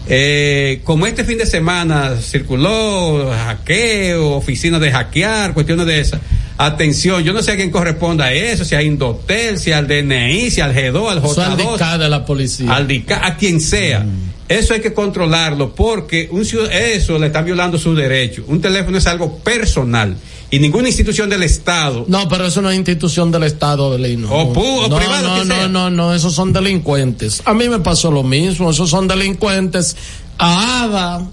Eh, 0.08 0.82
como 0.84 1.08
este 1.08 1.24
fin 1.24 1.38
de 1.38 1.48
semana 1.48 2.16
circuló 2.22 3.32
hackeo, 3.32 4.32
oficinas 4.32 4.80
de 4.80 4.92
hackear, 4.92 5.54
cuestiones 5.54 5.86
de 5.88 6.00
esas. 6.00 6.22
Atención, 6.58 7.22
yo 7.24 7.34
no 7.34 7.42
sé 7.44 7.52
a 7.52 7.56
quién 7.58 7.70
corresponda 7.70 8.26
a 8.26 8.34
eso, 8.34 8.64
si 8.64 8.76
a 8.76 8.82
Indotel, 8.82 9.60
si 9.60 9.72
al 9.74 9.88
DNI, 9.88 10.50
si 10.52 10.62
al 10.62 10.74
G2, 10.74 11.10
al 11.12 11.18
Eso 11.18 11.42
al 11.42 11.58
J2, 11.58 11.72
DICA 11.74 11.98
de 11.98 12.10
la 12.10 12.26
policía. 12.26 12.74
al 12.74 12.88
DICA, 12.88 13.26
a 13.28 13.36
quien 13.36 13.60
sea. 13.60 14.06
Eso 14.48 14.74
hay 14.76 14.80
que 14.80 14.94
controlarlo 14.94 15.74
porque 15.76 16.30
un 16.32 16.44
eso 16.72 17.18
le 17.20 17.28
está 17.28 17.42
violando 17.42 17.78
sus 17.78 17.98
derechos. 17.98 18.46
Un 18.48 18.62
teléfono 18.62 18.98
es 18.98 19.08
algo 19.08 19.40
personal 19.40 20.16
y 20.52 20.60
ninguna 20.60 20.88
institución 20.88 21.28
del 21.32 21.42
Estado 21.42 22.06
No, 22.08 22.30
pero 22.30 22.46
eso 22.46 22.62
no 22.62 22.70
es 22.70 22.78
institución 22.78 23.32
del 23.32 23.44
Estado, 23.44 23.90
Belino. 23.90 24.30
O 24.32 24.54
pu- 24.54 24.86
o 24.86 24.88
no, 24.88 24.98
privado, 24.98 25.28
no, 25.30 25.42
que 25.42 25.46
no, 25.50 25.56
sea. 25.56 25.68
no, 25.68 25.90
no, 25.90 26.14
esos 26.14 26.34
son 26.34 26.54
delincuentes. 26.54 27.42
A 27.44 27.54
mí 27.56 27.68
me 27.68 27.80
pasó 27.80 28.12
lo 28.12 28.22
mismo, 28.24 28.70
esos 28.70 28.90
son 28.90 29.08
delincuentes. 29.08 29.98
A 30.38 30.84
Ada 30.84 31.28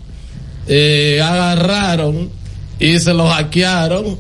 eh, 0.67 1.21
agarraron 1.23 2.31
y 2.81 2.99
se 2.99 3.13
lo 3.13 3.29
hackearon 3.29 4.17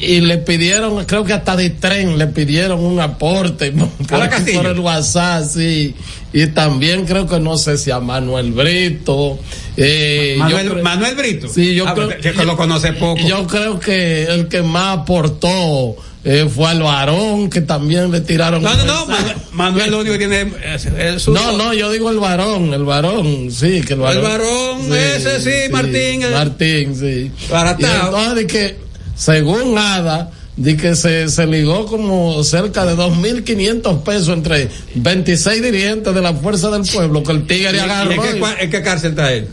y 0.00 0.20
le 0.20 0.38
pidieron, 0.38 1.04
creo 1.04 1.24
que 1.24 1.32
hasta 1.32 1.56
de 1.56 1.70
tren 1.70 2.18
le 2.18 2.26
pidieron 2.26 2.84
un 2.84 3.00
aporte 3.00 3.72
por, 4.08 4.28
por 4.54 4.66
el 4.66 4.78
WhatsApp, 4.80 5.44
sí. 5.44 5.94
Y 6.32 6.48
también 6.48 7.06
creo 7.06 7.26
que 7.26 7.40
no 7.40 7.56
sé 7.56 7.78
si 7.78 7.90
a 7.90 7.98
Manuel 8.00 8.52
Brito. 8.52 9.38
Eh, 9.76 10.36
Manuel, 10.38 10.70
creo- 10.70 10.82
Manuel 10.82 11.14
Brito. 11.14 11.48
Sí, 11.48 11.74
yo 11.74 11.86
Ah, 11.88 11.94
creo 11.94 12.08
que, 12.08 12.44
lo 12.44 12.56
conoce 12.56 12.92
poco. 12.92 13.20
Yo 13.26 13.46
creo 13.46 13.80
que 13.80 14.24
el 14.24 14.48
que 14.48 14.62
más 14.62 14.98
aportó 14.98 15.96
eh, 16.24 16.46
fue 16.52 16.68
al 16.68 16.82
varón, 16.82 17.48
que 17.48 17.60
también 17.62 18.10
le 18.10 18.20
tiraron. 18.20 18.62
no, 18.62 18.74
no, 18.74 18.84
no. 18.84 19.06
Manuel, 19.06 19.36
Manuel 19.52 19.90
lo 19.92 20.00
único 20.00 20.12
que 20.18 20.28
tiene 20.28 20.52
es, 20.74 20.84
es 20.86 21.28
No, 21.28 21.56
no, 21.56 21.72
yo 21.72 21.90
digo 21.90 22.10
el 22.10 22.18
varón, 22.18 22.74
el 22.74 22.84
varón, 22.84 23.48
sí, 23.50 23.80
que 23.80 23.94
el 23.94 24.00
varón. 24.00 24.22
varón, 24.24 24.92
ese 24.94 25.40
sí, 25.40 25.72
Martín, 25.72 26.22
eh. 26.22 26.30
Martín, 26.32 26.96
sí. 26.96 27.30
Baratao. 27.48 27.88
Y 27.88 28.06
entonces 28.06 28.34
de 28.34 28.46
que, 28.46 28.85
según 29.16 29.76
Ada, 29.78 30.30
de 30.56 30.76
que 30.76 30.94
se, 30.94 31.28
se 31.28 31.46
ligó 31.46 31.84
como 31.86 32.42
cerca 32.44 32.86
de 32.86 32.94
2.500 32.96 34.02
pesos 34.02 34.28
entre 34.28 34.70
26 34.94 35.62
dirigentes 35.62 36.14
de 36.14 36.22
la 36.22 36.32
Fuerza 36.32 36.70
del 36.70 36.82
Pueblo, 36.90 37.22
que 37.22 37.32
el 37.32 37.38
¿Y- 37.38 37.42
tigre 37.42 37.80
agarró. 37.80 38.12
en, 38.12 38.20
qué, 38.22 38.36
y- 38.36 38.40
cua- 38.40 38.56
en 38.58 38.70
qué 38.70 38.82
cárcel 38.82 39.10
está 39.10 39.32
él? 39.32 39.48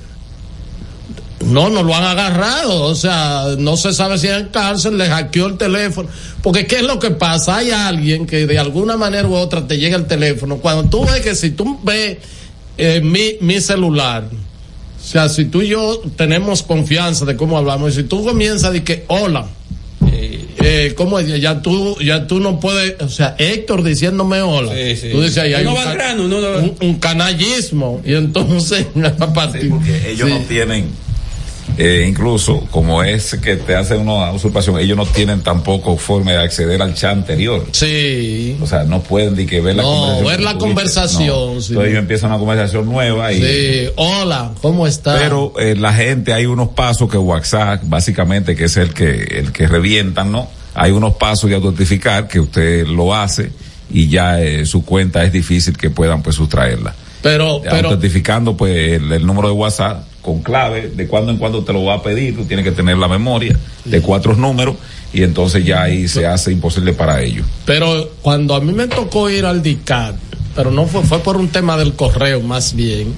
no, 1.46 1.70
no 1.70 1.84
lo 1.84 1.94
han 1.94 2.06
agarrado, 2.06 2.84
o 2.84 2.96
sea, 2.96 3.48
no 3.58 3.76
se 3.76 3.92
sabe 3.92 4.18
si 4.18 4.28
es 4.28 4.40
en 4.40 4.48
cárcel, 4.48 4.98
le 4.98 5.08
hackeó 5.10 5.48
el 5.48 5.58
teléfono, 5.58 6.08
porque 6.42 6.66
¿qué 6.66 6.78
es 6.78 6.84
lo 6.84 7.00
que 7.00 7.12
pasa? 7.12 7.58
Hay 7.58 7.70
alguien 7.72 8.26
que 8.26 8.48
de 8.48 8.58
alguna 8.60 8.96
manera 8.96 9.28
u 9.28 9.36
otra 9.36 9.68
te 9.68 9.78
llega 9.78 9.98
el 9.98 10.06
teléfono, 10.06 10.58
cuando 10.60 10.90
tú 10.90 11.04
ves 11.06 11.20
que 11.20 11.36
si 11.36 11.52
tú 11.52 11.80
ves 11.84 12.18
eh, 12.78 13.02
mi, 13.04 13.34
mi 13.42 13.60
celular, 13.60 14.24
o 15.04 15.06
sea, 15.06 15.28
si 15.30 15.46
tú 15.46 15.62
y 15.62 15.68
yo 15.68 16.02
tenemos 16.16 16.64
confianza 16.64 17.26
de 17.26 17.36
cómo 17.36 17.58
hablamos, 17.58 17.94
y 17.94 17.96
si 17.98 18.04
tú 18.04 18.24
comienzas 18.24 18.72
de 18.74 18.84
que, 18.84 19.04
hola, 19.08 19.46
eh, 20.66 20.94
¿cómo 20.96 21.20
es? 21.20 21.28
Ya 21.42 21.62
tú, 21.62 21.98
ya 22.00 22.26
tú 22.26 22.40
no 22.40 22.60
puedes, 22.60 23.02
o 23.02 23.10
sea, 23.10 23.36
Héctor 23.38 23.84
diciéndome 23.84 24.42
hola. 24.42 24.74
Sí, 24.74 24.96
sí. 24.96 25.10
Tú 25.12 25.22
dices, 25.22 25.40
ahí 25.40 25.54
hay 25.54 25.66
un, 25.66 25.74
grano, 25.76 26.28
no- 26.28 27.00
canallismo. 27.00 28.02
Y 28.06 28.14
entonces, 28.14 28.86
a 29.20 29.34
partir- 29.34 29.70
porque 29.70 30.12
ellos 30.12 30.30
Sí. 30.30 30.34
no 30.36 30.40
tienen 30.46 30.86
eh, 31.78 32.06
incluso 32.08 32.62
como 32.72 33.04
es 33.04 33.36
que 33.42 33.56
te 33.56 33.76
hacen 33.76 34.08
una 34.08 34.32
usurpación 34.32 34.80
ellos 34.80 34.96
no 34.98 35.06
tienen 35.06 35.42
tampoco 35.42 35.98
forma 35.98 36.32
de 36.32 36.38
acceder 36.38 36.82
al 36.82 36.94
chat 36.94 37.14
anterior 37.14 37.66
Sí. 37.72 38.58
o 38.62 38.68
sea 38.68 38.84
no 38.84 39.02
pueden 39.02 39.36
ni 39.36 39.46
que 39.46 39.62
ver 39.62 39.76
la 39.76 39.84
No, 39.84 39.90
conversación 39.90 40.28
ver 40.28 40.42
la 40.42 40.58
conversación, 40.58 41.56
No. 41.56 41.62
sí. 41.62 41.68
entonces 41.70 41.92
ellos 41.92 42.00
empiezan 42.00 42.30
una 42.32 42.40
conversación 42.40 42.86
nueva 42.86 43.32
y 43.32 43.42
Sí, 43.42 43.90
hola, 43.96 44.52
¿cómo 44.62 44.86
está? 44.88 45.18
pero 45.18 45.54
eh, 45.60 45.76
la 45.76 45.94
gente 45.94 46.34
hay 46.34 46.46
unos 46.46 46.70
pasos 46.70 47.10
que 47.10 47.18
WhatsApp 47.18 47.82
básicamente 47.86 48.56
que 48.56 48.66
es 48.66 48.78
el 48.78 48.94
que 48.94 49.12
el 49.40 49.52
que 49.52 49.68
revientan 49.68 50.32
no 50.32 50.50
hay 50.76 50.92
unos 50.92 51.16
pasos 51.16 51.50
de 51.50 51.56
autentificar 51.56 52.28
que 52.28 52.40
usted 52.40 52.86
lo 52.88 53.14
hace 53.16 53.52
y 53.92 54.08
ya 54.10 54.42
eh, 54.42 54.66
su 54.66 54.84
cuenta 54.86 55.24
es 55.24 55.32
difícil 55.32 55.78
que 55.78 55.90
puedan 55.90 56.24
pues 56.24 56.36
sustraerla 56.36 56.96
pero, 57.22 57.62
pero, 57.64 57.90
autentificando 57.90 58.58
pues 58.58 58.94
el, 58.94 59.12
el 59.12 59.26
número 59.26 59.48
de 59.48 59.54
WhatsApp 59.54 60.04
con 60.24 60.42
clave, 60.42 60.90
de 60.96 61.06
cuando 61.08 61.32
en 61.32 61.38
cuando 61.38 61.64
te 61.64 61.72
lo 61.74 61.84
va 61.84 61.96
a 61.96 62.02
pedir, 62.02 62.36
tú 62.36 62.46
tienes 62.46 62.66
que 62.66 62.72
tener 62.72 62.98
la 62.98 63.08
memoria 63.08 63.56
de 63.86 64.02
cuatro 64.02 64.34
números 64.36 64.76
y 65.14 65.22
entonces 65.22 65.64
ya 65.64 65.84
ahí 65.84 66.08
se 66.08 66.26
hace 66.26 66.52
imposible 66.52 66.94
para 66.94 67.22
ellos. 67.22 67.46
pero 67.66 68.10
cuando 68.24 68.56
a 68.56 68.62
mí 68.62 68.74
me 68.74 68.88
tocó 68.88 69.30
ir 69.30 69.46
al 69.46 69.62
DICAT, 69.62 70.16
pero 70.56 70.72
no 70.72 70.88
fue, 70.88 71.04
fue 71.04 71.20
por 71.20 71.38
un 71.38 71.50
tema 71.50 71.78
del 71.78 71.94
correo 71.94 72.40
más 72.42 72.74
bien, 72.74 73.14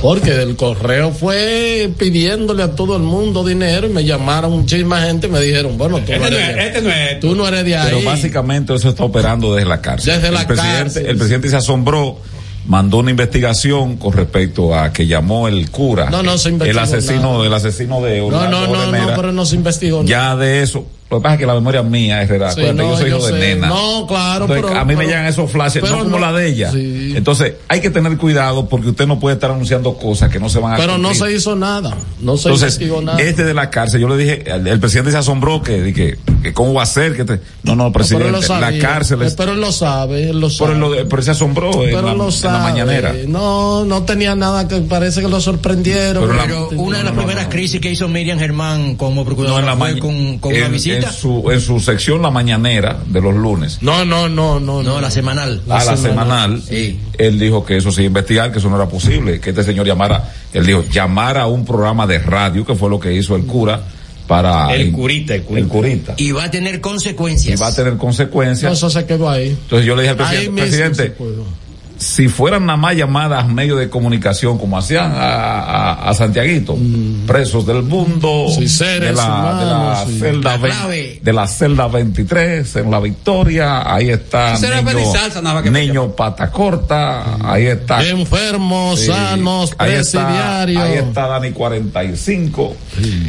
porque 0.00 0.32
del 0.32 0.56
correo 0.56 1.12
fue 1.12 1.90
pidiéndole 1.98 2.62
a 2.62 2.70
todo 2.74 2.96
el 2.96 3.02
mundo 3.02 3.44
dinero 3.44 3.86
y 3.88 3.90
me 3.90 4.04
llamaron 4.04 4.52
muchísima 4.52 5.00
gente 5.02 5.26
y 5.26 5.30
me 5.30 5.40
dijeron, 5.40 5.76
bueno, 5.78 5.98
tú 5.98 6.12
Este 6.12 6.18
no 6.18 6.26
eres 6.26 6.48
es, 6.48 6.66
este 6.66 6.82
no 6.82 6.90
es. 6.90 7.20
tú 7.20 7.34
no 7.34 7.48
eres 7.48 7.64
de 7.64 7.76
ahí. 7.76 7.90
Pero 7.92 8.02
básicamente 8.02 8.74
eso 8.74 8.88
está 8.90 9.04
operando 9.04 9.54
desde 9.54 9.68
la 9.68 9.80
cárcel. 9.80 10.14
Desde 10.14 10.28
el 10.28 10.34
la 10.34 10.46
presidente, 10.46 10.78
cárcel, 10.78 11.06
El 11.06 11.16
presidente 11.16 11.48
se 11.50 11.56
asombró, 11.56 12.18
mandó 12.66 12.98
una 12.98 13.10
investigación 13.10 13.96
con 13.96 14.12
respecto 14.14 14.74
a 14.74 14.92
que 14.92 15.06
llamó 15.06 15.48
el 15.48 15.70
cura, 15.70 16.08
No, 16.10 16.22
no 16.22 16.38
se 16.38 16.48
el 16.48 16.54
investigó 16.54 16.80
asesino, 16.80 17.32
nada. 17.34 17.46
el 17.46 17.52
asesino 17.54 18.00
de 18.02 18.18
no, 18.20 18.26
Orlando 18.26 18.60
no, 18.60 18.66
no, 18.66 18.72
no, 18.74 18.82
Oremera. 18.88 19.14
pero 19.16 19.32
no 19.32 19.44
se 19.44 19.56
investigó. 19.56 19.98
nada. 20.02 20.08
ya 20.08 20.36
de 20.36 20.62
eso, 20.62 20.86
Lo 21.14 21.20
que 21.20 21.22
pasa 21.22 21.34
es 21.34 21.40
que 21.40 21.46
la 21.46 21.54
memoria 21.54 21.82
mía, 21.82 22.22
Herrera, 22.22 22.50
Sí, 22.52 22.60
acuérdate, 22.60 22.82
no, 22.82 22.90
yo 22.92 22.98
soy 22.98 23.08
hijo 23.10 23.26
de 23.26 23.32
sé. 23.32 23.54
nena. 23.54 23.68
No, 23.68 24.06
claro, 24.06 24.44
Entonces, 24.44 24.64
pero- 24.66 24.78
a 24.80 24.84
mí 24.84 24.96
me 24.96 25.06
llegan 25.06 25.26
esos 25.26 25.50
flashes, 25.50 25.82
no 25.82 25.98
como 25.98 26.10
no- 26.10 26.18
la 26.18 26.32
de 26.32 26.48
ella. 26.48 26.70
Entonces, 26.74 27.54
hay 27.68 27.80
que 27.80 27.90
tener 27.90 28.16
cuidado 28.16 28.68
porque 28.68 28.88
usted 28.88 29.06
no 29.06 29.18
puede 29.20 29.34
estar 29.34 29.50
anunciando 29.50 29.94
cosas 29.96 30.30
que 30.30 30.38
no 30.40 30.48
se 30.48 30.58
van 30.58 30.74
a 30.74 30.76
Pero 30.76 30.98
no 30.98 31.14
se 31.14 31.32
hizo 31.32 31.54
nada. 31.56 31.96
No 32.20 32.36
se 32.36 32.48
Entonces, 32.48 32.74
investigó 32.74 33.02
nada. 33.02 33.18
este 33.20 33.44
de 33.44 33.54
la 33.54 33.70
cárcel, 33.70 34.00
yo 34.00 34.08
le 34.08 34.16
dije, 34.16 34.44
el, 34.50 34.66
el 34.66 34.80
presidente 34.80 35.10
se 35.12 35.18
asombró 35.18 35.62
que, 35.62 35.92
que, 35.92 36.18
que 36.42 36.52
cómo 36.52 36.74
va 36.74 36.82
a 36.82 36.86
ser, 36.86 37.14
que 37.16 37.24
te- 37.24 37.40
no, 37.62 37.76
no, 37.76 37.92
presidente, 37.92 38.48
la 38.48 38.78
cárcel 38.78 39.22
es, 39.22 39.34
Pero 39.34 39.52
él 39.52 39.60
lo 39.60 39.72
sabe, 39.72 40.30
él 40.30 40.40
lo 40.40 40.50
sabe. 40.50 40.72
pero, 40.72 40.86
él 40.86 40.98
lo- 41.02 41.08
pero 41.08 41.18
él 41.18 41.24
se 41.24 41.30
asombró 41.30 41.72
en 41.84 41.90
Pero 41.90 42.02
la, 42.02 42.12
él 42.12 42.18
lo 42.18 42.24
en 42.26 42.32
sabe. 42.32 42.58
la 42.58 42.64
mañanera. 42.64 43.14
No, 43.28 43.84
no 43.84 44.02
tenía 44.02 44.34
nada 44.34 44.66
que 44.68 44.76
parece 44.80 45.20
que 45.20 45.28
lo 45.28 45.40
sorprendieron. 45.40 46.28
Pero, 46.28 46.68
una 46.70 46.98
de 46.98 47.04
las 47.04 47.12
primeras 47.14 47.46
crisis 47.48 47.80
que 47.80 47.90
hizo 47.90 48.08
Miriam 48.08 48.38
Germán 48.38 48.96
como 48.96 49.20
en 49.22 49.26
procuradora 49.26 49.64
la 49.66 49.76
fue 49.76 49.98
con, 49.98 50.38
con 50.38 50.52
una 50.54 50.66
en- 50.66 50.72
visita. 50.72 51.03
En 51.06 51.12
su, 51.12 51.50
en 51.50 51.60
su 51.60 51.80
sección 51.80 52.22
la 52.22 52.30
mañanera 52.30 52.98
de 53.06 53.20
los 53.20 53.34
lunes. 53.34 53.78
No, 53.80 54.04
no, 54.04 54.28
no, 54.28 54.60
no. 54.60 54.82
No, 54.82 55.00
la 55.00 55.10
semanal. 55.10 55.62
a 55.68 55.84
la 55.84 55.96
semanal, 55.96 56.62
él 56.70 57.38
dijo 57.38 57.64
que 57.64 57.76
eso 57.76 57.90
se 57.92 58.02
iba 58.02 58.06
a 58.06 58.08
investigar, 58.08 58.52
que 58.52 58.58
eso 58.58 58.68
no 58.70 58.76
era 58.76 58.88
posible, 58.88 59.40
que 59.40 59.50
este 59.50 59.62
señor 59.62 59.86
llamara, 59.86 60.32
él 60.52 60.66
dijo, 60.66 60.84
llamara 60.90 61.42
a 61.42 61.46
un 61.46 61.64
programa 61.64 62.06
de 62.06 62.18
radio, 62.18 62.64
que 62.64 62.74
fue 62.74 62.90
lo 62.90 62.98
que 62.98 63.12
hizo 63.12 63.36
el 63.36 63.44
cura, 63.44 63.80
para... 64.26 64.74
El 64.74 64.92
curita, 64.92 65.34
el 65.34 65.42
curita. 65.42 65.64
El 65.64 65.68
curita. 65.68 66.14
Y 66.16 66.32
va 66.32 66.44
a 66.44 66.50
tener 66.50 66.80
consecuencias. 66.80 67.58
Y 67.58 67.62
va 67.62 67.68
a 67.68 67.74
tener 67.74 67.96
consecuencias. 67.96 68.70
No, 68.70 68.74
eso 68.74 68.90
se 68.90 69.04
quedó 69.04 69.28
ahí. 69.28 69.50
Entonces 69.50 69.86
yo 69.86 69.94
le 69.94 70.02
dije 70.02 70.10
al 70.10 70.16
presidente, 70.16 70.62
presidente. 70.62 71.14
Si 71.96 72.28
fueran 72.28 72.66
nada 72.66 72.76
más 72.76 72.96
llamadas 72.96 73.48
medios 73.48 73.78
de 73.78 73.88
comunicación 73.88 74.58
como 74.58 74.76
hacían 74.76 75.12
a, 75.12 75.60
a, 75.60 76.08
a 76.10 76.14
Santiaguito, 76.14 76.76
presos 77.26 77.66
del 77.66 77.82
mundo, 77.82 78.46
Mm. 78.48 78.50
Sí, 78.54 78.68
seres 78.68 79.10
de, 79.10 79.14
la, 79.16 80.04
de, 80.06 80.18
celda 80.18 80.50
La 80.50 80.56
ve- 80.56 80.68
clave. 80.68 81.20
de 81.22 81.32
la 81.32 81.46
celda 81.46 81.88
23 81.88 82.76
en 82.76 82.90
la 82.90 83.00
Victoria, 83.00 83.92
ahí 83.94 84.10
está 84.10 84.58
niño, 85.02 85.12
Salsa, 85.12 85.40
nada 85.42 85.54
pata 86.16 86.50
corta, 86.50 87.36
ahí 87.44 87.66
está 87.66 88.02
Enfermos, 88.06 89.00
Sí, 89.00 89.06
sanos, 89.06 89.74
ahí 89.78 89.92
está, 89.92 90.26
presidiarios. 90.26 90.82
ahí 90.82 90.94
está 90.98 91.26
Dani 91.28 91.50
45. 91.52 92.76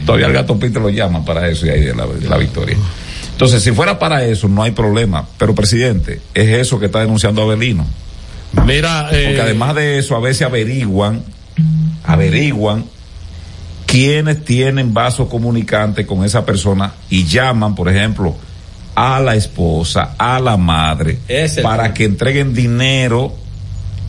Todavía 0.05 0.27
el 0.27 0.33
gato 0.33 0.57
Pite 0.59 0.79
lo 0.79 0.89
llama 0.89 1.23
para 1.23 1.47
eso 1.47 1.65
y 1.65 1.69
ahí 1.69 1.81
de 1.81 1.95
la, 1.95 2.05
de 2.07 2.27
la 2.29 2.37
victoria. 2.37 2.77
Entonces, 3.31 3.61
si 3.63 3.71
fuera 3.71 3.99
para 3.99 4.23
eso, 4.23 4.47
no 4.47 4.63
hay 4.63 4.71
problema. 4.71 5.25
Pero, 5.37 5.53
presidente, 5.53 6.21
es 6.33 6.47
eso 6.49 6.79
que 6.79 6.85
está 6.85 6.99
denunciando 6.99 7.41
Abelino. 7.41 7.85
Mira, 8.65 9.09
eh, 9.11 9.25
Porque 9.25 9.41
además 9.41 9.75
de 9.75 9.99
eso, 9.99 10.15
a 10.15 10.19
veces 10.19 10.43
averiguan, 10.43 11.23
averiguan 12.03 12.85
quiénes 13.85 14.43
tienen 14.43 14.93
vaso 14.93 15.29
comunicante 15.29 16.05
con 16.05 16.23
esa 16.23 16.45
persona 16.45 16.93
y 17.09 17.25
llaman, 17.25 17.75
por 17.75 17.89
ejemplo, 17.89 18.35
a 18.95 19.19
la 19.19 19.35
esposa, 19.35 20.15
a 20.17 20.39
la 20.39 20.57
madre, 20.57 21.19
para 21.61 21.93
que 21.93 22.05
entreguen 22.05 22.53
dinero 22.53 23.33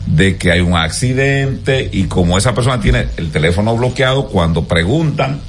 de 0.05 0.37
que 0.37 0.51
hay 0.51 0.61
un 0.61 0.75
accidente 0.75 1.89
y 1.91 2.05
como 2.05 2.37
esa 2.37 2.55
persona 2.55 2.79
tiene 2.79 3.07
el 3.17 3.29
teléfono 3.29 3.75
bloqueado, 3.75 4.27
cuando 4.27 4.63
preguntan 4.63 5.41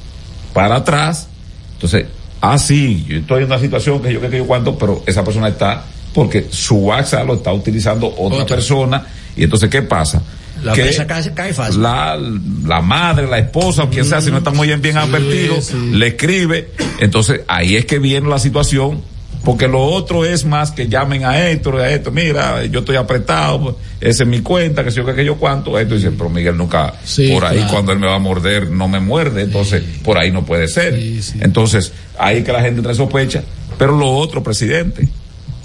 para 0.52 0.76
atrás, 0.76 1.28
entonces, 1.74 2.06
ah, 2.40 2.58
sí, 2.58 3.06
yo 3.08 3.18
estoy 3.18 3.44
en 3.44 3.46
una 3.46 3.60
situación 3.60 4.02
que 4.02 4.12
yo 4.12 4.20
que 4.20 4.36
yo 4.36 4.46
cuánto, 4.46 4.76
pero 4.76 5.02
esa 5.06 5.24
persona 5.24 5.48
está 5.48 5.84
porque 6.18 6.48
su 6.50 6.74
WhatsApp 6.78 7.24
lo 7.28 7.34
está 7.34 7.52
utilizando 7.52 8.12
otra 8.18 8.44
persona 8.44 9.06
y 9.36 9.44
entonces, 9.44 9.70
¿qué 9.70 9.82
pasa? 9.82 10.20
La 10.64 10.72
Que 10.72 10.90
cae, 11.06 11.32
cae 11.32 11.54
fácil. 11.54 11.80
la, 11.80 12.18
la 12.66 12.80
madre, 12.80 13.28
la 13.28 13.38
esposa 13.38 13.84
o 13.84 13.88
quien 13.88 14.04
sea, 14.04 14.20
si 14.20 14.32
no 14.32 14.38
está 14.38 14.50
muy 14.50 14.66
bien, 14.66 14.82
bien 14.82 14.96
advertido, 14.96 15.54
le 15.92 16.08
escribe. 16.08 16.70
Entonces 16.98 17.42
ahí 17.46 17.76
es 17.76 17.84
que 17.86 18.00
viene 18.00 18.28
la 18.28 18.40
situación, 18.40 19.00
porque 19.44 19.68
lo 19.68 19.80
otro 19.84 20.24
es 20.24 20.44
más 20.44 20.72
que 20.72 20.88
llamen 20.88 21.24
a 21.24 21.48
Héctor, 21.50 21.76
a 21.82 21.88
esto, 21.88 22.10
mira, 22.10 22.64
yo 22.64 22.80
estoy 22.80 22.96
apretado, 22.96 23.78
esa 24.00 24.24
es 24.24 24.28
mi 24.28 24.40
cuenta, 24.40 24.82
que 24.82 24.90
sé 24.90 24.96
yo, 24.96 25.06
que, 25.06 25.14
que 25.14 25.24
yo 25.24 25.36
cuánto. 25.36 25.78
Esto 25.78 25.94
dice, 25.94 26.10
pero 26.10 26.28
Miguel 26.30 26.56
nunca, 26.56 26.94
Sí, 27.04 27.30
por 27.32 27.44
ahí 27.44 27.58
claro. 27.58 27.72
cuando 27.74 27.92
él 27.92 28.00
me 28.00 28.08
va 28.08 28.16
a 28.16 28.18
morder, 28.18 28.68
no 28.68 28.88
me 28.88 28.98
muerde, 28.98 29.42
entonces 29.42 29.84
por 30.02 30.18
ahí 30.18 30.32
no 30.32 30.44
puede 30.44 30.66
ser. 30.66 30.98
Entonces 31.40 31.92
ahí 32.18 32.42
que 32.42 32.50
la 32.50 32.62
gente 32.62 32.82
trae 32.82 32.96
sospecha. 32.96 33.44
Pero 33.78 33.96
lo 33.96 34.10
otro, 34.10 34.42
presidente, 34.42 35.08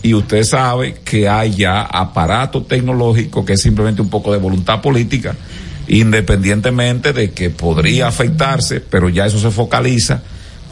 y 0.04 0.14
usted 0.14 0.44
sabe 0.44 0.96
que 1.04 1.28
hay 1.28 1.56
ya 1.56 1.82
aparato 1.82 2.64
tecnológico 2.64 3.44
que 3.46 3.54
es 3.54 3.62
simplemente 3.62 4.02
un 4.02 4.10
poco 4.10 4.32
de 4.34 4.38
voluntad 4.38 4.82
política, 4.82 5.36
independientemente 5.88 7.14
de 7.14 7.32
que 7.32 7.50
podría 7.50 8.08
afectarse, 8.08 8.82
pero 8.82 9.10
ya 9.10 9.26
eso 9.26 9.40
se 9.40 9.50
focaliza 9.50 10.22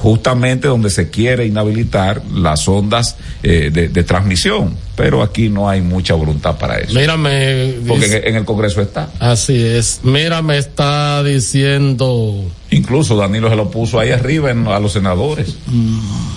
justamente 0.02 0.68
donde 0.68 0.90
se 0.90 1.10
quiere 1.12 1.46
inhabilitar 1.46 2.24
las 2.34 2.68
ondas 2.68 3.18
eh, 3.44 3.70
de, 3.72 3.88
de 3.88 4.04
transmisión, 4.04 4.76
pero 4.96 5.22
aquí 5.22 5.50
no 5.50 5.70
hay 5.70 5.82
mucha 5.82 6.16
voluntad 6.16 6.58
para 6.58 6.80
eso. 6.80 6.94
Mírame. 6.98 7.76
Porque 7.88 8.06
dice- 8.06 8.28
en, 8.28 8.36
el 8.36 8.46
Congreso 8.46 8.82
está. 8.82 9.10
Así 9.20 9.56
es. 9.64 10.00
Mira, 10.04 10.42
me 10.42 10.58
está 10.58 11.24
diciendo. 11.24 12.44
Incluso 12.72 13.16
Danilo 13.16 13.50
se 13.50 13.56
lo 13.56 13.70
puso 13.70 14.00
ahí 14.00 14.10
arriba 14.12 14.50
en- 14.50 14.68
a 14.68 14.80
los 14.80 14.94
senadores. 14.94 15.56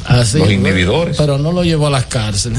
Así, 0.04 0.38
Los 0.38 0.50
inhibidores. 0.50 1.16
Pero 1.16 1.38
no 1.38 1.50
lo 1.52 1.64
llevó 1.64 1.86
a 1.86 1.90
las 1.90 2.04
cárceles. 2.04 2.58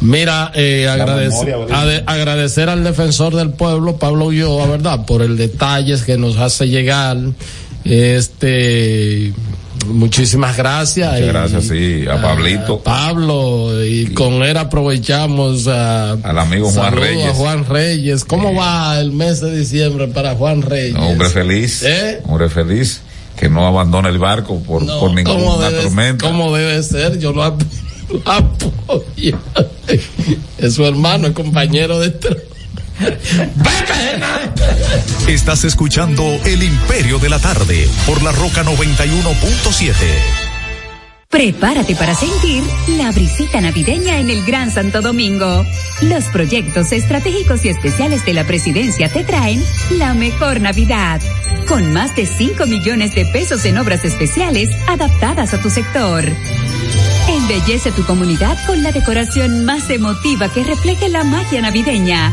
Mira, 0.00 0.52
eh, 0.54 0.86
agradece- 0.88 1.30
memoria, 1.44 1.56
¿verdad? 1.56 1.82
ade- 1.88 2.02
agradecer 2.06 2.68
al 2.68 2.84
defensor 2.84 3.34
del 3.34 3.50
pueblo, 3.50 3.96
Pablo 3.96 4.26
Ulloa, 4.26 4.66
¿verdad? 4.68 5.06
Por 5.06 5.22
el 5.22 5.36
detalles 5.36 6.02
que 6.04 6.16
nos 6.18 6.36
hace 6.36 6.68
llegar. 6.68 7.16
Este, 7.84 9.32
muchísimas 9.86 10.56
gracias. 10.56 11.12
Muchas 11.12 11.24
Y- 11.24 11.28
gracias, 11.28 11.64
sí, 11.64 12.04
a 12.10 12.20
Pablito. 12.20 12.78
Pablo, 12.80 13.84
y 13.84 14.06
con 14.14 14.42
él 14.42 14.56
aprovechamos 14.56 15.66
a, 15.68 16.12
Al 16.12 16.38
amigo 16.38 16.70
Juan 16.70 16.94
Reyes. 16.96 17.26
A 17.26 17.34
Juan 17.34 17.64
Reyes. 17.66 18.24
¿Cómo 18.24 18.54
va 18.54 18.98
el 19.00 19.12
mes 19.12 19.40
de 19.40 19.56
diciembre 19.56 20.08
para 20.08 20.34
Juan 20.34 20.62
Reyes? 20.62 20.96
Hombre 20.98 21.28
feliz. 21.30 21.82
¿Eh? 21.82 22.20
Hombre 22.26 22.48
feliz. 22.48 23.00
Que 23.38 23.48
no 23.50 23.66
abandona 23.66 24.08
el 24.08 24.18
barco 24.18 24.58
por, 24.60 24.82
No, 24.82 24.98
por 24.98 25.10
¿cómo 25.10 25.14
ninguna 25.14 25.68
debe, 25.70 25.82
tormenta. 25.82 26.26
cómo 26.26 26.56
debe 26.56 26.82
ser? 26.82 27.18
Yo 27.18 27.32
lo, 27.32 27.42
ap- 27.44 27.62
lo 28.10 28.32
apoyo. 28.32 29.38
Es 30.58 30.74
su 30.74 30.84
hermano, 30.86 31.28
es 31.28 31.32
compañero 31.34 31.98
de 32.00 32.18
tra- 32.18 32.36
Estás 35.28 35.64
escuchando 35.64 36.22
El 36.44 36.62
Imperio 36.62 37.18
de 37.18 37.28
la 37.28 37.38
Tarde 37.38 37.88
por 38.06 38.22
la 38.22 38.32
Roca 38.32 38.64
91.7. 38.64 39.94
Prepárate 41.28 41.96
para 41.96 42.14
sentir 42.14 42.62
la 42.96 43.10
brisita 43.10 43.60
navideña 43.60 44.18
en 44.18 44.30
el 44.30 44.44
Gran 44.44 44.70
Santo 44.70 45.02
Domingo. 45.02 45.66
Los 46.02 46.24
proyectos 46.26 46.92
estratégicos 46.92 47.64
y 47.64 47.68
especiales 47.68 48.24
de 48.24 48.32
la 48.32 48.44
presidencia 48.44 49.12
te 49.12 49.24
traen 49.24 49.62
la 49.98 50.14
mejor 50.14 50.60
Navidad, 50.60 51.20
con 51.68 51.92
más 51.92 52.14
de 52.16 52.24
5 52.24 52.66
millones 52.66 53.14
de 53.14 53.26
pesos 53.26 53.64
en 53.64 53.76
obras 53.78 54.04
especiales 54.04 54.70
adaptadas 54.86 55.52
a 55.52 55.60
tu 55.60 55.68
sector. 55.68 56.24
Embellece 57.28 57.90
tu 57.90 58.06
comunidad 58.06 58.56
con 58.66 58.82
la 58.82 58.92
decoración 58.92 59.64
más 59.64 59.90
emotiva 59.90 60.48
que 60.48 60.62
refleje 60.62 61.08
la 61.08 61.24
magia 61.24 61.60
navideña. 61.60 62.32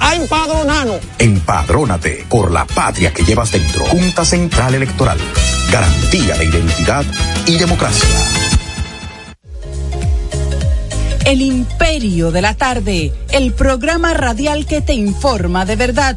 A 0.00 0.14
empadronarnos. 0.14 1.00
Empadrónate 1.18 2.24
por 2.28 2.50
la 2.50 2.64
patria 2.64 3.12
que 3.12 3.24
llevas 3.24 3.52
dentro. 3.52 3.84
Junta 3.86 4.24
Central 4.24 4.74
Electoral. 4.74 5.18
Garantía 5.70 6.36
de 6.36 6.44
identidad 6.44 7.04
y 7.46 7.58
democracia. 7.58 8.08
El 11.26 11.42
Imperio 11.42 12.30
de 12.30 12.40
la 12.40 12.54
Tarde, 12.54 13.12
el 13.32 13.52
programa 13.52 14.14
radial 14.14 14.64
que 14.64 14.80
te 14.80 14.94
informa 14.94 15.64
de 15.64 15.74
verdad. 15.74 16.16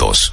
juntos. 0.00 0.32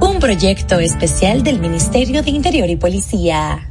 un 0.00 0.18
proyecto 0.20 0.78
especial 0.78 1.42
del 1.42 1.60
Ministerio 1.60 2.22
de 2.22 2.30
Interior 2.30 2.68
y 2.68 2.76
Policía. 2.76 3.70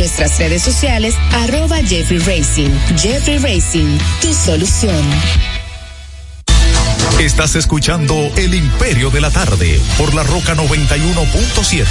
nuestras 0.01 0.39
redes 0.39 0.63
sociales 0.63 1.13
arroba 1.31 1.77
Jeffrey 1.77 2.17
Racing. 2.17 2.71
Jeffrey 2.97 3.37
Racing, 3.37 3.99
tu 4.19 4.33
solución. 4.33 5.05
Estás 7.19 7.53
escuchando 7.53 8.15
El 8.35 8.55
Imperio 8.55 9.11
de 9.11 9.21
la 9.21 9.29
Tarde 9.29 9.79
por 9.99 10.15
la 10.15 10.23
Roca 10.23 10.55
91.7. 10.55 11.85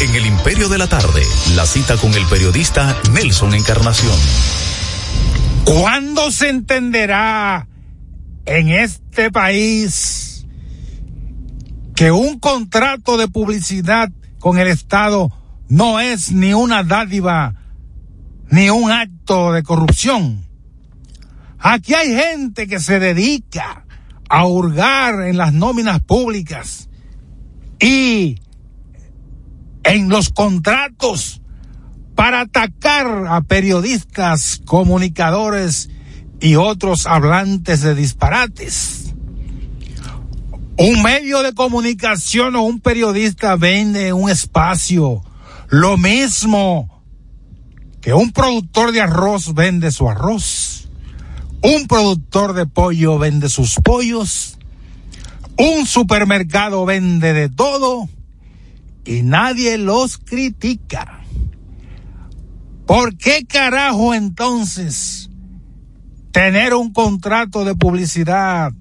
En 0.00 0.14
El 0.14 0.26
Imperio 0.26 0.68
de 0.68 0.78
la 0.78 0.86
Tarde, 0.86 1.22
la 1.56 1.66
cita 1.66 1.96
con 1.96 2.14
el 2.14 2.24
periodista 2.26 2.96
Nelson 3.12 3.54
Encarnación. 3.54 4.16
¿Cuándo 5.64 6.30
se 6.30 6.50
entenderá 6.50 7.66
en 8.46 8.68
este 8.68 9.32
país 9.32 10.46
que 11.96 12.12
un 12.12 12.38
contrato 12.38 13.16
de 13.16 13.26
publicidad 13.26 14.08
con 14.40 14.58
el 14.58 14.66
Estado 14.66 15.30
no 15.68 16.00
es 16.00 16.32
ni 16.32 16.52
una 16.52 16.82
dádiva 16.82 17.54
ni 18.50 18.68
un 18.68 18.90
acto 18.90 19.52
de 19.52 19.62
corrupción. 19.62 20.44
Aquí 21.60 21.94
hay 21.94 22.08
gente 22.08 22.66
que 22.66 22.80
se 22.80 22.98
dedica 22.98 23.84
a 24.28 24.46
hurgar 24.46 25.22
en 25.22 25.36
las 25.36 25.52
nóminas 25.52 26.00
públicas 26.00 26.88
y 27.78 28.40
en 29.84 30.08
los 30.08 30.30
contratos 30.30 31.42
para 32.14 32.40
atacar 32.42 33.26
a 33.28 33.42
periodistas, 33.42 34.60
comunicadores 34.64 35.90
y 36.40 36.56
otros 36.56 37.06
hablantes 37.06 37.82
de 37.82 37.94
disparates. 37.94 39.09
Un 40.76 41.02
medio 41.02 41.42
de 41.42 41.52
comunicación 41.52 42.56
o 42.56 42.62
un 42.62 42.80
periodista 42.80 43.56
vende 43.56 44.12
un 44.12 44.30
espacio, 44.30 45.22
lo 45.68 45.98
mismo 45.98 47.02
que 48.00 48.14
un 48.14 48.32
productor 48.32 48.92
de 48.92 49.02
arroz 49.02 49.54
vende 49.54 49.90
su 49.90 50.08
arroz. 50.08 50.88
Un 51.62 51.86
productor 51.86 52.54
de 52.54 52.66
pollo 52.66 53.18
vende 53.18 53.48
sus 53.50 53.74
pollos. 53.74 54.58
Un 55.58 55.84
supermercado 55.86 56.86
vende 56.86 57.34
de 57.34 57.50
todo 57.50 58.08
y 59.04 59.22
nadie 59.22 59.76
los 59.76 60.16
critica. 60.16 61.20
¿Por 62.86 63.16
qué 63.18 63.44
carajo 63.46 64.14
entonces 64.14 65.28
tener 66.32 66.74
un 66.74 66.92
contrato 66.92 67.64
de 67.64 67.74
publicidad 67.74 68.72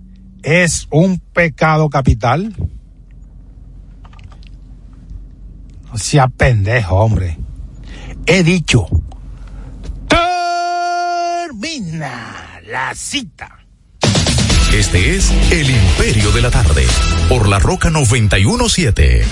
es 0.43 0.87
un 0.91 1.19
pecado 1.19 1.89
capital? 1.89 2.55
No 5.91 5.97
sea 5.97 6.27
pendejo, 6.27 6.95
hombre. 6.95 7.37
He 8.25 8.43
dicho. 8.43 8.87
Termina 11.47 12.61
la 12.67 12.93
cita. 12.93 13.59
Este 14.73 15.15
es 15.15 15.31
El 15.51 15.69
Imperio 15.69 16.31
de 16.31 16.41
la 16.41 16.51
Tarde, 16.51 16.85
por 17.27 17.49
la 17.49 17.57
Roca 17.57 17.89
917. 17.89 19.25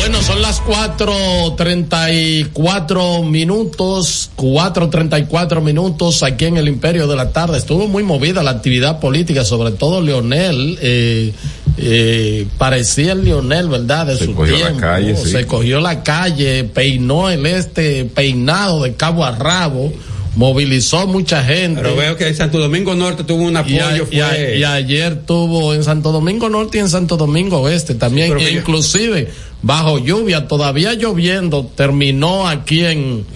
Bueno, 0.00 0.22
son 0.22 0.40
las 0.40 0.60
cuatro 0.60 1.14
treinta 1.58 2.10
y 2.10 2.44
cuatro 2.54 3.22
minutos, 3.22 4.30
cuatro 4.34 4.88
treinta 4.88 5.18
y 5.18 5.24
cuatro 5.26 5.60
minutos 5.60 6.22
aquí 6.22 6.46
en 6.46 6.56
el 6.56 6.68
Imperio 6.68 7.06
de 7.06 7.16
la 7.16 7.32
Tarde. 7.32 7.58
Estuvo 7.58 7.86
muy 7.86 8.02
movida 8.02 8.42
la 8.42 8.52
actividad 8.52 8.98
política, 8.98 9.44
sobre 9.44 9.72
todo 9.72 10.00
Leonel. 10.00 10.78
Eh, 10.80 11.32
eh, 11.76 12.46
parecía 12.56 13.12
el 13.12 13.24
Lionel, 13.24 13.68
¿verdad? 13.68 14.06
De 14.06 14.16
Se 14.16 14.24
su 14.24 14.34
cogió 14.34 14.54
la 14.58 14.64
tiempo. 14.68 14.80
calle, 14.80 15.16
sí. 15.16 15.30
Se 15.30 15.46
cogió 15.46 15.80
la 15.80 16.02
calle, 16.02 16.64
peinó 16.64 17.28
el 17.28 17.44
este 17.44 18.06
peinado 18.06 18.82
de 18.82 18.94
cabo 18.94 19.24
a 19.24 19.32
rabo, 19.32 19.92
movilizó 20.36 21.06
mucha 21.06 21.42
gente. 21.42 21.80
Pero 21.82 21.96
veo 21.96 22.16
que 22.16 22.28
en 22.28 22.34
Santo 22.36 22.58
Domingo 22.58 22.94
Norte 22.94 23.24
tuvo 23.24 23.42
un 23.42 23.52
Y, 23.54 23.56
a- 23.78 23.88
apoyo. 23.88 24.06
y 24.10 24.20
a- 24.20 24.56
y 24.56 24.64
ayer 24.64 25.22
tuvo 25.26 25.74
en 25.74 25.82
Santo 25.84 26.12
Domingo 26.12 26.48
Norte 26.48 26.78
y 26.78 26.80
en 26.80 26.88
Santo 26.88 27.16
Domingo 27.16 27.58
Oeste 27.60 27.94
también, 27.94 28.38
Sí, 28.38 28.44
yo- 28.44 28.58
inclusive 28.60 29.28
bajo 29.62 29.98
lluvia, 29.98 30.46
todavía 30.48 30.94
lloviendo, 30.94 31.70
terminó 31.74 32.48
aquí 32.48 32.84
en, 32.84 33.26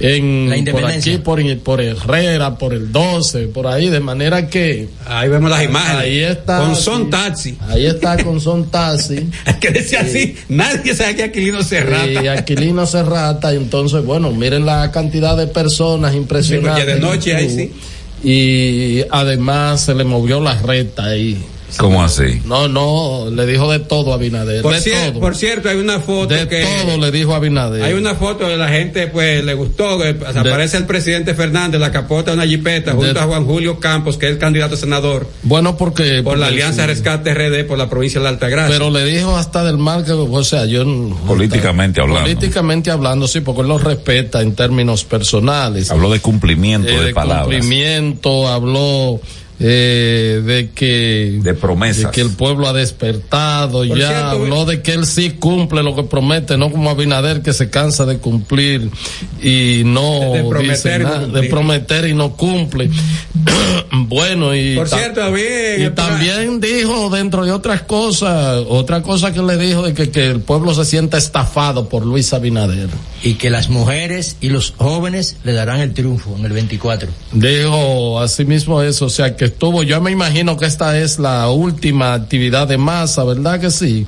en 0.00 0.50
La 0.50 0.72
por 0.72 0.84
aquí, 0.84 1.18
por, 1.18 1.58
por 1.58 1.80
Herrera, 1.80 2.56
por 2.58 2.74
el 2.74 2.90
12, 2.90 3.48
por 3.48 3.66
ahí, 3.66 3.90
de 3.90 4.00
manera 4.00 4.48
que 4.48 4.88
Ahí 5.06 5.28
vemos 5.28 5.50
las 5.50 5.64
imágenes. 5.64 6.02
Ahí 6.02 6.18
está. 6.20 6.58
Con 6.58 6.76
son 6.76 7.04
sí. 7.04 7.10
taxi. 7.10 7.58
Ahí 7.68 7.86
está 7.86 8.22
con 8.22 8.40
son 8.40 8.70
taxi. 8.70 9.30
que 9.60 9.70
decía 9.70 10.00
así, 10.00 10.36
nadie 10.48 10.94
sabe 10.94 11.16
que 11.16 11.24
Aquilino 11.24 11.62
se 11.62 11.80
rata. 11.80 12.06
Y 12.06 12.28
Aquilino 12.28 12.86
se 12.86 13.02
rata, 13.02 13.52
y 13.54 13.56
entonces, 13.56 14.04
bueno, 14.04 14.30
miren 14.32 14.66
la 14.66 14.90
cantidad 14.90 15.36
de 15.36 15.46
personas 15.46 16.14
impresionantes. 16.14 16.84
Sí, 16.84 16.90
porque 16.90 16.94
de 16.94 17.00
noche 17.00 17.36
ahí 17.36 17.50
sí. 17.50 17.72
Y 18.26 19.04
además 19.10 19.82
se 19.82 19.94
le 19.94 20.04
movió 20.04 20.40
la 20.40 20.60
reta 20.60 21.04
ahí. 21.04 21.38
¿Cómo 21.78 22.02
así? 22.02 22.40
No, 22.44 22.68
no, 22.68 23.28
le 23.30 23.46
dijo 23.46 23.70
de 23.70 23.78
todo 23.80 24.12
a 24.12 24.14
Abinader. 24.16 24.62
Por, 24.62 24.74
de 24.74 24.80
cier- 24.80 25.10
todo. 25.10 25.20
por 25.20 25.34
cierto, 25.36 25.68
hay 25.68 25.76
una 25.78 26.00
foto 26.00 26.34
de 26.34 26.48
que. 26.48 26.64
todo 26.84 26.98
le 26.98 27.10
dijo 27.10 27.32
a 27.34 27.36
Abinader. 27.36 27.82
Hay 27.82 27.92
una 27.94 28.14
foto 28.14 28.48
de 28.48 28.56
la 28.56 28.68
gente, 28.68 29.06
pues 29.08 29.44
le 29.44 29.54
gustó. 29.54 29.98
que 29.98 30.16
aparece 30.24 30.76
el 30.76 30.86
presidente 30.86 31.34
Fernández, 31.34 31.80
la 31.80 31.90
capota 31.92 32.30
de 32.32 32.36
una 32.38 32.46
jipeta, 32.46 32.92
junto 32.92 33.12
De- 33.14 33.20
a 33.20 33.24
Juan 33.24 33.44
Julio 33.44 33.78
Campos, 33.80 34.16
que 34.16 34.26
es 34.26 34.32
el 34.32 34.38
candidato 34.38 34.74
a 34.74 34.78
senador 34.78 35.28
Bueno, 35.42 35.76
porque. 35.76 36.22
por 36.22 36.38
la 36.38 36.46
Alianza 36.48 36.82
sí. 36.82 36.88
Rescate 36.88 37.34
RD 37.34 37.64
por 37.66 37.78
la 37.78 37.88
provincia 37.90 38.20
de 38.20 38.24
la 38.24 38.30
Altagracia. 38.30 38.68
Pero 38.72 38.90
le 38.90 39.04
dijo 39.04 39.36
hasta 39.36 39.64
del 39.64 39.78
mal 39.78 40.04
que, 40.04 40.12
o 40.12 40.44
sea, 40.44 40.64
yo. 40.66 40.84
Políticamente 41.26 42.00
hablando. 42.00 42.22
Políticamente 42.22 42.90
hablando, 42.90 43.26
sí, 43.28 43.40
porque 43.40 43.62
él 43.62 43.68
lo 43.68 43.78
respeta 43.78 44.40
en 44.42 44.54
términos 44.54 45.04
personales. 45.04 45.90
Habló 45.90 46.10
de 46.10 46.20
cumplimiento 46.20 46.88
Eh, 46.88 46.98
de, 46.98 47.04
de 47.06 47.14
palabras. 47.14 47.46
cumplimiento, 47.58 48.48
habló 48.48 49.20
eh, 49.60 50.42
de 50.44 50.70
que 50.70 51.38
De 51.42 51.54
promesas. 51.54 52.04
de 52.06 52.10
que 52.10 52.20
el 52.22 52.30
pueblo 52.30 52.66
ha 52.68 52.72
despertado, 52.72 53.86
Por 53.86 53.96
ya 53.98 54.08
cierto, 54.08 54.28
habló 54.30 54.64
de 54.64 54.82
que 54.82 54.92
él 54.92 55.06
sí 55.06 55.30
cumple 55.30 55.82
lo 55.82 55.94
que 55.94 56.02
promete, 56.02 56.56
no 56.58 56.70
como 56.72 56.90
Abinader 56.90 57.40
que 57.42 57.52
se 57.52 57.70
cansa 57.70 58.04
de 58.04 58.18
cumplir 58.18 58.90
y 59.42 59.82
no 59.84 60.32
De- 60.32 60.42
de 60.42 60.48
prometer 60.48 60.70
dice 60.70 60.96
y 60.96 60.98
no 60.98 61.08
nada, 61.08 61.26
de 61.40 61.48
prometer 61.48 62.08
y 62.08 62.14
no 62.14 62.32
cumple. 62.36 62.90
bueno, 63.92 64.54
y 64.54 64.74
Por 64.76 64.88
ta- 64.88 64.98
cierto, 64.98 65.20
y 65.38 65.90
también 65.90 66.60
dijo 66.60 67.10
dentro 67.10 67.44
de 67.44 67.52
otras 67.52 67.82
cosas, 67.82 68.62
otra 68.68 69.02
cosa 69.02 69.32
que 69.32 69.42
le 69.42 69.56
dijo 69.56 69.82
de 69.82 69.94
que, 69.94 70.10
que 70.10 70.30
el 70.30 70.40
pueblo 70.40 70.74
se 70.74 70.84
sienta 70.84 71.16
estafado 71.18 71.88
por 71.88 72.04
Luis 72.04 72.32
Abinader. 72.32 72.88
Y 73.24 73.34
que 73.34 73.50
las 73.50 73.70
mujeres 73.70 74.36
y 74.40 74.50
los 74.50 74.74
jóvenes 74.76 75.38
le 75.42 75.52
darán 75.54 75.80
el 75.80 75.94
triunfo 75.94 76.36
en 76.38 76.44
el 76.44 76.52
24. 76.52 77.08
Dijo 77.32 78.20
así 78.20 78.44
mismo 78.44 78.82
eso, 78.82 79.06
o 79.06 79.10
sea 79.10 79.34
que 79.34 79.46
estuvo, 79.46 79.82
yo 79.82 80.00
me 80.00 80.10
imagino 80.10 80.56
que 80.56 80.66
esta 80.66 80.96
es 80.98 81.18
la 81.18 81.48
última 81.48 82.12
actividad 82.14 82.68
de 82.68 82.78
masa, 82.78 83.24
¿verdad 83.24 83.58
que 83.58 83.70
sí? 83.70 84.06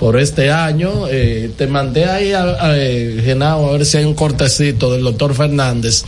Por 0.00 0.18
este 0.18 0.50
año, 0.50 1.06
eh, 1.08 1.52
te 1.56 1.66
mandé 1.66 2.06
ahí 2.06 2.32
a, 2.32 2.42
a, 2.42 2.76
eh, 2.76 3.20
Genao, 3.22 3.68
a 3.68 3.72
ver 3.72 3.86
si 3.86 3.98
hay 3.98 4.04
un 4.04 4.14
cortecito 4.14 4.92
del 4.92 5.04
doctor 5.04 5.34
Fernández. 5.34 6.04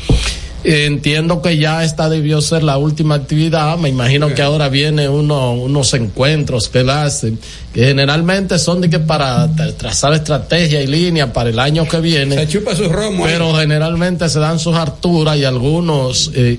Eh, 0.69 0.87
entiendo 0.87 1.41
que 1.43 1.57
ya 1.59 1.85
esta 1.85 2.09
debió 2.09 2.41
ser 2.41 2.65
la 2.65 2.77
última 2.77 3.15
actividad, 3.15 3.79
me 3.79 3.89
imagino 3.89 4.35
que 4.35 4.43
ahora 4.43 4.69
viene 4.69 5.09
uno, 5.09 5.53
unos 5.53 5.95
encuentros 5.95 6.69
que 6.69 6.81
él 6.81 6.91
hace, 6.91 7.35
que 7.73 7.85
generalmente 7.85 8.59
son 8.59 8.81
de 8.81 8.91
que 8.91 8.99
para 8.99 9.47
tra- 9.55 9.73
trazar 9.77 10.13
estrategia 10.15 10.83
y 10.83 10.89
línea 10.89 11.33
para 11.33 11.51
el 11.51 11.61
año 11.61 11.87
que 11.87 12.01
viene. 12.01 12.35
se 12.35 12.49
chupa 12.49 12.75
su 12.75 12.89
romo. 12.89 13.25
ahí. 13.27 13.33
Pero 13.33 13.55
generalmente 13.55 14.29
se 14.29 14.41
dan 14.41 14.59
sus 14.59 14.75
harturas 14.75 15.37
y 15.37 15.45
algunos 15.45 16.33
eh, 16.35 16.59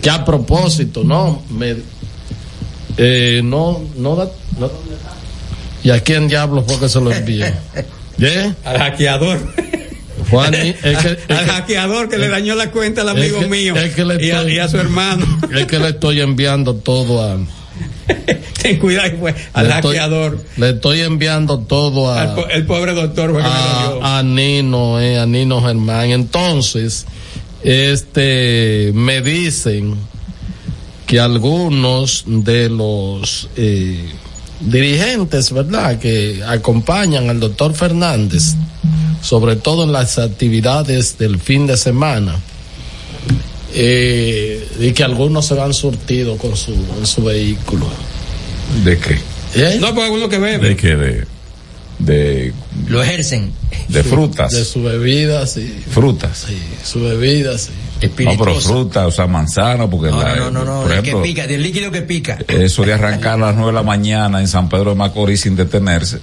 que 0.00 0.08
a 0.08 0.24
propósito, 0.24 1.04
¿no? 1.04 1.42
Me, 1.50 1.76
eh, 2.96 3.42
no, 3.44 3.82
no 3.98 4.16
da, 4.16 4.30
no- 4.58 4.70
¿Y 5.84 5.90
a 5.90 6.00
quién 6.00 6.26
diablo 6.26 6.64
fue 6.66 6.80
que 6.80 6.88
se 6.88 7.00
lo 7.00 7.12
envió? 7.12 7.44
¿Eh? 8.18 8.54
Al 8.64 8.78
hackeador. 8.78 9.38
Juani, 10.30 10.56
es 10.82 10.98
que, 10.98 11.08
es 11.10 11.18
Al 11.38 11.44
que- 11.44 11.50
hackeador 11.52 12.08
que 12.08 12.18
le 12.18 12.28
dañó 12.28 12.54
la 12.54 12.70
cuenta 12.70 13.02
al 13.02 13.10
amigo 13.10 13.40
que- 13.40 13.46
mío 13.48 13.76
es 13.76 13.94
que 13.94 14.04
le 14.04 14.24
y, 14.24 14.30
a, 14.30 14.40
estoy- 14.40 14.52
y 14.54 14.58
a 14.58 14.68
su 14.68 14.76
hermano. 14.78 15.24
es 15.54 15.66
que 15.66 15.78
le 15.78 15.88
estoy 15.88 16.20
enviando 16.20 16.74
todo 16.74 17.22
a, 17.22 17.38
Ten 18.62 18.78
cuidado, 18.78 19.10
pues, 19.18 19.34
al 19.52 19.68
le 19.68 19.74
estoy- 19.74 19.96
hackeador. 19.96 20.44
le 20.56 20.70
estoy 20.70 21.00
enviando 21.00 21.58
todo 21.60 22.10
a, 22.10 22.22
Al 22.22 22.50
el 22.52 22.66
pobre 22.66 22.94
doctor 22.94 23.32
fue 23.32 23.42
que 23.42 23.48
me 23.48 23.54
lo 23.54 23.92
dio. 23.98 24.04
a, 24.04 24.18
a 24.18 24.22
Nino, 24.22 25.00
eh, 25.00 25.18
a 25.18 25.26
Nino 25.26 25.60
Germán. 25.62 26.10
Entonces, 26.10 27.04
este, 27.62 28.92
me 28.94 29.20
dicen 29.22 29.94
que 31.06 31.20
algunos 31.20 32.24
de 32.26 32.68
los 32.68 33.48
eh, 33.56 34.08
dirigentes, 34.60 35.52
¿verdad?, 35.52 35.98
que 35.98 36.42
acompañan 36.46 37.28
al 37.28 37.38
doctor 37.40 37.74
Fernández, 37.74 38.54
sobre 39.22 39.56
todo 39.56 39.84
en 39.84 39.92
las 39.92 40.18
actividades 40.18 41.18
del 41.18 41.38
fin 41.40 41.66
de 41.66 41.76
semana, 41.76 42.36
eh, 43.74 44.66
y 44.80 44.92
que 44.92 45.04
algunos 45.04 45.46
se 45.46 45.54
van 45.54 45.74
surtidos 45.74 46.38
con 46.40 46.56
su, 46.56 46.72
en 46.72 47.06
su 47.06 47.22
vehículo. 47.24 47.86
¿De 48.84 48.98
qué? 48.98 49.18
¿Eh? 49.54 49.78
No, 49.80 49.94
pues 49.94 50.10
uno 50.10 50.28
que 50.28 50.38
bebe. 50.38 50.68
¿De 50.70 50.76
qué? 50.76 50.96
De, 50.96 51.24
de, 51.98 52.52
Lo 52.88 53.02
ejercen. 53.02 53.52
de 53.88 54.02
frutas. 54.04 54.52
De 54.52 54.64
su 54.64 54.82
bebida, 54.82 55.46
sí. 55.46 55.82
Frutas. 55.90 56.46
Sí, 56.48 56.58
su 56.84 57.00
bebida, 57.02 57.56
sí. 57.58 57.70
No, 58.24 58.36
pero 58.38 58.54
fruta, 58.60 59.06
o 59.06 59.10
sea, 59.10 59.26
manzana, 59.26 59.88
porque 59.88 60.10
No, 60.10 60.22
la- 60.22 60.36
no, 60.36 60.50
no, 60.50 60.64
no, 60.66 60.82
por 60.82 60.92
ejemplo, 60.92 61.22
que 61.22 61.28
pica, 61.28 61.46
del 61.46 61.62
líquido 61.62 61.90
que 61.90 62.02
pica. 62.02 62.38
eso 62.48 62.82
de 62.82 62.92
arrancar 62.92 63.34
a 63.34 63.36
las 63.38 63.54
nueve 63.54 63.70
de 63.70 63.74
la 63.76 63.82
mañana 63.82 64.40
en 64.40 64.48
San 64.48 64.68
Pedro 64.68 64.90
de 64.90 64.96
Macorís 64.96 65.40
sin 65.40 65.56
detenerse. 65.56 66.18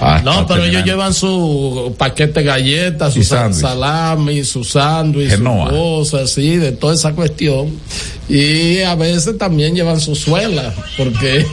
Hasta 0.00 0.20
No, 0.22 0.46
pero 0.46 0.64
ellos 0.64 0.84
llevan 0.84 1.14
su 1.14 1.94
paquete 1.96 2.40
de 2.40 2.46
galletas, 2.46 3.14
su 3.14 3.22
salami, 3.22 4.44
su 4.44 4.64
sándwich, 4.64 5.30
su 5.30 5.36
Genoa. 5.36 5.70
cosas 5.70 6.22
así, 6.22 6.56
de 6.56 6.72
toda 6.72 6.94
esa 6.94 7.12
cuestión. 7.14 7.78
Y 8.28 8.80
a 8.80 8.94
veces 8.94 9.36
también 9.36 9.74
llevan 9.74 10.00
su 10.00 10.14
suela, 10.14 10.74
porque... 10.96 11.44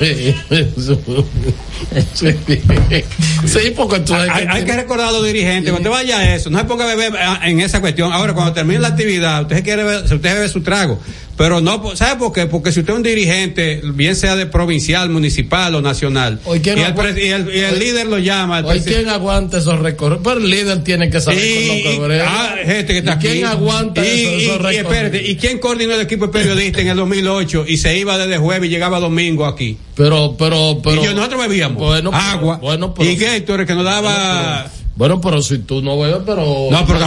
sí, 2.14 2.28
sí, 3.46 3.74
porque 3.76 4.00
tú... 4.00 4.14
Hay, 4.14 4.46
hay 4.48 4.64
que 4.66 4.74
recordar 4.76 5.10
a 5.10 5.12
los 5.12 5.26
dirigentes, 5.26 5.72
cuando 5.72 5.90
usted 5.90 6.04
vaya 6.04 6.20
a 6.20 6.36
eso, 6.36 6.50
no 6.50 6.60
se 6.60 6.66
ponga 6.66 6.86
a 6.86 6.96
beber 6.96 7.14
ah, 7.20 7.42
en 7.46 7.60
esa 7.60 7.82
cuestión. 7.82 8.12
Ahora, 8.14 8.34
cuando 8.34 8.54
termine 8.54 8.80
la 8.80 8.90
actividad, 8.90 9.42
usted 9.44 9.64
quiere 9.64 9.84
usted 9.98 10.22
bebe 10.22 10.48
su 10.50 10.62
trago. 10.62 11.00
Pero 11.38 11.60
no, 11.60 11.82
po- 11.82 11.96
¿sabe 11.96 12.20
por 12.20 12.32
qué? 12.34 12.46
Porque 12.46 12.72
si 12.72 12.82
usted 12.82 12.94
es 12.94 12.98
un 12.98 13.04
dirigente, 13.04 13.82
bien 13.96 14.16
sea 14.16 14.36
de 14.36 14.46
provincial, 14.46 15.10
municipal 15.10 15.74
o 15.74 15.82
nacional, 15.82 16.40
Hoy, 16.46 16.60
y 16.60 16.62
¿quién 16.62 16.78
el, 16.78 17.18
y 17.18 17.28
el- 17.30 17.56
y 17.56 17.60
el 17.62 17.74
hoy- 17.74 17.80
líder 17.80 18.06
lo 18.08 18.20
llama, 18.20 18.60
el 18.60 18.66
Hoy 18.66 18.82
quién 18.82 19.10
aguanta 19.10 19.58
esos 19.58 19.80
recorridos, 19.80 20.22
pero 20.24 20.38
el 20.38 20.50
líder 20.50 20.84
tiene 20.84 21.10
que 21.10 21.20
saber 21.20 21.40
y- 21.44 21.68
con 21.68 21.78
lo 21.78 21.84
que 21.84 21.96
y- 21.96 22.00
brega. 22.00 22.26
ah, 22.28 22.56
gente 22.64 22.86
que 22.94 22.98
está 23.00 23.12
¿Y 23.12 23.16
aquí. 23.16 23.28
quién 23.28 23.46
aguanta 23.46 24.06
y, 24.06 24.10
esos, 24.26 24.44
esos 24.60 24.74
y 24.74 24.76
espérate, 24.76 25.32
¿y 25.32 25.36
quién 25.38 25.58
coordinó 25.58 25.96
el 25.96 26.02
equipo 26.02 26.28
de 26.28 26.32
periodistas 26.34 26.61
en 26.68 26.88
el 26.88 26.98
2008 26.98 27.66
y 27.68 27.78
se 27.78 27.98
iba 27.98 28.18
desde 28.18 28.38
jueves 28.38 28.68
y 28.68 28.72
llegaba 28.72 29.00
domingo 29.00 29.46
aquí? 29.46 29.78
Pero, 29.96 30.36
pero, 30.38 30.80
pero... 30.84 31.02
y 31.02 31.06
yo, 31.06 31.14
nosotros 31.14 31.42
bebíamos 31.48 31.78
Bueno, 31.82 32.12
agua 32.14 32.58
bueno, 32.58 32.94
pero- 32.94 33.10
y 33.10 33.16
Gatorade 33.16 33.66
que 33.68 33.76
nos 33.76 33.84
daba 33.86 34.12
Bueno, 34.12 34.70
pero 34.70 34.81
si 35.42 35.60
tú 35.60 35.82
no 35.82 36.00
ves, 36.00 36.16
pero. 36.26 36.68
No, 36.70 36.86
pero, 36.86 37.00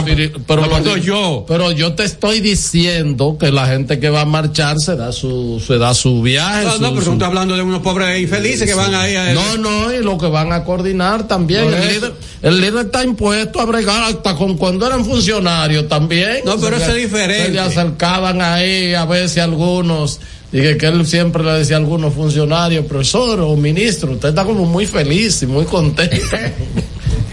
pero, 0.45 0.61
no, 0.61 0.83
pero 0.83 0.97
yo. 0.97 1.45
Pero 1.47 1.71
yo 1.71 1.93
te 1.93 2.03
estoy 2.03 2.39
diciendo 2.39 3.37
que 3.39 3.51
la 3.51 3.67
gente 3.67 3.99
que 3.99 4.09
va 4.09 4.21
a 4.21 4.25
marchar 4.25 4.79
se 4.79 4.95
da 4.95 5.11
su, 5.11 5.63
se 5.65 5.77
da 5.77 5.93
su 5.93 6.21
viaje. 6.21 6.65
No, 6.65 6.73
su, 6.73 6.81
no, 6.81 6.93
pero 6.93 7.05
tú 7.05 7.11
estás 7.13 7.27
hablando 7.27 7.55
de 7.55 7.61
unos 7.61 7.81
pobres 7.81 8.19
infelices 8.19 8.67
que 8.67 8.73
van 8.73 8.93
ahí 8.93 9.15
a. 9.15 9.33
No, 9.33 9.57
no, 9.57 9.93
y 9.93 10.03
lo 10.03 10.17
que 10.17 10.27
van 10.27 10.51
a 10.51 10.63
coordinar 10.63 11.27
también. 11.27 11.73
El 11.73 11.93
líder, 11.93 12.13
el 12.41 12.61
líder 12.61 12.85
está 12.87 13.03
impuesto 13.03 13.61
a 13.61 13.65
bregar 13.65 14.03
hasta 14.03 14.35
con 14.35 14.57
cuando 14.57 14.87
eran 14.87 15.05
funcionarios 15.05 15.87
también. 15.87 16.41
No, 16.43 16.57
pero 16.57 16.77
eso 16.77 16.91
es 16.91 17.03
diferente. 17.03 17.53
Se 17.53 17.59
acercaban 17.59 18.41
ahí 18.41 18.93
a 18.93 19.05
veces 19.05 19.37
algunos. 19.37 20.19
Dije 20.51 20.77
que 20.77 20.85
él 20.85 21.05
siempre 21.05 21.43
le 21.43 21.51
decía 21.51 21.75
a 21.75 21.79
algunos 21.79 22.13
funcionarios, 22.13 22.85
profesor 22.85 23.41
o 23.41 23.55
ministro, 23.57 24.11
usted 24.11 24.29
está 24.29 24.45
como 24.45 24.65
muy 24.65 24.85
feliz 24.85 25.41
y 25.41 25.47
muy 25.47 25.65
contento. 25.65 26.15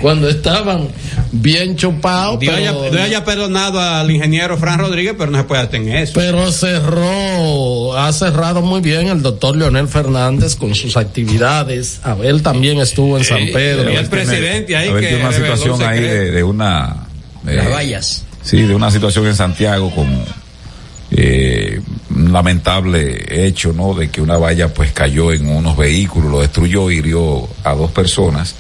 Cuando 0.03 0.29
estaban 0.29 0.89
bien 1.31 1.77
chupados. 1.77 2.39
Dios 2.41 2.55
pero- 2.55 2.71
haya, 2.83 2.91
Dios 2.91 3.03
haya 3.03 3.25
perdonado 3.25 3.81
al 3.81 4.11
ingeniero 4.11 4.59
Fran 4.59 4.79
Rodríguez, 4.81 5.15
pero 5.17 5.31
no 5.31 5.39
se 5.39 5.45
puede 5.45 5.63
hacer 5.63 5.77
en 5.77 5.89
eso. 5.91 6.13
pero 6.15 6.51
cerró, 6.53 7.97
ha 7.97 8.13
cerrado 8.13 8.61
muy 8.63 8.81
bien 8.81 9.09
el 9.09 9.23
doctor 9.23 9.57
Leonel 9.57 9.89
Fernández 9.89 10.57
con 10.57 10.75
sus 10.75 10.97
actividades. 10.97 12.01
Abel 12.03 12.43
también 12.43 12.79
estuvo 12.81 13.17
en 13.17 13.25
San 13.25 13.47
Pedro. 13.53 13.91
y 13.91 13.97
el 13.97 14.07
presidente 14.09 14.77
ahí 14.77 14.89
que 15.01 15.17
una 15.17 15.33
situación 15.33 15.83
ahí 15.83 16.01
de, 16.01 16.31
de 16.33 16.43
una. 16.43 17.07
de- 17.43 17.57
Las 17.57 17.71
vallas. 17.71 18.25
Sí, 18.43 18.61
de 18.63 18.75
una 18.75 18.91
situación 18.91 19.27
en 19.27 19.37
Santiago 19.37 19.91
con 19.95 20.09
eh, 21.13 21.81
un 22.15 22.33
lamentable 22.33 23.47
hecho, 23.47 23.73
¿no? 23.73 23.95
De 23.95 24.11
que 24.11 24.21
una 24.21 24.37
valla 24.37 24.69
pues 24.73 24.93
cayó 24.93 25.33
en 25.33 25.49
unos 25.49 25.77
vehículos, 25.77 26.31
lo 26.31 26.41
destruyó, 26.41 26.91
hirió 26.91 27.49
a 27.65 27.75
dos 27.75 27.91
personas. 27.93 28.55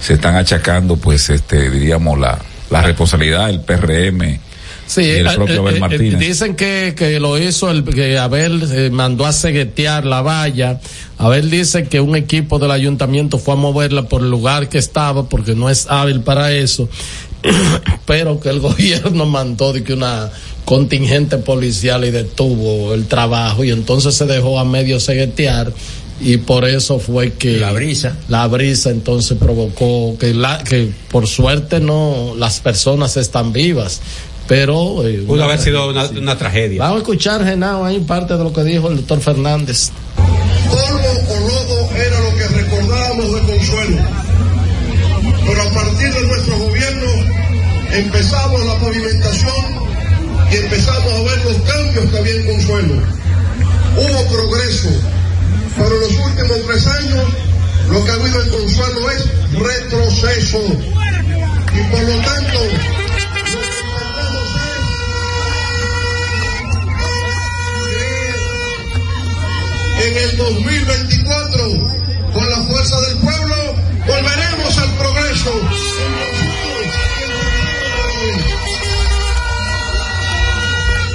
Se 0.00 0.14
están 0.14 0.36
achacando 0.36 0.96
pues 0.96 1.30
este, 1.30 1.70
diríamos 1.70 2.18
la, 2.18 2.38
la 2.70 2.82
responsabilidad 2.82 3.46
del 3.46 3.60
PRM 3.60 4.38
Sí, 4.86 5.02
y 5.02 5.10
el 5.10 5.26
eh, 5.26 5.30
propio 5.34 5.56
eh, 5.56 5.58
Abel 5.58 5.76
eh, 5.76 5.80
Martínez. 5.80 6.18
dicen 6.18 6.54
que, 6.54 6.94
que 6.96 7.18
lo 7.18 7.38
hizo, 7.38 7.70
el, 7.70 7.84
que 7.84 8.18
Abel 8.18 8.62
eh, 8.70 8.90
mandó 8.90 9.26
a 9.26 9.32
ceguetear 9.32 10.06
la 10.06 10.22
valla. 10.22 10.80
Abel 11.18 11.50
dice 11.50 11.84
que 11.88 12.00
un 12.00 12.14
equipo 12.14 12.58
del 12.58 12.70
ayuntamiento 12.70 13.38
fue 13.38 13.54
a 13.54 13.56
moverla 13.56 14.04
por 14.04 14.22
el 14.22 14.30
lugar 14.30 14.68
que 14.68 14.78
estaba 14.78 15.28
porque 15.28 15.54
no 15.54 15.68
es 15.68 15.86
hábil 15.88 16.20
para 16.20 16.52
eso, 16.52 16.88
pero 18.06 18.38
que 18.38 18.48
el 18.48 18.60
gobierno 18.60 19.26
mandó 19.26 19.72
de 19.72 19.82
que 19.82 19.92
una 19.92 20.30
contingente 20.64 21.38
policial 21.38 22.04
y 22.04 22.10
detuvo 22.10 22.94
el 22.94 23.06
trabajo 23.06 23.64
y 23.64 23.70
entonces 23.70 24.14
se 24.14 24.26
dejó 24.26 24.58
a 24.58 24.64
medio 24.64 24.98
ceguetear 25.00 25.72
y 26.20 26.38
por 26.38 26.64
eso 26.64 26.98
fue 26.98 27.32
que 27.34 27.58
La 27.58 27.72
brisa. 27.72 28.16
la 28.28 28.46
brisa 28.46 28.90
entonces 28.90 29.36
provocó 29.38 30.16
que 30.18 30.32
la 30.34 30.62
que 30.64 30.90
por 31.10 31.26
suerte 31.26 31.78
no 31.80 32.34
las 32.38 32.60
personas 32.60 33.16
están 33.16 33.52
vivas 33.52 34.00
pero 34.48 35.06
eh, 35.06 35.24
Pudo 35.26 35.34
una 35.34 35.44
haber 35.44 35.58
sido 35.58 35.88
una, 35.90 36.00
tragedia, 36.02 36.14
sí. 36.18 36.22
una 36.22 36.38
tragedia. 36.38 36.78
vamos 36.82 36.96
a 36.96 37.00
escuchar 37.00 37.44
Genao 37.44 37.84
ahí 37.84 37.98
parte 38.00 38.36
de 38.36 38.44
lo 38.44 38.52
que 38.52 38.64
dijo 38.64 38.88
el 38.88 38.96
doctor 38.96 39.20
Fernández 39.20 39.90
polvo 40.70 41.10
o 41.30 41.40
lodo 41.48 41.90
era 41.96 42.20
lo 42.20 42.36
que 42.36 42.46
recordábamos 42.48 43.32
de 43.34 43.40
Consuelo. 43.52 43.98
Pero 45.46 45.62
a 45.62 45.70
partir 45.74 46.12
de 46.12 46.26
nuestro 46.26 46.58
gobierno 46.58 47.10
empezamos 47.92 48.64
la 48.66 48.74
pavimentación 48.80 49.64
y 50.52 50.56
empezamos 50.56 51.12
a 51.12 51.22
ver 51.22 51.44
los 51.44 51.56
cambios 51.70 52.10
que 52.10 52.18
había 52.18 52.34
en 52.34 52.46
Consuelo. 52.46 52.94
Hubo 53.96 54.32
progreso, 54.32 54.88
pero 55.76 55.94
en 55.94 56.00
los 56.00 56.18
últimos 56.18 56.66
tres 56.66 56.86
años 56.86 57.24
lo 57.90 58.04
que 58.04 58.10
ha 58.10 58.14
habido 58.14 58.42
en 58.42 58.50
Consuelo 58.50 59.10
es 59.10 59.26
retroceso. 59.52 60.58
Y 60.58 61.80
por 61.90 62.02
lo 62.02 62.16
tanto, 62.22 62.58
lo 62.62 63.32
que 63.32 63.40
es 63.40 63.76
en 70.06 70.16
el 70.16 70.36
2024, 70.36 72.32
con 72.32 72.50
la 72.50 72.56
fuerza 72.58 73.00
del 73.00 73.18
pueblo, 73.18 73.56
volveremos 74.06 74.78
al 74.78 74.90
progreso. 74.96 75.52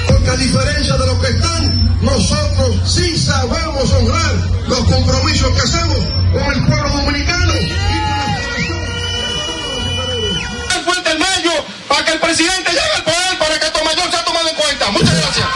Porque 0.07 0.29
a 0.29 0.35
diferencia 0.37 0.97
de 0.97 1.05
los 1.07 1.19
que 1.19 1.27
están, 1.27 1.60
nosotros 2.01 2.75
sí 2.91 3.17
sabemos 3.17 3.91
honrar 3.93 4.35
los 4.67 4.79
compromisos 4.79 5.49
que 5.51 5.61
hacemos 5.61 5.97
con 6.33 6.53
el 6.53 6.65
pueblo 6.67 6.89
dominicano. 6.89 7.51
fuente 10.85 11.11
el 11.11 11.19
mayo 11.19 11.51
para 11.87 12.05
que 12.05 12.11
el 12.13 12.19
presidente 12.19 12.69
llegue 12.71 12.95
al 12.97 13.03
poder 13.03 13.37
para 13.39 13.59
que 13.59 13.65
Tomayor 13.77 14.11
sea 14.11 14.23
tomado 14.23 14.49
en 14.49 14.55
cuenta. 14.55 14.91
Muchas 14.91 15.13
gracias. 15.15 15.47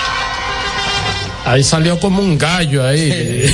ahí 1.46 1.64
salió 1.64 2.00
como 2.00 2.22
un 2.22 2.38
gallo 2.38 2.86
ahí 2.86 3.10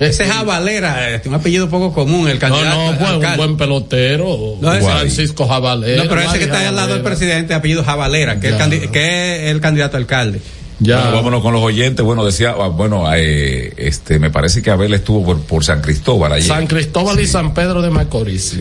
Ese 0.00 0.24
es 0.24 0.30
Javalera, 0.32 1.14
eh, 1.14 1.22
un 1.26 1.34
apellido 1.34 1.68
poco 1.68 1.92
común, 1.92 2.28
el 2.28 2.34
no 2.34 2.40
candidato. 2.40 2.76
no 2.92 2.98
fue 2.98 3.06
un 3.08 3.14
alcalde. 3.16 3.36
buen 3.38 3.56
pelotero 3.56 4.56
No, 4.60 4.72
ese- 4.74 4.84
Francisco 4.86 5.46
Javalera 5.48 6.02
No, 6.04 6.08
pero 6.08 6.20
ese 6.22 6.38
que 6.38 6.44
está 6.44 6.58
ahí 6.60 6.66
al 6.66 6.76
lado 6.76 6.94
del 6.94 7.02
presidente, 7.02 7.54
apellido 7.54 7.84
Javalera, 7.84 8.38
que, 8.40 8.48
es 8.50 8.60
el, 8.60 8.90
que 8.90 9.46
es 9.46 9.50
el 9.52 9.60
candidato 9.60 9.96
a 9.96 10.00
alcalde. 10.00 10.40
Ya. 10.78 10.96
Bueno, 10.96 11.16
vámonos 11.16 11.42
con 11.42 11.52
los 11.54 11.62
oyentes. 11.62 12.04
Bueno, 12.04 12.24
decía, 12.24 12.54
ah, 12.58 12.68
bueno, 12.68 13.04
eh, 13.14 13.72
este, 13.76 14.18
me 14.18 14.30
parece 14.30 14.62
que 14.62 14.70
Abel 14.70 14.94
estuvo 14.94 15.24
por, 15.24 15.40
por 15.42 15.64
San 15.64 15.80
Cristóbal 15.80 16.32
ayer. 16.32 16.46
San 16.46 16.66
Cristóbal 16.66 17.20
y 17.20 17.26
San 17.26 17.54
Pedro 17.54 17.82
de 17.82 17.90
Macorís. 17.90 18.56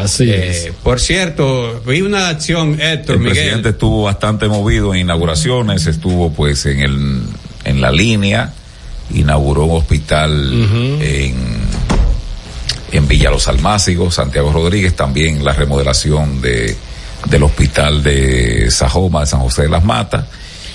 Así 0.00 0.30
es. 0.30 0.66
Eh, 0.66 0.72
por 0.82 1.00
cierto, 1.00 1.80
vi 1.86 2.02
una 2.02 2.28
acción, 2.28 2.80
Héctor 2.80 3.16
El 3.16 3.20
Miguel. 3.22 3.34
presidente 3.34 3.68
estuvo 3.70 4.04
bastante 4.04 4.46
movido 4.48 4.94
en 4.94 5.00
inauguraciones, 5.00 5.86
estuvo 5.86 6.30
pues 6.30 6.66
en 6.66 6.80
el, 6.80 7.22
en 7.64 7.80
la 7.80 7.90
línea, 7.90 8.52
inauguró 9.14 9.64
un 9.64 9.78
hospital 9.78 10.52
en, 11.00 11.34
en 12.92 13.08
Villa 13.08 13.30
Los 13.30 13.48
Almácigos, 13.48 14.14
Santiago 14.14 14.52
Rodríguez, 14.52 14.94
también 14.94 15.42
la 15.42 15.54
remodelación 15.54 16.42
de, 16.42 16.76
del 17.30 17.42
hospital 17.42 18.02
de 18.02 18.70
Sajoma, 18.70 19.20
de 19.20 19.26
San 19.26 19.40
José 19.40 19.62
de 19.62 19.68
las 19.70 19.84
Matas, 19.84 20.26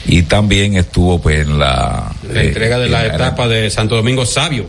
y 0.05 0.23
también 0.23 0.75
estuvo 0.75 1.19
pues 1.21 1.41
en 1.47 1.57
la... 1.59 2.13
La 2.31 2.41
eh, 2.43 2.47
entrega 2.47 2.77
de 2.79 2.89
la 2.89 3.05
en 3.05 3.15
etapa 3.15 3.47
de 3.47 3.69
Santo 3.69 3.95
Domingo 3.95 4.25
Sabio. 4.25 4.65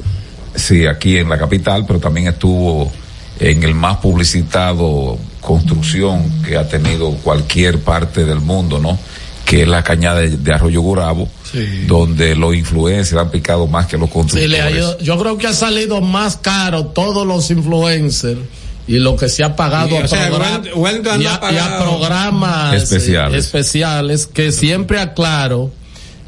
Sí, 0.55 0.86
aquí 0.86 1.19
en 1.19 1.28
la 1.28 1.39
capital, 1.39 1.85
pero 1.86 1.98
también 1.98 2.28
estuvo 2.28 2.93
en 3.40 3.62
el 3.65 3.74
más 3.74 3.97
publicitado 3.98 5.19
construcción 5.40 6.43
que 6.47 6.56
ha 6.56 6.69
tenido 6.69 7.11
cualquier 7.16 7.81
parte 7.81 8.24
del 8.24 8.40
mundo, 8.40 8.78
¿no? 8.78 8.98
Que 9.44 9.62
es 9.62 9.69
la 9.69 9.82
cañada 9.82 10.20
de, 10.20 10.31
de 10.36 10.55
Arroyo 10.55 10.81
Gurabo, 10.81 11.28
Sí. 11.51 11.85
donde 11.86 12.35
los 12.35 12.55
influencers 12.55 13.20
han 13.20 13.31
picado 13.31 13.66
más 13.66 13.86
que 13.86 13.97
los 13.98 14.09
Sí, 14.09 14.15
constructores. 14.15 14.51
le 14.51 14.61
ha 14.62 14.70
ido- 14.70 14.98
yo 14.98 15.19
creo 15.19 15.36
que 15.39 15.47
ha 15.48 15.52
salido 15.52 16.01
más 16.01 16.36
caro 16.36 16.86
todos 16.86 17.27
los 17.27 17.51
influencers 17.51 18.39
y 18.86 18.98
lo 18.98 19.16
que 19.16 19.28
se 19.28 19.43
ha 19.44 19.56
pagado 19.56 19.94
Y, 19.94 19.97
a, 19.98 20.05
o 20.05 20.09
sea, 20.09 20.31
progra- 20.31 20.62
Wel- 20.62 20.73
Weldon 20.77 21.20
y 21.20 21.24
no 21.24 21.31
a- 21.31 21.40
pagado. 21.40 21.56
y 21.56 21.59
a 21.74 21.78
programas 21.78 22.74
Especiales. 22.74 23.44
especiales 23.47 24.27
que 24.27 24.52
siempre 24.52 25.01
aclaro 25.01 25.70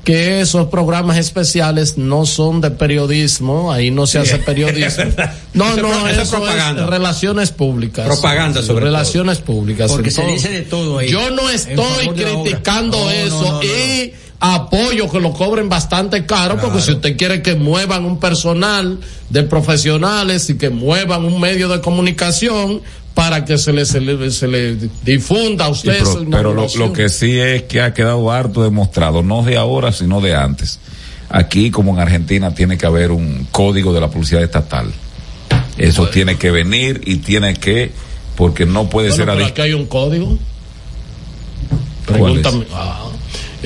que 0.04 0.40
esos 0.40 0.68
programas 0.68 1.16
especiales 1.18 1.98
no 1.98 2.26
son 2.26 2.60
de 2.60 2.70
periodismo, 2.70 3.72
ahí 3.72 3.90
no 3.90 4.06
se 4.06 4.20
hace 4.20 4.38
periodismo. 4.38 5.04
No, 5.52 5.70
no, 5.70 5.88
pro- 5.88 5.88
eso 6.06 6.08
eso 6.08 6.22
es 6.22 6.28
propaganda. 6.28 6.82
es 6.84 6.88
relaciones 6.90 7.50
públicas. 7.50 8.06
Propaganda 8.06 8.62
sobre 8.62 8.84
Relaciones 8.84 9.38
públicas. 9.38 9.90
Porque 9.90 10.10
se 10.10 10.22
dice 10.26 10.50
de 10.50 10.62
todo 10.62 10.98
ahí. 10.98 11.08
Yo 11.08 11.30
no 11.30 11.48
estoy 11.50 12.08
criticando 12.14 12.98
No, 12.98 13.04
no, 13.04 13.10
eso 13.10 13.42
no, 13.42 13.52
no, 13.54 13.62
y 13.64 14.12
apoyo 14.40 15.10
que 15.10 15.20
lo 15.20 15.32
cobren 15.32 15.68
bastante 15.68 16.26
caro 16.26 16.58
porque 16.60 16.80
si 16.80 16.92
usted 16.92 17.16
quiere 17.16 17.42
que 17.42 17.54
muevan 17.54 18.04
un 18.04 18.20
personal 18.20 18.98
de 19.30 19.42
profesionales 19.44 20.50
y 20.50 20.58
que 20.58 20.70
muevan 20.70 21.24
un 21.24 21.40
medio 21.40 21.68
de 21.68 21.80
comunicación 21.80 22.82
para 23.14 23.46
que 23.46 23.56
se 23.56 23.72
le, 23.72 23.86
se 23.86 24.00
le, 24.00 24.30
se 24.30 24.46
le 24.46 24.76
difunda 25.02 25.64
a 25.64 25.74
Sí, 25.74 25.88
usted 25.88 26.04
pero 26.30 26.52
lo, 26.52 26.92
que 26.92 27.08
sí 27.08 27.40
es 27.40 27.62
que 27.62 27.80
ha 27.80 27.94
quedado 27.94 28.30
harto 28.30 28.62
demostrado, 28.62 29.22
no 29.22 29.42
de 29.42 29.56
ahora, 29.56 29.90
sino 29.90 30.20
de 30.20 30.34
antes. 30.34 30.78
Aquí, 31.30 31.70
como 31.70 31.94
en 31.94 32.00
Argentina, 32.00 32.54
tiene 32.54 32.76
que 32.76 32.84
haber 32.84 33.12
un 33.12 33.48
código 33.50 33.94
de 33.94 34.00
la 34.02 34.10
publicidad 34.10 34.42
estatal. 34.42 34.92
Eso 35.78 36.08
tiene 36.08 36.36
que 36.36 36.50
venir 36.50 37.00
y 37.06 37.16
tiene 37.16 37.54
que, 37.54 37.90
porque 38.36 38.66
no 38.66 38.90
puede 38.90 39.08
Bueno, 39.08 39.24
ser 39.24 39.34
pero 39.34 39.46
aquí 39.46 39.60
hay 39.62 39.72
un 39.72 39.86
código. 39.86 40.38
Pregúntame. 42.06 42.66
Ah, 42.74 43.05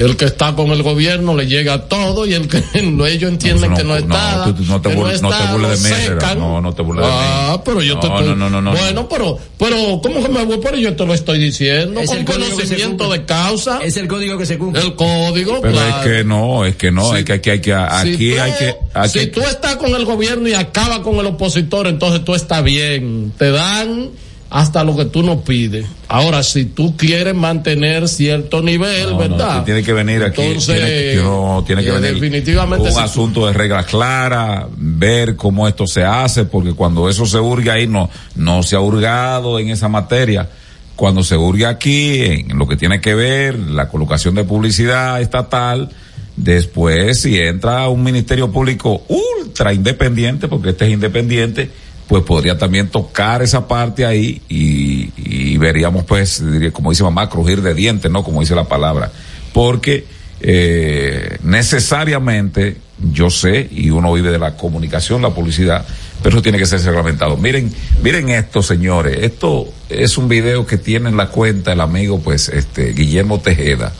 el 0.00 0.16
que 0.16 0.24
está 0.24 0.54
con 0.56 0.70
el 0.70 0.82
gobierno 0.82 1.36
le 1.36 1.46
llega 1.46 1.86
todo 1.88 2.26
y 2.26 2.34
el 2.34 2.48
que 2.48 2.62
no, 2.82 3.06
ellos 3.06 3.30
entienden 3.30 3.70
No, 3.70 3.76
que 3.76 3.82
no 3.84 3.88
no, 3.90 3.96
está. 3.96 4.44
tú- 4.46 4.54
tú 4.54 4.64
no 4.64 4.80
te 4.80 4.88
burles- 4.90 5.20
no 5.20 5.28
te 5.28 5.34
está, 5.36 5.52
burles 5.52 5.82
de 5.82 5.90
mí. 5.90 5.96
No, 6.38 6.60
no 6.60 6.72
te 6.74 6.82
burles 6.82 7.04
de 7.06 7.10
mí. 7.12 7.18
Ah, 7.20 7.62
pero 7.64 7.82
yo 7.82 7.98
te 8.00 8.08
No, 8.08 8.18
estoy. 8.18 8.28
no, 8.34 8.36
no, 8.36 8.50
no, 8.50 8.62
no. 8.62 8.70
Bueno, 8.72 9.08
pero, 9.08 9.38
pero, 9.58 10.00
¿cómo 10.02 10.22
que 10.22 10.28
me 10.28 10.44
voy? 10.44 10.58
Pero 10.62 10.76
yo 10.78 10.96
te 10.96 11.06
lo 11.06 11.14
estoy 11.14 11.38
diciendo. 11.38 12.00
Es 12.00 12.08
con 12.08 12.18
el 12.18 12.24
conocimiento 12.24 13.10
de 13.10 13.24
causa. 13.24 13.78
Es 13.82 13.96
el 13.96 14.08
código 14.08 14.36
que 14.38 14.46
se 14.46 14.58
cumple. 14.58 14.82
El 14.82 14.94
código, 14.94 15.60
Pero 15.60 15.74
claro. 15.74 15.88
es 16.02 16.06
que 16.06 16.24
no, 16.24 16.64
es 16.64 16.76
que 16.76 16.90
no, 16.90 17.10
Sí. 17.12 17.18
es 17.18 17.24
que 17.24 17.32
aquí 17.34 17.50
hay 17.50 17.60
que, 17.60 17.74
aquí 17.74 18.16
Si 18.16 18.34
tú- 18.34 18.40
hay 18.42 18.52
que, 18.58 18.74
aquí 18.94 19.18
si 19.20 19.26
tú 19.26 19.40
estás 19.42 19.76
con 19.76 19.94
el 19.94 20.04
gobierno 20.04 20.48
y 20.48 20.54
acabas 20.54 21.00
con 21.00 21.16
el 21.16 21.26
opositor, 21.26 21.86
entonces 21.86 22.24
tú 22.24 22.34
estás 22.34 22.62
bien. 22.64 23.32
Te 23.38 23.50
dan 23.50 24.08
hasta 24.50 24.82
lo 24.84 24.96
que 24.96 25.04
tú 25.04 25.22
nos 25.22 25.42
pides. 25.42 25.86
Ahora, 26.08 26.42
si 26.42 26.64
tú 26.64 26.96
quieres 26.96 27.34
mantener 27.36 28.08
cierto 28.08 28.62
nivel, 28.62 29.04
No, 29.04 29.10
no, 29.12 29.18
¿verdad? 29.18 29.64
tiene 29.64 29.82
que 29.84 29.92
venir 29.92 30.22
aquí. 30.24 30.42
Entonces, 30.42 30.74
tiene 30.74 30.88
que, 31.14 31.20
no, 31.22 31.64
tiene 31.66 31.82
que 31.84 31.88
eh, 31.88 31.92
venir 31.92 32.14
definitivamente 32.14 32.88
un 32.88 32.90
si 32.92 32.98
tú- 32.98 33.04
asunto 33.04 33.46
de 33.46 33.52
reglas 33.52 33.86
claras, 33.86 34.64
ver 34.76 35.36
cómo 35.36 35.68
esto 35.68 35.86
se 35.86 36.02
hace, 36.04 36.44
porque 36.44 36.72
cuando 36.74 37.08
eso 37.08 37.26
se 37.26 37.38
hurga 37.38 37.74
ahí, 37.74 37.86
no, 37.86 38.10
no 38.34 38.62
se 38.64 38.74
ha 38.76 38.80
hurgado 38.80 39.58
en 39.60 39.68
esa 39.70 39.88
materia. 39.88 40.48
Cuando 40.96 41.22
se 41.22 41.36
hurga 41.36 41.68
aquí, 41.70 42.20
en 42.20 42.58
lo 42.58 42.66
que 42.66 42.76
tiene 42.76 43.00
que 43.00 43.14
ver 43.14 43.56
la 43.58 43.88
colocación 43.88 44.34
de 44.34 44.44
publicidad 44.44 45.20
estatal, 45.22 45.88
después 46.36 47.20
si 47.22 47.38
entra 47.38 47.88
un 47.88 48.02
ministerio 48.02 48.50
público 48.50 49.02
ultra 49.08 49.72
independiente, 49.72 50.48
porque 50.48 50.70
este 50.70 50.86
es 50.86 50.92
independiente, 50.92 51.70
pues 52.10 52.24
podría 52.24 52.58
también 52.58 52.88
tocar 52.88 53.40
esa 53.40 53.68
parte 53.68 54.04
ahí 54.04 54.42
y, 54.48 55.56
veríamos 55.58 56.04
pues, 56.04 56.42
como 56.72 56.90
dice 56.90 57.04
mamá, 57.04 57.30
crujir 57.30 57.62
de 57.62 57.72
dientes, 57.72 58.10
¿no? 58.10 58.24
Como 58.24 58.40
dice 58.40 58.56
la 58.56 58.64
palabra. 58.64 59.12
Porque 59.52 60.06
eh, 60.40 61.38
necesariamente, 61.44 62.78
yo 63.12 63.30
sé, 63.30 63.68
y 63.70 63.90
uno 63.90 64.12
vive 64.12 64.32
de 64.32 64.40
la 64.40 64.56
comunicación, 64.56 65.22
la 65.22 65.30
publicidad, 65.30 65.86
pero 66.20 66.34
eso 66.34 66.42
tiene 66.42 66.58
que 66.58 66.66
ser 66.66 66.82
reglamentado. 66.82 67.36
Miren, 67.36 67.72
miren 68.02 68.30
esto, 68.30 68.60
señores, 68.60 69.18
esto 69.20 69.72
es 69.88 70.18
un 70.18 70.26
video 70.26 70.66
que 70.66 70.78
tiene 70.78 71.10
en 71.10 71.16
la 71.16 71.28
cuenta 71.28 71.74
el 71.74 71.80
amigo, 71.80 72.18
pues, 72.18 72.48
este, 72.48 72.92
Guillermo 72.92 73.38
Tejeda. 73.38 73.92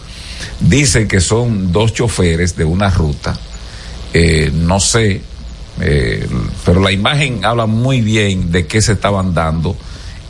Dicen 0.59 1.07
que 1.07 1.21
son 1.21 1.71
dos 1.71 1.95
choferes 1.95 2.57
de 2.57 2.65
una 2.65 2.91
ruta, 2.91 3.39
eh, 4.13 4.51
no 4.53 4.81
sé, 4.81 5.21
eh, 5.81 6.27
pero 6.65 6.81
la 6.81 6.93
imagen 6.93 7.45
habla 7.45 7.67
muy 7.67 8.01
bien 8.01 8.51
de 8.53 8.67
qué 8.67 8.81
se 8.83 8.93
estaban 8.93 9.35
dando 9.35 9.77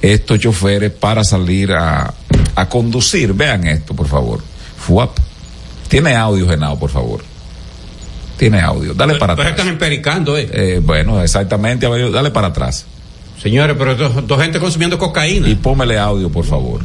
estos 0.02 0.38
choferes 0.38 0.90
para 0.92 1.24
salir 1.24 1.72
a, 1.72 2.12
a 2.54 2.68
conducir. 2.68 3.32
Vean 3.34 3.66
esto, 3.66 3.94
por 3.94 4.08
favor. 4.08 4.40
Fuap. 4.78 5.16
Tiene 5.88 6.14
audio, 6.14 6.48
Genao, 6.48 6.78
por 6.78 6.90
favor. 6.90 7.22
Tiene 8.38 8.60
audio. 8.60 8.94
Dale 8.94 9.16
para 9.16 9.34
Pero 9.36 9.48
atrás. 9.48 9.58
están 9.60 9.72
empericando, 9.74 10.38
eh. 10.38 10.48
Eh, 10.52 10.80
bueno, 10.82 11.20
exactamente. 11.22 11.86
Dale 12.10 12.30
para 12.30 12.48
atrás. 12.48 12.86
Señores, 13.42 13.76
pero 13.78 13.94
dos, 13.96 14.26
dos 14.26 14.40
gente 14.40 14.58
consumiendo 14.60 14.98
cocaína. 14.98 15.48
Y 15.48 15.54
pómele 15.56 15.98
audio, 15.98 16.30
por 16.30 16.44
favor. 16.44 16.80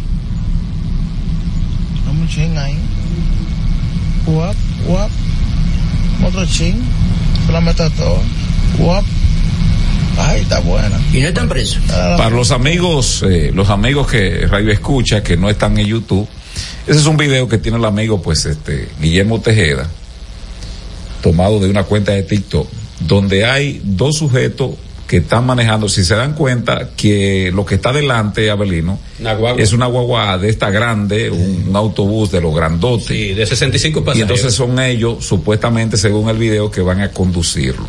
Dame 2.05 2.21
un 2.21 2.27
ching 2.27 2.57
ahí. 2.57 2.77
Guap, 4.25 4.55
guap. 4.87 5.09
Otro 6.25 6.45
ching. 6.45 6.81
Se 7.45 7.51
la 7.51 7.61
meta 7.61 7.89
todo. 7.91 8.19
Guap. 8.77 9.03
Ay, 10.17 10.41
está 10.41 10.59
buena. 10.61 10.99
Y 11.13 11.19
no 11.19 11.27
están 11.27 11.49
presos. 11.49 11.79
Para 11.89 12.29
los 12.29 12.51
amigos, 12.51 13.23
eh, 13.27 13.51
los 13.53 13.69
amigos 13.69 14.07
que 14.07 14.47
Radio 14.47 14.71
Escucha, 14.71 15.21
que 15.21 15.35
no 15.35 15.49
están 15.49 15.77
en 15.77 15.87
YouTube, 15.87 16.27
ese 16.87 16.99
es 16.99 17.05
un 17.05 17.17
video 17.17 17.47
que 17.49 17.57
tiene 17.57 17.77
el 17.77 17.85
amigo, 17.85 18.21
pues, 18.21 18.45
este, 18.45 18.87
Guillermo 19.01 19.41
Tejeda, 19.41 19.89
tomado 21.21 21.59
de 21.59 21.69
una 21.69 21.83
cuenta 21.83 22.13
de 22.13 22.23
TikTok, 22.23 22.67
donde 23.01 23.45
hay 23.45 23.81
dos 23.83 24.17
sujetos 24.17 24.71
que 25.07 25.17
están 25.17 25.45
manejando, 25.45 25.87
si 25.89 26.03
se 26.03 26.15
dan 26.15 26.33
cuenta 26.33 26.89
que 26.95 27.51
lo 27.53 27.63
que 27.65 27.75
está 27.75 27.91
delante, 27.93 28.49
Abelino, 28.49 28.97
Una 29.19 29.33
es 29.57 29.71
una 29.73 29.85
guagua 29.85 30.37
de 30.39 30.49
esta 30.49 30.71
grande, 30.71 31.29
un, 31.29 31.65
un 31.69 31.75
autobús 31.75 32.31
de 32.31 32.41
los 32.41 32.55
grandotes. 32.55 33.07
Sí, 33.07 33.33
de 33.33 33.45
65 33.45 33.99
Y 33.99 34.03
pasajeros. 34.03 34.29
entonces 34.31 34.55
son 34.55 34.79
ellos, 34.79 35.23
supuestamente, 35.23 35.97
según 35.97 36.29
el 36.29 36.37
video, 36.37 36.71
que 36.71 36.81
van 36.81 37.01
a 37.01 37.11
conducirlo. 37.11 37.85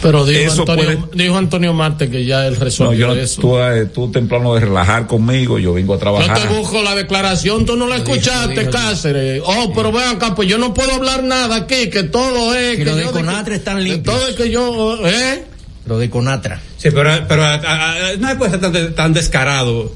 Pero 0.00 0.24
dijo 0.24 0.52
Eso 0.52 0.60
Antonio, 0.62 1.08
dijo 1.12 1.36
Antonio 1.36 1.72
Marte 1.72 2.08
que 2.08 2.24
ya 2.24 2.46
él 2.46 2.54
No, 2.54 2.60
resolvió 2.64 2.98
yo 2.98 3.06
no- 3.08 3.14
eso. 3.20 3.40
tú, 3.40 3.58
eh, 3.58 3.86
tú 3.86 4.10
temprano 4.12 4.54
de 4.54 4.60
relajar 4.60 5.08
conmigo, 5.08 5.58
yo 5.58 5.74
vengo 5.74 5.94
a 5.94 5.96
Yo 5.96 6.00
trabajar. 6.00 6.38
te 6.40 6.54
busco 6.54 6.82
la 6.82 6.94
declaración, 6.94 7.66
tú 7.66 7.74
no 7.76 7.88
la 7.88 7.96
escuchaste, 7.96 8.60
dijo, 8.60 8.70
Cáceres. 8.70 9.42
Oh, 9.44 9.72
pero 9.74 9.90
ven 9.90 10.04
acá, 10.10 10.34
pues 10.36 10.46
yo 10.48 10.56
no 10.56 10.72
puedo 10.72 10.92
hablar 10.92 11.24
nada 11.24 11.56
aquí, 11.56 11.90
que 11.90 12.04
todo 12.04 12.54
es. 12.54 12.76
Que 12.76 12.84
los 12.84 12.96
de 12.96 13.02
yo 13.04 13.10
Conatra 13.12 13.56
están 13.56 13.82
limpios. 13.82 14.16
Todo 14.16 14.28
es 14.28 14.36
que 14.36 14.50
yo, 14.50 15.04
¿eh? 15.04 15.42
Lo 15.86 15.98
de 15.98 16.08
Conatra. 16.10 16.60
Sí, 16.76 16.90
pero, 16.92 17.10
pero 17.26 17.44
a- 17.44 17.54
a- 17.54 17.92
a- 18.10 18.16
no 18.18 18.38
puede 18.38 18.52
ser 18.52 18.60
tan, 18.60 18.94
tan 18.94 19.12
descarado. 19.12 19.90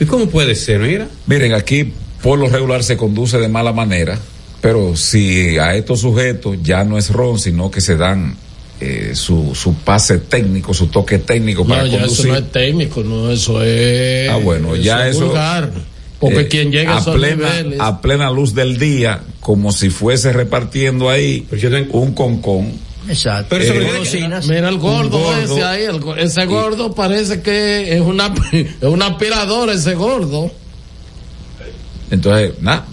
¿Y 0.00 0.04
cómo 0.06 0.26
puede 0.28 0.56
ser? 0.56 0.80
Mira. 0.80 1.06
Miren, 1.26 1.52
aquí 1.52 1.92
por 2.22 2.38
lo 2.40 2.48
regular 2.48 2.82
se 2.82 2.96
conduce 2.96 3.38
de 3.38 3.48
mala 3.48 3.72
manera, 3.72 4.18
pero 4.60 4.96
si 4.96 5.58
a 5.58 5.76
estos 5.76 6.00
sujetos 6.00 6.56
ya 6.62 6.82
no 6.82 6.98
es 6.98 7.10
ron, 7.10 7.38
sino 7.38 7.70
que 7.70 7.80
se 7.80 7.96
dan 7.96 8.36
eh, 8.84 9.14
su, 9.14 9.54
su 9.54 9.74
pase 9.74 10.18
técnico, 10.18 10.74
su 10.74 10.88
toque 10.88 11.18
técnico 11.18 11.64
para 11.66 11.82
No, 11.82 11.88
ya 11.88 12.04
eso 12.04 12.26
no 12.26 12.36
es 12.36 12.50
técnico, 12.52 13.02
no, 13.04 13.30
eso 13.30 13.62
es. 13.62 14.28
Ah, 14.30 14.36
bueno, 14.36 14.74
ya 14.76 15.06
es 15.08 15.16
eso- 15.16 15.26
vulgar. 15.26 15.70
Porque 16.18 16.40
eh, 16.42 16.48
quien 16.48 16.70
llega 16.70 16.96
a 16.96 17.00
esos 17.00 17.16
plena, 17.16 17.48
niveles. 17.50 17.80
a 17.80 18.00
plena 18.00 18.30
luz 18.30 18.54
del 18.54 18.78
día, 18.78 19.22
como 19.40 19.72
si 19.72 19.90
fuese 19.90 20.32
repartiendo 20.32 21.10
ahí 21.10 21.46
un 21.90 22.12
concón. 22.14 22.72
Exacto. 23.08 23.46
Pero 23.50 23.64
Eh, 23.64 23.66
sobre 23.66 24.54
mira, 24.54 24.68
el 24.68 24.78
gordo, 24.78 25.36
ese 25.36 25.64
ahí, 25.64 25.82
el 25.84 26.00
ese 26.20 26.46
gordo 26.46 26.94
parece 26.94 27.42
que 27.42 27.94
es 27.96 28.00
una 28.00 28.32
es 28.52 28.66
un 28.82 29.02
aspirador 29.02 29.70
ese 29.70 29.94
gordo. 29.94 30.50
Entonces, 32.10 32.52
nada. 32.60 32.86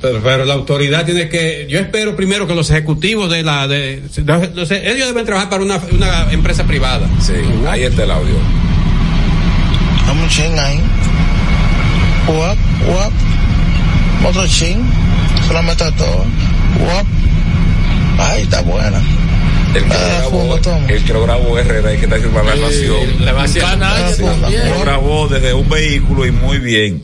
Pero, 0.00 0.20
pero 0.22 0.44
la 0.44 0.54
autoridad 0.54 1.04
tiene 1.04 1.28
que. 1.28 1.66
Yo 1.68 1.78
espero 1.80 2.14
primero 2.14 2.46
que 2.46 2.54
los 2.54 2.70
ejecutivos 2.70 3.30
de 3.30 3.42
la. 3.42 3.66
De, 3.66 3.94
ellos 3.96 5.06
deben 5.08 5.24
trabajar 5.26 5.50
para 5.50 5.62
una, 5.62 5.80
una 5.90 6.32
empresa 6.32 6.64
privada. 6.64 7.08
Sí, 7.20 7.32
ahí 7.68 7.82
está 7.82 8.04
el 8.04 8.10
audio. 8.12 8.34
Dame 10.06 10.22
un 10.22 10.28
ching 10.28 10.58
ahí. 10.58 10.80
Guap, 12.26 12.58
guap. 12.86 13.12
Otro 14.28 14.46
ching. 14.46 14.78
Se 15.46 15.52
la 15.52 15.62
meta 15.62 15.90
todo. 15.96 16.24
Guap. 16.78 17.06
Ay, 18.18 18.42
está 18.42 18.62
buena. 18.62 19.00
El 19.74 19.84
que, 19.84 19.92
Ah, 19.92 20.22
lo 20.22 20.30
grabó, 20.30 20.56
el 20.88 21.04
que 21.04 21.12
lo 21.12 21.22
grabó 21.24 21.58
Herrera, 21.58 21.96
que 22.00 22.06
la 22.06 22.16
relación. 22.16 23.24
le 23.24 23.32
va 23.32 23.42
haciendo- 23.44 23.68
Canalla 23.70 24.12
Sí, 24.14 24.22
también. 24.22 24.70
lo 24.70 24.80
grabó 24.80 25.28
desde 25.28 25.52
un 25.52 25.68
vehículo 25.68 26.24
y 26.26 26.30
muy 26.32 26.58
bien. 26.58 27.02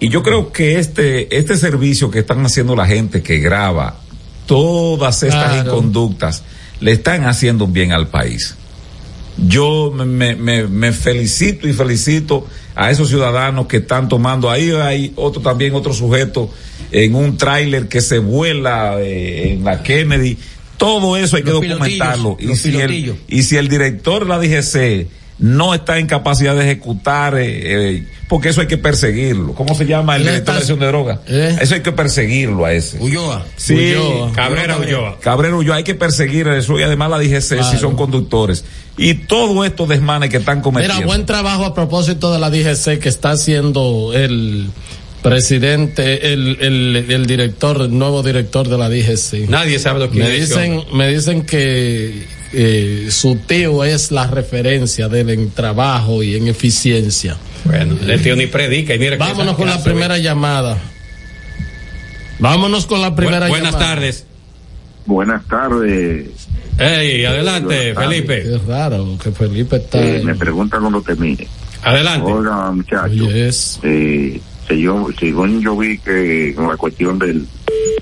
Y 0.00 0.08
yo 0.08 0.22
creo 0.22 0.50
que 0.50 0.78
este, 0.78 1.36
este 1.36 1.56
servicio 1.56 2.10
que 2.10 2.20
están 2.20 2.44
haciendo 2.44 2.74
la 2.74 2.86
gente 2.86 3.22
que 3.22 3.38
graba 3.38 4.00
todas 4.46 5.22
estas 5.22 5.52
Claro. 5.52 5.68
inconductas 5.70 6.42
le 6.80 6.92
están 6.92 7.26
haciendo 7.26 7.66
bien 7.66 7.92
al 7.92 8.08
país. 8.08 8.56
Yo 9.36 9.92
me, 9.94 10.34
me, 10.34 10.66
me- 10.66 10.92
felicito 10.92 11.68
y 11.68 11.72
felicito 11.72 12.46
a 12.74 12.90
esos 12.90 13.08
ciudadanos 13.08 13.66
que 13.66 13.78
están 13.78 14.08
tomando. 14.08 14.50
Ahí 14.50 14.70
hay 14.70 15.12
otro 15.16 15.40
también, 15.40 15.74
otro 15.74 15.92
sujeto 15.92 16.50
en 16.90 17.14
un 17.14 17.36
tráiler 17.36 17.86
que 17.88 18.00
se 18.00 18.18
vuela 18.18 18.96
eh, 19.00 19.52
en 19.52 19.64
la 19.64 19.82
Kennedy. 19.82 20.36
Todo 20.76 21.16
eso 21.16 21.36
hay 21.36 21.42
que 21.42 21.50
documentarlo. 21.50 22.36
y, 22.40 22.56
si 22.56 22.74
el, 22.76 23.16
y 23.28 23.42
si 23.42 23.56
el 23.56 23.68
director 23.68 24.22
de 24.24 24.28
la 24.28 24.38
DGC 24.38 25.06
no 25.40 25.72
está 25.74 25.98
en 25.98 26.06
capacidad 26.06 26.54
de 26.54 26.62
ejecutar, 26.62 27.36
eh, 27.38 27.96
eh, 27.96 28.06
porque 28.28 28.50
eso 28.50 28.60
hay 28.60 28.66
que 28.66 28.76
perseguirlo. 28.76 29.54
¿Cómo 29.54 29.74
se 29.74 29.86
llama 29.86 30.16
el 30.16 30.22
director 30.22 30.54
de 30.54 30.60
acción 30.60 30.78
de 30.78 30.86
droga? 30.86 31.20
¿Eh? 31.26 31.56
Eso 31.60 31.74
hay 31.74 31.80
que 31.80 31.92
perseguirlo 31.92 32.64
a 32.66 32.72
ese. 32.72 32.98
Ulloa. 33.00 33.44
Sí, 33.56 33.74
Ulloa. 33.94 34.32
Cabrera 34.32 34.76
Ulloa. 34.76 35.18
Cabrera 35.18 35.56
Ulloa, 35.56 35.76
hay 35.76 35.84
que 35.84 35.94
perseguir 35.94 36.46
eso 36.48 36.78
y 36.78 36.82
además 36.82 37.10
la 37.10 37.18
DGC 37.18 37.48
Claro. 37.56 37.70
si 37.70 37.78
son 37.78 37.96
conductores. 37.96 38.64
Y 38.98 39.14
todo 39.14 39.64
estos 39.64 39.88
desmanes 39.88 40.28
que 40.28 40.36
están 40.36 40.60
cometiendo. 40.60 40.94
Mira, 40.96 41.06
buen 41.06 41.24
trabajo 41.24 41.64
a 41.64 41.74
propósito 41.74 42.32
de 42.32 42.38
la 42.38 42.50
DGC 42.50 42.98
que 42.98 43.08
está 43.08 43.30
haciendo 43.30 44.12
el 44.14 44.68
presidente, 45.22 46.32
el, 46.32 46.56
el, 46.60 47.06
el 47.10 47.26
director, 47.26 47.80
el 47.82 47.96
nuevo 47.98 48.22
director 48.22 48.68
de 48.68 48.78
la 48.78 48.88
DGC. 48.88 49.48
Nadie 49.48 49.78
sabe 49.78 50.00
lo 50.00 50.10
que 50.10 50.18
Me 50.18 50.36
es. 50.36 50.48
dicen, 50.48 50.82
me 50.94 51.08
dicen 51.08 51.42
que 51.44 52.24
eh, 52.52 53.08
su 53.10 53.36
tío 53.36 53.84
es 53.84 54.10
la 54.12 54.26
referencia 54.26 55.08
de 55.08 55.20
él 55.20 55.30
en 55.30 55.50
trabajo 55.50 56.22
y 56.22 56.36
en 56.36 56.48
eficiencia. 56.48 57.36
Bueno, 57.64 57.96
el 58.06 58.22
tío 58.22 58.36
ni 58.36 58.46
predica. 58.46 58.94
Y 58.94 58.98
mira 58.98 59.12
que 59.12 59.18
Vámonos 59.18 59.48
esa 59.48 59.56
con 59.56 59.66
la 59.68 59.82
primera 59.82 60.18
llamada. 60.18 60.78
Vámonos 62.38 62.86
con 62.86 63.00
la 63.00 63.10
Bu- 63.12 63.16
primera 63.16 63.48
buenas 63.48 63.72
llamada. 63.74 63.94
tardes. 63.94 64.24
Buenas 65.06 65.46
tardes. 65.46 66.26
Hey, 66.78 67.24
adelante, 67.26 67.92
Buenas 67.92 67.94
tardes. 67.94 68.08
Felipe. 68.24 68.54
Es 68.54 68.64
raro 68.64 69.18
que 69.22 69.30
Felipe 69.32 69.76
está. 69.76 70.00
Eh, 70.02 70.22
me 70.24 70.34
preguntan 70.34 70.80
cuando 70.80 71.02
termine. 71.02 71.46
Adelante. 71.82 72.30
Oiga, 72.32 72.70
muchachos. 72.70 73.12
Yes. 73.34 73.80
Eh, 73.82 74.40
si 74.70 74.80
yo, 74.80 75.06
según 75.18 75.60
yo 75.60 75.76
vi 75.76 75.98
que 75.98 76.54
con 76.54 76.68
la 76.68 76.76
cuestión 76.76 77.18
del 77.18 77.46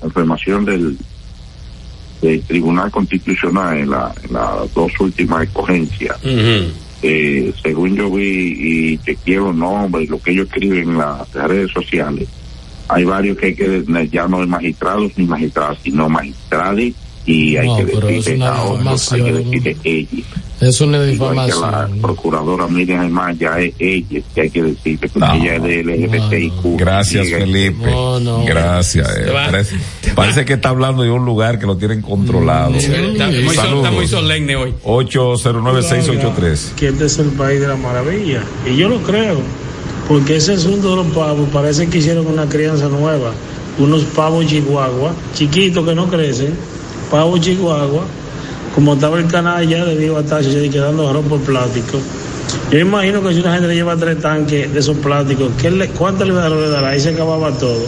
la 0.01 0.07
información 0.07 0.65
del, 0.65 0.97
del 2.21 2.41
Tribunal 2.43 2.91
Constitucional 2.91 3.77
en, 3.77 3.89
la, 3.89 4.13
en 4.23 4.33
las 4.33 4.73
dos 4.73 4.91
últimas 4.99 5.43
escogencias, 5.43 6.17
eh, 7.01 7.53
según 7.61 7.95
yo 7.95 8.09
vi 8.11 8.93
y 8.93 8.97
chequeé 8.99 9.37
los 9.37 9.55
nombres 9.55 10.05
y 10.05 10.07
lo 10.07 10.21
que 10.21 10.31
ellos 10.31 10.47
escriben 10.47 10.89
en 10.89 10.97
las 10.97 11.31
redes 11.33 11.71
sociales, 11.71 12.27
hay 12.87 13.03
varios 13.03 13.37
que 13.37 13.47
hay 13.47 13.55
que 13.55 14.09
ya 14.11 14.27
no 14.27 14.41
es 14.41 14.47
magistrados 14.47 15.11
ni 15.15 15.25
magistradas, 15.25 15.77
sino 15.83 16.09
magistrades 16.09 16.93
y 17.25 17.57
hay 17.57 17.67
No, 17.67 17.77
que 17.77 17.85
decirle 17.85 18.45
a 18.45 18.63
otros, 18.63 19.13
hay 19.13 19.23
que 19.23 19.33
decirle 19.33 19.77
ella. 19.83 20.23
Es 20.61 20.81
una 20.81 20.97
Igual 21.09 21.31
que 21.31 21.35
la 21.37 21.45
difamación. 21.45 21.99
procuradora 22.01 22.67
Miriam 22.67 22.99
Aymar 23.01 23.37
ya 23.37 23.57
es 23.59 23.73
ella, 23.79 24.21
que 24.35 24.41
hay 24.41 24.49
que 24.49 24.61
decir, 24.63 24.99
porque 24.99 25.19
No. 25.19 25.33
ella 25.35 25.55
es 25.55 25.63
de 25.63 25.83
LGBTIQ. 25.83 26.77
Gracias, 26.77 27.25
Sigue. 27.27 27.39
Felipe. 27.39 27.89
Gracias. 28.45 29.09
eh, 29.17 29.31
parece, 29.31 29.75
parece 30.15 30.43
que 30.45 30.53
está 30.53 30.69
hablando 30.69 31.03
de 31.03 31.11
un 31.11 31.23
lugar 31.23 31.59
que 31.59 31.65
lo 31.65 31.77
tienen 31.77 32.01
controlado. 32.01 32.73
Está 32.75 33.27
muy, 33.29 33.45
sol- 33.45 33.55
Saludos. 33.55 33.85
está 33.85 33.91
muy 33.95 34.07
solemne 34.07 34.55
hoy. 34.57 34.73
809-683. 34.83 36.73
que 36.75 36.87
este 36.89 37.05
es 37.05 37.19
el 37.19 37.29
país 37.29 37.59
de 37.61 37.67
la 37.67 37.75
maravilla. 37.75 38.43
Y 38.69 38.75
yo 38.75 38.89
lo 38.89 38.99
creo, 39.03 39.39
porque 40.07 40.35
ese 40.37 40.53
asunto 40.53 40.89
de 40.91 40.95
los 41.03 41.07
pavos 41.15 41.47
parece 41.53 41.87
que 41.87 41.99
hicieron 41.99 42.27
una 42.27 42.47
crianza 42.47 42.87
nueva. 42.89 43.31
Unos 43.77 44.03
pavos 44.03 44.45
chihuahua, 44.45 45.13
chiquitos 45.35 45.85
que 45.87 45.95
no 45.95 46.07
crecen, 46.09 46.53
pavos 47.09 47.39
chihuahua, 47.39 48.03
como 48.79 48.93
estaba 48.93 49.19
el 49.19 49.27
canal 49.27 49.67
ya 49.67 49.83
de 49.83 49.93
Viva 49.93 50.23
Taxi, 50.23 50.57
y 50.57 50.69
quedando 50.69 51.09
arroz 51.09 51.25
por 51.25 51.41
plástico. 51.41 51.99
Yo 52.71 52.79
imagino 52.79 53.21
que 53.21 53.33
si 53.33 53.41
una 53.41 53.51
gente 53.51 53.67
le 53.67 53.75
lleva 53.75 53.97
tres 53.97 54.21
tanques 54.21 54.73
de 54.73 54.79
esos 54.79 54.95
plásticos, 54.99 55.51
¿qué 55.61 55.69
le, 55.69 55.89
¿cuánto 55.89 56.23
le 56.23 56.33
dará? 56.33 56.55
le 56.55 56.69
dará? 56.69 56.87
Ahí 56.87 56.99
se 57.01 57.09
acababa 57.09 57.51
todo. 57.51 57.85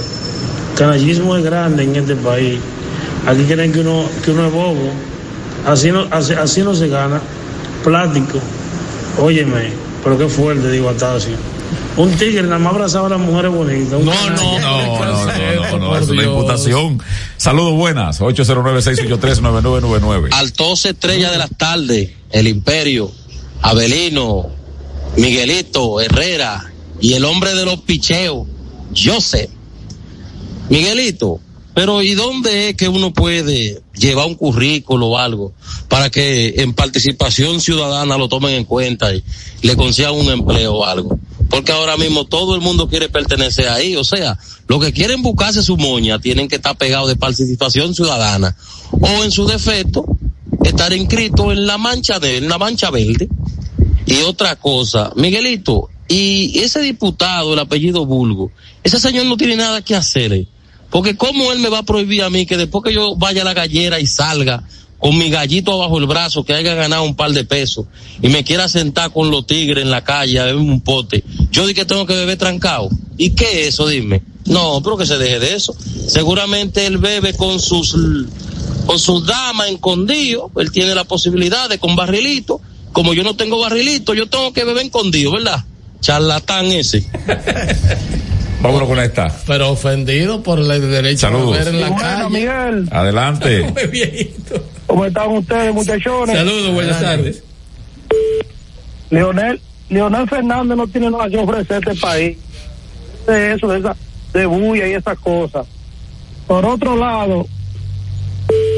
Canallismo 0.75 1.37
es 1.37 1.45
grande 1.45 1.83
en 1.83 1.95
este 1.95 2.17
país. 2.17 2.59
Aquí 3.25 3.43
creen 3.45 3.71
que 3.71 3.79
uno, 3.79 4.03
que 4.21 4.31
uno 4.31 4.47
es 4.47 4.51
bobo. 4.51 4.91
Así 5.65 5.93
no, 5.93 6.07
así, 6.11 6.33
así 6.33 6.61
no 6.61 6.75
se 6.75 6.89
gana. 6.89 7.21
Plástico. 7.85 8.39
Óyeme, 9.17 9.69
pero 10.03 10.17
qué 10.17 10.27
fuerte, 10.27 10.71
digo, 10.71 10.89
Atacio. 10.89 11.37
Un 11.95 12.11
tigre 12.17 12.43
nada 12.43 12.59
más 12.59 12.73
abrazaba 12.73 13.07
a 13.07 13.11
las 13.11 13.19
mujeres 13.21 13.49
bonitas. 13.49 13.97
no, 13.97 14.29
no, 14.29 14.59
no, 14.59 14.97
no, 15.79 15.97
es 15.97 16.09
una 16.09 16.23
imputación. 16.23 17.01
Saludos 17.37 17.73
buenas, 17.73 18.21
809-683-9999. 18.21 20.29
Altos 20.31 20.85
estrella 20.85 21.31
de 21.31 21.37
las 21.37 21.51
tardes, 21.57 22.11
el 22.31 22.47
Imperio, 22.47 23.11
Abelino, 23.61 24.49
Miguelito, 25.17 26.01
Herrera 26.01 26.71
y 26.99 27.13
el 27.13 27.25
hombre 27.25 27.53
de 27.55 27.65
los 27.65 27.81
picheos, 27.81 28.47
Joseph. 28.95 29.49
Miguelito, 30.69 31.39
pero 31.73 32.01
¿y 32.01 32.15
dónde 32.15 32.69
es 32.69 32.75
que 32.75 32.89
uno 32.89 33.13
puede 33.13 33.81
llevar 33.95 34.27
un 34.27 34.35
currículo 34.35 35.07
o 35.07 35.17
algo 35.17 35.53
para 35.87 36.09
que 36.09 36.55
en 36.57 36.73
participación 36.73 37.61
ciudadana 37.61 38.17
lo 38.17 38.27
tomen 38.27 38.55
en 38.55 38.65
cuenta 38.65 39.13
y 39.13 39.23
le 39.61 39.75
consigan 39.75 40.13
un 40.13 40.29
empleo 40.29 40.75
o 40.75 40.85
algo? 40.85 41.17
Porque 41.49 41.71
ahora 41.71 41.97
mismo 41.97 42.25
todo 42.25 42.55
el 42.55 42.61
mundo 42.61 42.87
quiere 42.87 43.09
pertenecer 43.09 43.67
ahí, 43.69 43.95
o 43.95 44.03
sea, 44.03 44.37
los 44.67 44.83
que 44.83 44.93
quieren 44.93 45.21
buscarse 45.21 45.63
su 45.63 45.77
moña 45.77 46.19
tienen 46.19 46.47
que 46.47 46.55
estar 46.55 46.77
pegados 46.77 47.09
de 47.09 47.15
participación 47.15 47.93
ciudadana 47.93 48.55
o 48.91 49.23
en 49.23 49.31
su 49.31 49.45
defecto 49.45 50.05
estar 50.63 50.93
inscrito 50.93 51.51
en 51.51 51.65
la 51.65 51.77
mancha 51.77 52.19
de, 52.19 52.37
en 52.37 52.49
la 52.49 52.57
mancha 52.57 52.91
verde. 52.91 53.29
Y 54.05 54.21
otra 54.23 54.55
cosa, 54.55 55.11
Miguelito, 55.15 55.89
y 56.07 56.59
ese 56.59 56.81
diputado, 56.81 57.53
el 57.53 57.59
apellido 57.59 58.05
Bulgo, 58.05 58.51
ese 58.83 58.99
señor 58.99 59.25
no 59.25 59.37
tiene 59.37 59.55
nada 59.55 59.81
que 59.81 59.95
hacer, 59.95 60.33
¿eh? 60.33 60.47
Porque 60.91 61.15
cómo 61.15 61.51
él 61.51 61.59
me 61.59 61.69
va 61.69 61.79
a 61.79 61.83
prohibir 61.83 62.21
a 62.21 62.29
mí 62.29 62.45
que 62.45 62.57
después 62.57 62.83
que 62.83 62.93
yo 62.93 63.15
vaya 63.15 63.41
a 63.41 63.45
la 63.45 63.53
gallera 63.53 63.99
y 63.99 64.05
salga 64.05 64.63
con 64.99 65.17
mi 65.17 65.31
gallito 65.31 65.73
abajo 65.73 65.97
el 65.97 66.05
brazo, 66.05 66.43
que 66.43 66.53
haya 66.53 66.75
ganado 66.75 67.03
un 67.03 67.15
par 67.15 67.31
de 67.31 67.43
pesos, 67.43 67.87
y 68.21 68.27
me 68.27 68.43
quiera 68.43 68.69
sentar 68.69 69.11
con 69.11 69.31
los 69.31 69.47
tigres 69.47 69.83
en 69.83 69.89
la 69.89 70.03
calle 70.03 70.39
a 70.39 70.55
un 70.55 70.79
pote, 70.81 71.23
yo 71.51 71.65
di 71.65 71.73
que 71.73 71.85
tengo 71.85 72.05
que 72.05 72.13
beber 72.13 72.37
trancado. 72.37 72.87
¿Y 73.17 73.31
qué 73.31 73.61
es 73.63 73.69
eso? 73.69 73.87
Dime. 73.87 74.21
No, 74.45 74.79
pero 74.83 74.97
que 74.97 75.07
se 75.07 75.17
deje 75.17 75.39
de 75.39 75.55
eso. 75.55 75.75
Seguramente 76.07 76.85
él 76.85 76.99
bebe 76.99 77.33
con 77.33 77.59
sus 77.59 77.95
con 78.85 78.99
sus 78.99 79.25
damas 79.25 79.69
escondido, 79.69 80.51
él 80.57 80.71
tiene 80.71 80.93
la 80.93 81.03
posibilidad 81.03 81.67
de 81.67 81.79
con 81.79 81.95
barrilito, 81.95 82.61
como 82.91 83.13
yo 83.13 83.23
no 83.23 83.35
tengo 83.35 83.59
barrilito, 83.59 84.13
yo 84.13 84.27
tengo 84.27 84.53
que 84.53 84.65
beber 84.65 84.85
escondido, 84.85 85.31
¿verdad? 85.31 85.65
Charlatán 86.01 86.67
ese. 86.67 87.05
Vámonos 88.61 88.87
con 88.87 88.99
esta. 88.99 89.35
Pero 89.47 89.71
ofendido 89.71 90.43
por 90.43 90.59
el 90.59 90.67
derecho 90.67 91.27
Saludos. 91.27 91.55
a 91.55 91.59
beber 91.63 91.73
en 91.75 91.81
la 91.81 91.89
Bueno, 91.89 92.01
calle. 92.03 92.29
Miguel, 92.29 92.89
Adelante. 92.91 93.73
¿cómo 94.87 95.05
están 95.05 95.31
ustedes, 95.31 95.73
muchachones? 95.73 96.35
Saludos, 96.37 96.73
buenas 96.73 97.01
tardes. 97.01 97.43
Leonel, 99.09 99.59
Leonel 99.89 100.29
Fernández 100.29 100.77
no 100.77 100.87
tiene 100.87 101.09
nada 101.09 101.27
que 101.29 101.37
ofrecer 101.37 101.75
a 101.77 101.79
este 101.91 101.95
país. 102.01 102.37
De 103.27 103.53
eso, 103.53 103.67
de 103.67 103.79
esa, 103.79 103.95
de 104.33 104.45
bulla 104.45 104.87
y 104.87 104.91
esas 104.93 105.17
cosas. 105.19 105.65
Por 106.47 106.65
otro 106.65 106.95
lado, 106.95 107.47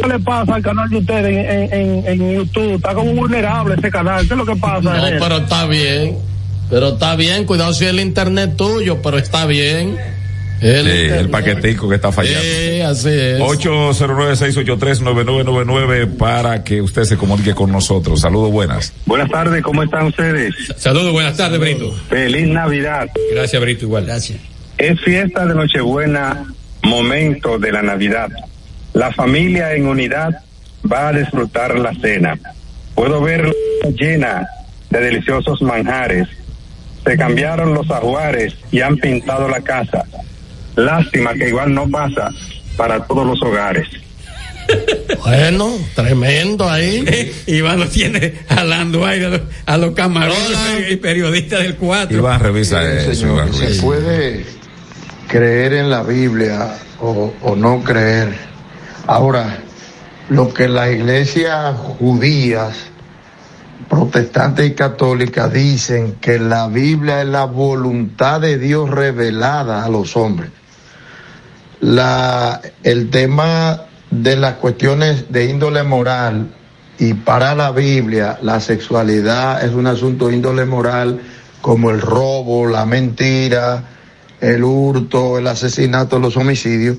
¿qué 0.01 0.07
le 0.07 0.19
pasa 0.19 0.55
al 0.55 0.61
canal 0.63 0.89
de 0.89 0.97
ustedes 0.97 1.25
en, 1.25 1.73
en, 1.73 1.73
en, 1.73 2.07
en 2.21 2.33
YouTube? 2.35 2.75
Está 2.75 2.93
como 2.93 3.13
vulnerable 3.13 3.75
ese 3.77 3.89
canal. 3.91 4.25
¿Qué 4.27 4.33
es 4.33 4.37
lo 4.37 4.45
que 4.45 4.55
pasa? 4.55 4.93
No, 4.93 5.19
pero 5.19 5.37
está 5.37 5.65
bien. 5.65 6.17
Pero 6.69 6.89
está 6.89 7.15
bien, 7.15 7.45
cuidado 7.45 7.73
si 7.73 7.85
es 7.85 7.91
el 7.91 7.99
internet 7.99 8.55
tuyo, 8.57 9.01
pero 9.01 9.17
está 9.17 9.45
bien. 9.45 9.97
El, 10.61 10.85
Sí, 10.85 10.91
el 10.91 11.29
paquetico 11.29 11.89
que 11.89 11.95
está 11.95 12.11
fallando. 12.13 12.39
Sí, 12.41 12.79
así 12.81 13.09
es. 13.09 13.39
809-683-9999 13.39 16.15
para 16.17 16.63
que 16.63 16.81
usted 16.81 17.03
se 17.03 17.17
comunique 17.17 17.53
con 17.53 17.69
nosotros. 17.69 18.21
Saludos 18.21 18.49
buenas. 18.51 18.93
Buenas 19.05 19.29
tardes, 19.29 19.61
¿cómo 19.61 19.83
están 19.83 20.05
ustedes? 20.07 20.55
Saludos, 20.77 21.11
buenas 21.11 21.35
tardes, 21.35 21.59
Brito. 21.59 21.91
Feliz 22.07 22.47
Navidad. 22.47 23.09
Gracias, 23.33 23.61
Brito, 23.61 23.83
igual. 23.85 24.05
Gracias. 24.05 24.39
Es 24.77 24.99
fiesta 25.01 25.45
de 25.45 25.53
Nochebuena, 25.53 26.45
momento 26.83 27.59
de 27.59 27.71
la 27.73 27.81
Navidad. 27.81 28.29
La 28.93 29.11
familia 29.11 29.73
en 29.73 29.85
unidad 29.87 30.29
va 30.89 31.09
a 31.09 31.13
disfrutar 31.13 31.77
la 31.77 31.93
cena. 31.95 32.39
Puedo 32.95 33.19
ver 33.21 33.51
llena 33.99 34.47
de 34.89 34.99
deliciosos 34.99 35.61
manjares. 35.61 36.27
Se 37.05 37.17
cambiaron 37.17 37.73
los 37.73 37.89
ajuares 37.91 38.55
y 38.71 38.81
han 38.81 38.97
pintado 38.97 39.47
la 39.47 39.61
casa. 39.61 40.03
Lástima 40.75 41.33
que 41.33 41.49
igual 41.49 41.73
no 41.73 41.89
pasa 41.89 42.29
para 42.77 43.03
todos 43.05 43.25
los 43.25 43.41
hogares. 43.41 43.87
Bueno, 45.19 45.71
tremendo 45.95 46.69
ahí. 46.69 47.33
Iván 47.47 47.79
lo 47.79 47.87
tiene 47.87 48.33
jalando 48.47 49.05
ahí 49.05 49.23
a 49.23 49.29
los, 49.29 49.41
a 49.65 49.77
los 49.77 49.93
camarones 49.93 50.91
y 50.91 50.95
periodistas 50.95 51.63
del 51.63 51.75
4. 51.75 52.17
Iván, 52.17 52.39
revisa 52.39 52.81
eso. 52.91 53.13
señor, 53.13 53.47
Iván, 53.47 53.53
se 53.53 53.81
puede 53.81 54.45
creer 55.27 55.73
en 55.73 55.89
la 55.89 56.03
Biblia 56.03 56.75
o, 56.99 57.33
o 57.41 57.55
no 57.55 57.83
creer. 57.83 58.29
Ahora, 59.05 59.59
lo 60.29 60.53
que 60.53 60.67
las 60.67 60.91
iglesias 60.91 61.75
judías, 61.99 62.75
protestantes 63.93 64.65
y 64.65 64.73
católicas 64.73 65.53
dicen 65.53 66.15
que 66.19 66.39
la 66.39 66.67
Biblia 66.67 67.21
es 67.21 67.27
la 67.27 67.45
voluntad 67.45 68.41
de 68.41 68.57
Dios 68.57 68.89
revelada 68.89 69.85
a 69.85 69.89
los 69.89 70.17
hombres. 70.17 70.49
La, 71.79 72.59
el 72.81 73.11
tema 73.11 73.81
de 74.09 74.35
las 74.35 74.55
cuestiones 74.55 75.31
de 75.31 75.45
índole 75.45 75.83
moral 75.83 76.47
y 76.97 77.13
para 77.13 77.53
la 77.53 77.69
Biblia 77.69 78.39
la 78.41 78.59
sexualidad 78.59 79.63
es 79.63 79.73
un 79.73 79.85
asunto 79.85 80.27
de 80.27 80.37
índole 80.37 80.65
moral 80.65 81.21
como 81.61 81.91
el 81.91 82.01
robo, 82.01 82.65
la 82.65 82.87
mentira, 82.87 83.83
el 84.41 84.63
hurto, 84.63 85.37
el 85.37 85.45
asesinato, 85.45 86.17
los 86.17 86.35
homicidios. 86.35 86.97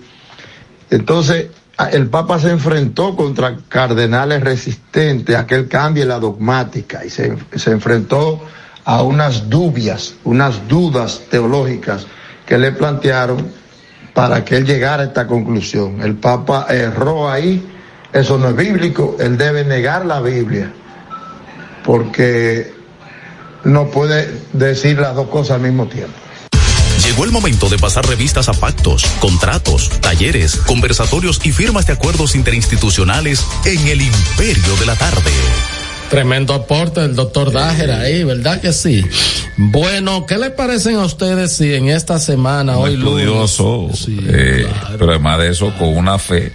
Entonces, 0.90 1.48
el 1.90 2.08
Papa 2.08 2.38
se 2.38 2.50
enfrentó 2.50 3.16
contra 3.16 3.56
cardenales 3.68 4.42
resistentes 4.42 5.34
a 5.36 5.46
que 5.46 5.56
él 5.56 5.68
cambie 5.68 6.04
la 6.04 6.20
dogmática 6.20 7.04
y 7.04 7.10
se, 7.10 7.36
se 7.54 7.70
enfrentó 7.72 8.40
a 8.84 9.02
unas 9.02 9.48
dubias, 9.48 10.14
unas 10.24 10.68
dudas 10.68 11.22
teológicas 11.30 12.06
que 12.46 12.58
le 12.58 12.72
plantearon 12.72 13.48
para 14.12 14.44
que 14.44 14.56
él 14.56 14.66
llegara 14.66 15.02
a 15.02 15.06
esta 15.06 15.26
conclusión. 15.26 16.00
El 16.00 16.14
Papa 16.14 16.66
erró 16.70 17.28
ahí, 17.28 17.66
eso 18.12 18.38
no 18.38 18.50
es 18.50 18.56
bíblico, 18.56 19.16
él 19.18 19.36
debe 19.36 19.64
negar 19.64 20.06
la 20.06 20.20
Biblia, 20.20 20.72
porque 21.84 22.72
no 23.64 23.88
puede 23.88 24.42
decir 24.52 24.98
las 25.00 25.16
dos 25.16 25.28
cosas 25.28 25.56
al 25.56 25.62
mismo 25.62 25.86
tiempo. 25.86 26.23
Llegó 27.14 27.26
el 27.26 27.30
momento 27.30 27.68
de 27.68 27.78
pasar 27.78 28.04
revistas 28.08 28.48
a 28.48 28.54
pactos, 28.54 29.04
contratos, 29.20 29.88
talleres, 30.00 30.56
conversatorios 30.56 31.40
y 31.44 31.52
firmas 31.52 31.86
de 31.86 31.92
acuerdos 31.92 32.34
interinstitucionales 32.34 33.46
en 33.64 33.86
el 33.86 34.02
Imperio 34.02 34.74
de 34.80 34.86
la 34.86 34.96
Tarde. 34.96 35.30
Tremendo 36.14 36.54
aporte 36.54 37.00
del 37.00 37.16
doctor 37.16 37.50
Dájera 37.50 38.00
ahí, 38.00 38.22
¿verdad 38.22 38.60
que 38.60 38.72
sí? 38.72 39.04
Bueno, 39.56 40.26
¿qué 40.26 40.38
le 40.38 40.50
parecen 40.50 40.94
a 40.96 41.04
ustedes 41.04 41.52
si 41.56 41.74
en 41.74 41.88
esta 41.88 42.20
semana, 42.20 42.76
Un 42.78 42.84
hoy 42.84 42.96
lunes, 42.96 43.26
estudioso, 43.50 43.88
eh, 44.28 44.66
pero 44.96 45.10
además 45.10 45.38
de 45.40 45.48
eso 45.50 45.72
con 45.76 45.88
una 45.96 46.18
fe, 46.20 46.52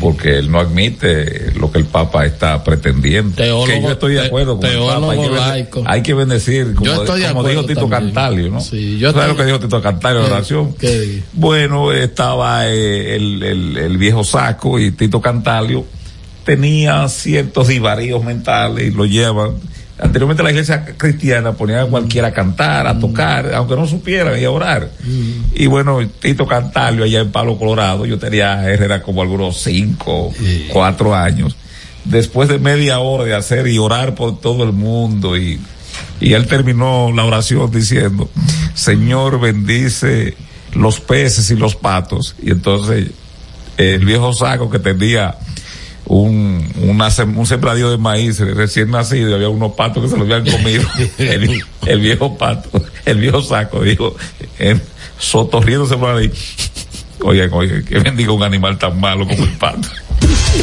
porque 0.00 0.38
él 0.38 0.50
no 0.50 0.58
admite 0.58 1.52
lo 1.56 1.70
que 1.70 1.78
el 1.78 1.84
Papa 1.84 2.26
está 2.26 2.62
pretendiendo. 2.64 3.36
Teólogo- 3.36 3.66
que 3.66 3.82
yo 3.82 3.90
estoy 3.92 4.14
de 4.14 4.20
te- 4.22 4.26
acuerdo 4.26 4.56
con 4.56 4.66
el 4.70 4.78
Papa. 4.78 5.12
Hay 5.12 5.18
que, 5.20 5.30
laico. 5.30 5.84
hay 5.86 6.02
que 6.02 6.14
bendecir, 6.14 6.74
como, 6.74 6.86
Yo 6.86 7.02
estoy 7.02 7.20
de 7.20 7.28
como 7.28 7.44
dijo 7.44 7.64
Tito 7.64 7.80
también. 7.82 8.00
Cantalio, 8.12 8.50
¿no? 8.50 8.60
Sí, 8.60 8.98
yo 8.98 9.12
¿Sabes 9.12 9.22
estoy- 9.24 9.28
lo 9.28 9.36
que 9.36 9.44
dijo 9.52 9.60
Tito 9.60 9.82
Cantalio 9.82 10.18
en 10.18 10.22
la 10.24 10.28
¿Qué- 10.28 10.34
oración? 10.34 10.74
qué? 10.74 11.22
Bueno, 11.32 11.92
estaba 11.92 12.66
eh, 12.68 13.14
el, 13.16 13.42
el, 13.42 13.76
el 13.76 13.98
viejo 13.98 14.24
saco 14.24 14.78
y 14.80 14.90
Tito 14.90 15.20
Cantalio 15.20 15.84
tenía 16.46 17.06
ciertos 17.08 17.68
divaríos 17.68 18.24
mentales 18.24 18.86
y 18.86 18.90
lo 18.92 19.04
llevan 19.04 19.56
Anteriormente 19.98 20.42
la 20.42 20.50
iglesia 20.50 20.84
cristiana 20.84 21.52
ponía 21.52 21.82
a 21.82 21.86
cualquiera 21.86 22.28
a 22.28 22.32
cantar, 22.32 22.86
a 22.86 22.98
tocar, 22.98 23.54
aunque 23.54 23.76
no 23.76 23.86
supiera 23.86 24.38
y 24.38 24.44
a 24.44 24.50
orar. 24.50 24.90
Y 25.54 25.66
bueno, 25.66 26.06
Tito 26.20 26.46
Cantalio 26.46 27.04
allá 27.04 27.20
en 27.20 27.32
Palo 27.32 27.58
Colorado, 27.58 28.04
yo 28.04 28.18
tenía 28.18 28.62
Herrera 28.68 29.02
como 29.02 29.22
algunos 29.22 29.56
cinco, 29.56 30.34
cuatro 30.70 31.14
años. 31.14 31.56
Después 32.04 32.50
de 32.50 32.58
media 32.58 32.98
hora 32.98 33.24
de 33.24 33.34
hacer 33.34 33.66
y 33.68 33.78
orar 33.78 34.14
por 34.14 34.38
todo 34.38 34.64
el 34.64 34.72
mundo 34.72 35.36
y, 35.36 35.58
y 36.20 36.34
él 36.34 36.46
terminó 36.46 37.10
la 37.10 37.24
oración 37.24 37.70
diciendo, 37.70 38.28
Señor 38.74 39.40
bendice 39.40 40.36
los 40.74 41.00
peces 41.00 41.50
y 41.50 41.56
los 41.56 41.74
patos. 41.74 42.36
Y 42.42 42.50
entonces 42.50 43.12
el 43.78 44.04
viejo 44.04 44.34
saco 44.34 44.68
que 44.68 44.78
tenía 44.78 45.38
un, 46.06 46.66
una, 46.82 47.08
un 47.36 47.46
sembradío 47.46 47.90
de 47.90 47.98
maíz 47.98 48.38
recién 48.38 48.90
nacido 48.90 49.30
y 49.30 49.34
había 49.34 49.48
unos 49.48 49.72
patos 49.72 50.02
que 50.02 50.08
se 50.08 50.16
lo 50.16 50.22
habían 50.22 50.44
comido. 50.44 50.82
el, 51.18 51.62
el 51.86 52.00
viejo 52.00 52.36
pato, 52.36 52.70
el 53.04 53.18
viejo 53.18 53.42
saco 53.42 53.82
dijo, 53.82 54.16
sotorriéndose 55.18 55.96
por 55.96 56.16
ahí. 56.16 56.32
Oigan, 57.22 57.50
oigan, 57.52 57.84
que 57.84 57.98
bendiga 57.98 58.32
un 58.32 58.42
animal 58.42 58.78
tan 58.78 59.00
malo 59.00 59.26
como 59.26 59.42
el 59.42 59.52
pato. 59.52 59.88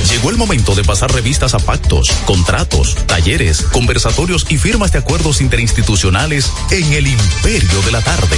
Llegó 0.10 0.30
el 0.30 0.38
momento 0.38 0.76
de 0.76 0.84
pasar 0.84 1.12
revistas 1.12 1.54
a 1.54 1.60
pactos, 1.60 2.10
contratos, 2.26 2.96
talleres, 3.06 3.62
conversatorios 3.62 4.46
y 4.50 4.58
firmas 4.58 4.92
de 4.92 5.00
acuerdos 5.00 5.42
interinstitucionales 5.42 6.52
en 6.72 6.94
el 6.94 7.08
imperio 7.08 7.82
de 7.86 7.92
la 7.92 8.02
tarde. 8.02 8.38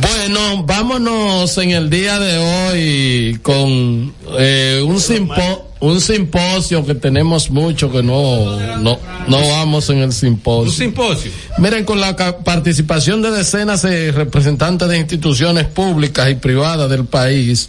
Bueno, 0.00 0.64
vámonos 0.64 1.56
en 1.58 1.70
el 1.70 1.90
día 1.90 2.18
de 2.18 2.38
hoy 2.38 3.38
con 3.42 4.14
eh, 4.38 4.82
un 4.84 5.00
simpo 5.00 5.73
un 5.84 6.00
simposio 6.00 6.84
que 6.84 6.94
tenemos 6.94 7.50
mucho 7.50 7.90
que 7.92 8.02
no 8.02 8.58
no 8.78 8.98
no 9.28 9.48
vamos 9.48 9.88
en 9.90 9.98
el 9.98 10.12
simposio. 10.12 10.70
Un 10.70 10.76
simposio. 10.76 11.30
Miren, 11.58 11.84
con 11.84 12.00
la 12.00 12.14
participación 12.44 13.22
de 13.22 13.30
decenas 13.30 13.82
de 13.82 14.12
representantes 14.12 14.88
de 14.88 14.98
instituciones 14.98 15.66
públicas 15.66 16.30
y 16.30 16.34
privadas 16.34 16.90
del 16.90 17.04
país, 17.04 17.68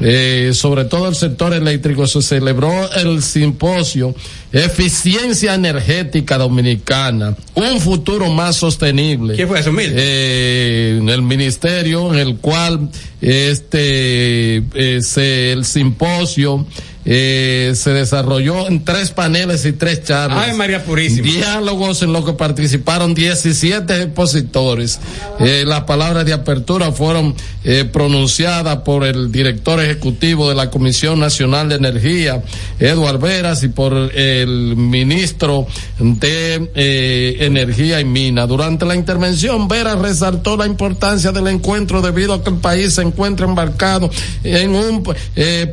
eh, 0.00 0.52
sobre 0.54 0.84
todo 0.84 1.08
el 1.08 1.14
sector 1.14 1.52
eléctrico, 1.52 2.06
se 2.06 2.22
celebró 2.22 2.90
el 2.92 3.22
simposio 3.22 4.14
Eficiencia 4.52 5.54
Energética 5.54 6.38
Dominicana, 6.38 7.36
un 7.54 7.80
futuro 7.80 8.30
más 8.30 8.56
sostenible. 8.56 9.34
¿Quién 9.34 9.48
fue 9.48 9.60
eso, 9.60 9.72
Mil? 9.72 9.92
Eh, 9.94 10.98
en 11.00 11.08
el 11.08 11.22
ministerio, 11.22 12.14
en 12.14 12.20
el 12.20 12.36
cual 12.36 12.88
este 13.20 14.58
eh, 14.74 15.00
se, 15.02 15.52
el 15.52 15.64
simposio 15.64 16.66
eh, 17.06 17.72
se 17.74 17.90
desarrolló 17.90 18.66
en 18.66 18.84
tres 18.84 19.10
paneles 19.10 19.66
y 19.66 19.72
tres 19.72 20.04
charlas. 20.04 20.48
Ay, 20.48 20.56
María 20.56 20.84
Purísima. 20.84 21.26
Diálogos 21.26 22.02
en 22.02 22.12
los 22.12 22.24
que 22.24 22.32
participaron 22.32 23.14
17 23.14 24.02
expositores. 24.02 25.00
Eh, 25.40 25.64
las 25.66 25.84
palabras 25.84 26.24
de 26.24 26.32
apertura 26.32 26.92
fueron 26.92 27.34
eh, 27.64 27.84
pronunciadas 27.90 28.78
por 28.78 29.04
el 29.04 29.30
director 29.30 29.80
ejecutivo 29.82 30.48
de 30.48 30.54
la 30.54 30.70
Comisión 30.70 31.20
Nacional 31.20 31.68
de 31.68 31.76
Energía, 31.76 32.42
Eduardo 32.78 33.18
Veras, 33.18 33.62
y 33.62 33.68
por 33.68 33.92
el 33.94 34.76
ministro 34.76 35.66
de 35.98 36.70
eh, 36.74 37.36
Energía 37.40 38.00
y 38.00 38.04
Mina. 38.04 38.46
Durante 38.46 38.86
la 38.86 38.94
intervención, 38.94 39.68
Veras 39.68 39.98
resaltó 39.98 40.56
la 40.56 40.66
importancia 40.66 41.32
del 41.32 41.48
encuentro 41.48 42.02
debido 42.02 42.34
a 42.34 42.42
que 42.42 42.50
el 42.50 42.56
país 42.56 42.94
se 42.94 43.02
encuentra 43.02 43.46
embarcado 43.46 44.10
en 44.42 44.74
un 44.74 45.02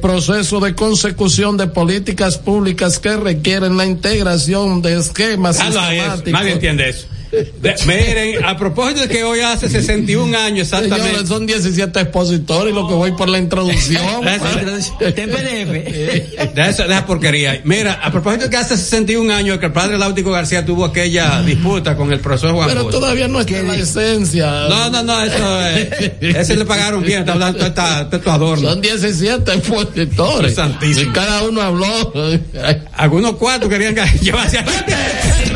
proceso 0.02 0.60
de 0.60 0.76
consecución 1.22 1.56
de 1.56 1.68
políticas 1.68 2.40
públicas 2.40 2.98
que 2.98 3.16
requieren 3.16 3.78
la 3.78 3.86
integración 3.86 4.82
de 4.82 4.98
esquemas 4.98 5.60
Hazlo 5.60 5.80
a 5.80 5.94
eso, 5.94 6.04
sistemáticos. 6.14 6.32
Nadie 6.32 6.54
entiende 6.54 6.90
eso. 6.90 7.08
De- 7.32 7.76
miren, 7.86 8.44
a 8.44 8.58
propósito 8.58 9.02
de 9.02 9.08
que 9.08 9.24
hoy 9.24 9.40
hace 9.40 9.70
61 9.70 10.38
años 10.38 10.68
exactamente. 10.72 11.26
Son 11.28 11.46
17 11.46 12.00
expositores 12.02 12.72
y 12.74 12.76
lo 12.76 12.88
que 12.88 12.94
voy 12.94 13.12
por 13.14 13.30
la 13.30 13.38
introducción. 13.38 14.04
De 16.54 16.70
esa, 16.70 16.84
de 16.88 16.94
esa 16.94 17.06
porquería. 17.06 17.62
Mira, 17.64 17.94
a 18.04 18.12
propósito 18.12 18.46
de 18.46 18.50
que 18.50 18.58
hace 18.58 18.76
61 18.78 19.34
años 19.34 19.60
que 19.60 19.68
el 19.68 19.72
padre 19.72 19.98
Láutico 19.98 20.32
García 20.32 20.66
tuvo 20.66 20.86
aquella 20.86 21.42
disputa 21.42 21.96
con 21.96 22.12
el 22.12 22.20
profesor 22.20 22.54
Juan 22.54 22.68
Pero 22.70 22.86
todavía 22.88 23.28
no 23.28 23.40
está 23.42 23.60
en 23.60 23.68
la 23.68 23.76
esencia. 23.76 24.52
No, 24.70 24.90
no, 24.90 25.04
no, 25.04 25.24
eso 25.24 25.62
es. 25.68 26.12
Ese 26.22 26.56
le 26.58 26.66
pagaron 26.66 27.04
bien, 27.04 27.20
está 27.22 27.34
hablando 27.34 27.60
de 27.60 27.68
estos 27.68 28.28
adornos. 28.28 28.72
Son 28.72 28.82
17 28.82 29.54
expositores. 29.54 30.56
Santísimo. 30.56 31.10
Y 31.12 31.14
cada 31.14 31.44
uno 31.44 31.62
habló. 31.62 32.14
Algunos 32.94 33.36
cuatro 33.36 33.70
querían 33.70 33.96
que- 33.96 34.02
llevarse 34.22 34.58
a 34.60 34.66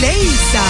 Leisa. 0.00 0.64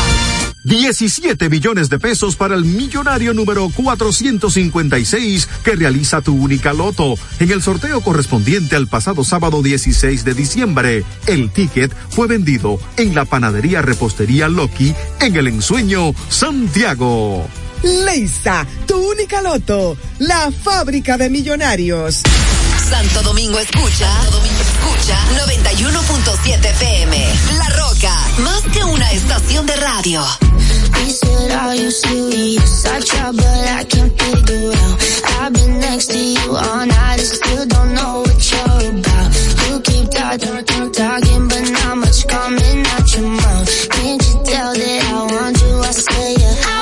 17 0.64 1.48
millones 1.48 1.90
de 1.90 1.98
pesos 1.98 2.36
para 2.36 2.54
el 2.54 2.64
millonario 2.64 3.34
número 3.34 3.68
456 3.74 5.48
que 5.64 5.74
realiza 5.74 6.22
tu 6.22 6.34
única 6.34 6.72
loto. 6.72 7.16
En 7.40 7.50
el 7.50 7.62
sorteo 7.62 8.00
correspondiente 8.00 8.76
al 8.76 8.86
pasado 8.86 9.24
sábado 9.24 9.62
16 9.62 10.24
de 10.24 10.34
diciembre, 10.34 11.04
el 11.26 11.50
ticket 11.50 11.92
fue 12.10 12.28
vendido 12.28 12.78
en 12.96 13.14
la 13.14 13.24
panadería 13.24 13.82
repostería 13.82 14.48
Loki 14.48 14.94
en 15.20 15.36
el 15.36 15.48
ensueño 15.48 16.14
Santiago. 16.28 17.48
Leisa, 17.82 18.66
tu 18.86 18.96
única 19.10 19.42
loto, 19.42 19.96
la 20.18 20.50
fábrica 20.52 21.16
de 21.18 21.28
millonarios. 21.30 22.22
Santo 22.88 23.22
Domingo 23.22 23.58
escucha, 23.58 24.06
Santo 24.06 24.36
Domingo 24.36 24.60
escucha 24.60 25.18
91.7 25.46 26.64
FM. 26.64 27.34
La 27.58 27.68
Roca, 27.70 28.14
más 28.38 28.62
que 28.72 28.84
una 28.84 29.10
estación 29.12 29.66
de 29.66 29.76
radio. 29.76 30.22
You 31.04 31.10
said, 31.10 31.50
are 31.52 31.74
you 31.76 31.90
serious? 31.90 32.84
I 32.86 33.00
try, 33.00 33.32
but 33.32 33.44
I 33.44 33.84
can't 33.84 34.22
figure 34.22 34.72
out. 34.72 35.02
I've 35.40 35.52
been 35.52 35.80
next 35.80 36.06
to 36.10 36.18
you 36.18 36.56
all 36.56 36.86
night 36.86 37.18
and 37.18 37.26
still 37.26 37.66
don't 37.66 37.94
know 37.94 38.20
what 38.20 38.50
you're 38.52 39.00
about. 39.00 39.34
You 39.68 39.80
keep 39.80 40.10
talking, 40.10 40.64
talking, 40.64 40.92
talking, 40.92 41.48
but 41.48 41.70
not 41.72 41.96
much 41.96 42.26
coming 42.28 42.86
out 42.86 43.14
your 43.16 43.28
mouth. 43.28 43.88
Can't 43.90 44.22
you 44.22 44.42
tell 44.44 44.74
that 44.74 45.02
I 45.12 45.34
want 45.34 45.60
you? 45.60 45.80
I 45.80 45.90
say 45.90 46.34
yeah. 46.38 46.81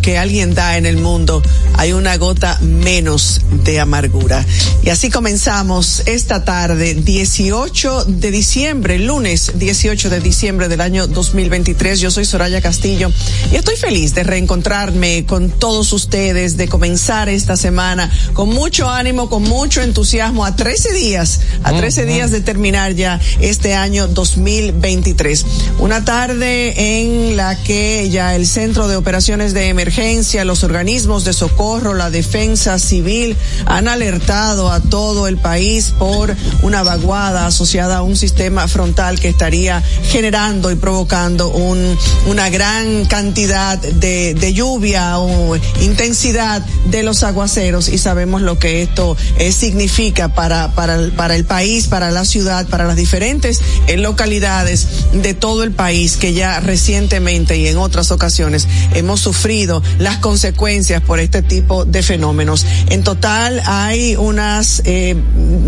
Que 0.00 0.18
alguien 0.18 0.54
da 0.54 0.76
en 0.76 0.86
el 0.86 0.96
mundo, 0.96 1.42
hay 1.76 1.92
una 1.92 2.16
gota 2.16 2.58
menos 2.60 3.40
de 3.64 3.80
amargura. 3.80 4.44
Y 4.82 4.90
así 4.90 5.10
comenzamos 5.10 6.02
esta 6.06 6.44
tarde, 6.44 6.94
18 6.94 8.04
de 8.06 8.30
diciembre, 8.30 8.98
lunes 8.98 9.52
18 9.54 10.10
de 10.10 10.20
diciembre 10.20 10.68
del 10.68 10.80
año 10.80 11.06
2023. 11.06 12.00
Yo 12.00 12.10
soy 12.10 12.24
Soraya 12.24 12.60
Castillo 12.60 13.10
y 13.52 13.56
estoy 13.56 13.76
feliz 13.76 14.14
de 14.14 14.24
reencontrarme 14.24 15.26
con 15.26 15.50
todos 15.50 15.92
ustedes, 15.92 16.56
de 16.56 16.68
comenzar 16.68 17.28
esta 17.28 17.56
semana 17.56 18.10
con 18.32 18.48
mucho 18.48 18.88
ánimo, 18.88 19.28
con 19.28 19.42
mucho 19.42 19.82
entusiasmo, 19.82 20.44
a 20.44 20.56
13 20.56 20.92
días, 20.92 21.40
a 21.62 21.72
13 21.72 22.06
días 22.06 22.30
de 22.30 22.40
terminar 22.40 22.94
ya 22.94 23.20
este 23.40 23.74
año 23.74 24.08
2023. 24.08 25.44
Una 25.80 26.04
tarde 26.04 26.98
en 26.98 27.38
la 27.38 27.56
que 27.56 28.10
ya 28.10 28.36
el 28.36 28.46
Centro 28.46 28.86
de 28.86 28.96
Operaciones 28.96 29.54
de 29.54 29.68
Emergencia, 29.68 30.44
los 30.44 30.62
organismos 30.62 31.24
de 31.24 31.32
socorro, 31.32 31.94
la 31.94 32.10
defensa 32.10 32.78
civil 32.78 33.34
han 33.64 33.88
alertado 33.88 34.70
a 34.70 34.80
todo 34.80 35.26
el 35.26 35.38
país 35.38 35.94
por 35.98 36.36
una 36.60 36.82
vaguada 36.82 37.46
asociada 37.46 37.96
a 37.96 38.02
un 38.02 38.14
sistema 38.14 38.68
frontal 38.68 39.18
que 39.20 39.28
estaría 39.28 39.82
generando 40.04 40.70
y 40.70 40.74
provocando 40.74 41.48
un, 41.48 41.96
una 42.26 42.50
gran 42.50 43.06
cantidad 43.06 43.78
de, 43.78 44.52
lluvia 44.52 45.18
o 45.18 45.56
intensidad 45.80 46.60
de 46.90 47.02
los 47.02 47.22
aguaceros. 47.22 47.88
Y 47.88 47.96
sabemos 47.96 48.42
lo 48.42 48.58
que 48.58 48.82
esto 48.82 49.16
eh, 49.38 49.50
significa 49.50 50.34
para, 50.34 50.74
para, 50.74 50.96
el, 50.96 51.12
para 51.12 51.36
el 51.36 51.46
país, 51.46 51.86
para 51.86 52.10
la 52.10 52.26
ciudad, 52.26 52.66
para 52.68 52.84
las 52.84 52.96
diferentes 52.96 53.62
eh, 53.86 53.96
localidades 53.96 54.86
de 55.14 55.32
todo 55.32 55.62
el 55.62 55.69
país 55.72 56.16
que 56.16 56.32
ya 56.32 56.60
recientemente 56.60 57.56
y 57.56 57.66
en 57.66 57.78
otras 57.78 58.10
ocasiones 58.10 58.66
hemos 58.94 59.20
sufrido 59.20 59.82
las 59.98 60.18
consecuencias 60.18 61.02
por 61.02 61.20
este 61.20 61.42
tipo 61.42 61.84
de 61.84 62.02
fenómenos. 62.02 62.66
En 62.88 63.02
total 63.02 63.62
hay 63.66 64.16
unas 64.16 64.82
eh, 64.84 65.16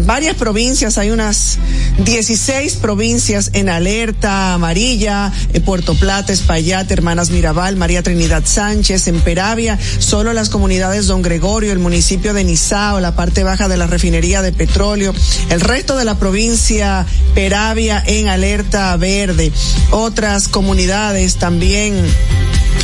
varias 0.07 0.37
provincias, 0.37 0.99
hay 0.99 1.11
unas 1.11 1.59
16 1.99 2.77
provincias 2.77 3.51
en 3.53 3.69
alerta 3.69 4.55
amarilla, 4.55 5.33
eh, 5.53 5.61
Puerto 5.61 5.95
Plata, 5.95 6.33
Espaillat, 6.33 6.91
Hermanas 6.91 7.31
Mirabal, 7.31 7.77
María 7.77 8.03
Trinidad 8.03 8.45
Sánchez, 8.45 9.09
en 9.09 9.20
Peravia, 9.20 9.79
solo 9.99 10.33
las 10.33 10.49
comunidades 10.49 11.07
Don 11.07 11.23
Gregorio, 11.23 11.73
el 11.73 11.79
municipio 11.79 12.35
de 12.35 12.45
Nizao, 12.45 13.01
la 13.01 13.15
parte 13.15 13.45
baja 13.45 13.69
de 13.69 13.77
la 13.77 13.87
refinería 13.87 14.43
de 14.43 14.53
petróleo, 14.53 15.15
el 15.51 15.61
resto 15.61 15.97
de 15.97 16.05
la 16.05 16.19
provincia 16.19 17.07
Peravia 17.35 18.03
en 18.07 18.29
alerta 18.29 18.97
verde, 18.97 19.53
otras 19.93 20.48
comunidades 20.48 21.36
también 21.36 21.94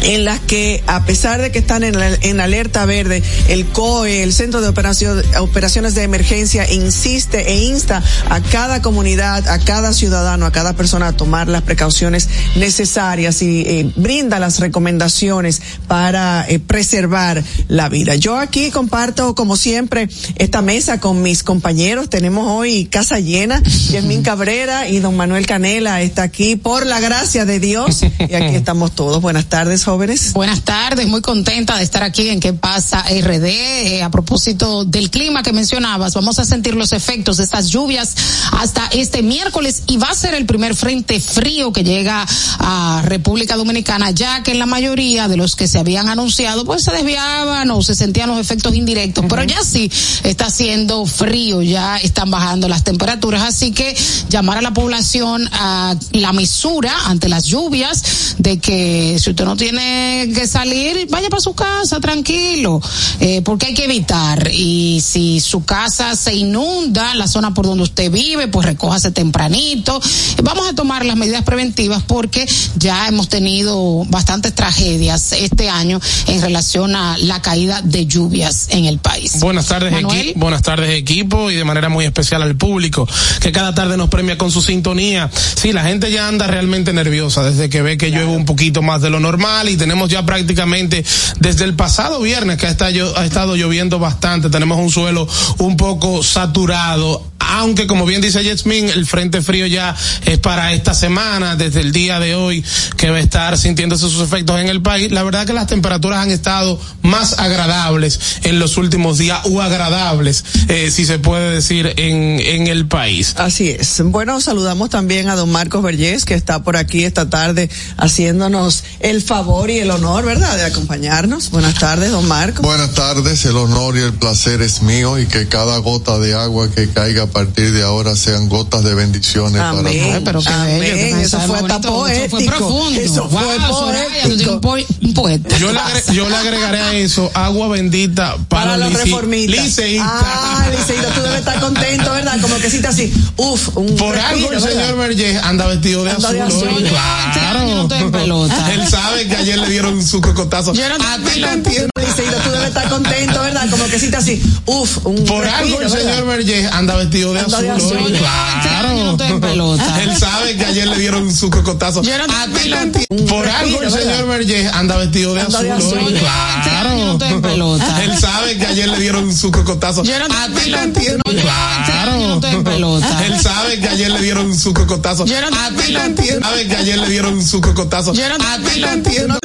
en 0.03 0.25
las 0.25 0.41
que 0.41 0.83
a 0.87 1.05
pesar 1.05 1.41
de 1.41 1.51
que 1.51 1.59
están 1.59 1.85
en, 1.85 1.99
la, 1.99 2.09
en 2.15 2.41
alerta 2.41 2.85
verde, 2.85 3.23
el 3.49 3.67
COE, 3.67 4.23
el 4.23 4.33
Centro 4.33 4.61
de 4.61 4.69
Operaciones 4.69 5.95
de 5.95 6.03
Emergencia, 6.03 6.71
insiste 6.71 7.51
e 7.51 7.65
insta 7.65 8.03
a 8.31 8.41
cada 8.41 8.83
comunidad, 8.83 9.47
a 9.49 9.59
cada 9.59 9.93
ciudadano, 9.93 10.47
a 10.47 10.53
cada 10.53 10.75
persona 10.75 11.09
a 11.09 11.13
tomar 11.13 11.49
las 11.49 11.63
precauciones 11.63 12.29
necesarias 12.57 13.43
y 13.43 13.63
eh, 13.63 13.93
brinda 13.97 14.39
las 14.39 14.61
recomendaciones 14.61 15.61
para 15.87 16.47
eh, 16.49 16.59
preservar 16.59 17.43
la 17.69 17.89
vida. 17.89 18.15
Yo 18.15 18.37
aquí 18.37 18.71
comparto, 18.71 19.35
como 19.35 19.57
siempre, 19.57 20.09
esta 20.37 20.63
mesa 20.63 21.01
con 21.01 21.23
mis 21.23 21.43
compañeros. 21.43 22.09
Tenemos 22.09 22.47
hoy 22.51 22.87
casa 22.87 23.21
llena. 23.21 23.63
Yasmín 23.91 24.23
Cabrera 24.23 24.89
y 24.89 25.01
don 25.01 25.17
Manuel 25.17 25.47
Canela 25.47 26.03
está 26.03 26.23
aquí 26.23 26.57
por 26.57 26.87
la 26.87 27.01
gracia 27.01 27.45
de 27.45 27.61
Dios. 27.61 28.03
Y 28.03 28.35
aquí 28.35 28.55
estamos 28.55 28.95
todos. 28.95 29.23
Buenas 29.23 29.47
tardes, 29.47 29.88
Buenas 30.35 30.63
tardes, 30.65 31.07
muy 31.07 31.23
contenta 31.23 31.79
de 31.79 31.83
estar 31.83 32.03
aquí 32.03 32.29
en 32.29 32.41
¿Qué 32.41 32.53
pasa 32.53 33.05
RD? 33.09 33.47
Eh, 33.47 34.03
a 34.03 34.11
propósito 34.11 34.85
del 34.85 35.11
clima 35.11 35.43
que 35.43 35.55
mencionabas, 35.55 36.13
vamos 36.13 36.39
a 36.39 36.45
sentir 36.45 36.75
los 36.75 36.93
efectos 36.93 37.39
de 37.39 37.45
estas 37.45 37.71
lluvias 37.71 38.15
hasta 38.53 38.87
este 38.89 39.23
miércoles 39.23 39.85
y 39.87 39.97
va 39.97 40.09
a 40.11 40.15
ser 40.15 40.35
el 40.35 40.45
primer 40.45 40.75
frente 40.75 41.19
frío 41.21 41.73
que 41.73 41.85
llega 41.85 42.27
a 42.59 43.03
República 43.07 43.57
Dominicana, 43.57 44.11
ya 44.11 44.43
que 44.43 44.51
en 44.51 44.59
la 44.59 44.67
mayoría 44.67 45.27
de 45.27 45.39
los 45.39 45.57
que 45.57 45.67
se 45.67 45.79
habían 45.79 46.11
anunciado 46.11 46.67
pues 46.67 46.83
se 46.85 46.93
desviaban 46.93 47.71
o 47.71 47.83
se 47.83 47.95
sentían 47.95 48.29
los 48.29 48.39
efectos 48.39 48.75
indirectos, 48.75 49.25
pero 49.27 49.43
ya 49.45 49.63
sí 49.65 49.91
está 50.23 50.47
haciendo 50.49 51.07
frío, 51.07 51.63
ya 51.63 51.97
están 51.97 52.31
bajando 52.31 52.69
las 52.69 52.85
temperaturas, 52.85 53.43
así 53.43 53.73
que 53.73 53.97
llamar 54.29 54.59
a 54.59 54.63
la 54.63 54.75
población 54.75 55.49
a 55.51 55.97
la 56.13 56.35
mesura 56.35 56.93
ante 57.07 57.31
las 57.31 57.47
lluvias 57.47 58.37
de 58.37 58.59
que 58.59 59.17
si 59.19 59.31
usted 59.31 59.47
no 59.47 59.57
tiene 59.57 59.78
que 59.79 60.47
salir, 60.47 61.07
vaya 61.11 61.29
para 61.29 61.41
su 61.41 61.55
casa 61.55 62.01
tranquilo, 62.01 62.81
eh, 63.21 63.43
porque 63.45 63.67
hay 63.67 63.75
que 63.75 63.85
evitar. 63.85 64.51
Y 64.53 65.01
si 65.01 65.41
su 65.41 65.65
casa 65.65 66.17
se 66.17 66.35
inunda, 66.35 67.15
la 67.15 67.29
zona 67.29 67.55
por 67.55 67.67
donde 67.67 67.85
usted 67.85 68.11
vive, 68.11 68.49
pues 68.49 68.67
recójase 68.67 69.11
tempranito. 69.11 70.01
Vamos 70.43 70.69
a 70.69 70.75
tomar 70.75 71.05
las 71.05 71.17
medidas 71.17 71.43
preventivas 71.43 72.03
porque 72.03 72.47
ya 72.77 73.09
hemos 73.09 73.29
tenido 73.29 74.05
bastantes 74.07 74.55
tragedias 74.55 75.33
este 75.33 75.69
año 75.69 76.01
en 76.27 76.41
relación 76.41 76.97
a 76.97 77.17
la 77.19 77.41
caída 77.43 77.83
de 77.83 78.07
lluvias 78.07 78.69
en 78.71 78.85
el 78.85 78.99
país. 78.99 79.41
Buenas 79.41 79.67
tardes, 79.67 79.95
equi 79.95 80.33
buenas 80.37 80.63
tardes 80.63 80.91
equipo 80.91 81.51
y 81.51 81.57
de 81.57 81.65
manera 81.65 81.89
muy 81.89 82.05
especial 82.05 82.43
al 82.43 82.57
público 82.57 83.09
que 83.41 83.53
cada 83.53 83.75
tarde 83.75 83.97
nos 83.97 84.09
premia 84.09 84.39
con 84.39 84.51
su 84.51 84.61
sintonía. 84.61 85.31
Sí, 85.33 85.73
la 85.73 85.85
gente 85.85 86.11
ya 86.11 86.29
anda 86.29 86.47
realmente 86.47 86.93
nerviosa 86.93 87.43
desde 87.43 87.69
que 87.69 87.83
ve 87.83 87.97
que 87.97 88.11
llueve 88.11 88.27
un 88.27 88.45
poquito 88.45 88.83
más 88.83 89.03
de 89.03 89.11
lo 89.11 89.21
normal 89.21 89.68
y 89.69 89.77
tenemos 89.77 90.11
ya 90.11 90.25
prácticamente 90.25 91.05
desde 91.41 91.65
el 91.65 91.75
pasado 91.75 92.21
viernes 92.21 92.57
que 92.59 92.67
ha 92.67 92.71
estado, 92.71 93.17
ha 93.17 93.25
estado 93.25 93.57
lloviendo 93.57 93.99
bastante, 93.99 94.51
tenemos 94.51 94.79
un 94.79 94.91
suelo 94.91 95.29
un 95.59 95.77
poco 95.77 96.23
saturado 96.23 97.23
aunque 97.39 97.87
como 97.87 98.05
bien 98.07 98.21
dice 98.21 98.43
Yasmin, 98.45 98.89
el 98.89 99.07
frente 99.07 99.43
frío 99.43 99.67
ya 99.67 99.95
es 100.27 100.39
para 100.39 100.73
esta 100.73 100.95
semana, 100.95 101.57
desde 101.57 101.81
el 101.81 101.93
día 101.93 102.21
de 102.21 102.35
hoy, 102.35 102.65
que 102.97 103.11
va 103.11 103.17
a 103.17 103.21
estar 103.21 103.57
sintiéndose 103.57 104.09
sus 104.09 104.23
efectos 104.23 104.59
en 104.61 104.69
el 104.69 104.83
país. 104.83 105.11
La 105.13 105.23
verdad 105.23 105.47
que 105.47 105.53
las 105.53 105.67
temperaturas 105.67 106.21
han 106.21 106.31
estado 106.31 106.81
más 107.03 107.39
agradables 107.39 108.19
en 108.43 108.59
los 108.59 108.77
últimos 108.77 109.19
días, 109.19 109.41
o 109.45 109.61
agradables, 109.61 110.45
eh, 110.69 110.91
si 110.91 111.05
se 111.05 111.19
puede 111.19 111.55
decir, 111.55 111.95
en, 111.97 112.41
en 112.41 112.67
el 112.67 112.87
país. 112.87 113.35
Así 113.39 113.71
es. 113.71 114.03
Bueno, 114.05 114.41
saludamos 114.41 114.91
también 114.91 115.29
a 115.29 115.37
don 115.37 115.51
Marcos 115.51 115.83
Vergés, 115.83 116.25
que 116.25 116.35
está 116.35 116.63
por 116.63 116.77
aquí 116.77 117.05
esta 117.05 117.31
tarde 117.31 117.71
haciéndonos 117.97 118.85
el 119.01 119.23
favor 119.23 119.71
y 119.71 119.79
el 119.79 119.91
honor, 119.91 120.25
¿verdad?, 120.25 120.57
de 120.57 120.65
acompañarnos. 120.65 121.51
Buenas 121.51 121.75
tardes, 121.75 122.11
don 122.11 122.27
Marcos. 122.27 122.63
Buenas 122.63 122.95
tardes, 122.95 123.45
el 123.45 123.57
honor 123.57 123.97
y 123.97 124.01
el 124.01 124.13
placer 124.13 124.61
es 124.63 124.83
mío 124.83 125.19
y 125.19 125.27
que 125.27 125.49
cada 125.49 125.79
gota 125.79 126.19
de 126.19 126.35
agua 126.35 126.71
que 126.71 126.89
caiga 126.89 127.28
partir 127.29 127.73
de 127.73 127.83
ahora 127.83 128.17
sean 128.17 128.49
gotas 128.49 128.83
de 128.85 128.95
bendiciones 128.95 129.59
para 129.61 129.71
Amén. 129.71 129.99
todos. 129.99 130.15
Ay, 130.15 130.23
pero 130.25 130.41
qué 130.43 130.49
Amén. 130.49 130.81
bello, 130.81 131.17
Eso 131.19 131.41
fue 131.41 131.57
hasta 131.59 131.79
bonito, 131.91 132.07
Eso 132.09 132.19
fue 132.21 132.29
poético. 132.29 132.57
profundo. 132.57 133.01
Eso 133.01 133.29
fue 133.29 133.43
Wow, 133.59 133.79
Soraya, 133.79 134.23
tú 134.23 134.29
tienes 134.29 134.47
un, 134.47 134.61
po- 134.61 134.77
un 135.03 135.15
poeta. 135.15 135.59
Yo 135.59 135.73
le, 135.73 135.79
agre- 135.79 136.13
yo 136.13 136.29
le 136.29 136.37
agregaré 136.37 136.81
a 136.81 136.93
eso 136.95 137.31
agua 137.35 137.69
bendita 137.69 138.37
para, 138.49 138.65
Para 138.73 138.77
los 138.79 138.93
lici- 138.93 139.05
reformistas. 139.05 139.65
liceístas. 139.65 140.09
Ah, 140.13 140.67
liceísta, 140.71 141.09
tú 141.15 141.21
debes 141.23 141.39
estar 141.39 141.61
contento, 141.61 142.13
¿verdad? 142.13 142.41
Como 142.41 142.57
que 142.59 142.71
siente 142.71 142.89
así, 142.89 143.13
uf, 143.37 143.77
un 143.77 143.97
Por 143.97 144.17
algo 144.17 144.51
respiro, 144.51 144.53
el 144.53 144.61
¿verdad? 144.65 144.83
señor 144.87 144.99
Vergés 144.99 145.43
anda 145.43 145.67
vestido 145.67 146.05
de 146.05 146.11
Anda 146.11 146.29
azul. 146.29 146.37
de 146.39 146.43
azul. 146.43 146.69
hoy. 146.69 146.85
Yo 146.85 147.55
no 147.55 147.83
estoy 147.83 147.99
en 147.99 148.13
pelota. 148.13 148.73
Él 148.75 148.89
sabe 148.89 149.27
que 149.29 149.37
ayer 149.37 149.59
le 149.59 149.69
dieron 149.71 150.05
su 150.07 150.21
cocotazo. 150.21 150.73
Yo 150.75 150.89
no 150.89 150.95
A 151.05 151.17
estoy 151.17 151.19
ti 151.19 151.29
en 151.29 151.33
pelota. 151.35 151.53
entiendo. 151.55 151.89
Liceísta, 152.01 152.43
tú 152.43 152.51
debes 152.51 152.69
estar 152.69 152.89
contento, 152.89 153.41
¿verdad? 153.43 153.69
Como 153.71 153.85
que 153.87 153.99
siente 153.99 154.17
así, 154.17 154.43
uf, 154.67 154.99
un 155.07 155.25
Por 155.25 155.45
respiro, 155.45 155.57
algo 155.57 155.81
el 155.83 155.89
¿verdad? 155.89 155.99
señor 156.13 156.27
Vergés 156.27 156.73
anda 156.73 156.97
vestido 156.97 157.18
de 157.27 157.41
Anda 157.41 157.57
azul. 157.59 157.63
de 157.63 157.71
azul. 157.71 157.97
hoy. 157.99 158.13
Yo 158.13 158.83
año 158.83 159.05
no 159.05 159.11
estoy 159.13 159.27
en 159.29 159.41
pelota. 159.49 160.03
Él 160.03 160.17
sabe 160.17 160.57
que 160.57 160.65
ayer 160.65 160.87
le 160.89 160.99
dieron 160.99 161.35
su 161.35 161.51
cocotazo. 161.51 162.03
Yo 162.03 162.13
no 162.19 162.25
estoy 162.25 162.73
A 162.73 162.93
ti 162.93 163.07
pelota. 163.09 163.33
Por 163.35 163.49
algo 163.49 163.83
el 163.83 163.91
señor 163.91 164.27
Vergés 164.29 164.73
anda 164.73 164.97
vestido 164.97 165.35
de 165.35 165.41
azul. 165.43 165.63
de 165.63 165.73
azul. 165.73 165.99
hoy. 165.99 166.15
Yo 166.15 166.85
año 166.85 167.05
no 167.07 167.13
estoy 167.13 167.29
en 167.29 167.43
pelota. 167.43 168.05
Él 168.05 168.19
sabe 168.19 168.57
que 168.59 168.67
ayer 168.67 168.89
le 168.89 168.99
dieron 169.01 169.37
su 169.37 169.51
cocotazo. 169.51 170.03
Yo 170.05 170.19
no 170.19 170.25
A 170.35 170.47
estoy 170.47 170.65
ti 170.93 171.07
en 171.07 171.21
pelota. 171.21 171.85
Yo 171.89 172.07
no 172.19 172.35
estoy 172.35 172.51
en 172.51 172.65
pelota. 172.65 173.27
Él 173.27 173.41
sabe 173.41 173.81
que 173.81 173.89
ayer 173.89 174.11
le 174.11 174.23
dieron 174.23 174.59
su 174.59 174.73
cocotazo. 174.75 175.25
Yo 175.27 175.41
no 175.41 175.57
A 175.59 175.69
estoy 175.69 175.95
en 175.95 176.01
entiendo. 176.03 176.47
Sabe 176.49 176.67
que 176.67 176.77
ayer 176.77 176.99
le 176.99 177.09
dieron 177.09 177.45
su 177.45 177.61
cocotazo. 177.61 178.13
Yo 178.13 178.29
no 178.29 178.37
estoy 178.37 178.83
en 178.83 178.89
entiendo. 178.89 179.39